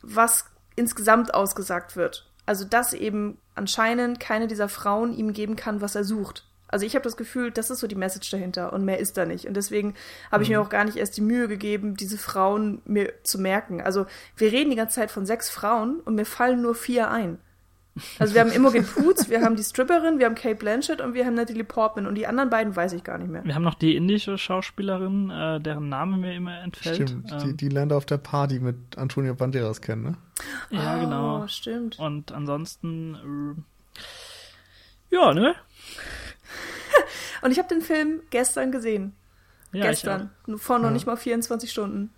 was 0.00 0.44
insgesamt 0.76 1.34
ausgesagt 1.34 1.96
wird. 1.96 2.30
Also 2.46 2.64
dass 2.64 2.92
eben 2.92 3.36
anscheinend 3.56 4.20
keine 4.20 4.46
dieser 4.46 4.68
Frauen 4.68 5.12
ihm 5.12 5.32
geben 5.32 5.56
kann, 5.56 5.80
was 5.80 5.96
er 5.96 6.04
sucht. 6.04 6.46
Also 6.68 6.86
ich 6.86 6.94
habe 6.94 7.02
das 7.02 7.16
Gefühl, 7.16 7.50
das 7.50 7.68
ist 7.68 7.80
so 7.80 7.88
die 7.88 7.96
Message 7.96 8.30
dahinter 8.30 8.72
und 8.72 8.84
mehr 8.84 9.00
ist 9.00 9.16
da 9.16 9.26
nicht. 9.26 9.46
Und 9.46 9.54
deswegen 9.54 9.94
habe 10.30 10.44
ich 10.44 10.50
mhm. 10.50 10.54
mir 10.54 10.60
auch 10.60 10.68
gar 10.68 10.84
nicht 10.84 10.98
erst 10.98 11.16
die 11.16 11.22
Mühe 11.22 11.48
gegeben, 11.48 11.96
diese 11.96 12.16
Frauen 12.16 12.80
mir 12.84 13.12
zu 13.24 13.40
merken. 13.40 13.80
Also 13.80 14.06
wir 14.36 14.52
reden 14.52 14.70
die 14.70 14.76
ganze 14.76 14.94
Zeit 14.94 15.10
von 15.10 15.26
sechs 15.26 15.50
Frauen 15.50 15.98
und 15.98 16.14
mir 16.14 16.26
fallen 16.26 16.62
nur 16.62 16.76
vier 16.76 17.10
ein. 17.10 17.40
Also 18.18 18.34
wir 18.34 18.40
haben 18.40 18.52
Imogen 18.52 18.84
Poots, 18.84 19.28
wir 19.28 19.42
haben 19.42 19.56
die 19.56 19.62
Stripperin, 19.62 20.18
wir 20.18 20.26
haben 20.26 20.34
Kate 20.34 20.54
Blanchett 20.54 21.00
und 21.00 21.14
wir 21.14 21.24
haben 21.26 21.34
Natalie 21.34 21.64
Portman 21.64 22.06
und 22.06 22.14
die 22.14 22.26
anderen 22.26 22.50
beiden 22.50 22.74
weiß 22.74 22.92
ich 22.92 23.04
gar 23.04 23.18
nicht 23.18 23.30
mehr. 23.30 23.44
Wir 23.44 23.54
haben 23.54 23.62
noch 23.62 23.74
die 23.74 23.96
indische 23.96 24.38
Schauspielerin, 24.38 25.30
äh, 25.30 25.60
deren 25.60 25.88
Name 25.88 26.16
mir 26.16 26.34
immer 26.34 26.60
entfällt. 26.60 27.08
Stimmt, 27.08 27.32
ähm, 27.32 27.38
die, 27.38 27.56
die 27.56 27.68
lernt 27.68 27.92
auf 27.92 28.06
der 28.06 28.18
Party 28.18 28.60
mit 28.60 28.76
Antonio 28.96 29.34
Banderas 29.34 29.80
kennen, 29.80 30.02
ne? 30.02 30.16
Ja, 30.70 30.96
oh, 30.96 31.00
genau. 31.00 31.46
stimmt. 31.48 31.98
Und 31.98 32.32
ansonsten, 32.32 33.56
äh, 35.10 35.14
ja, 35.14 35.34
ne? 35.34 35.54
und 37.42 37.50
ich 37.50 37.58
habe 37.58 37.68
den 37.68 37.82
Film 37.82 38.20
gestern 38.30 38.72
gesehen. 38.72 39.14
Ja, 39.72 39.86
gestern. 39.86 40.30
Vor 40.56 40.78
noch 40.78 40.86
ja. 40.86 40.90
nicht 40.92 41.06
mal 41.06 41.16
24 41.16 41.70
Stunden. 41.70 42.10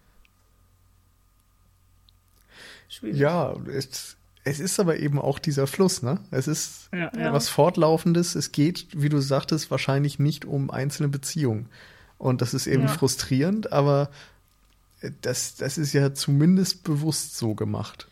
Schwierig. 2.89 3.19
Ja, 3.19 3.55
es, 3.69 4.17
es 4.45 4.61
ist 4.61 4.81
aber 4.81 4.99
eben 4.99 5.19
auch 5.19 5.39
dieser 5.39 5.67
Fluss, 5.67 6.03
ne? 6.03 6.21
Es 6.31 6.49
ist 6.49 6.89
ja, 6.93 7.11
ja. 7.17 7.33
was 7.33 7.49
Fortlaufendes. 7.49 8.35
Es 8.35 8.53
geht, 8.53 8.87
wie 8.93 9.09
du 9.09 9.21
sagtest, 9.21 9.71
wahrscheinlich 9.71 10.19
nicht 10.19 10.45
um 10.45 10.71
einzelne 10.71 11.09
Beziehungen. 11.09 11.69
Und 12.17 12.43
das 12.43 12.55
ist 12.55 12.67
eben 12.67 12.85
ja. 12.85 12.89
frustrierend, 12.89 13.73
aber 13.73 14.11
das, 15.23 15.57
das 15.57 15.79
ist 15.79 15.93
ja 15.93 16.13
zumindest 16.15 16.85
bewusst 16.85 17.37
so 17.37 17.55
gemacht. 17.55 18.09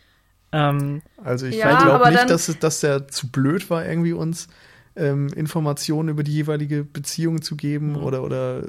Ähm, 0.52 1.02
also 1.22 1.46
ich 1.46 1.56
ja, 1.56 1.82
glaube 1.82 2.10
nicht, 2.10 2.30
dass, 2.30 2.54
dass 2.58 2.80
der 2.80 3.08
zu 3.08 3.30
blöd 3.30 3.68
war, 3.68 3.84
irgendwie 3.86 4.14
uns 4.14 4.48
ähm, 4.96 5.28
Informationen 5.28 6.08
über 6.08 6.22
die 6.22 6.32
jeweilige 6.32 6.84
Beziehung 6.84 7.42
zu 7.42 7.56
geben 7.56 7.92
mhm. 7.92 7.96
oder, 7.96 8.22
oder 8.22 8.62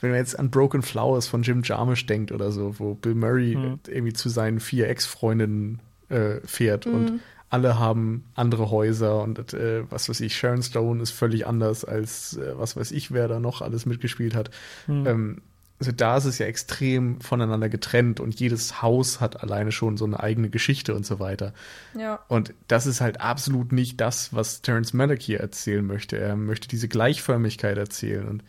wenn 0.00 0.10
man 0.10 0.18
jetzt 0.18 0.38
an 0.38 0.50
Broken 0.50 0.82
Flowers 0.82 1.26
von 1.26 1.42
Jim 1.42 1.62
Jarmusch 1.62 2.06
denkt 2.06 2.32
oder 2.32 2.52
so, 2.52 2.78
wo 2.78 2.94
Bill 2.94 3.14
Murray 3.14 3.56
mhm. 3.56 3.80
irgendwie 3.86 4.12
zu 4.12 4.28
seinen 4.28 4.60
vier 4.60 4.88
Ex-Freundinnen 4.88 5.80
äh, 6.14 6.40
fährt 6.46 6.86
mhm. 6.86 6.94
und 6.94 7.20
alle 7.50 7.78
haben 7.78 8.24
andere 8.34 8.70
Häuser 8.70 9.22
und 9.22 9.54
äh, 9.54 9.84
was 9.90 10.08
weiß 10.08 10.20
ich, 10.20 10.36
Sharon 10.36 10.62
Stone 10.62 11.02
ist 11.02 11.12
völlig 11.12 11.46
anders 11.46 11.84
als 11.84 12.36
äh, 12.36 12.58
was 12.58 12.76
weiß 12.76 12.90
ich, 12.90 13.12
wer 13.12 13.28
da 13.28 13.38
noch 13.38 13.62
alles 13.62 13.86
mitgespielt 13.86 14.34
hat. 14.34 14.50
Mhm. 14.86 15.06
Ähm, 15.06 15.42
also 15.78 15.92
da 15.92 16.16
ist 16.16 16.24
es 16.24 16.38
ja 16.38 16.46
extrem 16.46 17.20
voneinander 17.20 17.68
getrennt 17.68 18.20
und 18.20 18.38
jedes 18.38 18.80
Haus 18.80 19.20
hat 19.20 19.42
alleine 19.42 19.70
schon 19.70 19.96
so 19.96 20.04
eine 20.04 20.18
eigene 20.20 20.48
Geschichte 20.48 20.94
und 20.94 21.04
so 21.04 21.18
weiter. 21.18 21.52
Ja. 21.98 22.20
Und 22.28 22.54
das 22.68 22.86
ist 22.86 23.00
halt 23.00 23.20
absolut 23.20 23.72
nicht 23.72 24.00
das, 24.00 24.32
was 24.32 24.62
Terence 24.62 24.92
Malick 24.92 25.20
hier 25.20 25.40
erzählen 25.40 25.84
möchte. 25.84 26.16
Er 26.16 26.36
möchte 26.36 26.68
diese 26.68 26.88
Gleichförmigkeit 26.88 27.76
erzählen 27.76 28.26
und 28.26 28.44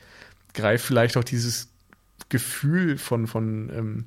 greift 0.54 0.86
vielleicht 0.86 1.18
auch 1.18 1.24
dieses 1.24 1.70
Gefühl 2.30 2.98
von, 2.98 3.28
von 3.28 3.70
ähm, 3.70 4.06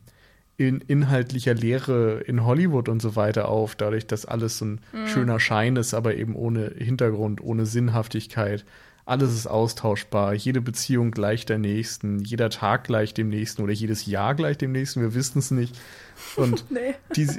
in 0.58 0.80
inhaltlicher 0.80 1.54
Lehre 1.54 2.20
in 2.26 2.44
Hollywood 2.44 2.88
und 2.88 3.00
so 3.00 3.14
weiter 3.14 3.48
auf, 3.48 3.76
dadurch, 3.76 4.08
dass 4.08 4.26
alles 4.26 4.58
so 4.58 4.64
ein 4.64 4.80
mhm. 4.92 5.06
schöner 5.06 5.40
Schein 5.40 5.76
ist, 5.76 5.94
aber 5.94 6.16
eben 6.16 6.34
ohne 6.34 6.74
Hintergrund, 6.76 7.40
ohne 7.40 7.64
Sinnhaftigkeit. 7.64 8.64
alles 9.06 9.32
ist 9.32 9.46
austauschbar, 9.46 10.34
jede 10.34 10.60
Beziehung 10.60 11.12
gleich 11.12 11.46
der 11.46 11.58
nächsten, 11.58 12.18
jeder 12.18 12.50
Tag 12.50 12.84
gleich 12.84 13.14
dem 13.14 13.28
nächsten 13.28 13.62
oder 13.62 13.72
jedes 13.72 14.04
Jahr 14.04 14.34
gleich 14.34 14.58
dem 14.58 14.72
nächsten, 14.72 15.00
wir 15.00 15.14
wissen 15.14 15.38
es 15.38 15.52
nicht. 15.52 15.78
Und 16.34 16.68
nee. 16.70 16.94
diese, 17.14 17.38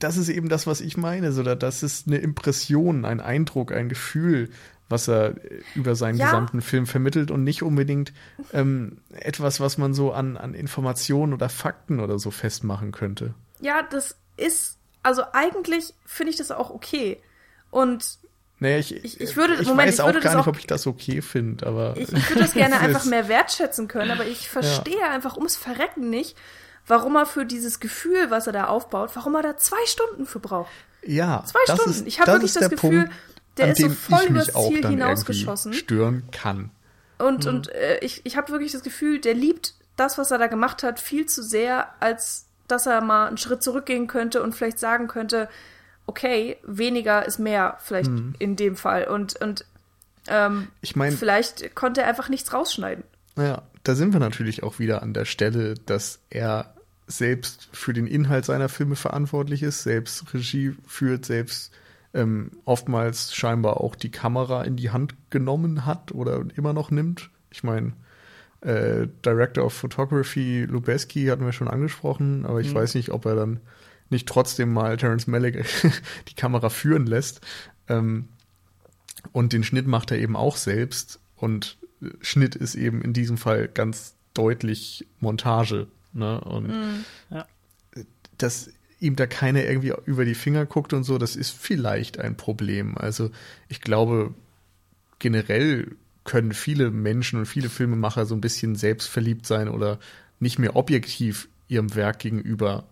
das 0.00 0.16
ist 0.16 0.28
eben 0.28 0.48
das, 0.48 0.66
was 0.66 0.80
ich 0.80 0.96
meine. 0.96 1.30
So, 1.30 1.44
das 1.44 1.84
ist 1.84 2.08
eine 2.08 2.18
Impression, 2.18 3.04
ein 3.04 3.20
Eindruck, 3.20 3.70
ein 3.70 3.88
Gefühl, 3.88 4.50
was 4.88 5.08
er 5.08 5.34
über 5.74 5.94
seinen 5.96 6.18
ja. 6.18 6.26
gesamten 6.26 6.62
Film 6.62 6.86
vermittelt 6.86 7.30
und 7.30 7.42
nicht 7.44 7.62
unbedingt 7.62 8.12
ähm, 8.52 8.98
etwas, 9.10 9.60
was 9.60 9.78
man 9.78 9.94
so 9.94 10.12
an, 10.12 10.36
an 10.36 10.54
Informationen 10.54 11.32
oder 11.32 11.48
Fakten 11.48 12.00
oder 12.00 12.18
so 12.18 12.30
festmachen 12.30 12.92
könnte. 12.92 13.34
Ja, 13.60 13.82
das 13.82 14.16
ist, 14.36 14.78
also 15.02 15.22
eigentlich 15.32 15.94
finde 16.04 16.30
ich 16.30 16.36
das 16.36 16.50
auch 16.50 16.70
okay. 16.70 17.20
Und 17.70 18.18
naja, 18.58 18.78
ich, 18.78 18.94
ich, 19.04 19.20
ich, 19.20 19.36
würde, 19.36 19.54
ich 19.54 19.66
Moment, 19.66 19.88
weiß 19.88 19.94
ich 19.96 20.00
auch 20.00 20.20
gar 20.20 20.34
nicht, 20.34 20.42
auch, 20.42 20.46
ob 20.46 20.58
ich 20.58 20.66
das 20.66 20.86
okay 20.86 21.20
finde, 21.20 21.66
aber. 21.66 21.94
Ich, 21.96 22.10
ich 22.10 22.30
würde 22.30 22.42
das 22.42 22.54
gerne 22.54 22.78
einfach 22.80 23.04
mehr 23.04 23.28
wertschätzen 23.28 23.86
können, 23.86 24.10
aber 24.10 24.24
ich 24.26 24.48
verstehe 24.48 25.00
ja. 25.00 25.10
einfach 25.10 25.36
ums 25.36 25.56
Verrecken 25.56 26.08
nicht, 26.08 26.36
warum 26.86 27.16
er 27.16 27.26
für 27.26 27.44
dieses 27.44 27.80
Gefühl, 27.80 28.30
was 28.30 28.46
er 28.46 28.54
da 28.54 28.66
aufbaut, 28.66 29.10
warum 29.14 29.34
er 29.34 29.42
da 29.42 29.56
zwei 29.58 29.84
Stunden 29.84 30.24
für 30.24 30.38
braucht. 30.38 30.70
Ja. 31.04 31.44
Zwei 31.44 31.74
Stunden. 31.74 31.90
Ist, 31.90 32.06
ich 32.06 32.20
habe 32.20 32.32
wirklich 32.32 32.54
das 32.54 32.70
Gefühl, 32.70 33.04
Punkt, 33.04 33.14
der 33.56 33.72
ist 33.72 33.80
so 33.80 33.88
voll 33.88 34.24
übers 34.26 34.52
Ziel 34.52 34.86
hinausgeschossen. 34.86 35.72
Stören 35.72 36.24
kann. 36.30 36.70
Und, 37.18 37.44
mhm. 37.44 37.50
und 37.50 37.68
äh, 37.72 37.98
ich, 38.00 38.20
ich 38.24 38.36
habe 38.36 38.52
wirklich 38.52 38.72
das 38.72 38.82
Gefühl, 38.82 39.20
der 39.20 39.34
liebt 39.34 39.74
das, 39.96 40.18
was 40.18 40.30
er 40.30 40.38
da 40.38 40.46
gemacht 40.46 40.82
hat, 40.82 41.00
viel 41.00 41.26
zu 41.26 41.42
sehr, 41.42 41.88
als 42.00 42.46
dass 42.68 42.86
er 42.86 43.00
mal 43.00 43.28
einen 43.28 43.38
Schritt 43.38 43.62
zurückgehen 43.62 44.06
könnte 44.06 44.42
und 44.42 44.54
vielleicht 44.54 44.78
sagen 44.78 45.08
könnte, 45.08 45.48
okay, 46.06 46.56
weniger 46.64 47.24
ist 47.24 47.38
mehr, 47.38 47.78
vielleicht 47.80 48.10
mhm. 48.10 48.34
in 48.38 48.56
dem 48.56 48.76
Fall. 48.76 49.04
Und, 49.04 49.40
und 49.40 49.64
ähm, 50.28 50.68
ich 50.80 50.96
mein, 50.96 51.12
vielleicht 51.12 51.74
konnte 51.74 52.02
er 52.02 52.08
einfach 52.08 52.28
nichts 52.28 52.52
rausschneiden. 52.52 53.04
Naja, 53.36 53.62
da 53.82 53.94
sind 53.94 54.12
wir 54.12 54.20
natürlich 54.20 54.62
auch 54.62 54.78
wieder 54.78 55.02
an 55.02 55.14
der 55.14 55.24
Stelle, 55.24 55.74
dass 55.74 56.20
er 56.30 56.74
selbst 57.06 57.68
für 57.72 57.92
den 57.92 58.06
Inhalt 58.06 58.44
seiner 58.44 58.68
Filme 58.68 58.96
verantwortlich 58.96 59.62
ist, 59.62 59.84
selbst 59.84 60.34
Regie 60.34 60.74
führt, 60.86 61.24
selbst 61.24 61.72
ähm, 62.16 62.50
oftmals 62.64 63.34
scheinbar 63.34 63.80
auch 63.80 63.94
die 63.94 64.10
Kamera 64.10 64.62
in 64.64 64.76
die 64.76 64.90
Hand 64.90 65.14
genommen 65.30 65.84
hat 65.84 66.12
oder 66.12 66.44
immer 66.56 66.72
noch 66.72 66.90
nimmt. 66.90 67.30
Ich 67.50 67.62
meine, 67.62 67.92
äh, 68.62 69.06
Director 69.24 69.64
of 69.64 69.74
Photography 69.74 70.64
Lubeski 70.64 71.26
hatten 71.26 71.44
wir 71.44 71.52
schon 71.52 71.68
angesprochen, 71.68 72.46
aber 72.46 72.60
ich 72.60 72.70
mhm. 72.70 72.76
weiß 72.76 72.94
nicht, 72.94 73.10
ob 73.10 73.26
er 73.26 73.36
dann 73.36 73.60
nicht 74.08 74.26
trotzdem 74.26 74.72
mal 74.72 74.96
Terence 74.96 75.26
Malick 75.26 75.64
die 76.28 76.34
Kamera 76.34 76.70
führen 76.70 77.06
lässt. 77.06 77.42
Ähm, 77.86 78.28
und 79.32 79.52
den 79.52 79.62
Schnitt 79.62 79.86
macht 79.86 80.10
er 80.10 80.18
eben 80.18 80.36
auch 80.36 80.56
selbst. 80.56 81.20
Und 81.36 81.76
Schnitt 82.22 82.54
ist 82.54 82.76
eben 82.76 83.02
in 83.02 83.12
diesem 83.12 83.36
Fall 83.36 83.68
ganz 83.68 84.14
deutlich 84.32 85.06
Montage. 85.20 85.88
Ne? 86.12 86.40
Und 86.40 86.68
mm, 86.68 87.04
ja. 87.30 87.46
dass 88.38 88.70
ihm 88.98 89.16
da 89.16 89.26
keiner 89.26 89.64
irgendwie 89.64 89.92
über 90.06 90.24
die 90.24 90.34
Finger 90.34 90.66
guckt 90.66 90.92
und 90.92 91.04
so, 91.04 91.18
das 91.18 91.36
ist 91.36 91.50
vielleicht 91.50 92.18
ein 92.18 92.36
Problem. 92.36 92.96
Also 92.96 93.30
ich 93.68 93.80
glaube, 93.80 94.34
generell 95.18 95.96
können 96.24 96.52
viele 96.52 96.90
Menschen 96.90 97.38
und 97.38 97.46
viele 97.46 97.68
Filmemacher 97.68 98.26
so 98.26 98.34
ein 98.34 98.40
bisschen 98.40 98.74
selbstverliebt 98.74 99.46
sein 99.46 99.68
oder 99.68 99.98
nicht 100.40 100.58
mehr 100.58 100.76
objektiv 100.76 101.48
ihrem 101.68 101.94
Werk 101.94 102.18
gegenüber 102.20 102.84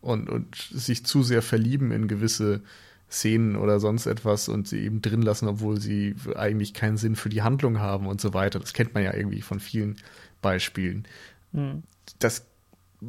und, 0.00 0.28
und 0.28 0.56
sich 0.56 1.04
zu 1.04 1.22
sehr 1.22 1.42
verlieben 1.42 1.90
in 1.92 2.08
gewisse 2.08 2.62
Szenen 3.10 3.56
oder 3.56 3.80
sonst 3.80 4.06
etwas 4.06 4.48
und 4.48 4.68
sie 4.68 4.80
eben 4.80 5.02
drin 5.02 5.22
lassen, 5.22 5.48
obwohl 5.48 5.80
sie 5.80 6.14
eigentlich 6.36 6.74
keinen 6.74 6.96
Sinn 6.96 7.16
für 7.16 7.28
die 7.28 7.42
Handlung 7.42 7.80
haben 7.80 8.06
und 8.06 8.20
so 8.20 8.34
weiter. 8.34 8.60
Das 8.60 8.72
kennt 8.72 8.94
man 8.94 9.02
ja 9.02 9.14
irgendwie 9.14 9.42
von 9.42 9.58
vielen 9.58 9.96
Beispielen. 10.40 11.06
Mhm. 11.52 11.82
Das 12.18 12.46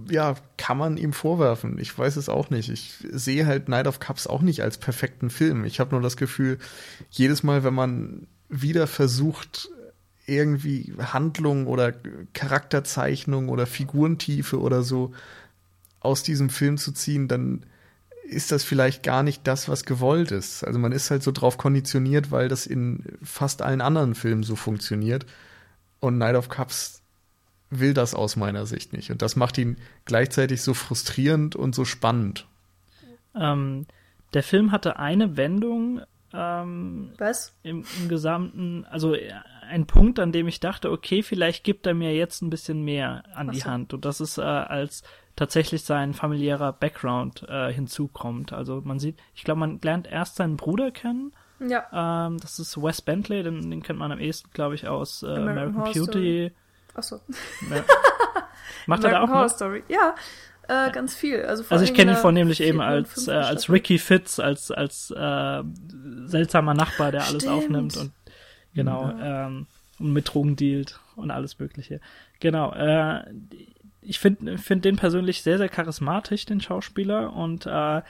ja, 0.09 0.35
kann 0.57 0.77
man 0.77 0.97
ihm 0.97 1.13
vorwerfen. 1.13 1.77
Ich 1.77 1.97
weiß 1.97 2.15
es 2.15 2.29
auch 2.29 2.49
nicht. 2.49 2.69
Ich 2.69 2.95
sehe 3.11 3.45
halt 3.45 3.67
Night 3.67 3.87
of 3.87 3.99
Cups 3.99 4.27
auch 4.27 4.41
nicht 4.41 4.61
als 4.61 4.77
perfekten 4.77 5.29
Film. 5.29 5.65
Ich 5.65 5.79
habe 5.79 5.91
nur 5.91 6.01
das 6.01 6.17
Gefühl, 6.17 6.59
jedes 7.09 7.43
Mal, 7.43 7.63
wenn 7.63 7.73
man 7.73 8.27
wieder 8.47 8.87
versucht, 8.87 9.69
irgendwie 10.25 10.93
Handlung 10.97 11.67
oder 11.67 11.93
Charakterzeichnung 12.33 13.49
oder 13.49 13.65
Figurentiefe 13.65 14.59
oder 14.59 14.83
so 14.83 15.13
aus 15.99 16.23
diesem 16.23 16.49
Film 16.49 16.77
zu 16.77 16.93
ziehen, 16.93 17.27
dann 17.27 17.65
ist 18.23 18.51
das 18.51 18.63
vielleicht 18.63 19.03
gar 19.03 19.23
nicht 19.23 19.45
das, 19.45 19.67
was 19.67 19.83
gewollt 19.83 20.31
ist. 20.31 20.63
Also 20.63 20.79
man 20.79 20.93
ist 20.93 21.11
halt 21.11 21.21
so 21.21 21.31
drauf 21.31 21.57
konditioniert, 21.57 22.31
weil 22.31 22.47
das 22.47 22.65
in 22.65 23.03
fast 23.21 23.61
allen 23.61 23.81
anderen 23.81 24.15
Filmen 24.15 24.43
so 24.43 24.55
funktioniert. 24.55 25.25
Und 25.99 26.17
Night 26.17 26.35
of 26.35 26.47
Cups 26.47 27.00
will 27.71 27.93
das 27.93 28.13
aus 28.13 28.35
meiner 28.35 28.65
Sicht 28.67 28.93
nicht. 28.93 29.09
Und 29.09 29.21
das 29.21 29.35
macht 29.35 29.57
ihn 29.57 29.77
gleichzeitig 30.05 30.61
so 30.61 30.73
frustrierend 30.73 31.55
und 31.55 31.73
so 31.73 31.85
spannend. 31.85 32.45
Ähm, 33.33 33.87
der 34.33 34.43
Film 34.43 34.71
hatte 34.71 34.99
eine 34.99 35.37
Wendung. 35.37 36.01
Ähm, 36.33 37.13
Was? 37.17 37.53
Im, 37.63 37.83
Im 37.99 38.09
Gesamten, 38.09 38.85
also 38.89 39.15
äh, 39.15 39.31
ein 39.69 39.87
Punkt, 39.87 40.19
an 40.19 40.31
dem 40.31 40.47
ich 40.47 40.59
dachte, 40.59 40.91
okay, 40.91 41.23
vielleicht 41.23 41.63
gibt 41.63 41.87
er 41.87 41.93
mir 41.93 42.13
jetzt 42.13 42.41
ein 42.41 42.49
bisschen 42.49 42.83
mehr 42.83 43.23
an 43.33 43.49
Ach 43.49 43.53
die 43.53 43.59
so. 43.61 43.69
Hand. 43.69 43.93
Und 43.93 44.05
das 44.05 44.21
ist 44.21 44.37
äh, 44.37 44.41
als 44.41 45.03
tatsächlich 45.35 45.83
sein 45.83 46.13
familiärer 46.13 46.73
Background 46.73 47.45
äh, 47.47 47.71
hinzukommt. 47.71 48.51
Also 48.53 48.81
man 48.83 48.99
sieht, 48.99 49.17
ich 49.33 49.43
glaube, 49.43 49.61
man 49.61 49.79
lernt 49.81 50.07
erst 50.07 50.35
seinen 50.35 50.57
Bruder 50.57 50.91
kennen. 50.91 51.31
Ja. 51.59 52.27
Ähm, 52.27 52.37
das 52.39 52.59
ist 52.59 52.81
Wes 52.81 53.01
Bentley, 53.01 53.43
den, 53.43 53.69
den 53.69 53.81
kennt 53.83 53.99
man 53.99 54.11
am 54.11 54.19
ehesten, 54.19 54.49
glaube 54.53 54.75
ich, 54.75 54.87
aus 54.87 55.23
äh, 55.23 55.27
American, 55.27 55.75
American 55.75 56.05
Beauty. 56.05 56.51
Achso. 56.93 57.21
Ja. 57.69 57.83
Macht 58.85 59.03
er 59.03 59.11
da 59.11 59.21
auch 59.21 59.29
Horror 59.29 59.49
Story. 59.49 59.83
Ja, 59.87 60.15
äh, 60.67 60.91
ganz 60.91 61.15
viel. 61.15 61.43
Also, 61.43 61.63
also 61.69 61.83
ich 61.83 61.93
kenne 61.93 62.11
ihn 62.11 62.17
vornehmlich 62.17 62.61
eben 62.61 62.81
als, 62.81 63.27
äh, 63.27 63.31
als 63.31 63.69
Ricky 63.69 63.97
Fitz, 63.97 64.39
als, 64.39 64.71
als 64.71 65.11
äh, 65.11 65.63
seltsamer 66.25 66.73
Nachbar, 66.73 67.11
der 67.11 67.25
alles 67.25 67.43
Stimmt. 67.43 67.55
aufnimmt 67.55 67.97
und 67.97 68.11
genau, 68.73 69.09
ja. 69.09 69.47
ähm, 69.47 69.67
und 69.99 70.13
mit 70.13 70.33
Drogen 70.33 70.55
dealt 70.55 70.99
und 71.15 71.31
alles 71.31 71.59
Mögliche. 71.59 71.99
Genau, 72.39 72.73
äh, 72.73 73.23
ich 74.01 74.19
finde 74.19 74.57
find 74.57 74.85
den 74.85 74.95
persönlich 74.95 75.43
sehr, 75.43 75.57
sehr 75.57 75.69
charismatisch, 75.69 76.45
den 76.45 76.61
Schauspieler, 76.61 77.33
und 77.33 77.65
äh, 77.65 78.01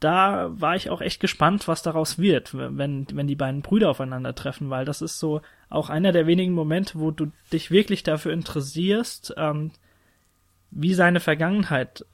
da 0.00 0.50
war 0.50 0.76
ich 0.76 0.90
auch 0.90 1.00
echt 1.00 1.20
gespannt, 1.20 1.68
was 1.68 1.82
daraus 1.82 2.18
wird, 2.18 2.50
wenn, 2.54 3.06
wenn 3.12 3.26
die 3.26 3.34
beiden 3.34 3.62
Brüder 3.62 3.88
aufeinandertreffen, 3.88 4.68
weil 4.68 4.84
das 4.84 5.00
ist 5.00 5.18
so 5.18 5.40
auch 5.68 5.90
einer 5.90 6.12
der 6.12 6.26
wenigen 6.26 6.52
Momente, 6.52 6.98
wo 6.98 7.10
du 7.10 7.32
dich 7.52 7.70
wirklich 7.70 8.02
dafür 8.02 8.32
interessierst, 8.32 9.34
ähm, 9.36 9.72
wie 10.70 10.94
seine 10.94 11.20
Vergangenheit 11.20 12.04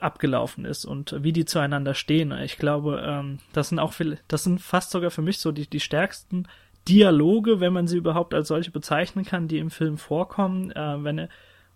abgelaufen 0.00 0.64
ist 0.64 0.84
und 0.84 1.22
wie 1.22 1.32
die 1.32 1.44
zueinander 1.44 1.94
stehen. 1.94 2.32
Ich 2.32 2.56
glaube, 2.56 3.02
ähm, 3.06 3.38
das 3.52 3.68
sind 3.68 3.78
auch 3.78 3.92
viel, 3.92 4.18
das 4.28 4.44
sind 4.44 4.60
fast 4.60 4.90
sogar 4.90 5.10
für 5.10 5.22
mich 5.22 5.38
so 5.38 5.52
die, 5.52 5.68
die 5.68 5.80
stärksten 5.80 6.48
Dialoge, 6.88 7.60
wenn 7.60 7.72
man 7.72 7.86
sie 7.86 7.98
überhaupt 7.98 8.34
als 8.34 8.48
solche 8.48 8.72
bezeichnen 8.72 9.24
kann, 9.24 9.46
die 9.46 9.58
im 9.58 9.70
Film 9.70 9.98
vorkommen, 9.98 10.72
äh, 10.72 11.04
wenn 11.04 11.18
er 11.18 11.28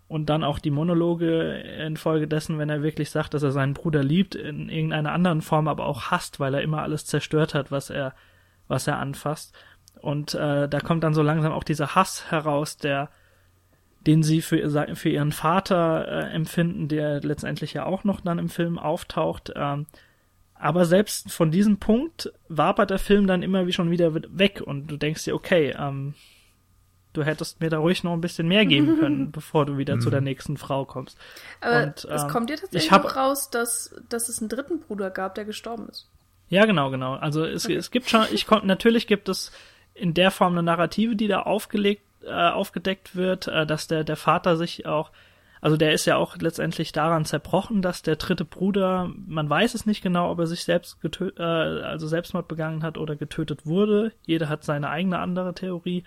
und 0.08 0.26
dann 0.26 0.44
auch 0.44 0.58
die 0.60 0.70
Monologe 0.70 1.58
infolgedessen, 1.84 2.58
wenn 2.58 2.70
er 2.70 2.82
wirklich 2.82 3.10
sagt, 3.10 3.34
dass 3.34 3.42
er 3.42 3.50
seinen 3.50 3.74
Bruder 3.74 4.04
liebt, 4.04 4.36
in 4.36 4.68
irgendeiner 4.68 5.12
anderen 5.12 5.42
Form 5.42 5.66
aber 5.66 5.86
auch 5.86 6.10
hasst, 6.10 6.38
weil 6.38 6.54
er 6.54 6.62
immer 6.62 6.82
alles 6.82 7.06
zerstört 7.06 7.54
hat, 7.54 7.72
was 7.72 7.90
er, 7.90 8.14
was 8.68 8.86
er 8.86 8.98
anfasst. 8.98 9.56
Und 10.00 10.34
äh, 10.34 10.68
da 10.68 10.80
kommt 10.80 11.04
dann 11.04 11.14
so 11.14 11.22
langsam 11.22 11.52
auch 11.52 11.64
dieser 11.64 11.94
Hass 11.94 12.30
heraus, 12.30 12.76
der, 12.76 13.10
den 14.06 14.22
sie 14.22 14.42
für, 14.42 14.94
für 14.94 15.08
ihren 15.08 15.32
Vater 15.32 16.06
äh, 16.08 16.34
empfinden, 16.34 16.88
der 16.88 17.20
letztendlich 17.20 17.72
ja 17.72 17.86
auch 17.86 18.04
noch 18.04 18.20
dann 18.20 18.38
im 18.38 18.48
Film 18.48 18.78
auftaucht. 18.78 19.52
Ähm, 19.56 19.86
aber 20.54 20.84
selbst 20.84 21.32
von 21.32 21.50
diesem 21.50 21.78
Punkt 21.78 22.32
wabert 22.48 22.90
der 22.90 22.98
Film 22.98 23.26
dann 23.26 23.42
immer 23.42 23.66
wie 23.66 23.72
schon 23.72 23.90
wieder 23.90 24.14
weg 24.14 24.62
und 24.64 24.86
du 24.86 24.96
denkst 24.96 25.24
dir, 25.24 25.34
okay, 25.34 25.74
ähm, 25.78 26.14
du 27.12 27.24
hättest 27.24 27.60
mir 27.60 27.70
da 27.70 27.78
ruhig 27.78 28.04
noch 28.04 28.12
ein 28.12 28.20
bisschen 28.20 28.48
mehr 28.48 28.64
geben 28.64 28.96
können, 29.00 29.32
bevor 29.32 29.66
du 29.66 29.76
wieder 29.76 29.98
zu 29.98 30.10
der 30.10 30.20
mhm. 30.20 30.26
nächsten 30.26 30.56
Frau 30.56 30.84
kommst. 30.84 31.18
Aber 31.60 31.84
und, 31.84 32.04
es 32.04 32.22
ähm, 32.22 32.28
kommt 32.28 32.50
dir 32.50 32.56
tatsächlich 32.56 32.90
hab, 32.90 33.16
raus, 33.16 33.50
dass, 33.50 33.94
dass 34.08 34.28
es 34.28 34.40
einen 34.40 34.48
dritten 34.48 34.80
Bruder 34.80 35.10
gab, 35.10 35.34
der 35.34 35.44
gestorben 35.44 35.88
ist. 35.88 36.08
Ja, 36.48 36.64
genau, 36.64 36.90
genau. 36.90 37.14
Also 37.14 37.44
es, 37.44 37.64
okay. 37.64 37.74
es 37.74 37.90
gibt 37.90 38.08
schon, 38.08 38.24
ich 38.32 38.46
konnte, 38.46 38.66
natürlich 38.66 39.06
gibt 39.06 39.28
es 39.28 39.52
in 39.96 40.14
der 40.14 40.30
Form 40.30 40.52
eine 40.52 40.62
Narrative, 40.62 41.16
die 41.16 41.28
da 41.28 41.42
aufgelegt, 41.42 42.02
äh, 42.24 42.32
aufgedeckt 42.32 43.16
wird, 43.16 43.48
äh, 43.48 43.66
dass 43.66 43.86
der, 43.86 44.04
der 44.04 44.16
Vater 44.16 44.56
sich 44.56 44.86
auch, 44.86 45.10
also 45.60 45.76
der 45.76 45.92
ist 45.92 46.04
ja 46.04 46.16
auch 46.16 46.36
letztendlich 46.36 46.92
daran 46.92 47.24
zerbrochen, 47.24 47.82
dass 47.82 48.02
der 48.02 48.16
dritte 48.16 48.44
Bruder, 48.44 49.10
man 49.26 49.48
weiß 49.48 49.74
es 49.74 49.86
nicht 49.86 50.02
genau, 50.02 50.30
ob 50.30 50.38
er 50.38 50.46
sich 50.46 50.64
selbst 50.64 51.00
getötet, 51.00 51.38
äh, 51.38 51.42
also 51.42 52.06
Selbstmord 52.06 52.48
begangen 52.48 52.82
hat 52.82 52.98
oder 52.98 53.16
getötet 53.16 53.66
wurde. 53.66 54.12
Jeder 54.26 54.48
hat 54.48 54.64
seine 54.64 54.90
eigene 54.90 55.18
andere 55.18 55.54
Theorie. 55.54 56.04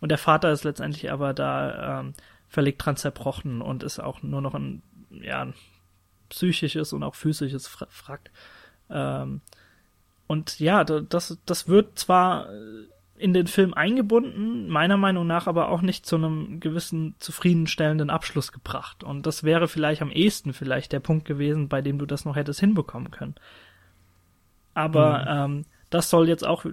Und 0.00 0.10
der 0.10 0.18
Vater 0.18 0.50
ist 0.50 0.64
letztendlich 0.64 1.12
aber 1.12 1.32
da 1.32 2.00
ähm, 2.00 2.14
völlig 2.48 2.78
dran 2.78 2.96
zerbrochen 2.96 3.62
und 3.62 3.82
ist 3.82 4.00
auch 4.00 4.22
nur 4.22 4.40
noch 4.40 4.54
ein, 4.54 4.82
ja, 5.10 5.42
ein 5.42 5.54
psychisches 6.28 6.92
und 6.92 7.02
auch 7.02 7.14
physisches 7.14 7.68
Frack. 7.68 8.30
Ähm, 8.90 9.42
und 10.26 10.58
ja, 10.60 10.82
das, 10.84 11.38
das 11.44 11.68
wird 11.68 11.98
zwar 11.98 12.48
in 13.22 13.32
den 13.32 13.46
Film 13.46 13.72
eingebunden, 13.72 14.68
meiner 14.68 14.96
Meinung 14.96 15.26
nach 15.26 15.46
aber 15.46 15.68
auch 15.68 15.80
nicht 15.80 16.04
zu 16.04 16.16
einem 16.16 16.58
gewissen 16.58 17.14
zufriedenstellenden 17.20 18.10
Abschluss 18.10 18.50
gebracht. 18.50 19.04
Und 19.04 19.26
das 19.26 19.44
wäre 19.44 19.68
vielleicht 19.68 20.02
am 20.02 20.10
ehesten 20.10 20.52
vielleicht 20.52 20.92
der 20.92 21.00
Punkt 21.00 21.24
gewesen, 21.24 21.68
bei 21.68 21.82
dem 21.82 21.98
du 21.98 22.06
das 22.06 22.24
noch 22.24 22.34
hättest 22.34 22.58
hinbekommen 22.58 23.12
können. 23.12 23.36
Aber 24.74 25.18
mhm. 25.20 25.56
ähm, 25.56 25.64
das 25.88 26.10
soll 26.10 26.28
jetzt 26.28 26.44
auch 26.44 26.64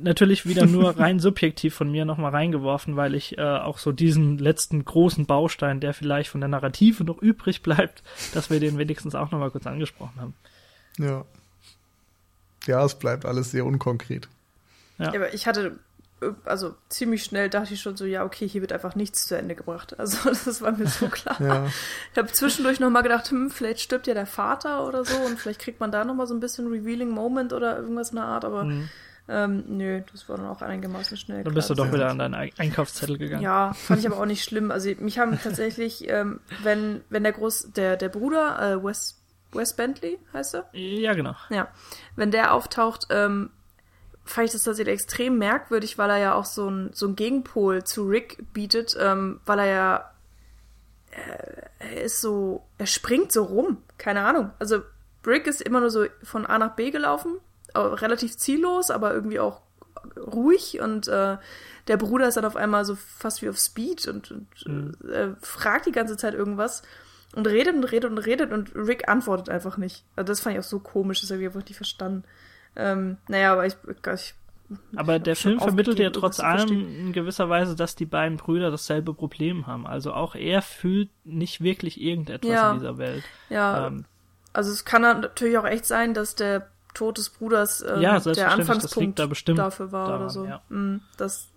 natürlich 0.00 0.46
wieder 0.46 0.66
nur 0.66 0.90
rein 0.98 1.20
subjektiv 1.20 1.74
von 1.74 1.90
mir 1.90 2.04
nochmal 2.04 2.32
reingeworfen, 2.32 2.96
weil 2.96 3.14
ich 3.14 3.38
äh, 3.38 3.42
auch 3.42 3.78
so 3.78 3.92
diesen 3.92 4.36
letzten 4.36 4.84
großen 4.84 5.24
Baustein, 5.24 5.80
der 5.80 5.94
vielleicht 5.94 6.28
von 6.28 6.40
der 6.40 6.48
Narrative 6.48 7.04
noch 7.04 7.22
übrig 7.22 7.62
bleibt, 7.62 8.02
dass 8.34 8.50
wir 8.50 8.60
den 8.60 8.76
wenigstens 8.76 9.14
auch 9.14 9.30
nochmal 9.30 9.50
kurz 9.50 9.66
angesprochen 9.66 10.20
haben. 10.20 10.34
Ja. 10.98 11.24
Ja, 12.66 12.84
es 12.84 12.94
bleibt 12.94 13.24
alles 13.24 13.50
sehr 13.52 13.64
unkonkret. 13.64 14.28
Ja. 14.98 15.08
aber 15.08 15.34
ich 15.34 15.46
hatte 15.46 15.78
also 16.44 16.74
ziemlich 16.88 17.24
schnell 17.24 17.50
dachte 17.50 17.74
ich 17.74 17.80
schon 17.80 17.96
so, 17.96 18.04
ja, 18.04 18.24
okay, 18.24 18.46
hier 18.48 18.60
wird 18.60 18.72
einfach 18.72 18.94
nichts 18.94 19.26
zu 19.26 19.36
Ende 19.36 19.54
gebracht. 19.54 19.94
Also 20.04 20.30
das 20.30 20.60
war 20.60 20.72
mir 20.72 20.86
so 20.86 21.08
klar. 21.08 21.40
ja. 21.40 21.66
Ich 22.12 22.18
habe 22.18 22.30
zwischendurch 22.30 22.78
nochmal 22.78 23.02
gedacht, 23.02 23.30
hm, 23.30 23.50
vielleicht 23.50 23.80
stirbt 23.80 24.06
ja 24.06 24.14
der 24.14 24.26
Vater 24.26 24.86
oder 24.86 25.04
so 25.04 25.16
und 25.16 25.38
vielleicht 25.38 25.60
kriegt 25.60 25.80
man 25.80 25.90
da 25.90 26.04
nochmal 26.04 26.26
so 26.26 26.34
ein 26.34 26.40
bisschen 26.40 26.68
Revealing 26.68 27.08
Moment 27.08 27.52
oder 27.52 27.78
irgendwas 27.78 28.10
in 28.10 28.16
der 28.16 28.24
Art, 28.24 28.44
aber 28.44 28.64
mhm. 28.64 28.88
ähm, 29.28 29.64
nö, 29.68 30.02
das 30.12 30.28
war 30.28 30.36
dann 30.36 30.46
auch 30.46 30.60
einigermaßen 30.60 31.16
schnell. 31.16 31.44
Dann 31.44 31.54
bist 31.54 31.70
du 31.70 31.74
doch 31.74 31.90
wieder 31.92 32.10
an 32.10 32.18
deinen 32.18 32.34
Einkaufszettel 32.34 33.16
gegangen. 33.16 33.42
Ja, 33.42 33.72
fand 33.72 34.00
ich 34.00 34.06
aber 34.06 34.18
auch 34.18 34.26
nicht 34.26 34.44
schlimm. 34.44 34.70
Also 34.70 34.90
mich 34.98 35.18
haben 35.18 35.38
tatsächlich, 35.42 36.08
ähm, 36.08 36.40
wenn, 36.62 37.00
wenn 37.08 37.22
der 37.22 37.32
Groß, 37.32 37.72
der, 37.74 37.96
der 37.96 38.10
Bruder, 38.10 38.74
äh, 38.74 38.84
Wes, 38.84 39.22
Wes 39.52 39.74
Bentley 39.74 40.18
heißt 40.32 40.56
er? 40.56 40.68
Ja, 40.72 41.14
genau. 41.14 41.34
Ja. 41.48 41.68
Wenn 42.16 42.30
der 42.30 42.52
auftaucht, 42.52 43.06
ähm, 43.10 43.50
fand 44.24 44.46
ich 44.46 44.52
das 44.52 44.64
tatsächlich 44.64 44.94
extrem 44.94 45.38
merkwürdig, 45.38 45.98
weil 45.98 46.10
er 46.10 46.18
ja 46.18 46.34
auch 46.34 46.44
so 46.44 46.68
ein, 46.68 46.90
so 46.92 47.06
ein 47.06 47.16
Gegenpol 47.16 47.84
zu 47.84 48.06
Rick 48.06 48.52
bietet, 48.52 48.96
ähm, 48.98 49.40
weil 49.44 49.58
er 49.58 49.66
ja 49.66 50.10
äh, 51.10 51.62
er 51.78 52.02
ist 52.02 52.20
so, 52.20 52.64
er 52.78 52.86
springt 52.86 53.32
so 53.32 53.44
rum, 53.44 53.78
keine 53.98 54.24
Ahnung. 54.24 54.50
Also 54.58 54.82
Rick 55.26 55.46
ist 55.46 55.60
immer 55.60 55.80
nur 55.80 55.90
so 55.90 56.06
von 56.22 56.46
A 56.46 56.58
nach 56.58 56.74
B 56.74 56.90
gelaufen, 56.90 57.38
relativ 57.74 58.36
ziellos, 58.36 58.90
aber 58.90 59.12
irgendwie 59.12 59.40
auch 59.40 59.62
ruhig 60.16 60.80
und 60.80 61.08
äh, 61.08 61.38
der 61.88 61.96
Bruder 61.96 62.28
ist 62.28 62.36
dann 62.36 62.44
auf 62.44 62.56
einmal 62.56 62.84
so 62.84 62.94
fast 62.94 63.42
wie 63.42 63.48
auf 63.48 63.58
Speed 63.58 64.06
und, 64.08 64.30
und 64.30 64.66
mhm. 64.66 64.92
äh, 65.10 65.28
fragt 65.40 65.86
die 65.86 65.92
ganze 65.92 66.16
Zeit 66.16 66.34
irgendwas 66.34 66.82
und 67.34 67.46
redet 67.46 67.74
und 67.74 67.84
redet 67.84 68.10
und 68.10 68.18
redet 68.18 68.52
und 68.52 68.74
Rick 68.74 69.08
antwortet 69.08 69.48
einfach 69.48 69.76
nicht. 69.76 70.04
Also 70.16 70.28
das 70.28 70.40
fand 70.40 70.54
ich 70.54 70.60
auch 70.60 70.68
so 70.68 70.78
komisch, 70.78 71.20
das 71.20 71.30
habe 71.30 71.40
ich 71.40 71.46
einfach 71.46 71.64
nicht 71.64 71.76
verstanden. 71.76 72.24
Ähm, 72.76 73.18
naja, 73.28 73.52
aber 73.52 73.66
ich, 73.66 73.76
ich 73.86 74.34
aber 74.96 75.18
der 75.18 75.36
Film 75.36 75.60
vermittelt 75.60 75.98
ja 75.98 76.10
trotz 76.10 76.40
allem 76.40 76.70
in 76.70 77.12
gewisser 77.12 77.48
Weise, 77.48 77.76
dass 77.76 77.96
die 77.96 78.06
beiden 78.06 78.38
Brüder 78.38 78.70
dasselbe 78.70 79.14
Problem 79.14 79.66
haben. 79.66 79.86
Also 79.86 80.12
auch 80.12 80.34
er 80.34 80.62
fühlt 80.62 81.10
nicht 81.24 81.62
wirklich 81.62 82.00
irgendetwas 82.00 82.50
ja. 82.50 82.72
in 82.72 82.78
dieser 82.78 82.98
Welt. 82.98 83.24
Ja. 83.50 83.88
Ähm, 83.88 84.04
also 84.52 84.70
es 84.70 84.84
kann 84.84 85.02
natürlich 85.02 85.58
auch 85.58 85.66
echt 85.66 85.84
sein, 85.84 86.14
dass 86.14 86.34
der 86.34 86.68
Tod 86.94 87.18
des 87.18 87.30
Bruders 87.30 87.82
ähm, 87.82 88.00
ja, 88.00 88.18
der 88.20 88.52
Anfangspunkt 88.52 89.18
da 89.18 89.26
dafür 89.26 89.92
war 89.92 90.06
daran, 90.06 90.20
oder 90.20 90.30
so. 90.30 90.44
Ja. 90.46 90.62
Mm, 90.68 91.00
das, 91.16 91.48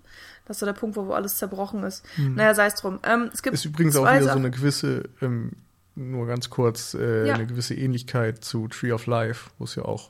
das 0.45 0.57
ist 0.57 0.65
der 0.65 0.73
Punkt, 0.73 0.95
wo, 0.97 1.07
wo 1.07 1.13
alles 1.13 1.37
zerbrochen 1.37 1.83
ist. 1.83 2.03
Hm. 2.15 2.35
Naja, 2.35 2.55
sei 2.55 2.65
es 2.65 2.75
drum. 2.75 2.99
Ähm, 3.03 3.29
es 3.31 3.43
gibt 3.43 3.53
ist 3.53 3.65
übrigens 3.65 3.95
auch 3.95 4.03
wieder 4.03 4.23
Sachen. 4.23 4.33
so 4.33 4.39
eine 4.39 4.51
gewisse, 4.51 5.03
ähm, 5.21 5.51
nur 5.95 6.25
ganz 6.25 6.49
kurz, 6.49 6.95
äh, 6.95 7.27
ja. 7.27 7.35
eine 7.35 7.45
gewisse 7.45 7.75
Ähnlichkeit 7.75 8.43
zu 8.43 8.67
Tree 8.67 8.91
of 8.91 9.05
Life, 9.05 9.51
wo 9.59 9.65
es 9.65 9.75
ja 9.75 9.85
auch 9.85 10.09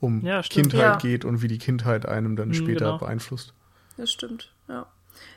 um 0.00 0.24
ja, 0.24 0.42
Kindheit 0.42 0.80
ja. 0.80 0.96
geht 0.96 1.24
und 1.24 1.42
wie 1.42 1.48
die 1.48 1.58
Kindheit 1.58 2.06
einem 2.06 2.36
dann 2.36 2.48
mhm, 2.48 2.54
später 2.54 2.86
genau. 2.86 2.98
beeinflusst. 2.98 3.54
Das 3.96 4.10
stimmt, 4.10 4.52
ja. 4.68 4.86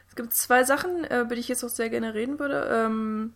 Es 0.10 0.16
gibt 0.16 0.34
zwei 0.34 0.64
Sachen, 0.64 1.04
äh, 1.06 1.22
über 1.22 1.36
die 1.36 1.42
ich 1.42 1.48
jetzt 1.48 1.64
auch 1.64 1.70
sehr 1.70 1.90
gerne 1.90 2.14
reden 2.14 2.40
würde. 2.40 2.70
Ähm, 2.72 3.34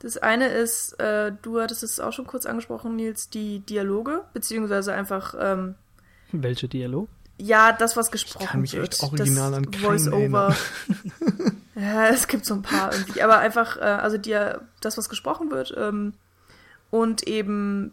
das 0.00 0.18
eine 0.18 0.48
ist, 0.48 0.92
äh, 1.00 1.32
du 1.42 1.60
hattest 1.60 1.82
es 1.82 2.00
auch 2.00 2.12
schon 2.12 2.26
kurz 2.26 2.44
angesprochen, 2.44 2.96
Nils, 2.96 3.30
die 3.30 3.60
Dialoge, 3.60 4.24
beziehungsweise 4.34 4.92
einfach. 4.92 5.34
Ähm, 5.38 5.74
Welche 6.32 6.68
Dialog? 6.68 7.08
Ja, 7.38 7.72
das, 7.72 7.96
was 7.96 8.10
gesprochen 8.10 8.40
wird. 8.40 8.44
Ich 8.44 8.50
kann 8.50 8.60
mich 8.60 8.72
wird. 8.74 8.92
echt 8.92 9.02
original 9.02 9.50
das 9.50 9.58
an 9.58 9.72
Voice-Over. 9.72 10.56
ja, 11.74 12.08
es 12.08 12.28
gibt 12.28 12.44
so 12.44 12.54
ein 12.54 12.62
paar 12.62 12.92
irgendwie. 12.92 13.22
Aber 13.22 13.38
einfach, 13.38 13.78
äh, 13.78 13.80
also 13.80 14.18
die, 14.18 14.38
das, 14.80 14.98
was 14.98 15.08
gesprochen 15.08 15.50
wird 15.50 15.74
ähm, 15.76 16.14
und 16.90 17.26
eben 17.26 17.92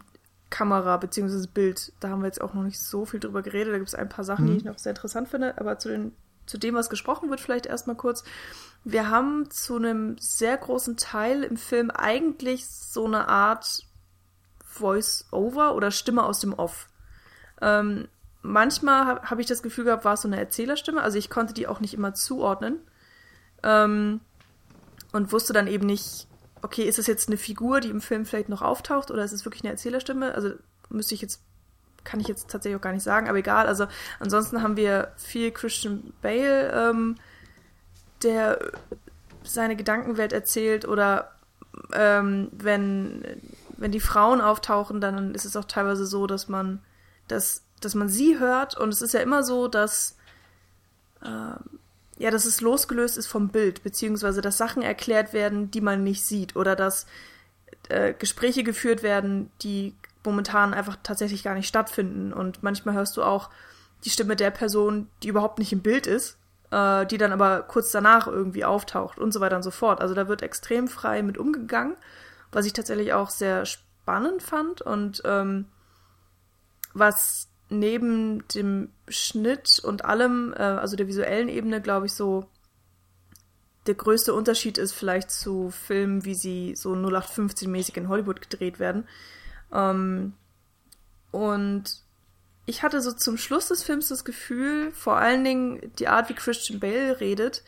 Kamera 0.50 0.96
bzw. 0.96 1.46
Bild. 1.52 1.92
Da 2.00 2.08
haben 2.08 2.20
wir 2.20 2.26
jetzt 2.26 2.40
auch 2.40 2.54
noch 2.54 2.62
nicht 2.62 2.80
so 2.80 3.04
viel 3.04 3.20
drüber 3.20 3.42
geredet. 3.42 3.72
Da 3.72 3.78
gibt 3.78 3.88
es 3.88 3.94
ein 3.94 4.08
paar 4.08 4.24
Sachen, 4.24 4.44
mhm. 4.44 4.50
die 4.50 4.56
ich 4.58 4.64
noch 4.64 4.78
sehr 4.78 4.90
interessant 4.90 5.28
finde. 5.28 5.58
Aber 5.58 5.78
zu, 5.78 5.88
den, 5.88 6.12
zu 6.46 6.58
dem, 6.58 6.74
was 6.74 6.90
gesprochen 6.90 7.30
wird, 7.30 7.40
vielleicht 7.40 7.66
erstmal 7.66 7.96
kurz. 7.96 8.24
Wir 8.84 9.10
haben 9.10 9.50
zu 9.50 9.76
einem 9.76 10.16
sehr 10.18 10.56
großen 10.56 10.96
Teil 10.96 11.42
im 11.42 11.56
Film 11.56 11.90
eigentlich 11.90 12.66
so 12.68 13.06
eine 13.06 13.28
Art 13.28 13.86
Voice-Over 14.64 15.74
oder 15.74 15.90
Stimme 15.90 16.24
aus 16.24 16.40
dem 16.40 16.52
Off. 16.52 16.88
Ähm, 17.60 18.08
manchmal 18.42 19.06
habe 19.06 19.30
hab 19.30 19.38
ich 19.38 19.46
das 19.46 19.62
Gefühl 19.62 19.84
gehabt, 19.84 20.04
war 20.04 20.14
es 20.14 20.22
so 20.22 20.28
eine 20.28 20.38
Erzählerstimme. 20.38 21.02
Also 21.02 21.18
ich 21.18 21.30
konnte 21.30 21.54
die 21.54 21.66
auch 21.66 21.80
nicht 21.80 21.94
immer 21.94 22.14
zuordnen. 22.14 22.78
Ähm, 23.62 24.20
und 25.12 25.32
wusste 25.32 25.52
dann 25.52 25.68
eben 25.68 25.86
nicht, 25.86 26.26
okay, 26.64 26.84
ist 26.84 26.98
das 26.98 27.06
jetzt 27.06 27.28
eine 27.28 27.36
Figur, 27.36 27.80
die 27.80 27.90
im 27.90 28.00
Film 28.00 28.24
vielleicht 28.24 28.48
noch 28.48 28.62
auftaucht 28.62 29.10
oder 29.10 29.22
ist 29.22 29.32
es 29.32 29.44
wirklich 29.44 29.62
eine 29.62 29.72
Erzählerstimme? 29.72 30.34
Also 30.34 30.52
müsste 30.88 31.14
ich 31.14 31.20
jetzt, 31.20 31.42
kann 32.04 32.20
ich 32.20 32.26
jetzt 32.26 32.48
tatsächlich 32.50 32.78
auch 32.78 32.82
gar 32.82 32.94
nicht 32.94 33.02
sagen, 33.02 33.28
aber 33.28 33.38
egal. 33.38 33.66
Also 33.66 33.86
ansonsten 34.18 34.62
haben 34.62 34.76
wir 34.76 35.12
viel 35.16 35.50
Christian 35.50 36.14
Bale, 36.22 36.72
ähm, 36.72 37.16
der 38.22 38.72
seine 39.42 39.76
Gedankenwelt 39.76 40.32
erzählt 40.32 40.88
oder 40.88 41.32
ähm, 41.92 42.48
wenn, 42.52 43.22
wenn 43.76 43.92
die 43.92 44.00
Frauen 44.00 44.40
auftauchen, 44.40 45.02
dann 45.02 45.34
ist 45.34 45.44
es 45.44 45.56
auch 45.56 45.66
teilweise 45.66 46.06
so, 46.06 46.26
dass 46.26 46.48
man, 46.48 46.80
dass, 47.28 47.62
dass 47.80 47.94
man 47.94 48.08
sie 48.08 48.38
hört 48.38 48.74
und 48.74 48.88
es 48.88 49.02
ist 49.02 49.12
ja 49.12 49.20
immer 49.20 49.42
so, 49.42 49.68
dass 49.68 50.16
ähm, 51.22 51.58
ja, 52.18 52.30
dass 52.30 52.44
es 52.44 52.60
losgelöst 52.60 53.16
ist 53.16 53.26
vom 53.26 53.48
Bild, 53.48 53.82
beziehungsweise 53.82 54.40
dass 54.40 54.58
Sachen 54.58 54.82
erklärt 54.82 55.32
werden, 55.32 55.70
die 55.70 55.80
man 55.80 56.04
nicht 56.04 56.24
sieht, 56.24 56.56
oder 56.56 56.76
dass 56.76 57.06
äh, 57.88 58.14
Gespräche 58.14 58.62
geführt 58.62 59.02
werden, 59.02 59.50
die 59.62 59.94
momentan 60.24 60.74
einfach 60.74 60.96
tatsächlich 61.02 61.42
gar 61.42 61.54
nicht 61.54 61.68
stattfinden. 61.68 62.32
Und 62.32 62.62
manchmal 62.62 62.94
hörst 62.94 63.16
du 63.16 63.22
auch 63.22 63.50
die 64.04 64.10
Stimme 64.10 64.36
der 64.36 64.50
Person, 64.50 65.08
die 65.22 65.28
überhaupt 65.28 65.58
nicht 65.58 65.72
im 65.72 65.80
Bild 65.80 66.06
ist, 66.06 66.38
äh, 66.70 67.06
die 67.06 67.18
dann 67.18 67.32
aber 67.32 67.62
kurz 67.62 67.90
danach 67.90 68.26
irgendwie 68.26 68.64
auftaucht 68.64 69.18
und 69.18 69.32
so 69.32 69.40
weiter 69.40 69.56
und 69.56 69.62
so 69.62 69.70
fort. 69.70 70.00
Also 70.00 70.14
da 70.14 70.28
wird 70.28 70.42
extrem 70.42 70.88
frei 70.88 71.22
mit 71.22 71.38
umgegangen, 71.38 71.96
was 72.52 72.66
ich 72.66 72.72
tatsächlich 72.72 73.12
auch 73.12 73.30
sehr 73.30 73.66
spannend 73.66 74.42
fand 74.42 74.82
und 74.82 75.22
ähm, 75.24 75.66
was 76.92 77.48
neben 77.78 78.46
dem 78.48 78.90
Schnitt 79.08 79.80
und 79.82 80.04
allem, 80.04 80.52
äh, 80.56 80.62
also 80.62 80.96
der 80.96 81.08
visuellen 81.08 81.48
Ebene, 81.48 81.80
glaube 81.80 82.06
ich, 82.06 82.14
so 82.14 82.48
der 83.86 83.94
größte 83.94 84.32
Unterschied 84.32 84.78
ist 84.78 84.92
vielleicht 84.92 85.30
zu 85.30 85.70
Filmen, 85.70 86.24
wie 86.24 86.34
sie 86.34 86.74
so 86.74 86.94
0815-mäßig 86.94 87.96
in 87.96 88.08
Hollywood 88.08 88.40
gedreht 88.40 88.78
werden. 88.78 89.06
Ähm, 89.72 90.34
und 91.30 92.02
ich 92.66 92.82
hatte 92.82 93.02
so 93.02 93.12
zum 93.12 93.36
Schluss 93.36 93.68
des 93.68 93.82
Films 93.82 94.08
das 94.08 94.24
Gefühl, 94.24 94.90
vor 94.92 95.16
allen 95.16 95.44
Dingen 95.44 95.92
die 95.98 96.08
Art, 96.08 96.28
wie 96.30 96.34
Christian 96.34 96.80
Bale 96.80 97.20
redet, 97.20 97.62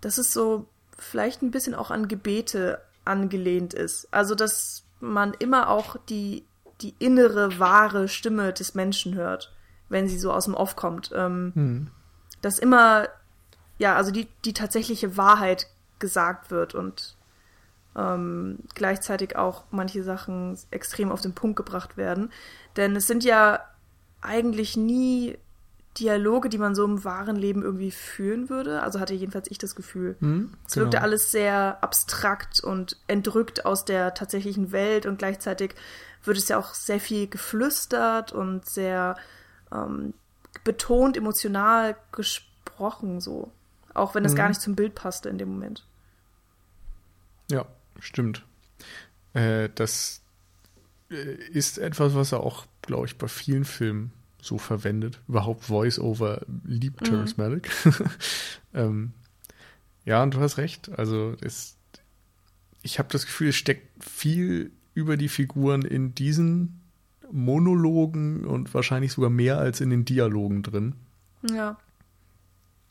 dass 0.00 0.18
es 0.18 0.32
so 0.32 0.68
vielleicht 0.98 1.42
ein 1.42 1.50
bisschen 1.50 1.74
auch 1.74 1.90
an 1.90 2.08
Gebete 2.08 2.82
angelehnt 3.04 3.72
ist. 3.72 4.08
Also, 4.10 4.34
dass 4.34 4.84
man 5.00 5.32
immer 5.38 5.70
auch 5.70 5.96
die 6.08 6.44
die 6.80 6.94
innere, 6.98 7.58
wahre 7.58 8.08
Stimme 8.08 8.52
des 8.52 8.74
Menschen 8.74 9.14
hört, 9.14 9.54
wenn 9.88 10.08
sie 10.08 10.18
so 10.18 10.32
aus 10.32 10.44
dem 10.44 10.54
Off 10.54 10.76
kommt. 10.76 11.10
Ähm, 11.14 11.52
hm. 11.54 11.86
Dass 12.42 12.58
immer, 12.58 13.08
ja, 13.78 13.96
also 13.96 14.10
die, 14.10 14.28
die 14.44 14.54
tatsächliche 14.54 15.16
Wahrheit 15.16 15.66
gesagt 15.98 16.50
wird 16.50 16.74
und 16.74 17.16
ähm, 17.96 18.60
gleichzeitig 18.74 19.36
auch 19.36 19.64
manche 19.70 20.02
Sachen 20.02 20.58
extrem 20.70 21.10
auf 21.12 21.20
den 21.20 21.34
Punkt 21.34 21.56
gebracht 21.56 21.96
werden. 21.96 22.32
Denn 22.76 22.96
es 22.96 23.06
sind 23.06 23.24
ja 23.24 23.60
eigentlich 24.20 24.76
nie 24.76 25.38
Dialoge, 25.98 26.48
die 26.48 26.58
man 26.58 26.74
so 26.74 26.84
im 26.84 27.04
wahren 27.04 27.36
Leben 27.36 27.62
irgendwie 27.62 27.90
führen 27.90 28.48
würde. 28.48 28.82
Also 28.82 29.00
hatte 29.00 29.14
jedenfalls 29.14 29.50
ich 29.50 29.58
das 29.58 29.74
Gefühl. 29.74 30.16
Hm, 30.20 30.54
es 30.66 30.76
wirkte 30.76 30.96
genau. 30.96 31.02
alles 31.02 31.32
sehr 31.32 31.82
abstrakt 31.82 32.60
und 32.62 32.96
entrückt 33.08 33.66
aus 33.66 33.84
der 33.84 34.14
tatsächlichen 34.14 34.70
Welt 34.70 35.04
und 35.04 35.18
gleichzeitig 35.18 35.74
wird 36.24 36.36
es 36.36 36.48
ja 36.48 36.58
auch 36.58 36.74
sehr 36.74 37.00
viel 37.00 37.28
geflüstert 37.28 38.32
und 38.32 38.66
sehr 38.66 39.16
ähm, 39.72 40.14
betont, 40.64 41.16
emotional 41.16 41.96
gesprochen, 42.12 43.20
so. 43.20 43.52
Auch 43.94 44.14
wenn 44.14 44.24
es 44.24 44.32
mhm. 44.32 44.36
gar 44.36 44.48
nicht 44.48 44.60
zum 44.60 44.76
Bild 44.76 44.94
passte 44.94 45.28
in 45.28 45.38
dem 45.38 45.48
Moment. 45.48 45.86
Ja, 47.50 47.66
stimmt. 47.98 48.44
Äh, 49.34 49.68
das 49.74 50.22
äh, 51.10 51.14
ist 51.14 51.78
etwas, 51.78 52.14
was 52.14 52.32
er 52.32 52.40
auch, 52.40 52.66
glaube 52.82 53.06
ich, 53.06 53.18
bei 53.18 53.28
vielen 53.28 53.64
Filmen 53.64 54.12
so 54.40 54.58
verwendet. 54.58 55.20
Überhaupt 55.28 55.64
Voice-Over 55.64 56.42
liebt 56.64 57.04
Terrence 57.04 57.36
mhm. 57.36 57.44
Malick. 57.44 57.70
ähm, 58.74 59.12
ja, 60.04 60.22
und 60.22 60.34
du 60.34 60.40
hast 60.40 60.56
recht. 60.56 60.90
Also 60.96 61.36
es, 61.40 61.76
ich 62.82 62.98
habe 62.98 63.08
das 63.10 63.26
Gefühl, 63.26 63.48
es 63.48 63.56
steckt 63.56 64.02
viel 64.02 64.72
über 65.00 65.16
die 65.16 65.28
Figuren 65.28 65.82
in 65.82 66.14
diesen 66.14 66.80
Monologen 67.32 68.44
und 68.44 68.72
wahrscheinlich 68.74 69.12
sogar 69.12 69.30
mehr 69.30 69.58
als 69.58 69.80
in 69.80 69.90
den 69.90 70.04
Dialogen 70.04 70.62
drin. 70.62 70.94
Ja. 71.48 71.78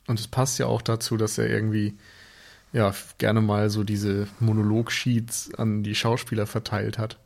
Und 0.07 0.19
es 0.19 0.27
passt 0.27 0.60
ja 0.60 0.65
auch 0.65 0.81
dazu, 0.81 1.18
dass 1.18 1.38
er 1.38 1.49
irgendwie 1.49 1.98
ja 2.73 2.94
gerne 3.18 3.41
mal 3.41 3.69
so 3.69 3.84
diese 3.84 4.27
Monolog-Sheets 4.40 5.53
an 5.56 5.84
die 5.84 5.95
Schauspieler 5.95 6.48
verteilt 6.48 6.98
hat. 6.98 7.19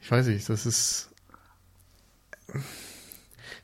Ich 0.00 0.10
weiß 0.10 0.26
nicht, 0.26 0.48
das 0.48 0.66
ist. 0.66 1.10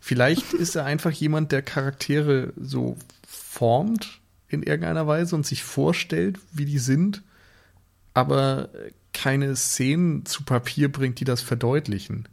Vielleicht 0.00 0.52
ist 0.54 0.74
er 0.74 0.84
einfach 0.84 1.12
jemand, 1.12 1.52
der 1.52 1.62
Charaktere 1.62 2.52
so 2.56 2.96
formt 3.26 4.20
in 4.48 4.62
irgendeiner 4.62 5.06
Weise 5.06 5.34
und 5.36 5.46
sich 5.46 5.62
vorstellt, 5.62 6.38
wie 6.52 6.64
die 6.64 6.78
sind, 6.78 7.22
aber 8.12 8.68
keine 9.22 9.56
Szenen 9.56 10.26
zu 10.26 10.44
Papier 10.44 10.90
bringt, 10.90 11.20
die 11.20 11.24
das 11.24 11.40
verdeutlichen. 11.42 12.28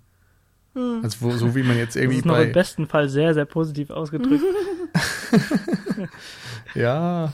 Hm. 0.74 1.02
Also 1.04 1.22
wo, 1.22 1.32
so 1.32 1.56
wie 1.56 1.64
man 1.64 1.78
jetzt 1.78 1.96
irgendwie 1.96 2.18
das 2.18 2.22
ist 2.22 2.26
noch 2.26 2.36
bei 2.36 2.44
im 2.46 2.52
besten 2.52 2.88
Fall 2.88 3.10
sehr 3.10 3.34
sehr 3.34 3.46
positiv 3.46 3.90
ausgedrückt. 3.90 4.44
ja, 6.76 7.34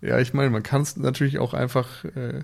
ja, 0.00 0.18
ich 0.18 0.34
meine, 0.34 0.50
man 0.50 0.62
kann 0.62 0.82
es 0.82 0.96
natürlich 0.96 1.38
auch 1.38 1.54
einfach 1.54 2.04
äh, 2.04 2.42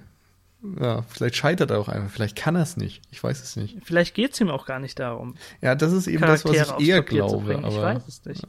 ja, 0.80 1.02
vielleicht 1.02 1.36
scheitert 1.36 1.70
er 1.70 1.80
auch 1.80 1.88
einfach, 1.88 2.10
vielleicht 2.10 2.36
kann 2.36 2.54
er 2.54 2.62
es 2.62 2.76
nicht. 2.76 3.02
Ich 3.10 3.22
weiß 3.22 3.42
es 3.42 3.56
nicht. 3.56 3.78
Vielleicht 3.82 4.14
geht 4.14 4.32
es 4.32 4.40
ihm 4.40 4.48
auch 4.48 4.64
gar 4.64 4.78
nicht 4.78 4.98
darum. 4.98 5.34
Ja, 5.60 5.74
das 5.74 5.92
ist 5.92 6.06
eben 6.06 6.20
Charaktere 6.20 6.56
das, 6.56 6.70
was 6.70 6.80
ich 6.80 6.88
eher 6.88 7.02
glaube. 7.02 7.58
Aber, 7.58 7.68
ich 7.68 7.76
weiß 7.76 8.06
es 8.06 8.24
nicht. 8.24 8.46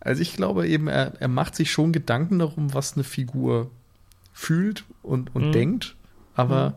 Also 0.00 0.22
ich 0.22 0.34
glaube 0.34 0.66
eben, 0.66 0.88
er, 0.88 1.12
er 1.20 1.28
macht 1.28 1.54
sich 1.54 1.70
schon 1.70 1.92
Gedanken 1.92 2.38
darum, 2.38 2.72
was 2.74 2.94
eine 2.94 3.04
Figur 3.04 3.70
fühlt 4.32 4.84
und, 5.02 5.34
und 5.34 5.48
mhm. 5.48 5.52
denkt, 5.52 5.96
aber 6.34 6.70
mhm. 6.70 6.74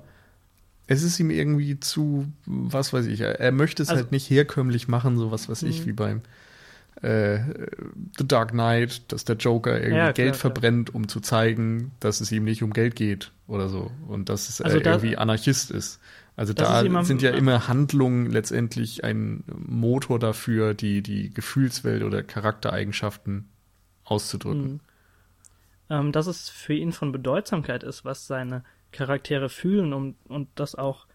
es 0.88 1.04
ist 1.04 1.20
ihm 1.20 1.30
irgendwie 1.30 1.80
zu, 1.80 2.28
was 2.46 2.94
weiß 2.94 3.06
ich, 3.08 3.22
er, 3.22 3.40
er 3.40 3.52
möchte 3.52 3.84
es 3.84 3.90
also, 3.90 4.04
halt 4.04 4.12
nicht 4.12 4.30
herkömmlich 4.30 4.88
machen, 4.88 5.18
so 5.18 5.32
was 5.32 5.50
weiß 5.50 5.64
ich, 5.64 5.82
mhm. 5.82 5.86
wie 5.86 5.94
beim 5.94 6.22
äh, 7.02 7.40
The 8.18 8.28
Dark 8.28 8.52
Knight, 8.52 9.12
dass 9.12 9.26
der 9.26 9.36
Joker 9.36 9.76
irgendwie 9.76 9.98
ja, 9.98 10.04
klar, 10.04 10.14
Geld 10.14 10.36
verbrennt, 10.36 10.96
um 10.96 11.08
zu 11.08 11.20
zeigen, 11.20 11.92
dass 12.00 12.22
es 12.22 12.32
ihm 12.32 12.44
nicht 12.44 12.64
um 12.64 12.74
Geld 12.74 12.96
geht 12.96 13.32
oder 13.48 13.70
so 13.70 13.92
und 14.08 14.30
dass 14.30 14.50
es 14.50 14.62
also 14.62 14.78
äh, 14.78 14.82
irgendwie 14.82 15.18
Anarchist 15.18 15.72
ist. 15.72 16.00
Also 16.38 16.54
da 16.54 17.04
sind 17.04 17.22
ja 17.22 17.32
immer 17.32 17.70
Handlungen 17.70 18.30
letztendlich 18.30 19.06
ein 19.06 19.44
Motor 19.48 20.20
dafür, 20.20 20.74
die 20.74 21.02
die 21.02 21.34
Gefühlswelt 21.34 22.04
oder 22.04 22.24
Charaktereigenschaften 22.24 23.48
auszudrücken. 24.04 24.74
Mhm. 24.74 24.80
Ähm, 25.90 26.12
dass 26.12 26.28
es 26.28 26.50
für 26.50 26.74
ihn 26.74 26.92
von 26.92 27.12
Bedeutsamkeit 27.12 27.84
ist, 27.84 28.04
was 28.04 28.28
seine 28.28 28.64
Charaktere 28.96 29.50
fühlen 29.50 29.94
um, 29.94 30.16
und 30.28 30.48
das 30.56 30.76
auch 30.76 31.06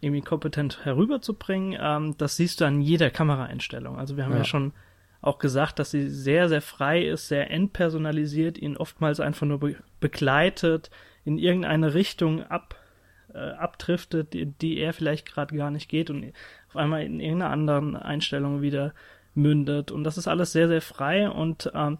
irgendwie 0.00 0.22
kompetent 0.22 0.84
herüberzubringen, 0.84 1.78
ähm, 1.80 2.14
das 2.18 2.36
siehst 2.36 2.60
du 2.60 2.64
an 2.64 2.80
jeder 2.80 3.10
Kameraeinstellung. 3.10 3.98
Also 3.98 4.16
wir 4.16 4.24
haben 4.24 4.32
ja, 4.32 4.38
ja 4.38 4.44
schon 4.44 4.72
auch 5.20 5.38
gesagt, 5.38 5.78
dass 5.78 5.90
sie 5.90 6.08
sehr, 6.08 6.48
sehr 6.48 6.62
frei 6.62 7.02
ist, 7.02 7.28
sehr 7.28 7.50
entpersonalisiert, 7.50 8.58
ihn 8.58 8.76
oftmals 8.76 9.20
einfach 9.20 9.46
nur 9.46 9.58
be 9.58 9.76
begleitet, 10.00 10.90
in 11.24 11.38
irgendeine 11.38 11.94
Richtung 11.94 12.44
ab, 12.44 12.76
äh, 13.34 13.38
abdriftet, 13.38 14.32
die, 14.32 14.46
die 14.46 14.78
er 14.78 14.92
vielleicht 14.92 15.26
gerade 15.26 15.56
gar 15.56 15.72
nicht 15.72 15.88
geht 15.88 16.08
und 16.08 16.32
auf 16.68 16.76
einmal 16.76 17.02
in 17.02 17.18
irgendeiner 17.18 17.50
anderen 17.52 17.96
Einstellung 17.96 18.62
wieder 18.62 18.94
mündet. 19.34 19.90
Und 19.90 20.04
das 20.04 20.18
ist 20.18 20.28
alles 20.28 20.52
sehr, 20.52 20.68
sehr 20.68 20.80
frei 20.80 21.28
und 21.28 21.70
ähm, 21.74 21.98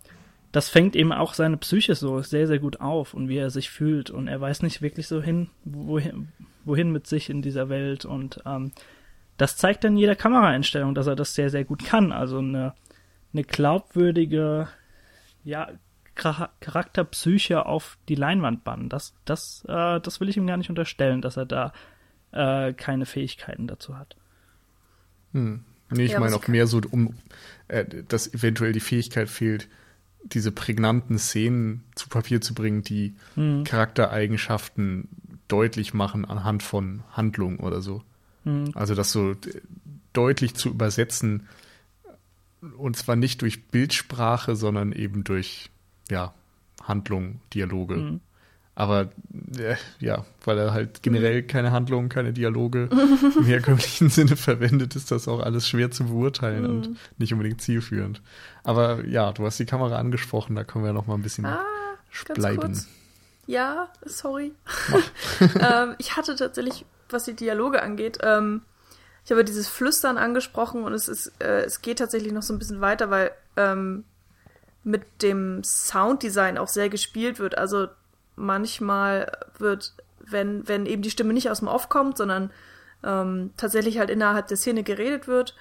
das 0.59 0.69
fängt 0.69 0.97
eben 0.97 1.13
auch 1.13 1.35
seine 1.35 1.57
Psyche 1.57 1.95
so 1.95 2.21
sehr, 2.21 2.49
sehr 2.49 2.59
gut 2.59 2.81
auf 2.81 3.15
und 3.15 3.29
wie 3.29 3.37
er 3.37 3.51
sich 3.51 3.71
fühlt. 3.71 4.11
Und 4.11 4.27
er 4.27 4.41
weiß 4.41 4.63
nicht 4.63 4.83
wirklich 4.83 5.07
so 5.07 5.23
hin, 5.23 5.51
wohin, 5.65 6.33
wohin 6.65 6.91
mit 6.91 7.07
sich 7.07 7.31
in 7.31 7.43
dieser 7.43 7.69
Welt. 7.69 8.05
Und 8.05 8.41
ähm, 8.45 8.73
das 9.37 9.57
zeigt 9.57 9.85
dann 9.85 9.97
jeder 9.97 10.17
Kameraeinstellung, 10.17 10.97
dass 10.97 11.07
er 11.07 11.15
das 11.15 11.37
sehr, 11.37 11.49
sehr 11.49 11.65
gut 11.65 11.85
kann. 11.85 12.11
Also 12.11 12.39
eine 12.39 12.75
eine 13.33 13.45
glaubwürdige 13.45 14.69
ja, 15.45 15.71
Charakterpsyche 16.15 17.67
auf 17.67 17.99
die 18.09 18.17
Leinwand 18.17 18.65
bannen. 18.65 18.89
Das, 18.89 19.15
das, 19.25 19.65
äh, 19.69 20.01
das 20.01 20.21
will 20.21 20.29
ich 20.29 20.37
ihm 20.37 20.47
gar 20.47 20.57
nicht 20.57 20.71
unterstellen, 20.71 21.23
dass 21.23 21.37
er 21.37 21.47
da 21.47 21.73
äh, 22.33 22.73
keine 22.73 23.07
Fähigkeiten 23.07 23.69
dazu 23.69 23.97
hat. 23.97 24.17
Hm. 25.33 25.65
Nee, 25.91 26.05
ich 26.05 26.13
ja, 26.13 26.21
meine 26.21 26.37
auch 26.37 26.49
mehr 26.49 26.67
so, 26.67 26.81
um 26.91 27.15
äh, 27.69 27.85
dass 28.09 28.33
eventuell 28.35 28.73
die 28.73 28.81
Fähigkeit 28.81 29.29
fehlt, 29.29 29.69
diese 30.25 30.53
prägnanten 30.53 31.19
Szenen 31.19 31.85
zu 31.95 32.09
Papier 32.09 32.41
zu 32.41 32.55
bringen, 32.55 32.83
die 32.83 33.15
hm. 33.35 33.65
Charaktereigenschaften 33.65 35.09
deutlich 35.49 35.95
machen 35.95 36.25
anhand 36.25 36.63
von 36.63 37.03
Handlungen 37.13 37.59
oder 37.59 37.81
so. 37.81 38.03
Hm. 38.45 38.73
Also 38.75 38.95
das 38.95 39.13
so 39.13 39.35
deutlich 40.13 40.55
zu 40.55 40.71
übersetzen, 40.71 41.47
und 42.77 42.97
zwar 42.97 43.17
nicht 43.17 43.43
durch 43.43 43.69
Bildsprache, 43.69 44.57
sondern 44.57 44.93
eben 44.93 45.25
durch 45.25 45.71
ja, 46.11 46.35
Handlung, 46.83 47.41
Dialoge. 47.55 47.97
Mhm. 47.97 48.21
Aber 48.79 49.09
äh, 49.59 49.75
ja, 49.99 50.25
weil 50.45 50.57
er 50.57 50.73
halt 50.73 51.03
generell 51.03 51.43
keine 51.43 51.73
Handlungen, 51.73 52.09
keine 52.09 52.33
Dialoge 52.33 52.89
im 53.37 53.45
herkömmlichen 53.45 54.09
Sinne 54.09 54.37
verwendet, 54.37 54.95
ist 54.95 55.11
das 55.11 55.27
auch 55.27 55.41
alles 55.41 55.67
schwer 55.67 55.91
zu 55.91 56.05
beurteilen 56.05 56.63
mhm. 56.63 56.71
und 56.71 56.97
nicht 57.19 57.33
unbedingt 57.33 57.61
zielführend. 57.61 58.23
Aber 58.63 59.05
ja, 59.05 59.33
du 59.33 59.45
hast 59.45 59.59
die 59.59 59.67
Kamera 59.67 59.99
angesprochen, 59.99 60.55
da 60.55 60.63
können 60.63 60.85
wir 60.85 60.93
noch 60.93 61.09
mal 61.09 61.15
ein 61.15 61.23
bisschen 61.23 61.45
ah, 61.45 61.65
bleiben. 62.35 62.61
Kurz. 62.61 62.87
Ja, 63.49 63.89
sorry. 64.05 64.53
ähm, 65.41 65.97
ich 65.99 66.17
hatte 66.17 66.37
tatsächlich, 66.37 66.87
was 67.11 67.25
die 67.25 67.35
Dialoge 67.35 67.83
angeht, 67.83 68.19
ähm, 68.23 68.63
ich 69.25 69.33
habe 69.33 69.45
dieses 69.45 69.67
Flüstern 69.67 70.19
angesprochen 70.19 70.85
und 70.85 70.93
es 70.93 71.09
ist, 71.09 71.33
äh, 71.41 71.63
es 71.63 71.83
geht 71.83 71.99
tatsächlich 71.99 72.33
noch 72.33 72.43
so 72.43 72.53
ein 72.53 72.61
bisschen 72.61 72.81
weiter, 72.81 73.11
weil 73.11 73.33
ähm, 73.57 74.05
mit 74.85 75.03
dem 75.23 75.65
Sounddesign 75.65 76.59
auch 76.59 76.69
sehr 76.69 76.89
gespielt 76.89 77.41
wird. 77.41 77.59
Also 77.59 77.89
manchmal 78.39 79.33
wird, 79.59 79.95
wenn, 80.21 80.67
wenn 80.69 80.87
eben 80.87 81.03
die 81.03 81.11
Stimme 81.11 81.33
nicht 81.33 81.51
aus 81.51 81.59
dem 81.59 81.69
Off 81.69 81.89
kommt, 81.89 82.17
sondern 82.17 82.51
ähm, 83.05 83.51
tatsächlich 83.57 83.99
halt 83.99 84.11
innerhalb 84.11 84.49
der 84.49 84.57
Szene 84.57 84.83
geredet 84.83 85.29
wird. 85.29 85.55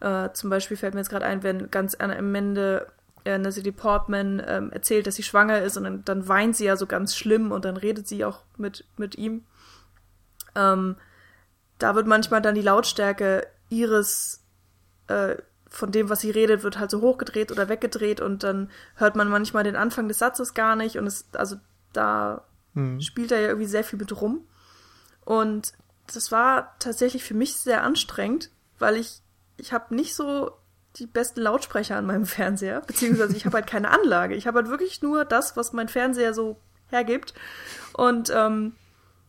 Äh, 0.00 0.30
zum 0.32 0.50
Beispiel 0.50 0.76
fällt 0.76 0.94
mir 0.94 1.00
jetzt 1.00 1.10
gerade 1.10 1.26
ein, 1.26 1.42
wenn 1.42 1.70
ganz 1.70 1.96
am 1.98 2.34
Ende 2.34 2.86
äh, 3.24 3.38
Natalie 3.38 3.72
Portman 3.72 4.42
ähm, 4.46 4.70
erzählt, 4.70 5.06
dass 5.06 5.16
sie 5.16 5.22
schwanger 5.22 5.62
ist 5.62 5.76
und 5.76 5.84
dann, 5.84 6.04
dann, 6.04 6.28
weint 6.28 6.56
sie 6.56 6.66
ja 6.66 6.76
so 6.76 6.86
ganz 6.86 7.16
schlimm 7.16 7.52
und 7.52 7.64
dann 7.64 7.76
redet 7.76 8.06
sie 8.06 8.24
auch 8.24 8.40
mit, 8.56 8.84
mit 8.96 9.16
ihm. 9.16 9.44
Ähm, 10.54 10.96
da 11.78 11.94
wird 11.94 12.06
manchmal 12.06 12.42
dann 12.42 12.54
die 12.54 12.62
Lautstärke 12.62 13.46
ihres 13.68 14.44
äh, 15.08 15.36
von 15.74 15.90
dem, 15.90 16.08
was 16.08 16.20
sie 16.20 16.30
redet, 16.30 16.62
wird 16.62 16.78
halt 16.78 16.90
so 16.90 17.00
hochgedreht 17.00 17.50
oder 17.50 17.68
weggedreht 17.68 18.20
und 18.20 18.44
dann 18.44 18.70
hört 18.94 19.16
man 19.16 19.28
manchmal 19.28 19.64
den 19.64 19.74
Anfang 19.74 20.06
des 20.06 20.18
Satzes 20.18 20.54
gar 20.54 20.76
nicht 20.76 20.98
und 20.98 21.06
es, 21.06 21.26
also 21.32 21.56
da 21.96 22.44
hm. 22.74 23.00
spielt 23.00 23.32
er 23.32 23.40
ja 23.40 23.48
irgendwie 23.48 23.68
sehr 23.68 23.84
viel 23.84 23.98
mit 23.98 24.20
rum. 24.20 24.46
Und 25.24 25.72
das 26.12 26.30
war 26.30 26.76
tatsächlich 26.78 27.24
für 27.24 27.34
mich 27.34 27.56
sehr 27.56 27.82
anstrengend, 27.82 28.50
weil 28.78 28.96
ich, 28.96 29.20
ich 29.56 29.72
habe 29.72 29.94
nicht 29.94 30.14
so 30.14 30.52
die 30.96 31.06
besten 31.06 31.40
Lautsprecher 31.40 31.96
an 31.96 32.06
meinem 32.06 32.26
Fernseher, 32.26 32.82
beziehungsweise 32.82 33.36
ich 33.36 33.46
habe 33.46 33.56
halt 33.56 33.66
keine 33.66 33.90
Anlage. 33.90 34.34
Ich 34.34 34.46
habe 34.46 34.58
halt 34.58 34.68
wirklich 34.68 35.02
nur 35.02 35.24
das, 35.24 35.56
was 35.56 35.72
mein 35.72 35.88
Fernseher 35.88 36.34
so 36.34 36.60
hergibt. 36.90 37.34
Und 37.94 38.30
ähm, 38.34 38.74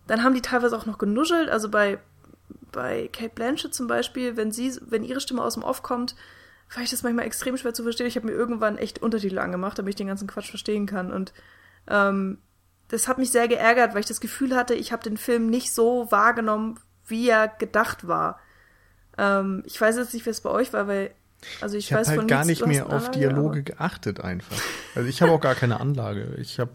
dann 0.08 0.24
haben 0.24 0.36
die 0.36 0.42
teilweise 0.42 0.78
auch 0.78 0.86
noch 0.86 0.98
genuschelt. 0.98 1.50
Also 1.50 1.70
bei 1.70 2.00
bei 2.76 3.10
Kate 3.12 3.34
Blanchett 3.34 3.74
zum 3.74 3.88
Beispiel, 3.88 4.38
wenn 4.38 4.52
sie, 4.52 4.78
wenn 4.82 5.04
ihre 5.04 5.22
Stimme 5.22 5.42
aus 5.42 5.56
dem 5.56 5.64
Off 5.64 5.82
kommt, 5.82 6.16
war 6.74 6.84
ich 6.84 6.90
das 6.90 7.04
manchmal 7.04 7.26
extrem 7.26 7.58
schwer 7.58 7.74
zu 7.74 7.84
verstehen. 7.84 8.08
Ich 8.08 8.18
habe 8.18 8.28
mir 8.28 8.34
irgendwann 8.34 8.78
echt 8.78 9.02
Untertitel 9.02 9.40
angemacht, 9.40 9.80
damit 9.80 9.92
ich 9.92 9.96
den 9.96 10.08
ganzen 10.08 10.28
Quatsch 10.28 10.50
verstehen 10.50 10.86
kann. 10.86 11.12
Und 11.12 11.34
ähm, 11.88 12.40
das 12.88 13.08
hat 13.08 13.18
mich 13.18 13.32
sehr 13.32 13.48
geärgert, 13.48 13.94
weil 13.94 14.02
ich 14.02 14.08
das 14.08 14.20
Gefühl 14.22 14.56
hatte, 14.56 14.74
ich 14.74 14.92
habe 14.92 15.04
den 15.04 15.18
Film 15.18 15.50
nicht 15.50 15.74
so 15.74 16.08
wahrgenommen, 16.12 16.80
wie 17.08 17.30
er 17.30 17.48
gedacht 17.48 18.08
war. 18.08 18.40
Ähm, 19.18 19.64
ich 19.66 19.80
weiß 19.80 19.96
jetzt 19.98 20.14
nicht, 20.14 20.26
wie 20.26 20.30
es 20.30 20.42
bei 20.42 20.50
euch 20.50 20.74
war, 20.74 20.88
weil 20.88 21.12
also 21.62 21.78
ich, 21.78 21.86
ich 21.86 21.94
habe 21.94 22.06
halt 22.08 22.28
gar 22.28 22.46
nicht 22.46 22.66
mehr 22.66 22.90
auf 22.90 23.12
Dialoge 23.12 23.60
aber... 23.60 23.62
geachtet 23.62 24.22
einfach. 24.22 24.58
Also 24.96 25.08
ich 25.08 25.22
habe 25.22 25.32
auch 25.32 25.42
gar 25.42 25.56
keine 25.56 25.80
Anlage. 25.80 26.36
Ich 26.40 26.60
habe 26.60 26.72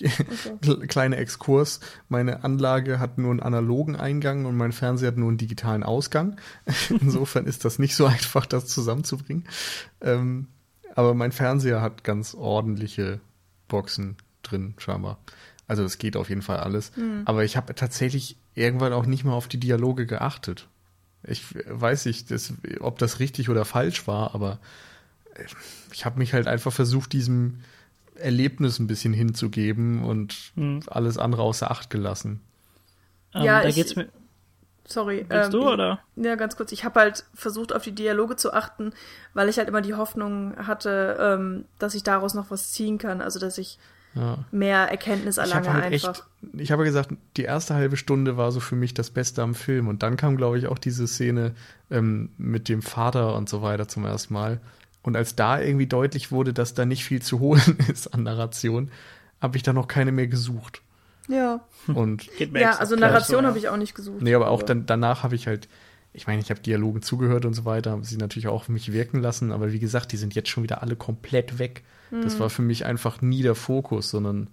okay. 0.00 0.86
Kleiner 0.88 1.18
Exkurs. 1.18 1.80
Meine 2.08 2.44
Anlage 2.44 2.98
hat 2.98 3.18
nur 3.18 3.30
einen 3.30 3.40
analogen 3.40 3.96
Eingang 3.96 4.44
und 4.46 4.56
mein 4.56 4.72
Fernseher 4.72 5.08
hat 5.08 5.16
nur 5.16 5.28
einen 5.28 5.38
digitalen 5.38 5.82
Ausgang. 5.82 6.36
Insofern 7.00 7.46
ist 7.46 7.64
das 7.64 7.78
nicht 7.78 7.96
so 7.96 8.06
einfach, 8.06 8.46
das 8.46 8.66
zusammenzubringen. 8.66 9.44
Ähm, 10.00 10.48
aber 10.94 11.14
mein 11.14 11.32
Fernseher 11.32 11.82
hat 11.82 12.04
ganz 12.04 12.34
ordentliche 12.34 13.20
Boxen 13.68 14.16
drin, 14.50 14.74
scheinbar. 14.78 15.18
Also 15.68 15.84
es 15.84 15.98
geht 15.98 16.16
auf 16.16 16.28
jeden 16.28 16.42
Fall 16.42 16.58
alles. 16.58 16.96
Mhm. 16.96 17.22
Aber 17.24 17.44
ich 17.44 17.56
habe 17.56 17.74
tatsächlich 17.74 18.36
irgendwann 18.54 18.92
auch 18.92 19.06
nicht 19.06 19.24
mehr 19.24 19.34
auf 19.34 19.48
die 19.48 19.58
Dialoge 19.60 20.06
geachtet. 20.06 20.68
Ich 21.24 21.42
weiß 21.68 22.06
nicht, 22.06 22.30
das, 22.30 22.54
ob 22.80 22.98
das 22.98 23.18
richtig 23.18 23.48
oder 23.50 23.64
falsch 23.64 24.06
war, 24.06 24.34
aber 24.34 24.58
äh, 25.34 25.44
ich 25.92 26.04
habe 26.04 26.18
mich 26.18 26.34
halt 26.34 26.46
einfach 26.46 26.72
versucht, 26.72 27.12
diesem 27.12 27.60
Erlebnis 28.14 28.78
ein 28.78 28.86
bisschen 28.86 29.12
hinzugeben 29.12 30.04
und 30.04 30.52
mhm. 30.54 30.80
alles 30.86 31.18
andere 31.18 31.42
außer 31.42 31.70
Acht 31.70 31.90
gelassen. 31.90 32.40
Ähm, 33.34 33.42
ja, 33.42 33.62
da 33.62 33.68
ich, 33.68 33.74
geht's 33.74 33.96
mir. 33.96 34.08
Sorry. 34.86 35.26
Ähm, 35.30 35.50
du, 35.50 35.68
oder? 35.68 35.98
Ja, 36.14 36.36
ganz 36.36 36.56
kurz. 36.56 36.70
Ich 36.70 36.84
habe 36.84 37.00
halt 37.00 37.24
versucht, 37.34 37.74
auf 37.74 37.82
die 37.82 37.92
Dialoge 37.92 38.36
zu 38.36 38.52
achten, 38.52 38.92
weil 39.34 39.48
ich 39.48 39.58
halt 39.58 39.68
immer 39.68 39.80
die 39.82 39.94
Hoffnung 39.94 40.54
hatte, 40.56 41.16
ähm, 41.18 41.64
dass 41.80 41.94
ich 41.94 42.04
daraus 42.04 42.34
noch 42.34 42.52
was 42.52 42.70
ziehen 42.70 42.98
kann. 42.98 43.20
Also, 43.20 43.40
dass 43.40 43.58
ich 43.58 43.78
ja. 44.16 44.38
mehr 44.50 44.90
Erkenntnis 44.90 45.36
erlange 45.36 45.66
ich 45.66 45.72
halt 45.72 45.84
einfach. 45.84 46.08
Echt, 46.10 46.24
ich 46.58 46.72
habe 46.72 46.84
gesagt, 46.84 47.10
die 47.36 47.42
erste 47.42 47.74
halbe 47.74 47.96
Stunde 47.96 48.36
war 48.36 48.50
so 48.50 48.60
für 48.60 48.76
mich 48.76 48.94
das 48.94 49.10
Beste 49.10 49.42
am 49.42 49.54
Film. 49.54 49.88
Und 49.88 50.02
dann 50.02 50.16
kam, 50.16 50.36
glaube 50.36 50.58
ich, 50.58 50.66
auch 50.66 50.78
diese 50.78 51.06
Szene 51.06 51.54
ähm, 51.90 52.30
mit 52.38 52.68
dem 52.68 52.82
Vater 52.82 53.36
und 53.36 53.48
so 53.48 53.62
weiter 53.62 53.88
zum 53.88 54.04
ersten 54.04 54.34
Mal. 54.34 54.60
Und 55.02 55.16
als 55.16 55.36
da 55.36 55.60
irgendwie 55.60 55.86
deutlich 55.86 56.32
wurde, 56.32 56.52
dass 56.52 56.74
da 56.74 56.84
nicht 56.84 57.04
viel 57.04 57.22
zu 57.22 57.38
holen 57.40 57.78
ist 57.88 58.12
an 58.12 58.22
Narration, 58.22 58.90
habe 59.40 59.56
ich 59.56 59.62
da 59.62 59.72
noch 59.72 59.86
keine 59.86 60.12
mehr 60.12 60.26
gesucht. 60.26 60.82
Ja. 61.28 61.60
Und 61.86 62.26
ja, 62.38 62.76
also 62.76 62.96
Narration 62.96 63.42
so, 63.42 63.48
habe 63.48 63.58
ich 63.58 63.68
auch 63.68 63.76
nicht 63.76 63.94
gesucht. 63.94 64.22
Nee, 64.22 64.34
aber 64.34 64.48
auch 64.48 64.62
dann, 64.62 64.86
danach 64.86 65.22
habe 65.22 65.34
ich 65.34 65.46
halt, 65.46 65.68
ich 66.16 66.26
meine, 66.26 66.40
ich 66.40 66.50
habe 66.50 66.60
Dialogen 66.60 67.02
zugehört 67.02 67.44
und 67.44 67.54
so 67.54 67.64
weiter, 67.64 67.90
habe 67.90 68.04
sie 68.04 68.16
natürlich 68.16 68.48
auch 68.48 68.62
auf 68.62 68.68
mich 68.68 68.92
wirken 68.92 69.20
lassen, 69.20 69.52
aber 69.52 69.72
wie 69.72 69.78
gesagt, 69.78 70.12
die 70.12 70.16
sind 70.16 70.34
jetzt 70.34 70.48
schon 70.48 70.62
wieder 70.62 70.82
alle 70.82 70.96
komplett 70.96 71.58
weg. 71.58 71.84
Mhm. 72.10 72.22
Das 72.22 72.40
war 72.40 72.50
für 72.50 72.62
mich 72.62 72.86
einfach 72.86 73.20
nie 73.20 73.42
der 73.42 73.54
Fokus, 73.54 74.10
sondern 74.10 74.48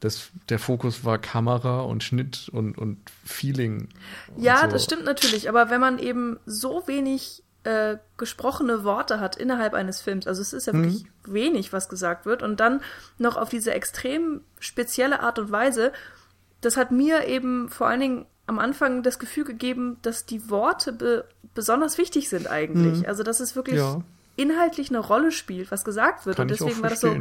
das, 0.00 0.30
der 0.48 0.58
Fokus 0.58 1.04
war 1.04 1.18
Kamera 1.18 1.80
und 1.80 2.04
Schnitt 2.04 2.48
und, 2.52 2.76
und 2.76 2.98
Feeling. 3.24 3.88
Ja, 4.36 4.62
und 4.62 4.70
so. 4.70 4.74
das 4.74 4.84
stimmt 4.84 5.04
natürlich, 5.04 5.48
aber 5.48 5.70
wenn 5.70 5.80
man 5.80 5.98
eben 5.98 6.38
so 6.46 6.86
wenig 6.86 7.42
äh, 7.64 7.98
gesprochene 8.16 8.84
Worte 8.84 9.18
hat 9.18 9.36
innerhalb 9.36 9.74
eines 9.74 10.00
Films. 10.00 10.26
Also 10.26 10.42
es 10.42 10.52
ist 10.52 10.66
ja 10.66 10.72
mhm. 10.72 10.84
wirklich 10.84 11.04
wenig, 11.24 11.72
was 11.72 11.88
gesagt 11.88 12.26
wird. 12.26 12.42
Und 12.42 12.60
dann 12.60 12.80
noch 13.18 13.36
auf 13.36 13.48
diese 13.48 13.72
extrem 13.72 14.42
spezielle 14.60 15.20
Art 15.20 15.38
und 15.38 15.50
Weise, 15.50 15.92
das 16.60 16.76
hat 16.76 16.92
mir 16.92 17.26
eben 17.26 17.68
vor 17.68 17.88
allen 17.88 18.00
Dingen 18.00 18.26
am 18.48 18.58
Anfang 18.58 19.02
das 19.02 19.18
Gefühl 19.18 19.44
gegeben, 19.44 19.98
dass 20.02 20.26
die 20.26 20.50
Worte 20.50 20.92
be 20.92 21.24
besonders 21.54 21.98
wichtig 21.98 22.28
sind 22.28 22.48
eigentlich. 22.48 23.00
Mhm. 23.00 23.06
Also 23.06 23.22
dass 23.22 23.40
es 23.40 23.56
wirklich 23.56 23.76
ja 23.76 24.02
inhaltlich 24.38 24.90
eine 24.90 25.00
Rolle 25.00 25.32
spielt, 25.32 25.70
was 25.72 25.84
gesagt 25.84 26.24
wird. 26.24 26.36
Kann 26.36 26.44
und 26.44 26.52
deswegen 26.52 26.80
war 26.80 26.90
das 26.90 27.00
so, 27.00 27.14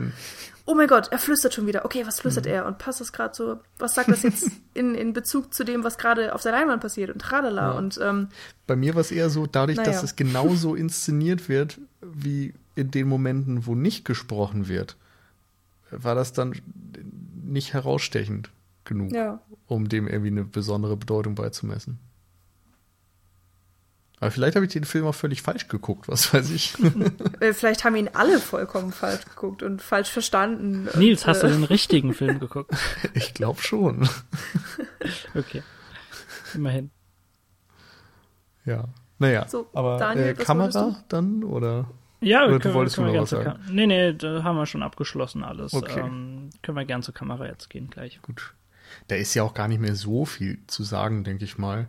oh 0.66 0.76
mein 0.76 0.88
Gott, 0.88 1.08
er 1.12 1.18
flüstert 1.18 1.56
schon 1.56 1.66
wieder. 1.66 1.84
Okay, 1.84 2.06
was 2.06 2.20
flüstert 2.20 2.46
mhm. 2.46 2.52
er? 2.52 2.66
Und 2.68 2.78
passt 2.78 3.02
das 3.02 3.12
gerade 3.12 3.36
so, 3.36 3.60
was 3.80 3.96
sagt 3.96 4.10
das 4.10 4.22
jetzt 4.22 4.52
in, 4.76 4.94
in 4.94 5.14
Bezug 5.14 5.52
zu 5.52 5.64
dem, 5.64 5.84
was 5.84 5.98
gerade 5.98 6.36
auf 6.36 6.44
der 6.44 6.52
Leinwand 6.52 6.82
passiert 6.82 7.10
und 7.10 7.20
tralala. 7.20 7.72
Ja. 7.72 7.78
Und, 7.78 8.00
ähm, 8.02 8.28
Bei 8.68 8.76
mir 8.76 8.94
war 8.94 9.02
es 9.02 9.12
eher 9.12 9.32
so, 9.32 9.48
dadurch, 9.48 9.78
naja. 9.78 9.92
dass 9.92 10.04
es 10.04 10.16
genauso 10.16 10.76
inszeniert 10.76 11.50
wird, 11.50 11.80
wie 12.02 12.54
in 12.76 12.92
den 12.92 13.08
Momenten, 13.08 13.66
wo 13.66 13.74
nicht 13.74 14.06
gesprochen 14.06 14.68
wird, 14.68 14.96
war 15.90 16.14
das 16.14 16.34
dann 16.34 16.54
nicht 17.44 17.74
herausstechend 17.74 18.52
genug, 18.88 19.14
ja. 19.14 19.40
um 19.68 19.90
dem 19.90 20.08
irgendwie 20.08 20.32
eine 20.32 20.44
besondere 20.44 20.98
Bedeutung 20.98 21.36
beizumessen. 21.36 22.00
Aber 24.20 24.32
vielleicht 24.32 24.56
habe 24.56 24.66
ich 24.66 24.74
den 24.74 24.84
Film 24.84 25.06
auch 25.06 25.14
völlig 25.14 25.44
falsch 25.44 25.68
geguckt, 25.68 26.08
was 26.08 26.34
weiß 26.34 26.50
ich. 26.52 26.74
Äh, 27.40 27.54
vielleicht 27.54 27.84
haben 27.84 27.96
ihn 27.96 28.10
alle 28.14 28.40
vollkommen 28.40 28.92
falsch 28.92 29.26
geguckt 29.26 29.62
und 29.62 29.82
falsch 29.82 30.10
verstanden. 30.10 30.90
Nils, 30.96 31.22
und, 31.22 31.28
hast 31.28 31.44
du 31.44 31.48
den 31.48 31.64
richtigen 31.64 32.14
Film 32.14 32.40
geguckt? 32.40 32.72
Ich 33.14 33.36
glaube 33.36 33.62
schon. 33.62 34.10
okay. 35.36 35.62
Immerhin. 36.56 36.90
Ja. 38.66 38.86
Naja, 39.20 39.48
so, 39.48 39.68
aber 39.74 39.98
Daniel, 39.98 40.30
äh, 40.30 40.34
Kamera 40.34 40.96
dann 41.10 41.44
oder? 41.44 41.90
Ja, 42.20 42.46
oder 42.46 42.60
können, 42.60 42.62
du 42.62 42.74
wolltest 42.74 42.96
können 42.96 43.10
du 43.10 43.14
noch 43.14 43.22
was 43.22 43.30
sagen? 43.30 43.60
Nee, 43.70 43.86
nee, 43.86 44.14
da 44.14 44.44
haben 44.44 44.58
wir 44.58 44.66
schon 44.66 44.84
abgeschlossen 44.84 45.44
alles. 45.44 45.74
Okay. 45.74 46.00
Ähm, 46.00 46.50
können 46.64 46.78
wir 46.78 46.86
gern 46.86 47.04
zur 47.04 47.14
Kamera 47.14 47.46
jetzt 47.46 47.70
gehen 47.70 47.90
gleich. 47.90 48.20
Gut. 48.24 48.54
Da 49.08 49.16
ist 49.16 49.34
ja 49.34 49.44
auch 49.44 49.54
gar 49.54 49.68
nicht 49.68 49.80
mehr 49.80 49.96
so 49.96 50.26
viel 50.26 50.60
zu 50.68 50.84
sagen, 50.84 51.24
denke 51.24 51.46
ich 51.46 51.58
mal. 51.58 51.88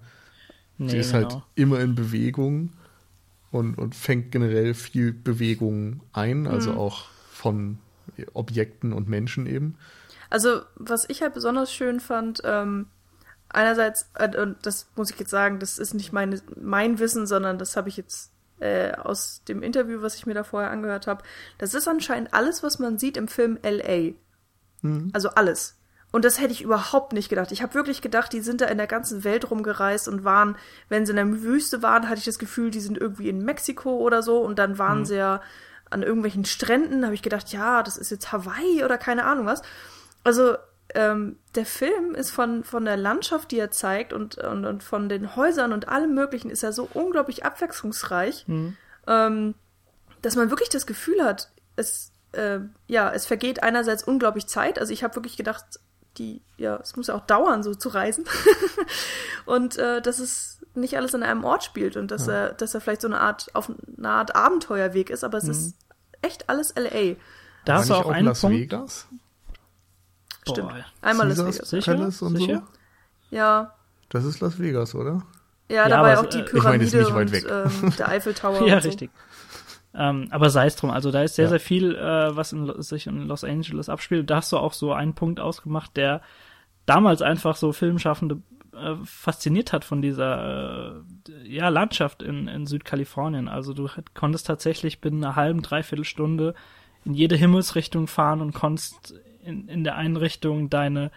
Nee, 0.76 0.90
Sie 0.90 0.98
ist 0.98 1.12
halt 1.12 1.28
genau. 1.28 1.40
halt 1.40 1.44
immer 1.56 1.80
in 1.80 1.94
Bewegung 1.94 2.72
und, 3.50 3.76
und 3.76 3.94
fängt 3.94 4.30
generell 4.30 4.74
viel 4.74 5.12
Bewegung 5.12 6.02
ein, 6.12 6.46
also 6.46 6.72
mhm. 6.72 6.78
auch 6.78 7.06
von 7.32 7.78
Objekten 8.34 8.92
und 8.92 9.08
Menschen 9.08 9.46
eben. 9.46 9.76
Also, 10.30 10.62
was 10.76 11.08
ich 11.08 11.22
halt 11.22 11.34
besonders 11.34 11.72
schön 11.72 12.00
fand, 12.00 12.42
ähm, 12.44 12.86
einerseits, 13.48 14.10
äh, 14.14 14.40
und 14.40 14.56
das 14.62 14.88
muss 14.94 15.10
ich 15.10 15.18
jetzt 15.18 15.30
sagen, 15.30 15.58
das 15.58 15.78
ist 15.78 15.94
nicht 15.94 16.12
meine, 16.12 16.40
mein 16.60 16.98
Wissen, 16.98 17.26
sondern 17.26 17.58
das 17.58 17.76
habe 17.76 17.88
ich 17.88 17.96
jetzt 17.96 18.30
äh, 18.60 18.92
aus 18.92 19.42
dem 19.48 19.62
Interview, 19.62 20.02
was 20.02 20.16
ich 20.16 20.26
mir 20.26 20.34
da 20.34 20.44
vorher 20.44 20.70
angehört 20.70 21.06
habe. 21.06 21.22
Das 21.56 21.74
ist 21.74 21.88
anscheinend 21.88 22.34
alles, 22.34 22.62
was 22.62 22.78
man 22.78 22.98
sieht 22.98 23.16
im 23.16 23.28
Film 23.28 23.58
LA. 23.62 24.12
Mhm. 24.82 25.10
Also 25.12 25.30
alles. 25.30 25.77
Und 26.10 26.24
das 26.24 26.40
hätte 26.40 26.52
ich 26.52 26.62
überhaupt 26.62 27.12
nicht 27.12 27.28
gedacht. 27.28 27.52
Ich 27.52 27.62
habe 27.62 27.74
wirklich 27.74 28.00
gedacht, 28.00 28.32
die 28.32 28.40
sind 28.40 28.62
da 28.62 28.66
in 28.66 28.78
der 28.78 28.86
ganzen 28.86 29.24
Welt 29.24 29.50
rumgereist 29.50 30.08
und 30.08 30.24
waren, 30.24 30.56
wenn 30.88 31.04
sie 31.04 31.12
in 31.12 31.16
der 31.16 31.42
Wüste 31.42 31.82
waren, 31.82 32.08
hatte 32.08 32.18
ich 32.18 32.24
das 32.24 32.38
Gefühl, 32.38 32.70
die 32.70 32.80
sind 32.80 32.96
irgendwie 32.96 33.28
in 33.28 33.44
Mexiko 33.44 33.98
oder 33.98 34.22
so. 34.22 34.38
Und 34.38 34.58
dann 34.58 34.78
waren 34.78 35.00
mhm. 35.00 35.04
sie 35.04 35.16
ja 35.16 35.42
an 35.90 36.02
irgendwelchen 36.02 36.46
Stränden. 36.46 37.04
habe 37.04 37.14
ich 37.14 37.22
gedacht, 37.22 37.52
ja, 37.52 37.82
das 37.82 37.98
ist 37.98 38.10
jetzt 38.10 38.32
Hawaii 38.32 38.84
oder 38.84 38.96
keine 38.96 39.24
Ahnung 39.24 39.44
was. 39.44 39.62
Also 40.24 40.56
ähm, 40.94 41.36
der 41.54 41.66
Film 41.66 42.14
ist 42.14 42.30
von, 42.30 42.64
von 42.64 42.84
der 42.84 42.96
Landschaft, 42.96 43.50
die 43.50 43.58
er 43.58 43.70
zeigt 43.70 44.12
und, 44.12 44.38
und, 44.38 44.64
und 44.64 44.82
von 44.82 45.08
den 45.08 45.36
Häusern 45.36 45.72
und 45.72 45.88
allem 45.88 46.14
Möglichen, 46.14 46.50
ist 46.50 46.62
er 46.62 46.72
so 46.72 46.88
unglaublich 46.94 47.44
abwechslungsreich, 47.44 48.46
mhm. 48.48 48.76
ähm, 49.06 49.54
dass 50.22 50.36
man 50.36 50.50
wirklich 50.50 50.70
das 50.70 50.86
Gefühl 50.86 51.22
hat, 51.22 51.50
es, 51.76 52.12
äh, 52.32 52.60
ja, 52.86 53.12
es 53.12 53.26
vergeht 53.26 53.62
einerseits 53.62 54.02
unglaublich 54.02 54.46
Zeit. 54.46 54.78
Also 54.78 54.92
ich 54.92 55.04
habe 55.04 55.14
wirklich 55.16 55.36
gedacht, 55.36 55.64
die, 56.16 56.40
ja, 56.56 56.76
es 56.76 56.96
muss 56.96 57.08
ja 57.08 57.14
auch 57.14 57.26
dauern, 57.26 57.62
so 57.62 57.74
zu 57.74 57.88
reisen. 57.90 58.24
und 59.44 59.76
äh, 59.76 60.00
dass 60.00 60.18
es 60.18 60.60
nicht 60.74 60.96
alles 60.96 61.14
an 61.14 61.22
einem 61.22 61.44
Ort 61.44 61.64
spielt 61.64 61.96
und 61.96 62.10
dass 62.10 62.26
ja. 62.26 62.32
er, 62.32 62.52
dass 62.52 62.74
er 62.74 62.80
vielleicht 62.80 63.02
so 63.02 63.08
eine 63.08 63.20
Art, 63.20 63.48
auf 63.54 63.70
eine 63.96 64.08
Art 64.08 64.34
Abenteuerweg 64.34 65.10
ist, 65.10 65.24
aber 65.24 65.38
es 65.38 65.44
mhm. 65.44 65.50
ist 65.50 65.76
echt 66.22 66.48
alles 66.48 66.74
LA. 66.76 67.16
Da 67.64 67.78
hast 67.78 67.90
du 67.90 67.94
auch, 67.94 68.06
auch 68.06 68.10
einen 68.10 68.26
Las 68.26 68.40
Punkt. 68.40 68.56
Vegas? 68.56 69.06
Stimmt. 70.48 70.68
Boah. 70.70 70.84
Einmal 71.02 71.28
Caesars 71.28 71.46
Las 71.46 71.56
Vegas. 71.56 71.70
Sicher? 71.70 71.94
Palace 71.94 72.22
und 72.22 72.36
Sicher? 72.36 72.62
so? 73.30 73.36
Ja. 73.36 73.74
Das 74.08 74.24
ist 74.24 74.40
Las 74.40 74.58
Vegas, 74.58 74.94
oder? 74.94 75.22
Ja, 75.68 75.88
da 75.88 75.96
ja, 75.96 76.02
war 76.02 76.10
ja 76.12 76.20
auch 76.20 76.26
die 76.26 76.42
Pyramide 76.42 76.84
ich 77.02 77.10
meine, 77.10 77.30
und 77.30 77.82
ähm, 77.82 77.92
der 77.98 78.08
Eiffeltower. 78.08 78.62
ja, 78.66 78.76
und 78.76 78.82
so. 78.82 79.06
Ähm, 79.98 80.28
aber 80.30 80.48
sei 80.48 80.66
es 80.66 80.76
drum, 80.76 80.90
also 80.90 81.10
da 81.10 81.24
ist 81.24 81.34
sehr, 81.34 81.46
ja. 81.46 81.48
sehr 81.50 81.60
viel, 81.60 81.96
äh, 81.96 82.36
was 82.36 82.52
in, 82.52 82.72
sich 82.80 83.08
in 83.08 83.26
Los 83.26 83.42
Angeles 83.42 83.88
abspielt. 83.88 84.30
Da 84.30 84.36
hast 84.36 84.52
du 84.52 84.56
auch 84.56 84.72
so 84.72 84.92
einen 84.92 85.14
Punkt 85.14 85.40
ausgemacht, 85.40 85.96
der 85.96 86.22
damals 86.86 87.20
einfach 87.20 87.56
so 87.56 87.72
Filmschaffende 87.72 88.40
äh, 88.72 88.94
fasziniert 89.04 89.72
hat 89.72 89.84
von 89.84 90.00
dieser 90.00 91.02
äh, 91.26 91.48
ja, 91.48 91.68
Landschaft 91.68 92.22
in, 92.22 92.46
in 92.46 92.66
Südkalifornien. 92.66 93.48
Also 93.48 93.74
du 93.74 93.88
konntest 94.14 94.46
tatsächlich 94.46 95.00
binnen 95.00 95.24
einer 95.24 95.34
halben, 95.34 95.62
dreiviertel 95.62 96.04
Stunde 96.04 96.54
in 97.04 97.14
jede 97.14 97.34
Himmelsrichtung 97.34 98.06
fahren 98.06 98.40
und 98.40 98.54
konntest 98.54 99.14
in, 99.42 99.68
in 99.68 99.82
der 99.82 99.96
einen 99.96 100.16
Richtung 100.16 100.70
deine 100.70 101.10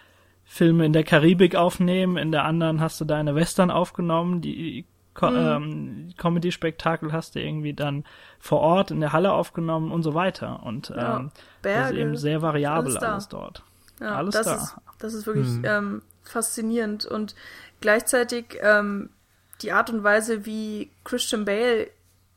Filme 0.44 0.84
in 0.84 0.92
der 0.92 1.04
Karibik 1.04 1.54
aufnehmen, 1.54 2.16
in 2.16 2.32
der 2.32 2.44
anderen 2.44 2.80
hast 2.80 3.00
du 3.00 3.04
deine 3.04 3.36
Western 3.36 3.70
aufgenommen, 3.70 4.40
die 4.40 4.86
Co 5.14 5.30
mhm. 5.30 5.36
ähm, 5.36 6.14
Comedy-Spektakel 6.16 7.12
hast 7.12 7.34
du 7.34 7.40
irgendwie 7.40 7.74
dann 7.74 8.04
vor 8.38 8.60
Ort 8.60 8.90
in 8.90 9.00
der 9.00 9.12
Halle 9.12 9.32
aufgenommen 9.32 9.92
und 9.92 10.02
so 10.02 10.14
weiter. 10.14 10.62
Und 10.62 10.88
ja, 10.88 11.18
ähm, 11.18 11.30
Berge, 11.60 11.80
das 11.80 11.90
ist 11.90 11.98
eben 11.98 12.16
sehr 12.16 12.42
variabel 12.42 12.96
alles, 12.96 13.02
alles 13.02 13.28
dort. 13.28 13.62
Ja, 14.00 14.16
alles 14.16 14.34
das 14.34 14.46
da. 14.46 14.54
Ist, 14.54 14.76
das 14.98 15.14
ist 15.14 15.26
wirklich 15.26 15.48
mhm. 15.48 15.64
ähm, 15.64 16.02
faszinierend 16.22 17.04
und 17.04 17.34
gleichzeitig 17.80 18.58
ähm, 18.60 19.10
die 19.60 19.72
Art 19.72 19.90
und 19.90 20.02
Weise, 20.02 20.46
wie 20.46 20.90
Christian 21.04 21.44
Bale 21.44 21.88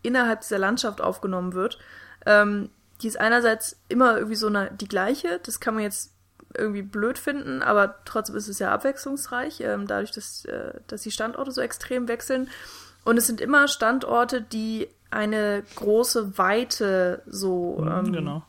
innerhalb 0.02 0.42
dieser 0.42 0.60
Landschaft 0.60 1.02
aufgenommen 1.02 1.54
wird, 1.54 1.80
ähm, 2.26 2.70
die 3.02 3.08
ist 3.08 3.20
einerseits 3.20 3.80
immer 3.90 4.16
irgendwie 4.16 4.36
so 4.36 4.48
eine, 4.48 4.72
die 4.72 4.88
gleiche. 4.88 5.40
Das 5.44 5.60
kann 5.60 5.74
man 5.74 5.84
jetzt 5.84 6.15
irgendwie 6.58 6.82
blöd 6.82 7.18
finden, 7.18 7.62
aber 7.62 7.96
trotzdem 8.06 8.36
ist 8.36 8.48
es 8.48 8.60
ja 8.60 8.72
abwechslungsreich, 8.72 9.62
ähm, 9.62 9.88
dadurch, 9.88 10.12
dass, 10.12 10.46
äh, 10.46 10.74
dass 10.88 11.02
die 11.02 11.12
Standorte 11.12 11.52
so 11.52 11.62
extrem 11.62 12.08
wechseln. 12.08 12.50
Und 13.04 13.18
es 13.18 13.28
sind 13.28 13.42
immer 13.42 13.68
Standorte, 13.68 14.42
die 14.42 14.88
eine 15.12 15.64
große 15.76 16.38
Weite 16.38 17.22
so 17.26 17.78
mhm, 17.80 17.88
ähm, 17.88 18.14
genau. 18.14 18.44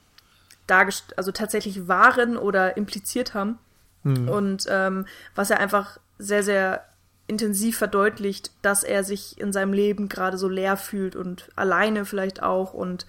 dargestellt, 0.66 1.18
also 1.18 1.30
tatsächlich 1.32 1.88
waren 1.88 2.36
oder 2.36 2.76
impliziert 2.76 3.34
haben. 3.34 3.58
Mhm. 4.02 4.28
Und 4.28 4.66
ähm, 4.68 5.06
was 5.34 5.50
er 5.50 5.60
einfach 5.60 5.98
sehr, 6.18 6.42
sehr 6.42 6.84
intensiv 7.28 7.76
verdeutlicht, 7.76 8.52
dass 8.62 8.84
er 8.84 9.04
sich 9.04 9.40
in 9.40 9.52
seinem 9.52 9.72
Leben 9.72 10.08
gerade 10.08 10.38
so 10.38 10.48
leer 10.48 10.76
fühlt 10.76 11.16
und 11.16 11.50
alleine 11.56 12.04
vielleicht 12.04 12.42
auch 12.42 12.72
und 12.72 13.06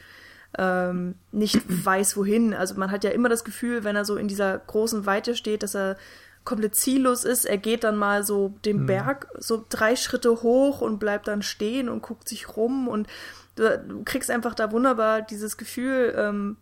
ähm, 0.57 1.15
nicht 1.31 1.61
weiß, 1.85 2.17
wohin. 2.17 2.53
Also 2.53 2.75
man 2.75 2.91
hat 2.91 3.03
ja 3.03 3.11
immer 3.11 3.29
das 3.29 3.43
Gefühl, 3.43 3.83
wenn 3.83 3.95
er 3.95 4.05
so 4.05 4.15
in 4.15 4.27
dieser 4.27 4.57
großen 4.57 5.05
Weite 5.05 5.35
steht, 5.35 5.63
dass 5.63 5.75
er 5.75 5.97
komplett 6.45 6.75
ziellos 6.75 7.25
ist. 7.25 7.45
Er 7.45 7.57
geht 7.57 7.83
dann 7.83 7.97
mal 7.97 8.23
so 8.23 8.53
den 8.63 8.85
Berg 8.85 9.27
so 9.37 9.65
drei 9.67 9.95
Schritte 9.97 10.43
hoch 10.43 10.79
und 10.79 10.97
bleibt 10.99 11.27
dann 11.27 11.41
stehen 11.41 11.89
und 11.89 12.01
guckt 12.01 12.29
sich 12.29 12.55
rum 12.55 12.87
und 12.87 13.07
du, 13.55 14.03
kriegst 14.05 14.31
einfach 14.31 14.55
da 14.55 14.71
wunderbar 14.71 15.21
dieses 15.21 15.57
Gefühl 15.57 16.13
ähm, 16.17 16.55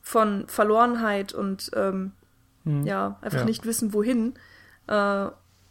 von 0.00 0.44
Verlorenheit 0.48 1.34
und 1.34 1.70
ähm, 1.74 2.12
ja, 2.64 3.18
einfach 3.20 3.40
Ja. 3.40 3.44
nicht 3.44 3.66
wissen, 3.66 3.92
wohin. 3.92 4.34
Äh, 4.86 5.26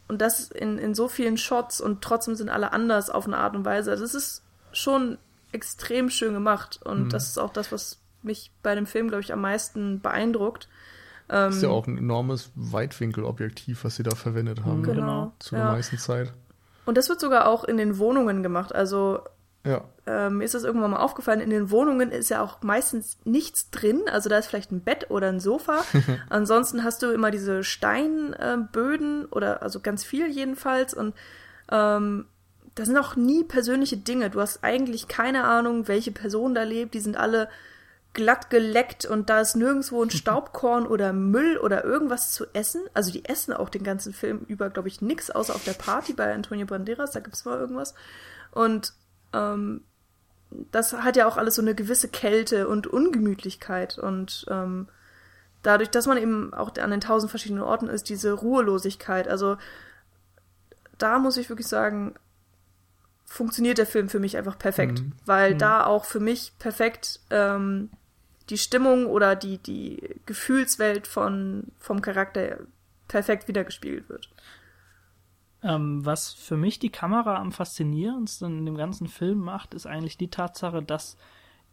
und 0.07 0.21
das 0.21 0.51
in, 0.51 0.77
in 0.77 0.93
so 0.93 1.07
vielen 1.07 1.37
Shots 1.37 1.79
und 1.81 2.01
trotzdem 2.03 2.35
sind 2.35 2.49
alle 2.49 2.73
anders 2.73 3.09
auf 3.09 3.25
eine 3.25 3.37
Art 3.37 3.55
und 3.55 3.65
Weise. 3.65 3.91
Also 3.91 4.03
es 4.03 4.13
ist 4.13 4.43
schon 4.73 5.17
extrem 5.51 6.09
schön 6.09 6.33
gemacht 6.33 6.79
und 6.83 7.13
das 7.13 7.29
ist 7.29 7.37
auch 7.37 7.51
das, 7.51 7.71
was 7.71 7.99
mich 8.23 8.51
bei 8.63 8.75
dem 8.75 8.85
Film, 8.85 9.07
glaube 9.07 9.21
ich, 9.21 9.33
am 9.33 9.41
meisten 9.41 9.99
beeindruckt. 10.01 10.67
Ähm, 11.29 11.49
Ist 11.49 11.63
ja 11.63 11.69
auch 11.69 11.87
ein 11.87 11.97
enormes 11.97 12.51
Weitwinkelobjektiv, 12.55 13.83
was 13.83 13.95
sie 13.95 14.03
da 14.03 14.15
verwendet 14.15 14.63
haben. 14.65 14.83
Genau. 14.83 14.95
Genau. 14.95 15.33
Zu 15.39 15.55
der 15.55 15.65
ja. 15.65 15.71
meisten 15.71 15.97
Zeit. 15.97 16.33
Und 16.85 16.97
das 16.97 17.09
wird 17.09 17.19
sogar 17.19 17.47
auch 17.47 17.63
in 17.63 17.77
den 17.77 17.97
Wohnungen 17.97 18.43
gemacht. 18.43 18.75
Also 18.75 19.21
Ja. 19.65 19.83
äh, 20.05 20.29
mir 20.29 20.43
ist 20.43 20.53
das 20.53 20.63
irgendwann 20.63 20.91
mal 20.91 20.99
aufgefallen, 20.99 21.39
in 21.39 21.49
den 21.49 21.71
Wohnungen 21.71 22.11
ist 22.11 22.29
ja 22.29 22.41
auch 22.41 22.61
meistens 22.63 23.17
nichts 23.23 23.69
drin. 23.69 24.01
Also 24.11 24.29
da 24.29 24.37
ist 24.37 24.47
vielleicht 24.47 24.71
ein 24.71 24.81
Bett 24.81 25.09
oder 25.09 25.29
ein 25.29 25.39
Sofa. 25.39 25.83
Ansonsten 26.29 26.83
hast 26.83 27.01
du 27.01 27.11
immer 27.11 27.31
diese 27.31 27.63
Steinböden 27.63 29.25
oder 29.27 29.61
also 29.61 29.79
ganz 29.79 30.03
viel 30.03 30.27
jedenfalls. 30.29 30.93
Und 30.93 31.15
ähm, 31.71 32.25
da 32.75 32.85
sind 32.85 32.97
auch 32.97 33.15
nie 33.15 33.43
persönliche 33.43 33.97
Dinge. 33.97 34.29
Du 34.29 34.39
hast 34.39 34.63
eigentlich 34.63 35.07
keine 35.07 35.43
Ahnung, 35.43 35.87
welche 35.87 36.11
Person 36.11 36.55
da 36.55 36.63
lebt. 36.63 36.93
Die 36.93 36.99
sind 36.99 37.17
alle 37.17 37.49
glatt 38.13 38.49
geleckt 38.49 39.05
und 39.05 39.29
da 39.29 39.41
ist 39.41 39.55
nirgendwo 39.55 40.03
ein 40.03 40.09
Staubkorn 40.11 40.85
oder 40.85 41.13
Müll 41.13 41.57
oder 41.57 41.83
irgendwas 41.83 42.31
zu 42.31 42.45
essen. 42.53 42.81
Also 42.93 43.11
die 43.11 43.25
essen 43.25 43.53
auch 43.53 43.69
den 43.69 43.83
ganzen 43.83 44.13
Film 44.13 44.45
über, 44.47 44.69
glaube 44.69 44.87
ich, 44.87 45.01
nix, 45.01 45.29
außer 45.29 45.55
auf 45.55 45.63
der 45.63 45.73
Party 45.73 46.13
bei 46.13 46.33
Antonio 46.33 46.65
Banderas, 46.65 47.11
da 47.11 47.19
gibt's 47.19 47.45
mal 47.45 47.59
irgendwas. 47.59 47.93
Und 48.51 48.93
ähm, 49.33 49.81
das 50.71 50.93
hat 50.93 51.15
ja 51.15 51.27
auch 51.27 51.37
alles 51.37 51.55
so 51.55 51.61
eine 51.61 51.75
gewisse 51.75 52.09
Kälte 52.09 52.67
und 52.67 52.87
Ungemütlichkeit 52.87 53.97
und 53.97 54.45
ähm, 54.49 54.89
dadurch, 55.63 55.89
dass 55.89 56.07
man 56.07 56.17
eben 56.17 56.53
auch 56.53 56.75
an 56.77 56.91
den 56.91 56.99
tausend 56.99 57.29
verschiedenen 57.29 57.63
Orten 57.63 57.87
ist, 57.87 58.09
diese 58.09 58.33
Ruhelosigkeit. 58.33 59.29
Also 59.29 59.57
da 60.97 61.19
muss 61.19 61.37
ich 61.37 61.49
wirklich 61.49 61.67
sagen, 61.67 62.15
funktioniert 63.31 63.77
der 63.77 63.85
Film 63.85 64.09
für 64.09 64.19
mich 64.19 64.35
einfach 64.35 64.59
perfekt, 64.59 64.99
Mhm. 64.99 65.13
weil 65.25 65.55
da 65.55 65.85
auch 65.85 66.03
für 66.03 66.19
mich 66.19 66.51
perfekt 66.59 67.21
ähm, 67.29 67.89
die 68.49 68.57
Stimmung 68.57 69.05
oder 69.05 69.37
die, 69.37 69.57
die 69.57 70.19
Gefühlswelt 70.25 71.07
von, 71.07 71.67
vom 71.79 72.01
Charakter 72.01 72.57
perfekt 73.07 73.47
wiedergespiegelt 73.47 74.09
wird. 74.09 74.29
Ähm, 75.63 76.05
was 76.05 76.33
für 76.33 76.57
mich 76.57 76.79
die 76.79 76.89
Kamera 76.89 77.37
am 77.37 77.53
faszinierendsten 77.53 78.59
in 78.59 78.65
dem 78.65 78.75
ganzen 78.75 79.07
Film 79.07 79.39
macht, 79.39 79.73
ist 79.75 79.85
eigentlich 79.85 80.17
die 80.17 80.29
Tatsache, 80.29 80.83
dass 80.83 81.15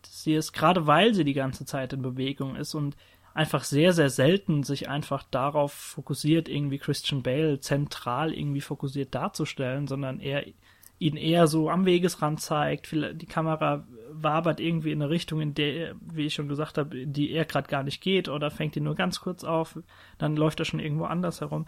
sie 0.07 0.35
es, 0.35 0.53
gerade 0.53 0.87
weil 0.87 1.13
sie 1.13 1.25
die 1.25 1.35
ganze 1.35 1.65
Zeit 1.65 1.93
in 1.93 2.03
Bewegung 2.03 2.55
ist 2.55 2.75
und 2.75 2.97
einfach 3.35 3.65
sehr, 3.65 3.93
sehr 3.93 4.11
selten 4.11 4.63
sich 4.63 4.89
einfach 4.89 5.25
darauf 5.25 5.73
fokussiert, 5.73 6.49
irgendwie 6.49 6.79
Christian 6.79 7.25
Bale 7.25 7.59
zentral 7.59 8.33
irgendwie 8.33 8.61
fokussiert 8.61 9.13
darzustellen, 9.15 9.89
sondern 9.89 10.21
er 10.21 10.45
ihn 10.99 11.17
eher 11.17 11.47
so 11.47 11.71
am 11.71 11.87
Wegesrand 11.87 12.41
zeigt. 12.41 12.93
Die 12.93 13.27
Kamera 13.27 13.87
wabert 14.11 14.61
irgendwie 14.61 14.93
in 14.93 15.03
eine 15.03 15.11
Richtung, 15.11 15.41
in 15.41 15.55
der, 15.55 15.95
wie 16.01 16.27
ich 16.27 16.35
schon 16.35 16.49
gesagt 16.49 16.79
habe, 16.79 17.07
die 17.07 17.31
er 17.31 17.45
gerade 17.45 17.69
gar 17.69 17.83
nicht 17.83 18.01
geht 18.01 18.29
oder 18.29 18.51
fängt 18.51 18.77
ihn 18.77 18.85
nur 18.85 18.95
ganz 18.95 19.21
kurz 19.21 19.45
auf, 19.45 19.79
dann 20.19 20.37
läuft 20.37 20.61
er 20.61 20.65
schon 20.65 20.81
irgendwo 20.81 21.05
anders 21.05 21.41
herum. 21.41 21.67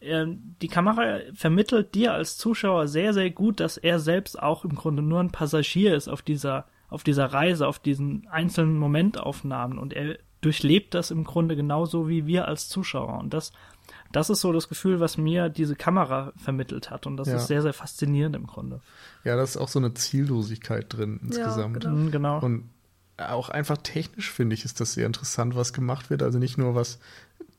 Ähm, 0.00 0.54
die 0.62 0.68
Kamera 0.68 1.18
vermittelt 1.34 1.94
dir 1.94 2.12
als 2.12 2.36
Zuschauer 2.36 2.86
sehr, 2.86 3.12
sehr 3.12 3.30
gut, 3.30 3.60
dass 3.60 3.76
er 3.76 3.98
selbst 3.98 4.40
auch 4.40 4.64
im 4.64 4.74
Grunde 4.74 5.02
nur 5.02 5.20
ein 5.20 5.32
Passagier 5.32 5.94
ist 5.96 6.08
auf 6.08 6.22
dieser, 6.22 6.66
auf 6.88 7.02
dieser 7.02 7.26
Reise, 7.26 7.66
auf 7.66 7.80
diesen 7.80 8.28
einzelnen 8.28 8.78
Momentaufnahmen. 8.78 9.78
Und 9.78 9.92
er 9.92 10.18
durchlebt 10.40 10.94
das 10.94 11.10
im 11.10 11.24
Grunde 11.24 11.56
genauso 11.56 12.08
wie 12.08 12.26
wir 12.26 12.46
als 12.46 12.68
Zuschauer. 12.68 13.18
Und 13.18 13.34
das, 13.34 13.52
das 14.12 14.30
ist 14.30 14.40
so 14.40 14.52
das 14.52 14.68
Gefühl, 14.68 15.00
was 15.00 15.18
mir 15.18 15.48
diese 15.48 15.76
Kamera 15.76 16.32
vermittelt 16.36 16.90
hat 16.90 17.06
und 17.06 17.16
das 17.16 17.28
Ja. 17.28 17.36
ist 17.36 17.46
sehr, 17.46 17.62
sehr 17.62 17.72
faszinierend 17.74 18.36
im 18.36 18.46
Grunde. 18.46 18.80
Ja, 19.24 19.36
da 19.36 19.42
ist 19.42 19.56
auch 19.56 19.68
so 19.68 19.78
eine 19.78 19.94
Ziellosigkeit 19.94 20.86
drin 20.92 21.20
insgesamt. 21.22 21.80
genau. 21.80 21.94
Mhm, 21.94 22.10
genau. 22.10 22.38
Und 22.40 22.70
auch 23.18 23.48
einfach 23.48 23.78
technisch 23.78 24.30
finde 24.30 24.54
ich, 24.54 24.64
ist 24.64 24.80
das 24.80 24.92
sehr 24.94 25.06
interessant, 25.06 25.56
was 25.56 25.72
gemacht 25.72 26.08
wird. 26.10 26.22
Also 26.22 26.38
nicht 26.38 26.56
nur, 26.56 26.74
was 26.74 26.98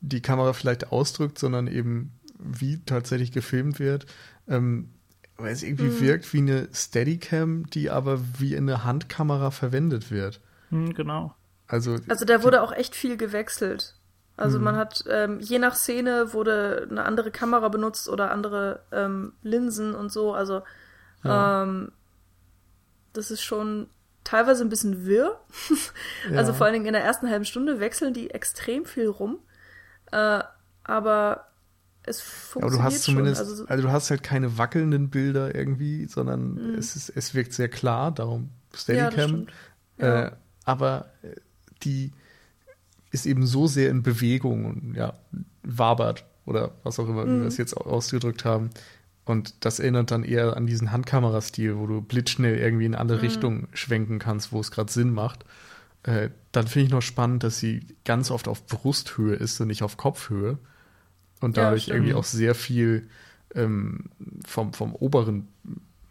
die 0.00 0.22
Kamera 0.22 0.52
vielleicht 0.54 0.90
ausdrückt, 0.90 1.38
sondern 1.38 1.66
eben, 1.66 2.12
wie 2.38 2.78
tatsächlich 2.84 3.32
gefilmt 3.32 3.78
wird. 3.78 4.06
Ähm, 4.48 4.90
weil 5.36 5.52
es 5.52 5.62
irgendwie 5.62 6.00
wirkt 6.00 6.32
wie 6.34 6.38
eine 6.38 6.68
Steadicam, 6.72 7.68
die 7.70 7.90
aber 7.90 8.20
wie 8.38 8.56
eine 8.56 8.84
Handkamera 8.84 9.50
verwendet 9.50 10.10
wird. 10.10 10.40
Mhm, 10.70 10.94
genau. 10.94 11.34
Also, 11.66 11.96
Also 12.08 12.24
da 12.24 12.42
wurde 12.42 12.62
auch 12.62 12.72
echt 12.72 12.94
viel 12.96 13.16
gewechselt. 13.16 13.94
Also 14.40 14.58
man 14.58 14.76
hat, 14.76 15.04
ähm, 15.08 15.38
je 15.40 15.58
nach 15.58 15.74
Szene 15.74 16.32
wurde 16.32 16.88
eine 16.90 17.04
andere 17.04 17.30
Kamera 17.30 17.68
benutzt 17.68 18.08
oder 18.08 18.30
andere 18.30 18.80
ähm, 18.90 19.32
Linsen 19.42 19.94
und 19.94 20.10
so. 20.10 20.32
Also 20.34 20.62
Ja. 21.24 21.62
ähm, 21.62 21.92
das 23.12 23.30
ist 23.30 23.42
schon 23.42 23.88
teilweise 24.24 24.64
ein 24.64 24.68
bisschen 24.68 25.06
wirr. 25.06 25.38
Ja. 26.30 26.38
Also 26.38 26.52
vor 26.52 26.66
allen 26.66 26.74
Dingen 26.74 26.86
in 26.86 26.92
der 26.92 27.02
ersten 27.04 27.28
halben 27.30 27.44
Stunde 27.44 27.80
wechseln 27.80 28.12
die 28.14 28.30
extrem 28.30 28.84
viel 28.84 29.08
rum. 29.08 29.38
Äh, 30.12 30.40
aber 30.84 31.46
es 32.02 32.20
aber 32.20 32.70
funktioniert 32.70 32.78
du 32.80 32.82
hast 32.82 33.02
zumindest, 33.02 33.36
schon. 33.40 33.46
Also, 33.48 33.62
so- 33.64 33.68
also 33.68 33.82
du 33.84 33.92
hast 33.92 34.10
halt 34.10 34.22
keine 34.22 34.58
wackelnden 34.58 35.10
Bilder 35.10 35.54
irgendwie, 35.54 36.06
sondern 36.06 36.74
es, 36.78 36.96
ist, 36.96 37.10
es 37.10 37.34
wirkt 37.34 37.52
sehr 37.52 37.68
klar, 37.68 38.10
darum 38.12 38.50
Steadicam. 38.74 39.46
Ja. 39.98 40.26
Äh, 40.28 40.30
aber 40.64 41.10
äh, 41.22 41.36
die 41.82 42.12
ist 43.10 43.26
eben 43.26 43.46
so 43.46 43.66
sehr 43.66 43.90
in 43.90 44.02
Bewegung 44.02 44.64
und 44.66 44.94
ja, 44.94 45.14
wabert 45.62 46.24
oder 46.46 46.72
was 46.82 46.98
auch 46.98 47.08
immer, 47.08 47.26
wie 47.26 47.30
Mhm. 47.30 47.40
wir 47.40 47.48
es 47.48 47.56
jetzt 47.56 47.76
au- 47.76 47.84
ausgedrückt 47.84 48.44
haben. 48.44 48.70
Und 49.24 49.64
das 49.64 49.78
erinnert 49.78 50.10
dann 50.10 50.24
eher 50.24 50.56
an 50.56 50.66
diesen 50.66 50.90
Handkamerastil, 50.92 51.76
wo 51.76 51.86
du 51.86 52.00
blitzschnell 52.00 52.56
irgendwie 52.58 52.86
in 52.86 52.92
Mhm. 52.92 52.98
alle 52.98 53.22
Richtungen 53.22 53.68
schwenken 53.72 54.18
kannst, 54.18 54.52
wo 54.52 54.60
es 54.60 54.70
gerade 54.70 54.90
Sinn 54.92 55.12
macht. 55.12 55.44
Äh, 56.02 56.30
dann 56.52 56.66
finde 56.66 56.86
ich 56.86 56.92
noch 56.92 57.02
spannend, 57.02 57.44
dass 57.44 57.58
sie 57.58 57.86
ganz 58.04 58.30
oft 58.30 58.48
auf 58.48 58.66
Brusthöhe 58.66 59.34
ist 59.34 59.60
und 59.60 59.68
nicht 59.68 59.82
auf 59.82 59.96
Kopfhöhe. 59.96 60.58
Und 61.40 61.56
Ja, 61.56 61.64
dadurch 61.64 61.84
stimmt. 61.84 61.96
irgendwie 61.96 62.14
auch 62.14 62.24
sehr 62.24 62.54
viel 62.54 63.08
ähm, 63.54 64.04
vom, 64.46 64.72
vom 64.72 64.94
oberen, 64.94 65.48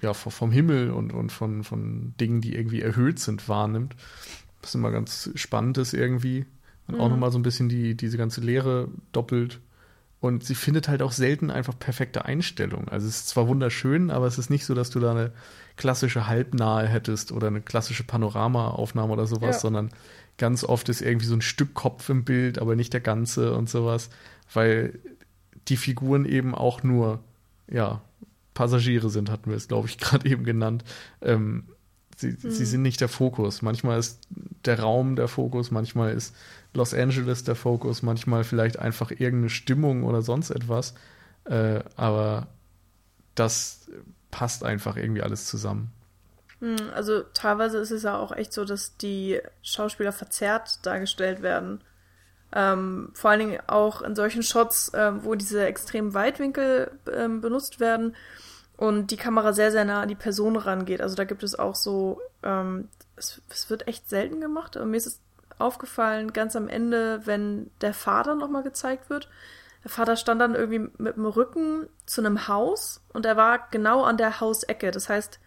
ja, 0.02 0.14
vom, 0.14 0.32
vom 0.32 0.52
Himmel 0.52 0.92
und, 0.92 1.12
und 1.14 1.32
von, 1.32 1.64
von 1.64 2.14
Dingen, 2.20 2.42
die 2.42 2.54
irgendwie 2.56 2.82
erhöht 2.82 3.20
sind, 3.20 3.48
wahrnimmt. 3.50 3.96
Was 4.62 4.76
immer 4.76 4.92
ganz 4.92 5.30
spannend 5.36 5.78
ist 5.78 5.94
irgendwie. 5.94 6.46
Und 6.90 7.00
auch 7.00 7.06
Mhm. 7.06 7.12
nochmal 7.14 7.32
so 7.32 7.40
ein 7.40 7.44
bisschen 7.44 7.70
die, 7.70 7.96
diese 7.96 8.18
ganze 8.18 8.42
Lehre 8.42 8.90
doppelt. 9.12 9.60
Und 10.22 10.44
sie 10.44 10.56
findet 10.56 10.90
halt 10.90 11.02
auch 11.02 11.14
selten 11.14 11.50
einfach 11.50 11.78
perfekte 11.80 12.26
Einstellungen. 12.26 12.90
Also 12.90 13.08
es 13.08 13.16
ist 13.22 13.30
zwar 13.30 13.48
wunderschön, 13.48 14.12
aber 14.12 14.28
es 14.28 14.38
ist 14.38 14.50
nicht 14.50 14.66
so, 14.66 14.74
dass 14.76 14.90
du 14.90 15.00
da 15.00 15.12
eine 15.12 15.32
klassische 15.78 16.28
Halbnahe 16.28 16.88
hättest 16.88 17.32
oder 17.32 17.48
eine 17.48 17.62
klassische 17.62 18.04
Panoramaaufnahme 18.04 19.14
oder 19.14 19.28
sowas, 19.28 19.56
Ja. 19.56 19.60
sondern 19.62 19.92
ganz 20.38 20.66
oft 20.66 20.90
ist 20.90 21.02
irgendwie 21.02 21.26
so 21.26 21.36
ein 21.36 21.42
Stück 21.42 21.74
Kopf 21.74 22.10
im 22.10 22.26
Bild, 22.26 22.60
aber 22.60 22.76
nicht 22.76 22.92
der 22.92 23.00
ganze 23.00 23.54
und 23.54 23.70
sowas, 23.70 24.10
weil 24.54 25.00
die 25.70 25.78
Figuren 25.78 26.26
eben 26.26 26.54
auch 26.54 26.84
nur, 26.84 27.20
ja, 27.72 28.02
Passagiere 28.56 29.10
sind, 29.10 29.30
hatten 29.32 29.50
wir 29.52 29.56
es, 29.58 29.70
glaube 29.70 29.88
ich, 29.88 29.98
gerade 30.00 30.28
eben 30.30 30.44
genannt. 30.44 30.84
Ähm, 31.22 31.64
sie, 32.18 32.32
sie 32.32 32.66
sind 32.66 32.82
nicht 32.82 33.00
der 33.00 33.08
Fokus. 33.08 33.62
Manchmal 33.62 34.00
ist 34.00 34.20
der 34.66 34.82
Raum 34.82 35.16
der 35.16 35.30
Fokus, 35.30 35.72
manchmal 35.72 36.12
ist 36.14 36.36
Los 36.74 36.94
Angeles 36.94 37.44
der 37.44 37.56
Fokus, 37.56 38.02
manchmal 38.04 38.44
vielleicht 38.44 38.80
einfach 38.80 39.12
irgendeine 39.12 39.50
Stimmung 39.50 40.04
oder 40.04 40.22
sonst 40.22 40.52
etwas. 40.52 40.94
Äh, 41.46 41.80
aber 41.96 42.48
das 43.36 43.90
passt 44.32 44.64
einfach 44.64 44.96
irgendwie 44.98 45.24
alles 45.24 45.46
zusammen. 45.46 45.92
Hm, 46.60 46.78
Also 46.94 47.24
teilweise 47.34 47.78
ist 47.80 47.92
es 47.92 48.04
ja 48.04 48.18
auch 48.18 48.32
echt 48.32 48.54
so, 48.54 48.66
dass 48.66 48.98
die 48.98 49.40
Schauspieler 49.62 50.12
verzerrt 50.12 50.86
dargestellt 50.86 51.42
werden. 51.42 51.82
Ähm, 52.52 53.12
vor 53.14 53.30
allen 53.30 53.40
Dingen 53.40 53.60
auch 53.68 54.02
in 54.02 54.16
solchen 54.16 54.44
Shots, 54.44 54.92
ähm, 54.96 55.24
wo 55.24 55.36
diese 55.36 55.66
extremen 55.66 56.14
Weitwinkel 56.14 56.92
ähm, 57.12 57.42
benutzt 57.42 57.80
werden 57.80 58.16
und 58.76 59.12
die 59.12 59.18
Kamera 59.18 59.54
sehr, 59.54 59.72
sehr 59.72 59.86
nah 59.86 60.02
an 60.02 60.10
die 60.10 60.16
Person 60.16 60.56
rangeht. 60.56 61.02
Also 61.02 61.16
da 61.16 61.26
gibt 61.26 61.44
es 61.44 61.58
auch 61.58 61.76
so, 61.76 62.22
ähm, 62.44 62.90
es, 63.16 63.42
es 63.50 63.70
wird 63.70 63.88
echt 63.88 64.10
selten 64.10 64.42
gemacht, 64.42 64.78
aber 64.78 64.86
mir 64.88 64.98
ist 64.98 65.08
es 65.08 65.20
aufgefallen, 65.60 66.34
ganz 66.34 66.56
am 66.56 66.68
Ende, 66.68 67.26
wenn 67.26 67.72
der 67.82 67.94
Vater 67.94 68.36
nochmal 68.36 68.64
gezeigt 68.64 69.10
wird. 69.10 69.30
Der 69.84 69.92
Vater 69.92 70.16
stand 70.16 70.42
dann 70.42 70.56
irgendwie 70.56 70.92
mit 70.98 71.16
dem 71.16 71.26
Rücken 71.26 71.88
zu 72.06 72.22
einem 72.22 72.48
Haus 72.48 73.02
und 73.14 73.26
er 73.26 73.38
war 73.38 73.70
genau 73.72 74.04
an 74.04 74.18
der 74.18 74.40
Hausecke. 74.40 74.92
Das 74.92 75.08
heißt, 75.10 75.40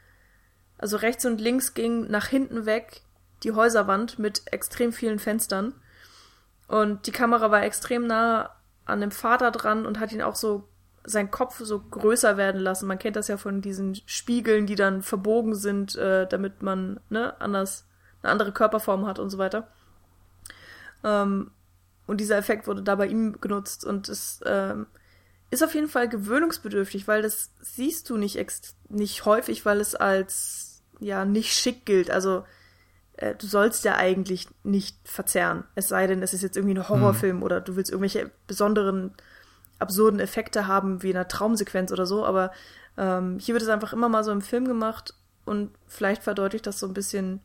also 0.79 0.97
rechts 0.97 1.25
und 1.27 1.41
links 1.41 1.75
ging 1.75 2.11
nach 2.11 2.27
hinten 2.27 2.67
weg 2.67 3.03
die 3.43 3.53
Häuserwand 3.53 4.19
mit 4.19 4.43
extrem 4.53 4.93
vielen 4.93 5.19
Fenstern. 5.19 5.75
Und 6.69 7.07
die 7.07 7.13
Kamera 7.13 7.51
war 7.51 7.63
extrem 7.63 8.07
nah 8.07 8.51
an 8.85 9.01
dem 9.01 9.11
Vater 9.11 9.51
dran 9.51 9.87
und 9.87 10.01
hat 10.01 10.13
ihn 10.13 10.23
auch 10.23 10.35
so 10.35 10.69
sein 11.05 11.31
Kopf 11.31 11.59
so 11.59 11.81
größer 11.81 12.37
werden 12.37 12.61
lassen. 12.61 12.87
Man 12.87 12.99
kennt 12.99 13.17
das 13.17 13.29
ja 13.29 13.37
von 13.37 13.61
diesen 13.61 13.97
Spiegeln, 14.07 14.67
die 14.67 14.77
dann 14.77 15.03
verbogen 15.03 15.55
sind, 15.55 15.97
äh, 15.97 16.27
damit 16.27 16.63
man 16.63 17.01
ne, 17.11 17.41
anders 17.41 17.87
eine 18.23 18.33
andere 18.33 18.53
Körperform 18.53 19.07
hat 19.07 19.19
und 19.19 19.31
so 19.31 19.39
weiter. 19.39 19.69
Ähm, 21.05 21.51
und 22.07 22.21
dieser 22.21 22.37
Effekt 22.37 22.67
wurde 22.67 22.83
da 22.83 22.97
bei 22.97 23.07
ihm 23.07 23.41
genutzt 23.41 23.85
und 23.85 24.09
es 24.09 24.41
ähm, 24.45 24.87
ist 25.51 25.63
auf 25.63 25.75
jeden 25.75 25.89
Fall 25.89 26.09
gewöhnungsbedürftig, 26.09 27.07
weil 27.07 27.23
das 27.23 27.51
siehst 27.61 28.11
du 28.11 28.17
nicht 28.17 28.37
ex 28.37 28.75
nicht 28.89 29.25
häufig, 29.25 29.65
weil 29.65 29.81
es 29.81 29.95
als 29.95 30.83
ja 30.99 31.25
nicht 31.25 31.53
schick 31.53 31.85
gilt. 31.87 32.11
Also 32.11 32.45
äh, 33.17 33.35
du 33.35 33.47
sollst 33.47 33.85
ja 33.85 33.97
eigentlich 33.97 34.49
nicht 34.65 34.97
verzerren. 35.05 35.65
Es 35.75 35.89
sei 35.89 36.07
denn, 36.07 36.23
es 36.23 36.35
ist 36.35 36.43
jetzt 36.43 36.57
irgendwie 36.57 36.75
ein 36.75 36.89
Horrorfilm 36.89 37.37
hm. 37.39 37.43
oder 37.43 37.61
du 37.61 37.77
willst 37.77 37.91
irgendwelche 37.91 38.31
besonderen 38.47 39.13
absurden 39.79 40.21
Effekte 40.21 40.67
haben 40.67 41.03
wie 41.03 41.11
in 41.11 41.17
einer 41.17 41.29
Traumsequenz 41.29 41.93
oder 41.93 42.07
so, 42.07 42.25
aber 42.25 42.53
ähm, 42.97 43.39
hier 43.39 43.55
wird 43.55 43.63
es 43.63 43.69
einfach 43.69 43.93
immer 43.93 44.09
mal 44.09 44.25
so 44.25 44.33
im 44.33 44.41
Film 44.41 44.67
gemacht 44.67 45.15
und 45.45 45.71
vielleicht 45.87 46.23
verdeutlicht 46.23 46.67
das 46.67 46.79
so 46.79 46.87
ein 46.87 46.95
bisschen, 46.95 47.41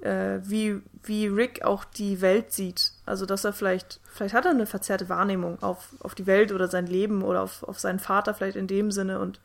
äh, 0.00 0.40
wie, 0.42 0.82
wie 1.02 1.26
Rick 1.26 1.64
auch 1.64 1.84
die 1.84 2.20
Welt 2.20 2.52
sieht. 2.52 2.92
Also 3.06 3.26
dass 3.26 3.44
er 3.44 3.52
vielleicht, 3.52 4.00
vielleicht 4.04 4.34
hat 4.34 4.44
er 4.44 4.52
eine 4.52 4.66
verzerrte 4.66 5.08
Wahrnehmung 5.08 5.62
auf, 5.62 5.88
auf 6.00 6.14
die 6.14 6.26
Welt 6.26 6.52
oder 6.52 6.68
sein 6.68 6.86
Leben 6.86 7.22
oder 7.22 7.42
auf, 7.42 7.62
auf 7.62 7.78
seinen 7.80 7.98
Vater 7.98 8.34
vielleicht 8.34 8.56
in 8.56 8.66
dem 8.66 8.90
Sinne 8.90 9.18
und 9.18 9.40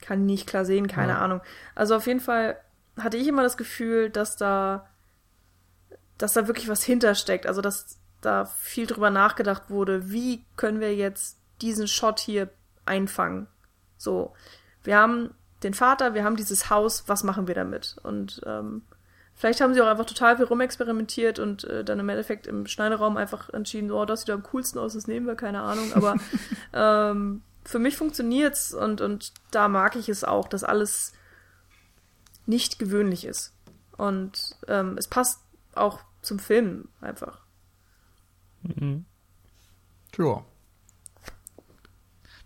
kann 0.00 0.26
nicht 0.26 0.46
klar 0.46 0.64
sehen, 0.64 0.86
keine 0.86 1.12
ja. 1.12 1.18
Ahnung. 1.18 1.40
Also 1.74 1.96
auf 1.96 2.06
jeden 2.06 2.20
Fall 2.20 2.56
hatte 2.98 3.16
ich 3.16 3.26
immer 3.26 3.42
das 3.42 3.56
Gefühl, 3.56 4.10
dass 4.10 4.36
da, 4.36 4.88
dass 6.18 6.34
da 6.34 6.46
wirklich 6.46 6.68
was 6.68 6.82
hintersteckt. 6.82 7.46
Also 7.46 7.60
dass 7.60 7.98
da 8.20 8.44
viel 8.44 8.86
drüber 8.86 9.10
nachgedacht 9.10 9.70
wurde, 9.70 10.10
wie 10.10 10.44
können 10.56 10.80
wir 10.80 10.94
jetzt 10.94 11.38
diesen 11.60 11.88
Shot 11.88 12.20
hier 12.20 12.50
einfangen. 12.84 13.46
So, 13.96 14.34
wir 14.84 14.96
haben 14.96 15.34
den 15.62 15.74
Vater, 15.74 16.14
wir 16.14 16.24
haben 16.24 16.36
dieses 16.36 16.70
Haus, 16.70 17.04
was 17.08 17.24
machen 17.24 17.48
wir 17.48 17.54
damit? 17.54 17.96
Und 18.02 18.40
ähm, 18.46 18.82
vielleicht 19.38 19.60
haben 19.60 19.72
sie 19.72 19.80
auch 19.80 19.86
einfach 19.86 20.04
total 20.04 20.36
viel 20.36 20.44
rumexperimentiert 20.44 21.38
und 21.38 21.64
äh, 21.64 21.84
dann 21.84 22.00
im 22.00 22.08
Endeffekt 22.08 22.46
im 22.46 22.66
Schneideraum 22.66 23.16
einfach 23.16 23.48
entschieden, 23.50 23.90
oh, 23.90 24.04
das 24.04 24.20
sieht 24.20 24.30
am 24.30 24.42
coolsten 24.42 24.78
aus, 24.78 24.92
das 24.92 25.06
nehmen 25.06 25.26
wir, 25.26 25.36
keine 25.36 25.62
Ahnung. 25.62 25.92
Aber 25.94 26.16
ähm, 26.74 27.42
für 27.64 27.78
mich 27.78 27.96
funktioniert's 27.96 28.74
und, 28.74 29.00
und 29.00 29.32
da 29.50 29.68
mag 29.68 29.96
ich 29.96 30.08
es 30.08 30.24
auch, 30.24 30.48
dass 30.48 30.64
alles 30.64 31.12
nicht 32.46 32.78
gewöhnlich 32.78 33.24
ist. 33.24 33.54
Und 33.96 34.56
ähm, 34.66 34.96
es 34.98 35.06
passt 35.06 35.40
auch 35.74 36.00
zum 36.22 36.38
Film 36.38 36.88
einfach. 37.00 37.40
Mhm. 38.62 39.04
Tja. 40.12 40.44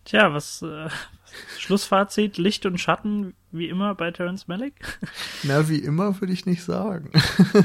Tja, 0.05 0.35
was 0.35 0.62
äh, 0.62 0.89
Schlussfazit, 1.59 2.36
Licht 2.36 2.66
und 2.66 2.78
Schatten, 2.78 3.35
wie 3.52 3.68
immer 3.68 3.94
bei 3.94 4.10
Terence 4.10 4.48
Malick? 4.48 4.74
Na, 5.42 5.68
wie 5.68 5.78
immer 5.78 6.20
würde 6.20 6.32
ich 6.32 6.46
nicht 6.46 6.64
sagen. 6.64 7.10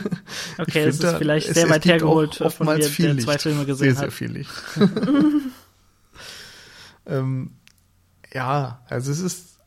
okay, 0.57 0.83
es 0.83 0.99
ist 0.99 1.17
vielleicht 1.17 1.53
sehr 1.53 1.69
weit 1.69 1.85
hergeholt, 1.85 2.35
von 2.35 2.67
mir, 2.67 2.83
viel 2.83 3.15
der 3.15 3.23
zwei 3.23 3.37
Filme 3.37 3.65
gesehen 3.65 3.95
sehr, 3.95 4.03
hat. 4.03 4.11
Sehr 4.11 4.11
viel 4.11 4.31
Licht. 4.31 4.51
ähm, 7.05 7.51
ja, 8.33 8.81
also 8.89 9.11
es 9.11 9.19
ist 9.19 9.59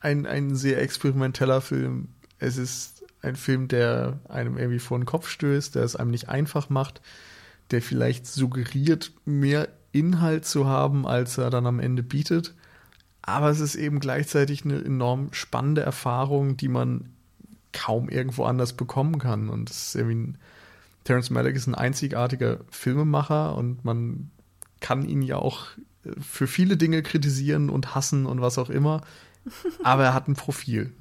ein, 0.00 0.26
ein 0.26 0.56
sehr 0.56 0.80
experimenteller 0.80 1.60
Film. 1.60 2.08
Es 2.38 2.56
ist 2.56 3.04
ein 3.20 3.36
Film, 3.36 3.68
der 3.68 4.20
einem 4.28 4.56
irgendwie 4.58 4.80
vor 4.80 4.98
den 4.98 5.06
Kopf 5.06 5.28
stößt, 5.28 5.74
der 5.74 5.84
es 5.84 5.96
einem 5.96 6.10
nicht 6.10 6.28
einfach 6.28 6.70
macht, 6.70 7.00
der 7.70 7.82
vielleicht 7.82 8.26
suggeriert, 8.26 9.12
mehr 9.24 9.68
Inhalt 9.92 10.46
zu 10.46 10.66
haben, 10.66 11.06
als 11.06 11.38
er 11.38 11.50
dann 11.50 11.66
am 11.66 11.78
Ende 11.78 12.02
bietet. 12.02 12.54
Aber 13.22 13.50
es 13.50 13.60
ist 13.60 13.76
eben 13.76 14.00
gleichzeitig 14.00 14.64
eine 14.64 14.82
enorm 14.82 15.32
spannende 15.32 15.82
Erfahrung, 15.82 16.56
die 16.56 16.68
man 16.68 17.10
kaum 17.72 18.08
irgendwo 18.08 18.44
anders 18.44 18.74
bekommen 18.74 19.18
kann. 19.18 19.48
Und 19.48 19.70
es 19.70 19.88
ist 19.88 19.94
irgendwie 19.94 20.16
ein, 20.16 20.38
Terence 21.04 21.30
Malick 21.30 21.56
ist 21.56 21.66
ein 21.66 21.74
einzigartiger 21.74 22.58
Filmemacher 22.70 23.56
und 23.56 23.84
man 23.84 24.30
kann 24.80 25.04
ihn 25.08 25.22
ja 25.22 25.36
auch 25.36 25.68
für 26.20 26.46
viele 26.46 26.76
Dinge 26.76 27.02
kritisieren 27.02 27.70
und 27.70 27.94
hassen 27.94 28.26
und 28.26 28.40
was 28.40 28.58
auch 28.58 28.70
immer. 28.70 29.02
Aber 29.82 30.04
er 30.04 30.14
hat 30.14 30.28
ein 30.28 30.34
Profil. 30.34 30.92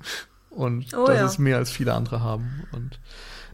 Und 0.49 0.93
oh, 0.95 1.06
das 1.06 1.18
ja. 1.18 1.26
ist 1.26 1.39
mehr 1.39 1.57
als 1.57 1.72
viele 1.72 1.93
andere 1.93 2.22
haben. 2.22 2.64
Und 2.72 2.99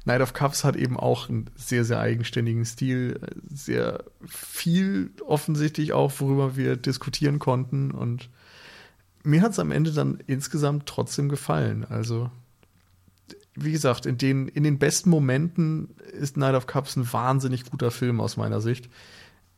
Night 0.06 0.22
of 0.22 0.34
Cups 0.34 0.64
hat 0.64 0.76
eben 0.76 0.98
auch 0.98 1.30
einen 1.30 1.50
sehr, 1.56 1.84
sehr 1.84 2.00
eigenständigen 2.00 2.66
Stil, 2.66 3.20
sehr 3.50 4.04
viel 4.26 5.12
offensichtlich 5.26 5.94
auch, 5.94 6.14
worüber 6.20 6.56
wir 6.56 6.76
diskutieren 6.76 7.40
konnten. 7.40 7.92
Und 7.92 8.30
mir 9.24 9.42
hat 9.42 9.52
es 9.52 9.60
am 9.60 9.72
Ende 9.72 9.92
dann 9.92 10.20
insgesamt 10.28 10.86
trotzdem 10.86 11.30
gefallen. 11.30 11.86
Also, 11.90 12.30
wie 13.56 13.72
gesagt, 13.72 14.06
in 14.06 14.18
den, 14.18 14.48
in 14.48 14.64
den 14.64 14.80
besten 14.80 15.10
Momenten 15.10 15.96
ist 16.14 16.38
Night 16.38 16.56
of 16.56 16.68
Cups 16.68 16.96
ein 16.96 17.12
wahnsinnig 17.12 17.70
guter 17.70 17.92
Film 17.92 18.22
aus 18.22 18.38
meiner 18.38 18.62
Sicht. 18.62 18.90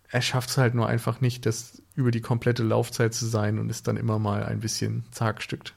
Er 0.10 0.22
schafft 0.22 0.50
es 0.50 0.58
halt 0.58 0.74
nur 0.74 0.88
einfach 0.88 1.22
nicht, 1.22 1.46
das 1.46 1.82
über 1.96 2.12
die 2.12 2.22
komplette 2.22 2.64
Laufzeit 2.64 3.14
zu 3.14 3.26
sein 3.26 3.60
und 3.60 3.70
ist 3.70 3.88
dann 3.88 3.98
immer 3.98 4.18
mal 4.18 4.44
ein 4.44 4.60
bisschen 4.60 5.04
zagstückt. 5.12 5.76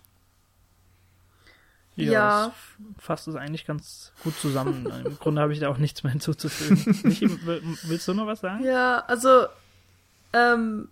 Ja, 1.96 2.12
ja. 2.12 2.54
fasst 2.98 3.28
es 3.28 3.34
eigentlich 3.34 3.66
ganz 3.66 4.12
gut 4.22 4.34
zusammen. 4.38 4.86
Im 5.04 5.18
Grunde 5.18 5.42
habe 5.42 5.52
ich 5.52 5.58
da 5.58 5.68
auch 5.68 5.76
nichts 5.76 6.02
mehr 6.02 6.12
hinzuzufügen. 6.12 6.98
Michi, 7.04 7.28
willst 7.84 8.08
du 8.08 8.14
noch 8.14 8.26
was 8.26 8.40
sagen? 8.40 8.64
Ja, 8.64 9.00
also, 9.00 9.46
ähm, 10.32 10.88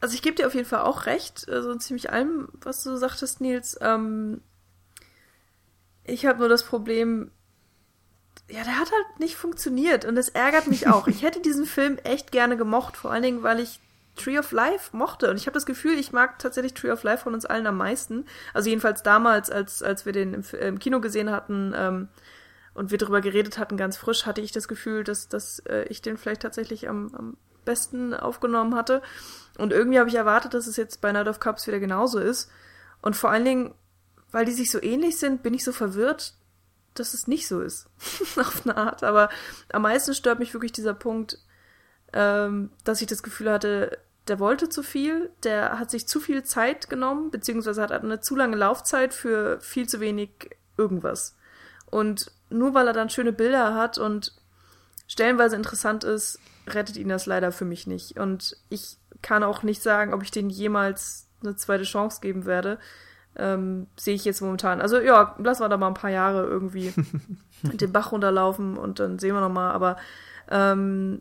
also 0.00 0.14
ich 0.14 0.22
gebe 0.22 0.36
dir 0.36 0.46
auf 0.46 0.54
jeden 0.54 0.68
Fall 0.68 0.82
auch 0.82 1.06
recht, 1.06 1.48
also 1.48 1.74
ziemlich 1.76 2.10
allem, 2.10 2.48
was 2.60 2.82
du 2.82 2.96
sagtest, 2.96 3.40
Nils. 3.40 3.78
Ähm, 3.80 4.42
ich 6.04 6.26
habe 6.26 6.38
nur 6.38 6.48
das 6.48 6.62
Problem, 6.64 7.30
ja, 8.48 8.62
der 8.62 8.78
hat 8.78 8.92
halt 8.92 9.20
nicht 9.20 9.36
funktioniert 9.36 10.04
und 10.04 10.14
das 10.14 10.28
ärgert 10.28 10.66
mich 10.68 10.86
auch. 10.86 11.08
Ich 11.16 11.22
hätte 11.22 11.40
diesen 11.40 11.66
Film 11.66 11.98
echt 12.04 12.30
gerne 12.30 12.56
gemocht, 12.56 12.96
vor 12.96 13.10
allen 13.10 13.22
Dingen, 13.22 13.42
weil 13.42 13.60
ich 13.60 13.80
Tree 14.16 14.38
of 14.38 14.50
Life 14.52 14.96
mochte. 14.96 15.30
Und 15.30 15.36
ich 15.36 15.46
habe 15.46 15.54
das 15.54 15.66
Gefühl, 15.66 15.98
ich 15.98 16.12
mag 16.12 16.38
tatsächlich 16.38 16.74
Tree 16.74 16.90
of 16.90 17.02
Life 17.02 17.24
von 17.24 17.34
uns 17.34 17.44
allen 17.44 17.66
am 17.66 17.76
meisten. 17.76 18.24
Also 18.54 18.68
jedenfalls 18.68 19.02
damals, 19.02 19.50
als, 19.50 19.82
als 19.82 20.06
wir 20.06 20.12
den 20.12 20.34
im, 20.34 20.42
im 20.58 20.78
Kino 20.78 21.00
gesehen 21.00 21.30
hatten 21.30 21.74
ähm, 21.76 22.08
und 22.74 22.90
wir 22.90 22.98
darüber 22.98 23.20
geredet 23.20 23.58
hatten, 23.58 23.76
ganz 23.76 23.96
frisch, 23.96 24.26
hatte 24.26 24.40
ich 24.40 24.52
das 24.52 24.68
Gefühl, 24.68 25.04
dass, 25.04 25.28
dass 25.28 25.60
äh, 25.60 25.84
ich 25.88 26.02
den 26.02 26.16
vielleicht 26.16 26.42
tatsächlich 26.42 26.88
am, 26.88 27.14
am 27.14 27.36
besten 27.64 28.14
aufgenommen 28.14 28.74
hatte. 28.74 29.02
Und 29.56 29.72
irgendwie 29.72 29.98
habe 29.98 30.08
ich 30.08 30.14
erwartet, 30.14 30.54
dass 30.54 30.66
es 30.66 30.76
jetzt 30.76 31.00
bei 31.00 31.12
Night 31.12 31.28
of 31.28 31.40
Cups 31.40 31.66
wieder 31.66 31.80
genauso 31.80 32.18
ist. 32.18 32.50
Und 33.00 33.16
vor 33.16 33.30
allen 33.30 33.44
Dingen, 33.44 33.74
weil 34.30 34.44
die 34.44 34.52
sich 34.52 34.70
so 34.70 34.82
ähnlich 34.82 35.18
sind, 35.18 35.42
bin 35.42 35.54
ich 35.54 35.64
so 35.64 35.72
verwirrt, 35.72 36.34
dass 36.94 37.14
es 37.14 37.26
nicht 37.26 37.46
so 37.48 37.60
ist. 37.60 37.86
Auf 38.36 38.62
eine 38.64 38.76
Art. 38.76 39.02
Aber 39.02 39.28
am 39.72 39.82
meisten 39.82 40.14
stört 40.14 40.38
mich 40.38 40.54
wirklich 40.54 40.72
dieser 40.72 40.94
Punkt, 40.94 41.38
ähm, 42.12 42.70
dass 42.84 43.00
ich 43.00 43.06
das 43.06 43.22
Gefühl 43.22 43.50
hatte, 43.50 43.98
der 44.28 44.40
wollte 44.40 44.68
zu 44.68 44.82
viel, 44.82 45.30
der 45.44 45.78
hat 45.78 45.90
sich 45.90 46.08
zu 46.08 46.18
viel 46.18 46.42
Zeit 46.42 46.90
genommen, 46.90 47.30
beziehungsweise 47.30 47.82
hat 47.82 47.92
eine 47.92 48.20
zu 48.20 48.34
lange 48.34 48.56
Laufzeit 48.56 49.14
für 49.14 49.60
viel 49.60 49.88
zu 49.88 50.00
wenig 50.00 50.30
irgendwas. 50.76 51.36
Und 51.86 52.32
nur 52.50 52.74
weil 52.74 52.88
er 52.88 52.92
dann 52.92 53.10
schöne 53.10 53.32
Bilder 53.32 53.74
hat 53.74 53.98
und 53.98 54.32
stellenweise 55.06 55.54
interessant 55.54 56.02
ist, 56.02 56.40
rettet 56.66 56.96
ihn 56.96 57.08
das 57.08 57.26
leider 57.26 57.52
für 57.52 57.64
mich 57.64 57.86
nicht. 57.86 58.18
Und 58.18 58.56
ich 58.68 58.98
kann 59.22 59.42
auch 59.42 59.62
nicht 59.62 59.82
sagen, 59.82 60.14
ob 60.14 60.22
ich 60.22 60.30
den 60.30 60.50
jemals 60.50 61.28
eine 61.42 61.56
zweite 61.56 61.84
Chance 61.84 62.20
geben 62.20 62.44
werde. 62.46 62.78
Ähm, 63.36 63.86
sehe 63.96 64.14
ich 64.14 64.24
jetzt 64.24 64.40
momentan. 64.40 64.80
Also 64.80 64.98
ja, 64.98 65.34
lassen 65.38 65.62
wir 65.62 65.68
da 65.68 65.76
mal 65.76 65.88
ein 65.88 65.94
paar 65.94 66.10
Jahre 66.10 66.44
irgendwie 66.46 66.94
den 67.62 67.92
Bach 67.92 68.12
runterlaufen 68.12 68.78
und 68.78 68.98
dann 68.98 69.18
sehen 69.18 69.34
wir 69.34 69.40
nochmal. 69.40 69.72
Aber 69.72 69.96
ähm, 70.50 71.20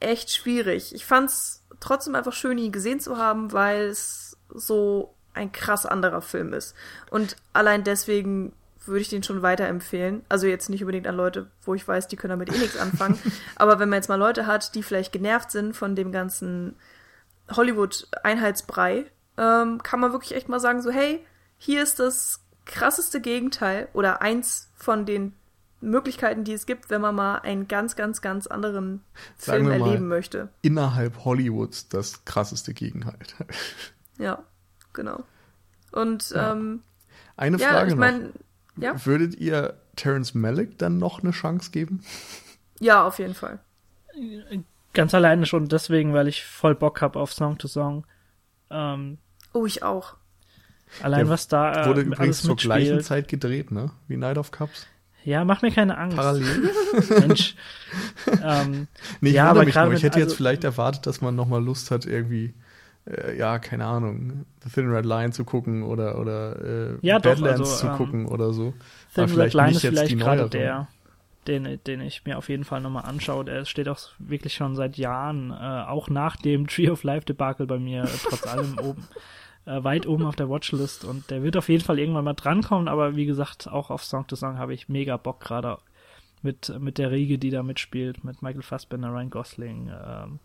echt 0.00 0.32
schwierig. 0.32 0.94
Ich 0.94 1.04
fand's 1.04 1.64
trotzdem 1.80 2.14
einfach 2.14 2.32
schön, 2.32 2.58
ihn 2.58 2.72
gesehen 2.72 3.00
zu 3.00 3.18
haben, 3.18 3.52
weil 3.52 3.86
es 3.86 4.36
so 4.48 5.14
ein 5.32 5.52
krass 5.52 5.86
anderer 5.86 6.22
Film 6.22 6.52
ist. 6.52 6.74
Und 7.10 7.36
allein 7.52 7.84
deswegen 7.84 8.52
würde 8.86 9.00
ich 9.00 9.08
den 9.08 9.22
schon 9.22 9.42
weiterempfehlen. 9.42 10.24
Also 10.28 10.46
jetzt 10.46 10.68
nicht 10.68 10.82
unbedingt 10.82 11.06
an 11.06 11.16
Leute, 11.16 11.50
wo 11.62 11.74
ich 11.74 11.86
weiß, 11.86 12.08
die 12.08 12.16
können 12.16 12.30
damit 12.38 12.54
eh 12.54 12.58
nichts 12.58 12.76
anfangen. 12.76 13.18
Aber 13.56 13.78
wenn 13.78 13.88
man 13.88 13.98
jetzt 13.98 14.08
mal 14.08 14.16
Leute 14.18 14.46
hat, 14.46 14.74
die 14.74 14.82
vielleicht 14.82 15.12
genervt 15.12 15.50
sind 15.50 15.74
von 15.74 15.96
dem 15.96 16.12
ganzen 16.12 16.76
Hollywood-Einheitsbrei, 17.50 19.06
ähm, 19.36 19.82
kann 19.82 20.00
man 20.00 20.12
wirklich 20.12 20.34
echt 20.34 20.48
mal 20.48 20.60
sagen, 20.60 20.82
so, 20.82 20.90
hey, 20.90 21.24
hier 21.58 21.82
ist 21.82 21.98
das 21.98 22.40
krasseste 22.64 23.20
Gegenteil 23.20 23.88
oder 23.92 24.22
eins 24.22 24.70
von 24.74 25.06
den 25.06 25.34
Möglichkeiten, 25.80 26.44
die 26.44 26.52
es 26.52 26.66
gibt, 26.66 26.90
wenn 26.90 27.00
man 27.00 27.14
mal 27.14 27.38
einen 27.38 27.68
ganz, 27.68 27.94
ganz, 27.94 28.22
ganz 28.22 28.46
anderen 28.46 29.02
Film 29.36 29.70
erleben 29.70 30.08
mal, 30.08 30.16
möchte. 30.16 30.48
Innerhalb 30.62 31.24
Hollywoods 31.24 31.88
das 31.88 32.24
krasseste 32.24 32.74
Gegenteil. 32.74 33.18
Ja, 34.16 34.44
genau. 34.92 35.24
Und 35.90 36.30
ja. 36.30 36.52
ähm, 36.52 36.84
eine 37.36 37.56
ja, 37.56 37.70
Frage 37.70 37.90
ich 37.90 37.96
mein, 37.96 38.32
noch. 38.76 38.82
Ja? 38.82 39.06
Würdet 39.06 39.34
ihr 39.34 39.74
Terence 39.96 40.34
Malick 40.34 40.78
dann 40.78 40.98
noch 40.98 41.20
eine 41.20 41.32
Chance 41.32 41.72
geben? 41.72 42.04
Ja, 42.78 43.04
auf 43.04 43.18
jeden 43.18 43.34
Fall. 43.34 43.58
Ganz 44.94 45.14
alleine 45.14 45.46
schon 45.46 45.68
deswegen, 45.68 46.14
weil 46.14 46.28
ich 46.28 46.44
voll 46.44 46.74
Bock 46.74 47.00
habe 47.02 47.18
auf 47.18 47.32
Song 47.32 47.58
to 47.58 47.68
Song. 47.68 48.04
Ähm, 48.70 49.18
oh, 49.52 49.66
ich 49.66 49.82
auch. 49.82 50.14
Allein 51.02 51.20
Der 51.20 51.28
was 51.28 51.48
da 51.48 51.82
äh, 51.82 51.86
Wurde 51.86 52.02
übrigens 52.02 52.20
alles 52.20 52.42
zur 52.42 52.56
gleichen 52.56 52.96
mitspielt. 52.96 53.04
Zeit 53.04 53.28
gedreht, 53.28 53.70
ne? 53.70 53.90
Wie 54.08 54.16
Night 54.16 54.38
of 54.38 54.50
Cups. 54.50 54.86
Ja, 55.24 55.44
mach 55.44 55.62
mir 55.62 55.70
keine 55.72 55.96
Angst. 55.96 56.16
Parallel. 56.16 56.70
Mensch. 57.20 57.56
ähm, 58.42 58.86
Nee, 59.20 59.30
ich 59.30 59.34
Ja, 59.34 59.48
aber 59.50 59.64
mich 59.64 59.74
nur. 59.74 59.92
Ich 59.94 60.02
hätte 60.02 60.18
jetzt 60.18 60.28
also- 60.28 60.36
vielleicht 60.36 60.64
erwartet, 60.64 61.06
dass 61.06 61.20
man 61.20 61.34
nochmal 61.34 61.64
Lust 61.64 61.90
hat, 61.90 62.04
irgendwie, 62.04 62.54
äh, 63.06 63.36
ja, 63.36 63.58
keine 63.58 63.86
Ahnung, 63.86 64.44
The 64.62 64.70
Thin 64.70 64.90
Red 64.90 65.06
Line 65.06 65.32
zu 65.32 65.44
gucken 65.44 65.82
oder, 65.82 66.18
oder 66.20 66.60
äh, 66.62 66.98
Ja, 67.00 67.18
doch, 67.18 67.30
Badlands 67.30 67.60
also, 67.60 67.76
zu 67.76 67.86
ähm, 67.86 67.92
gucken 67.96 68.26
oder 68.26 68.52
so. 68.52 68.74
Thin 69.14 69.24
Aber 69.24 69.36
Red 69.44 69.54
Line 69.54 69.68
nicht 69.68 69.76
ist 69.78 69.82
jetzt 69.84 69.98
vielleicht 69.98 70.18
gerade 70.18 70.48
der, 70.50 70.88
den, 71.48 71.80
den 71.86 72.00
ich 72.00 72.24
mir 72.24 72.38
auf 72.38 72.48
jeden 72.48 72.64
Fall 72.64 72.80
nochmal 72.80 73.04
anschaue. 73.04 73.44
Der 73.44 73.64
steht 73.64 73.88
auch 73.88 73.98
wirklich 74.18 74.54
schon 74.54 74.76
seit 74.76 74.96
Jahren, 74.96 75.50
äh, 75.50 75.84
auch 75.88 76.08
nach 76.08 76.36
dem 76.36 76.66
Tree 76.68 76.90
of 76.90 77.02
Life 77.02 77.26
Debakel 77.26 77.66
bei 77.66 77.78
mir, 77.78 78.04
äh, 78.04 78.18
trotz 78.22 78.46
allem 78.46 78.78
oben, 78.82 79.08
äh, 79.66 79.82
weit 79.84 80.06
oben 80.06 80.26
auf 80.26 80.36
der 80.36 80.48
Watchlist. 80.48 81.04
Und 81.04 81.30
der 81.30 81.42
wird 81.42 81.56
auf 81.56 81.68
jeden 81.68 81.84
Fall 81.84 81.98
irgendwann 81.98 82.24
mal 82.24 82.34
drankommen, 82.34 82.88
aber 82.88 83.16
wie 83.16 83.26
gesagt, 83.26 83.68
auch 83.68 83.90
auf 83.90 84.04
Song 84.04 84.26
to 84.26 84.36
Song 84.36 84.58
habe 84.58 84.74
ich 84.74 84.88
mega 84.88 85.16
Bock 85.16 85.40
gerade 85.40 85.78
mit, 86.42 86.72
mit 86.78 86.98
der 86.98 87.10
Riege, 87.10 87.38
die 87.38 87.50
da 87.50 87.62
mitspielt, 87.62 88.22
mit 88.22 88.42
Michael 88.42 88.62
Fassbender, 88.62 89.08
Ryan 89.08 89.30
Gosling, 89.30 89.90
ähm, 89.90 90.40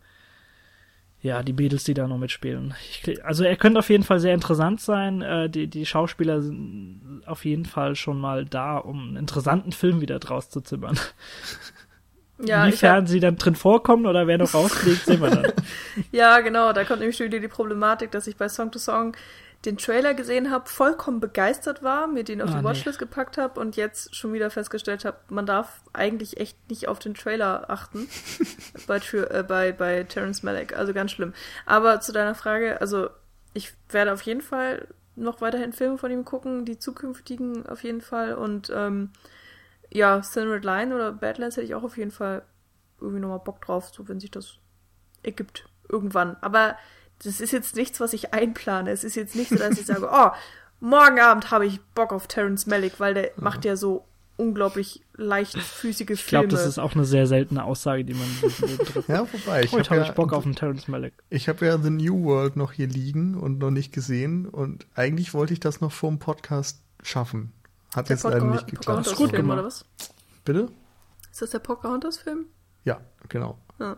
ja, 1.22 1.44
die 1.44 1.54
Beatles, 1.54 1.84
die 1.84 1.94
da 1.94 2.08
noch 2.08 2.18
mitspielen. 2.18 2.74
Ich, 2.90 3.26
also 3.26 3.44
er 3.44 3.58
könnte 3.58 3.80
auf 3.80 3.90
jeden 3.90 4.04
Fall 4.04 4.20
sehr 4.20 4.34
interessant 4.34 4.80
sein. 4.80 5.22
Äh, 5.22 5.50
die, 5.50 5.68
die 5.68 5.86
Schauspieler 5.86 6.42
sind 6.42 7.22
auf 7.26 7.44
jeden 7.44 7.66
Fall 7.66 7.96
schon 7.96 8.20
mal 8.20 8.46
da, 8.46 8.78
um 8.78 9.10
einen 9.10 9.18
interessanten 9.18 9.74
Film 9.74 10.00
wieder 10.00 10.20
draus 10.20 10.50
zu 10.50 10.62
zimmern. 10.62 10.98
Ja, 12.42 12.64
Inwiefern 12.64 13.02
hab, 13.02 13.08
sie 13.10 13.20
dann 13.20 13.36
drin 13.36 13.56
vorkommen 13.56 14.06
oder 14.06 14.26
wer 14.26 14.38
noch 14.38 14.54
rausfliegt, 14.54 15.04
sehen 15.04 15.20
wir 15.20 15.30
dann. 15.30 15.52
ja, 16.14 16.40
genau, 16.40 16.72
da 16.72 16.86
kommt 16.86 17.00
nämlich 17.02 17.18
schon 17.18 17.26
wieder 17.26 17.42
die 17.42 17.50
Problematik, 17.50 18.12
dass 18.12 18.28
ich 18.28 18.38
bei 18.38 18.48
Song 18.48 18.72
to 18.72 18.80
Song 18.80 19.14
den 19.66 19.78
Trailer 19.78 20.14
gesehen 20.14 20.52
habe, 20.52 20.70
vollkommen 20.70 21.20
begeistert 21.20 21.84
war, 21.84 22.08
mir 22.08 22.24
den 22.24 22.42
auf 22.42 22.50
Ah, 22.50 22.54
die 22.54 22.58
nee. 22.60 22.64
Watchlist 22.64 22.98
gepackt 22.98 23.38
habe 23.38 23.60
und 23.60 23.76
jetzt 23.76 24.16
schon 24.16 24.32
wieder 24.32 24.50
festgestellt 24.50 25.04
habe, 25.04 25.18
man 25.30 25.46
darf 25.46 25.82
eigentlich 25.92 26.40
echt 26.40 26.58
nicht 26.70 26.88
auf 26.88 27.00
den 27.00 27.14
Trailer 27.14 27.70
achten 27.70 28.08
bei, 28.88 28.98
äh, 28.98 29.44
bei, 29.44 29.72
bei 29.74 30.04
Terrence 30.04 30.44
Malick. 30.44 30.78
Also 30.78 30.94
ganz 30.94 31.12
schlimm. 31.12 31.34
Aber 31.66 32.00
zu 32.00 32.14
deiner 32.14 32.36
Frage, 32.36 32.80
also 32.80 33.10
ich 33.54 33.74
werde 33.90 34.14
auf 34.14 34.22
jeden 34.22 34.42
Fall 34.42 34.88
noch 35.16 35.42
weiterhin 35.42 35.74
Filme 35.74 35.98
von 35.98 36.12
ihm 36.12 36.24
gucken, 36.24 36.64
die 36.64 36.80
zukünftigen 36.80 37.68
auf 37.68 37.84
jeden 37.84 38.02
Fall 38.02 38.36
und 38.36 38.72
ähm, 38.74 39.12
ja, 39.92 40.22
Thin 40.22 40.48
Red 40.50 40.64
Line 40.64 40.96
oder 40.96 41.12
Badlands 41.12 41.58
hätte 41.58 41.66
ich 41.66 41.76
auch 41.76 41.84
auf 41.84 41.98
jeden 41.98 42.12
Fall 42.12 42.44
irgendwie 43.02 43.20
nochmal 43.20 43.40
Bock 43.40 43.62
drauf, 43.62 43.90
so 43.94 44.08
wenn 44.08 44.20
sich 44.20 44.32
das 44.32 44.60
ergibt. 45.24 45.68
Irgendwann. 45.90 46.38
Aber 46.42 46.78
das 47.24 47.42
ist 47.42 47.52
jetzt 47.52 47.76
nichts, 47.76 48.00
was 48.00 48.14
ich 48.14 48.34
einplane. 48.34 48.92
Es 48.92 49.04
ist 49.04 49.16
jetzt 49.16 49.36
nicht 49.36 49.50
so, 49.50 49.56
dass 49.58 49.78
ich 49.80 49.86
sage, 49.86 50.10
oh, 50.12 50.30
morgen 50.80 51.20
Abend 51.20 51.52
habe 51.52 51.66
ich 51.66 51.82
Bock 51.96 52.12
auf 52.14 52.28
Terrence 52.28 52.66
Malick, 52.66 53.00
weil 53.00 53.14
der 53.14 53.32
macht 53.38 53.66
ja 53.66 53.76
so 53.76 54.06
unglaublich 54.38 55.04
leichtfüßige 55.16 56.12
Ich 56.12 56.26
glaube, 56.28 56.48
Filme. 56.48 56.58
das 56.62 56.66
ist 56.66 56.80
auch 56.80 56.94
eine 56.96 57.04
sehr 57.04 57.28
seltene 57.28 57.64
Aussage, 57.66 58.06
die 58.06 58.14
man. 58.14 58.26
Ja, 59.10 59.28
wobei, 59.34 59.64
ich 59.64 59.72
Heute 59.74 59.90
habe 59.90 59.90
habe 59.90 59.96
ja, 59.98 60.04
ich 60.06 60.12
Bock 60.14 60.32
auf 60.32 60.46
einen 60.46 60.56
Terrence 60.56 60.88
Malick. 60.88 61.14
ich 61.30 61.50
hab 61.50 61.62
ja 61.62 61.78
The 61.78 61.90
New 61.90 62.24
World 62.24 62.56
noch 62.56 62.72
hier 62.72 62.88
liegen 62.88 63.36
und 63.36 63.60
noch 63.60 63.72
nicht 63.72 63.92
gesehen 63.92 64.46
und 64.48 64.88
eigentlich 64.96 65.34
wollte 65.34 65.52
ich 65.54 65.60
das 65.60 65.82
noch 65.82 65.92
vor 65.92 66.10
dem 66.10 66.20
Podcast 66.20 66.80
schaffen. 67.04 67.52
Hat 67.94 68.08
der 68.08 68.16
jetzt 68.16 68.24
leider 68.24 68.40
Poca- 68.40 68.52
nicht 68.52 68.68
geklappt. 68.68 68.86
Pocahontas 68.86 69.16
Gut 69.16 69.30
Film 69.32 69.42
gemacht. 69.42 69.58
oder 69.60 69.68
was? 69.68 69.86
Bitte? 70.46 70.70
Ist 71.32 71.42
das 71.42 71.50
der 71.50 71.60
Pocahontas 71.60 72.18
Film? 72.18 72.46
Ja, 72.86 73.02
genau. 73.28 73.58
Ja. 73.80 73.98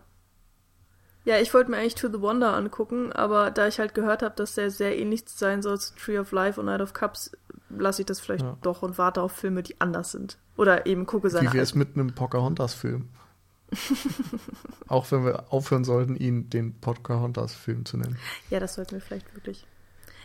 Ja, 1.24 1.38
ich 1.40 1.54
wollte 1.54 1.70
mir 1.70 1.78
eigentlich 1.78 1.96
To 1.96 2.08
the 2.10 2.20
Wonder 2.22 2.54
angucken, 2.56 3.12
aber 3.14 3.52
da 3.52 3.68
ich 3.68 3.80
halt 3.80 3.94
gehört 3.94 4.24
habe, 4.24 4.36
dass 4.36 4.56
der 4.56 4.72
sehr 4.72 4.98
ähnlich 4.98 5.24
sein 5.28 5.62
soll 5.62 5.80
zu 5.80 5.94
Tree 5.96 6.18
of 6.18 6.32
Life 6.32 6.60
und 6.60 6.66
Night 6.66 6.82
of 6.82 6.94
Cups, 6.94 7.32
lasse 7.70 8.02
ich 8.02 8.06
das 8.08 8.20
vielleicht 8.20 8.44
Ja. 8.44 8.58
doch 8.64 8.82
und 8.82 8.98
warte 8.98 9.22
auf 9.22 9.32
Filme, 9.32 9.62
die 9.64 9.80
anders 9.80 10.12
sind. 10.12 10.38
Oder 10.58 10.86
eben 10.88 11.06
gucke 11.06 11.30
seine 11.30 11.50
Wie 11.50 11.54
wäre 11.54 11.64
es 11.64 11.76
mit 11.76 11.96
einem 11.96 12.14
Pocahontas-Film? 12.16 13.08
Auch 14.88 15.10
wenn 15.12 15.24
wir 15.26 15.52
aufhören 15.54 15.84
sollten, 15.84 16.16
ihn 16.16 16.50
den 16.50 16.74
Pocahontas-Film 16.80 17.86
zu 17.86 17.98
nennen. 17.98 18.18
Ja, 18.50 18.60
das 18.60 18.74
sollten 18.74 18.94
wir 18.94 19.02
vielleicht 19.02 19.34
wirklich. 19.36 19.66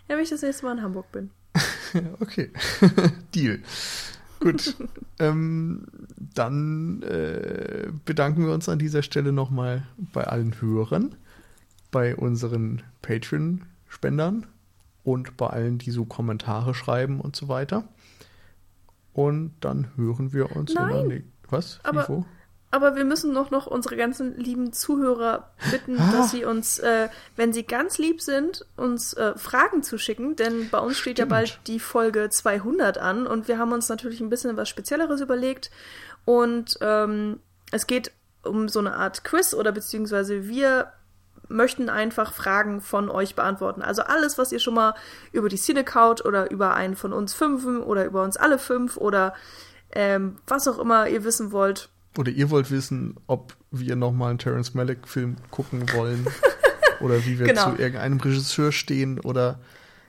Ja, 0.08 0.16
wenn 0.16 0.24
ich 0.24 0.30
das 0.30 0.42
nächste 0.42 0.66
Mal 0.66 0.78
in 0.78 0.82
Hamburg 0.82 1.10
bin. 1.12 1.30
Okay, 2.20 2.50
Deal. 3.34 3.62
Gut, 4.40 4.76
ähm, 5.18 5.86
dann 6.34 7.02
äh, 7.02 7.88
bedanken 8.04 8.46
wir 8.46 8.52
uns 8.52 8.68
an 8.68 8.78
dieser 8.78 9.02
Stelle 9.02 9.32
nochmal 9.32 9.86
bei 10.12 10.24
allen 10.24 10.60
Hörern, 10.60 11.14
bei 11.90 12.14
unseren 12.14 12.82
Patreon-Spendern 13.02 14.46
und 15.04 15.36
bei 15.36 15.46
allen, 15.48 15.78
die 15.78 15.90
so 15.90 16.04
Kommentare 16.04 16.74
schreiben 16.74 17.20
und 17.20 17.34
so 17.36 17.48
weiter. 17.48 17.84
Und 19.12 19.52
dann 19.60 19.88
hören 19.96 20.32
wir 20.32 20.54
uns 20.54 20.70
in 20.72 20.76
der 20.76 20.86
Nein, 20.86 21.06
nächsten. 21.08 21.32
Was? 21.48 21.80
aber- 21.84 22.08
wo? 22.08 22.24
Aber 22.70 22.96
wir 22.96 23.04
müssen 23.04 23.32
noch, 23.32 23.50
noch 23.50 23.66
unsere 23.66 23.96
ganzen 23.96 24.36
lieben 24.36 24.72
Zuhörer 24.72 25.50
bitten, 25.70 25.98
Ah. 25.98 26.12
dass 26.12 26.32
sie 26.32 26.44
uns, 26.44 26.78
äh, 26.80 27.08
wenn 27.36 27.52
sie 27.52 27.62
ganz 27.62 27.96
lieb 27.98 28.20
sind, 28.20 28.66
uns 28.76 29.14
äh, 29.14 29.36
Fragen 29.38 29.82
zu 29.82 29.98
schicken, 29.98 30.36
denn 30.36 30.68
bei 30.70 30.78
uns 30.78 30.98
steht 30.98 31.18
ja 31.18 31.22
Stimmt. 31.24 31.30
bald 31.30 31.60
die 31.68 31.78
Folge 31.80 32.28
200 32.28 32.98
an 32.98 33.26
und 33.26 33.48
wir 33.48 33.58
haben 33.58 33.72
uns 33.72 33.88
natürlich 33.88 34.20
ein 34.20 34.30
bisschen 34.30 34.56
was 34.56 34.68
Spezielleres 34.68 35.20
überlegt 35.20 35.70
und 36.24 36.76
ähm, 36.80 37.40
es 37.70 37.86
geht 37.86 38.10
um 38.42 38.68
so 38.68 38.80
eine 38.80 38.94
Art 38.96 39.24
Quiz 39.24 39.54
oder 39.54 39.72
beziehungsweise 39.72 40.48
wir 40.48 40.92
möchten 41.48 41.88
einfach 41.88 42.32
Fragen 42.32 42.80
von 42.80 43.08
euch 43.08 43.36
beantworten. 43.36 43.80
Also 43.82 44.02
alles, 44.02 44.38
was 44.38 44.50
ihr 44.50 44.58
schon 44.58 44.74
mal 44.74 44.94
über 45.30 45.48
die 45.48 45.56
Cinecouch 45.56 46.24
oder 46.24 46.50
über 46.50 46.74
einen 46.74 46.96
von 46.96 47.12
uns 47.12 47.32
fünfen 47.34 47.80
oder 47.82 48.04
über 48.04 48.24
uns 48.24 48.36
alle 48.36 48.58
fünf 48.58 48.96
oder 48.96 49.34
ähm, 49.92 50.36
was 50.48 50.66
auch 50.66 50.78
immer 50.78 51.08
ihr 51.08 51.22
wissen 51.22 51.52
wollt, 51.52 51.88
Oder 52.18 52.30
ihr 52.30 52.50
wollt 52.50 52.70
wissen, 52.70 53.16
ob 53.26 53.54
wir 53.70 53.96
nochmal 53.96 54.30
einen 54.30 54.38
Terrence 54.38 54.74
Malick-Film 54.74 55.36
gucken 55.50 55.90
wollen 55.92 56.26
oder 57.00 57.24
wie 57.26 57.38
wir 57.38 57.46
Genau. 57.46 57.70
zu 57.72 57.80
irgendeinem 57.80 58.18
Regisseur 58.20 58.72
stehen 58.72 59.20
oder 59.20 59.58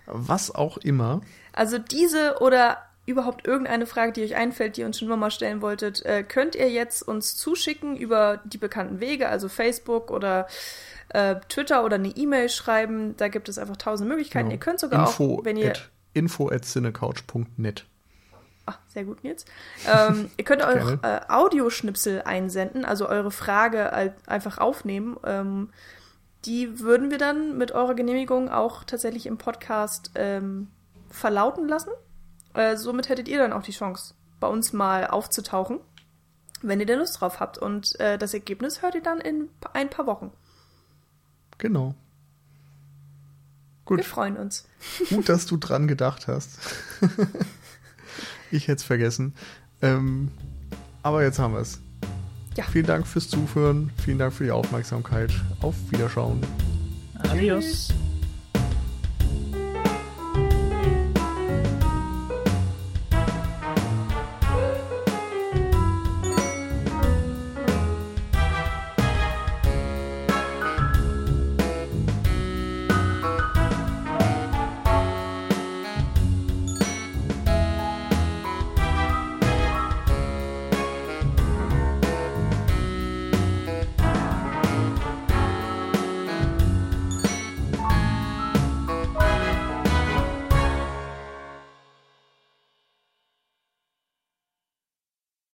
was 0.05 0.53
auch 0.53 0.77
immer. 0.77 1.21
Also 1.53 1.77
diese 1.79 2.37
oder 2.39 2.77
überhaupt 3.05 3.47
irgendeine 3.47 3.85
Frage, 3.85 4.11
die 4.11 4.23
euch 4.23 4.35
einfällt, 4.35 4.77
die 4.77 4.81
ihr 4.81 4.87
uns 4.87 4.99
schon 4.99 5.07
immer 5.07 5.17
mal 5.17 5.31
stellen 5.31 5.61
wolltet, 5.61 6.05
äh, 6.05 6.23
könnt 6.23 6.55
ihr 6.55 6.69
jetzt 6.69 7.01
uns 7.01 7.35
zuschicken 7.35 7.95
über 7.97 8.41
die 8.43 8.57
bekannten 8.57 8.99
Wege, 8.99 9.29
also 9.29 9.47
Facebook 9.49 10.11
oder 10.11 10.47
äh, 11.09 11.35
Twitter 11.47 11.83
oder 11.85 11.95
eine 11.95 12.09
E-Mail 12.09 12.49
schreiben. 12.49 13.15
Da 13.17 13.29
gibt 13.29 13.47
es 13.49 13.57
einfach 13.57 13.77
tausend 13.77 14.09
Möglichkeiten. 14.09 14.49
Genau. 14.49 14.55
Ihr 14.55 14.59
könnt 14.59 14.79
sogar 14.79 15.07
info 15.07 15.37
auch, 15.39 15.45
wenn 15.45 15.55
ihr 15.57 15.73
info 16.13 16.49
at 16.49 16.65
cinecouch.net. 16.65 17.85
Ah, 18.67 18.75
sehr 18.89 19.05
gut, 19.05 19.23
Nils. 19.23 19.45
Ähm, 19.87 20.29
ihr 20.37 20.43
könnt 20.43 20.61
Gerne. 20.61 20.99
äh, 21.01 21.31
Audioschnipsel 21.31 22.21
einsenden, 22.23 22.85
also 22.85 23.07
eure 23.07 23.31
Frage 23.31 24.13
einfach 24.27 24.57
aufnehmen. 24.57 25.17
Ähm, 25.23 25.69
die 26.45 26.79
würden 26.79 27.09
wir 27.09 27.17
dann 27.17 27.57
mit 27.57 27.71
eurer 27.71 27.95
Genehmigung 27.95 28.49
auch 28.49 28.83
tatsächlich 28.83 29.25
im 29.25 29.37
Podcast 29.37 30.11
ähm, 30.15 30.67
verlauten 31.09 31.67
lassen. 31.67 31.91
Äh, 32.53 32.77
somit 32.77 33.09
hättet 33.09 33.27
ihr 33.27 33.39
dann 33.39 33.53
auch 33.53 33.63
die 33.63 33.71
Chance, 33.71 34.13
bei 34.39 34.47
uns 34.47 34.73
mal 34.73 35.07
aufzutauchen, 35.07 35.79
wenn 36.61 36.79
ihr 36.79 36.85
denn 36.85 36.99
Lust 36.99 37.21
drauf 37.21 37.39
habt. 37.39 37.57
Und 37.57 37.99
äh, 37.99 38.17
das 38.17 38.33
Ergebnis 38.33 38.81
hört 38.81 38.95
ihr 38.95 39.03
dann 39.03 39.19
in 39.19 39.49
ein 39.73 39.89
paar 39.89 40.05
Wochen. 40.05 40.31
Genau. 41.57 41.95
Wir 43.87 43.97
Gut, 43.97 44.05
freuen 44.05 44.35
uns. 44.35 44.67
gut, 45.09 45.29
dass 45.29 45.45
du 45.45 45.55
dran 45.55 45.87
gedacht 45.87 46.27
hast. 46.27 46.59
ich 48.51 48.67
hätte 48.67 48.77
es 48.77 48.83
vergessen. 48.83 49.33
Ähm, 49.81 50.31
aber 51.03 51.23
jetzt 51.23 51.39
haben 51.39 51.53
wir 51.53 51.61
es. 51.61 51.79
Ja. 52.55 52.63
Vielen 52.65 52.87
Dank 52.87 53.05
fürs 53.05 53.29
Zuhören. 53.29 53.91
Vielen 54.03 54.17
Dank 54.17 54.33
für 54.33 54.43
die 54.43 54.51
Aufmerksamkeit. 54.51 55.31
Auf 55.61 55.75
Wiederschauen. 55.91 56.41
Adios. 57.19 57.89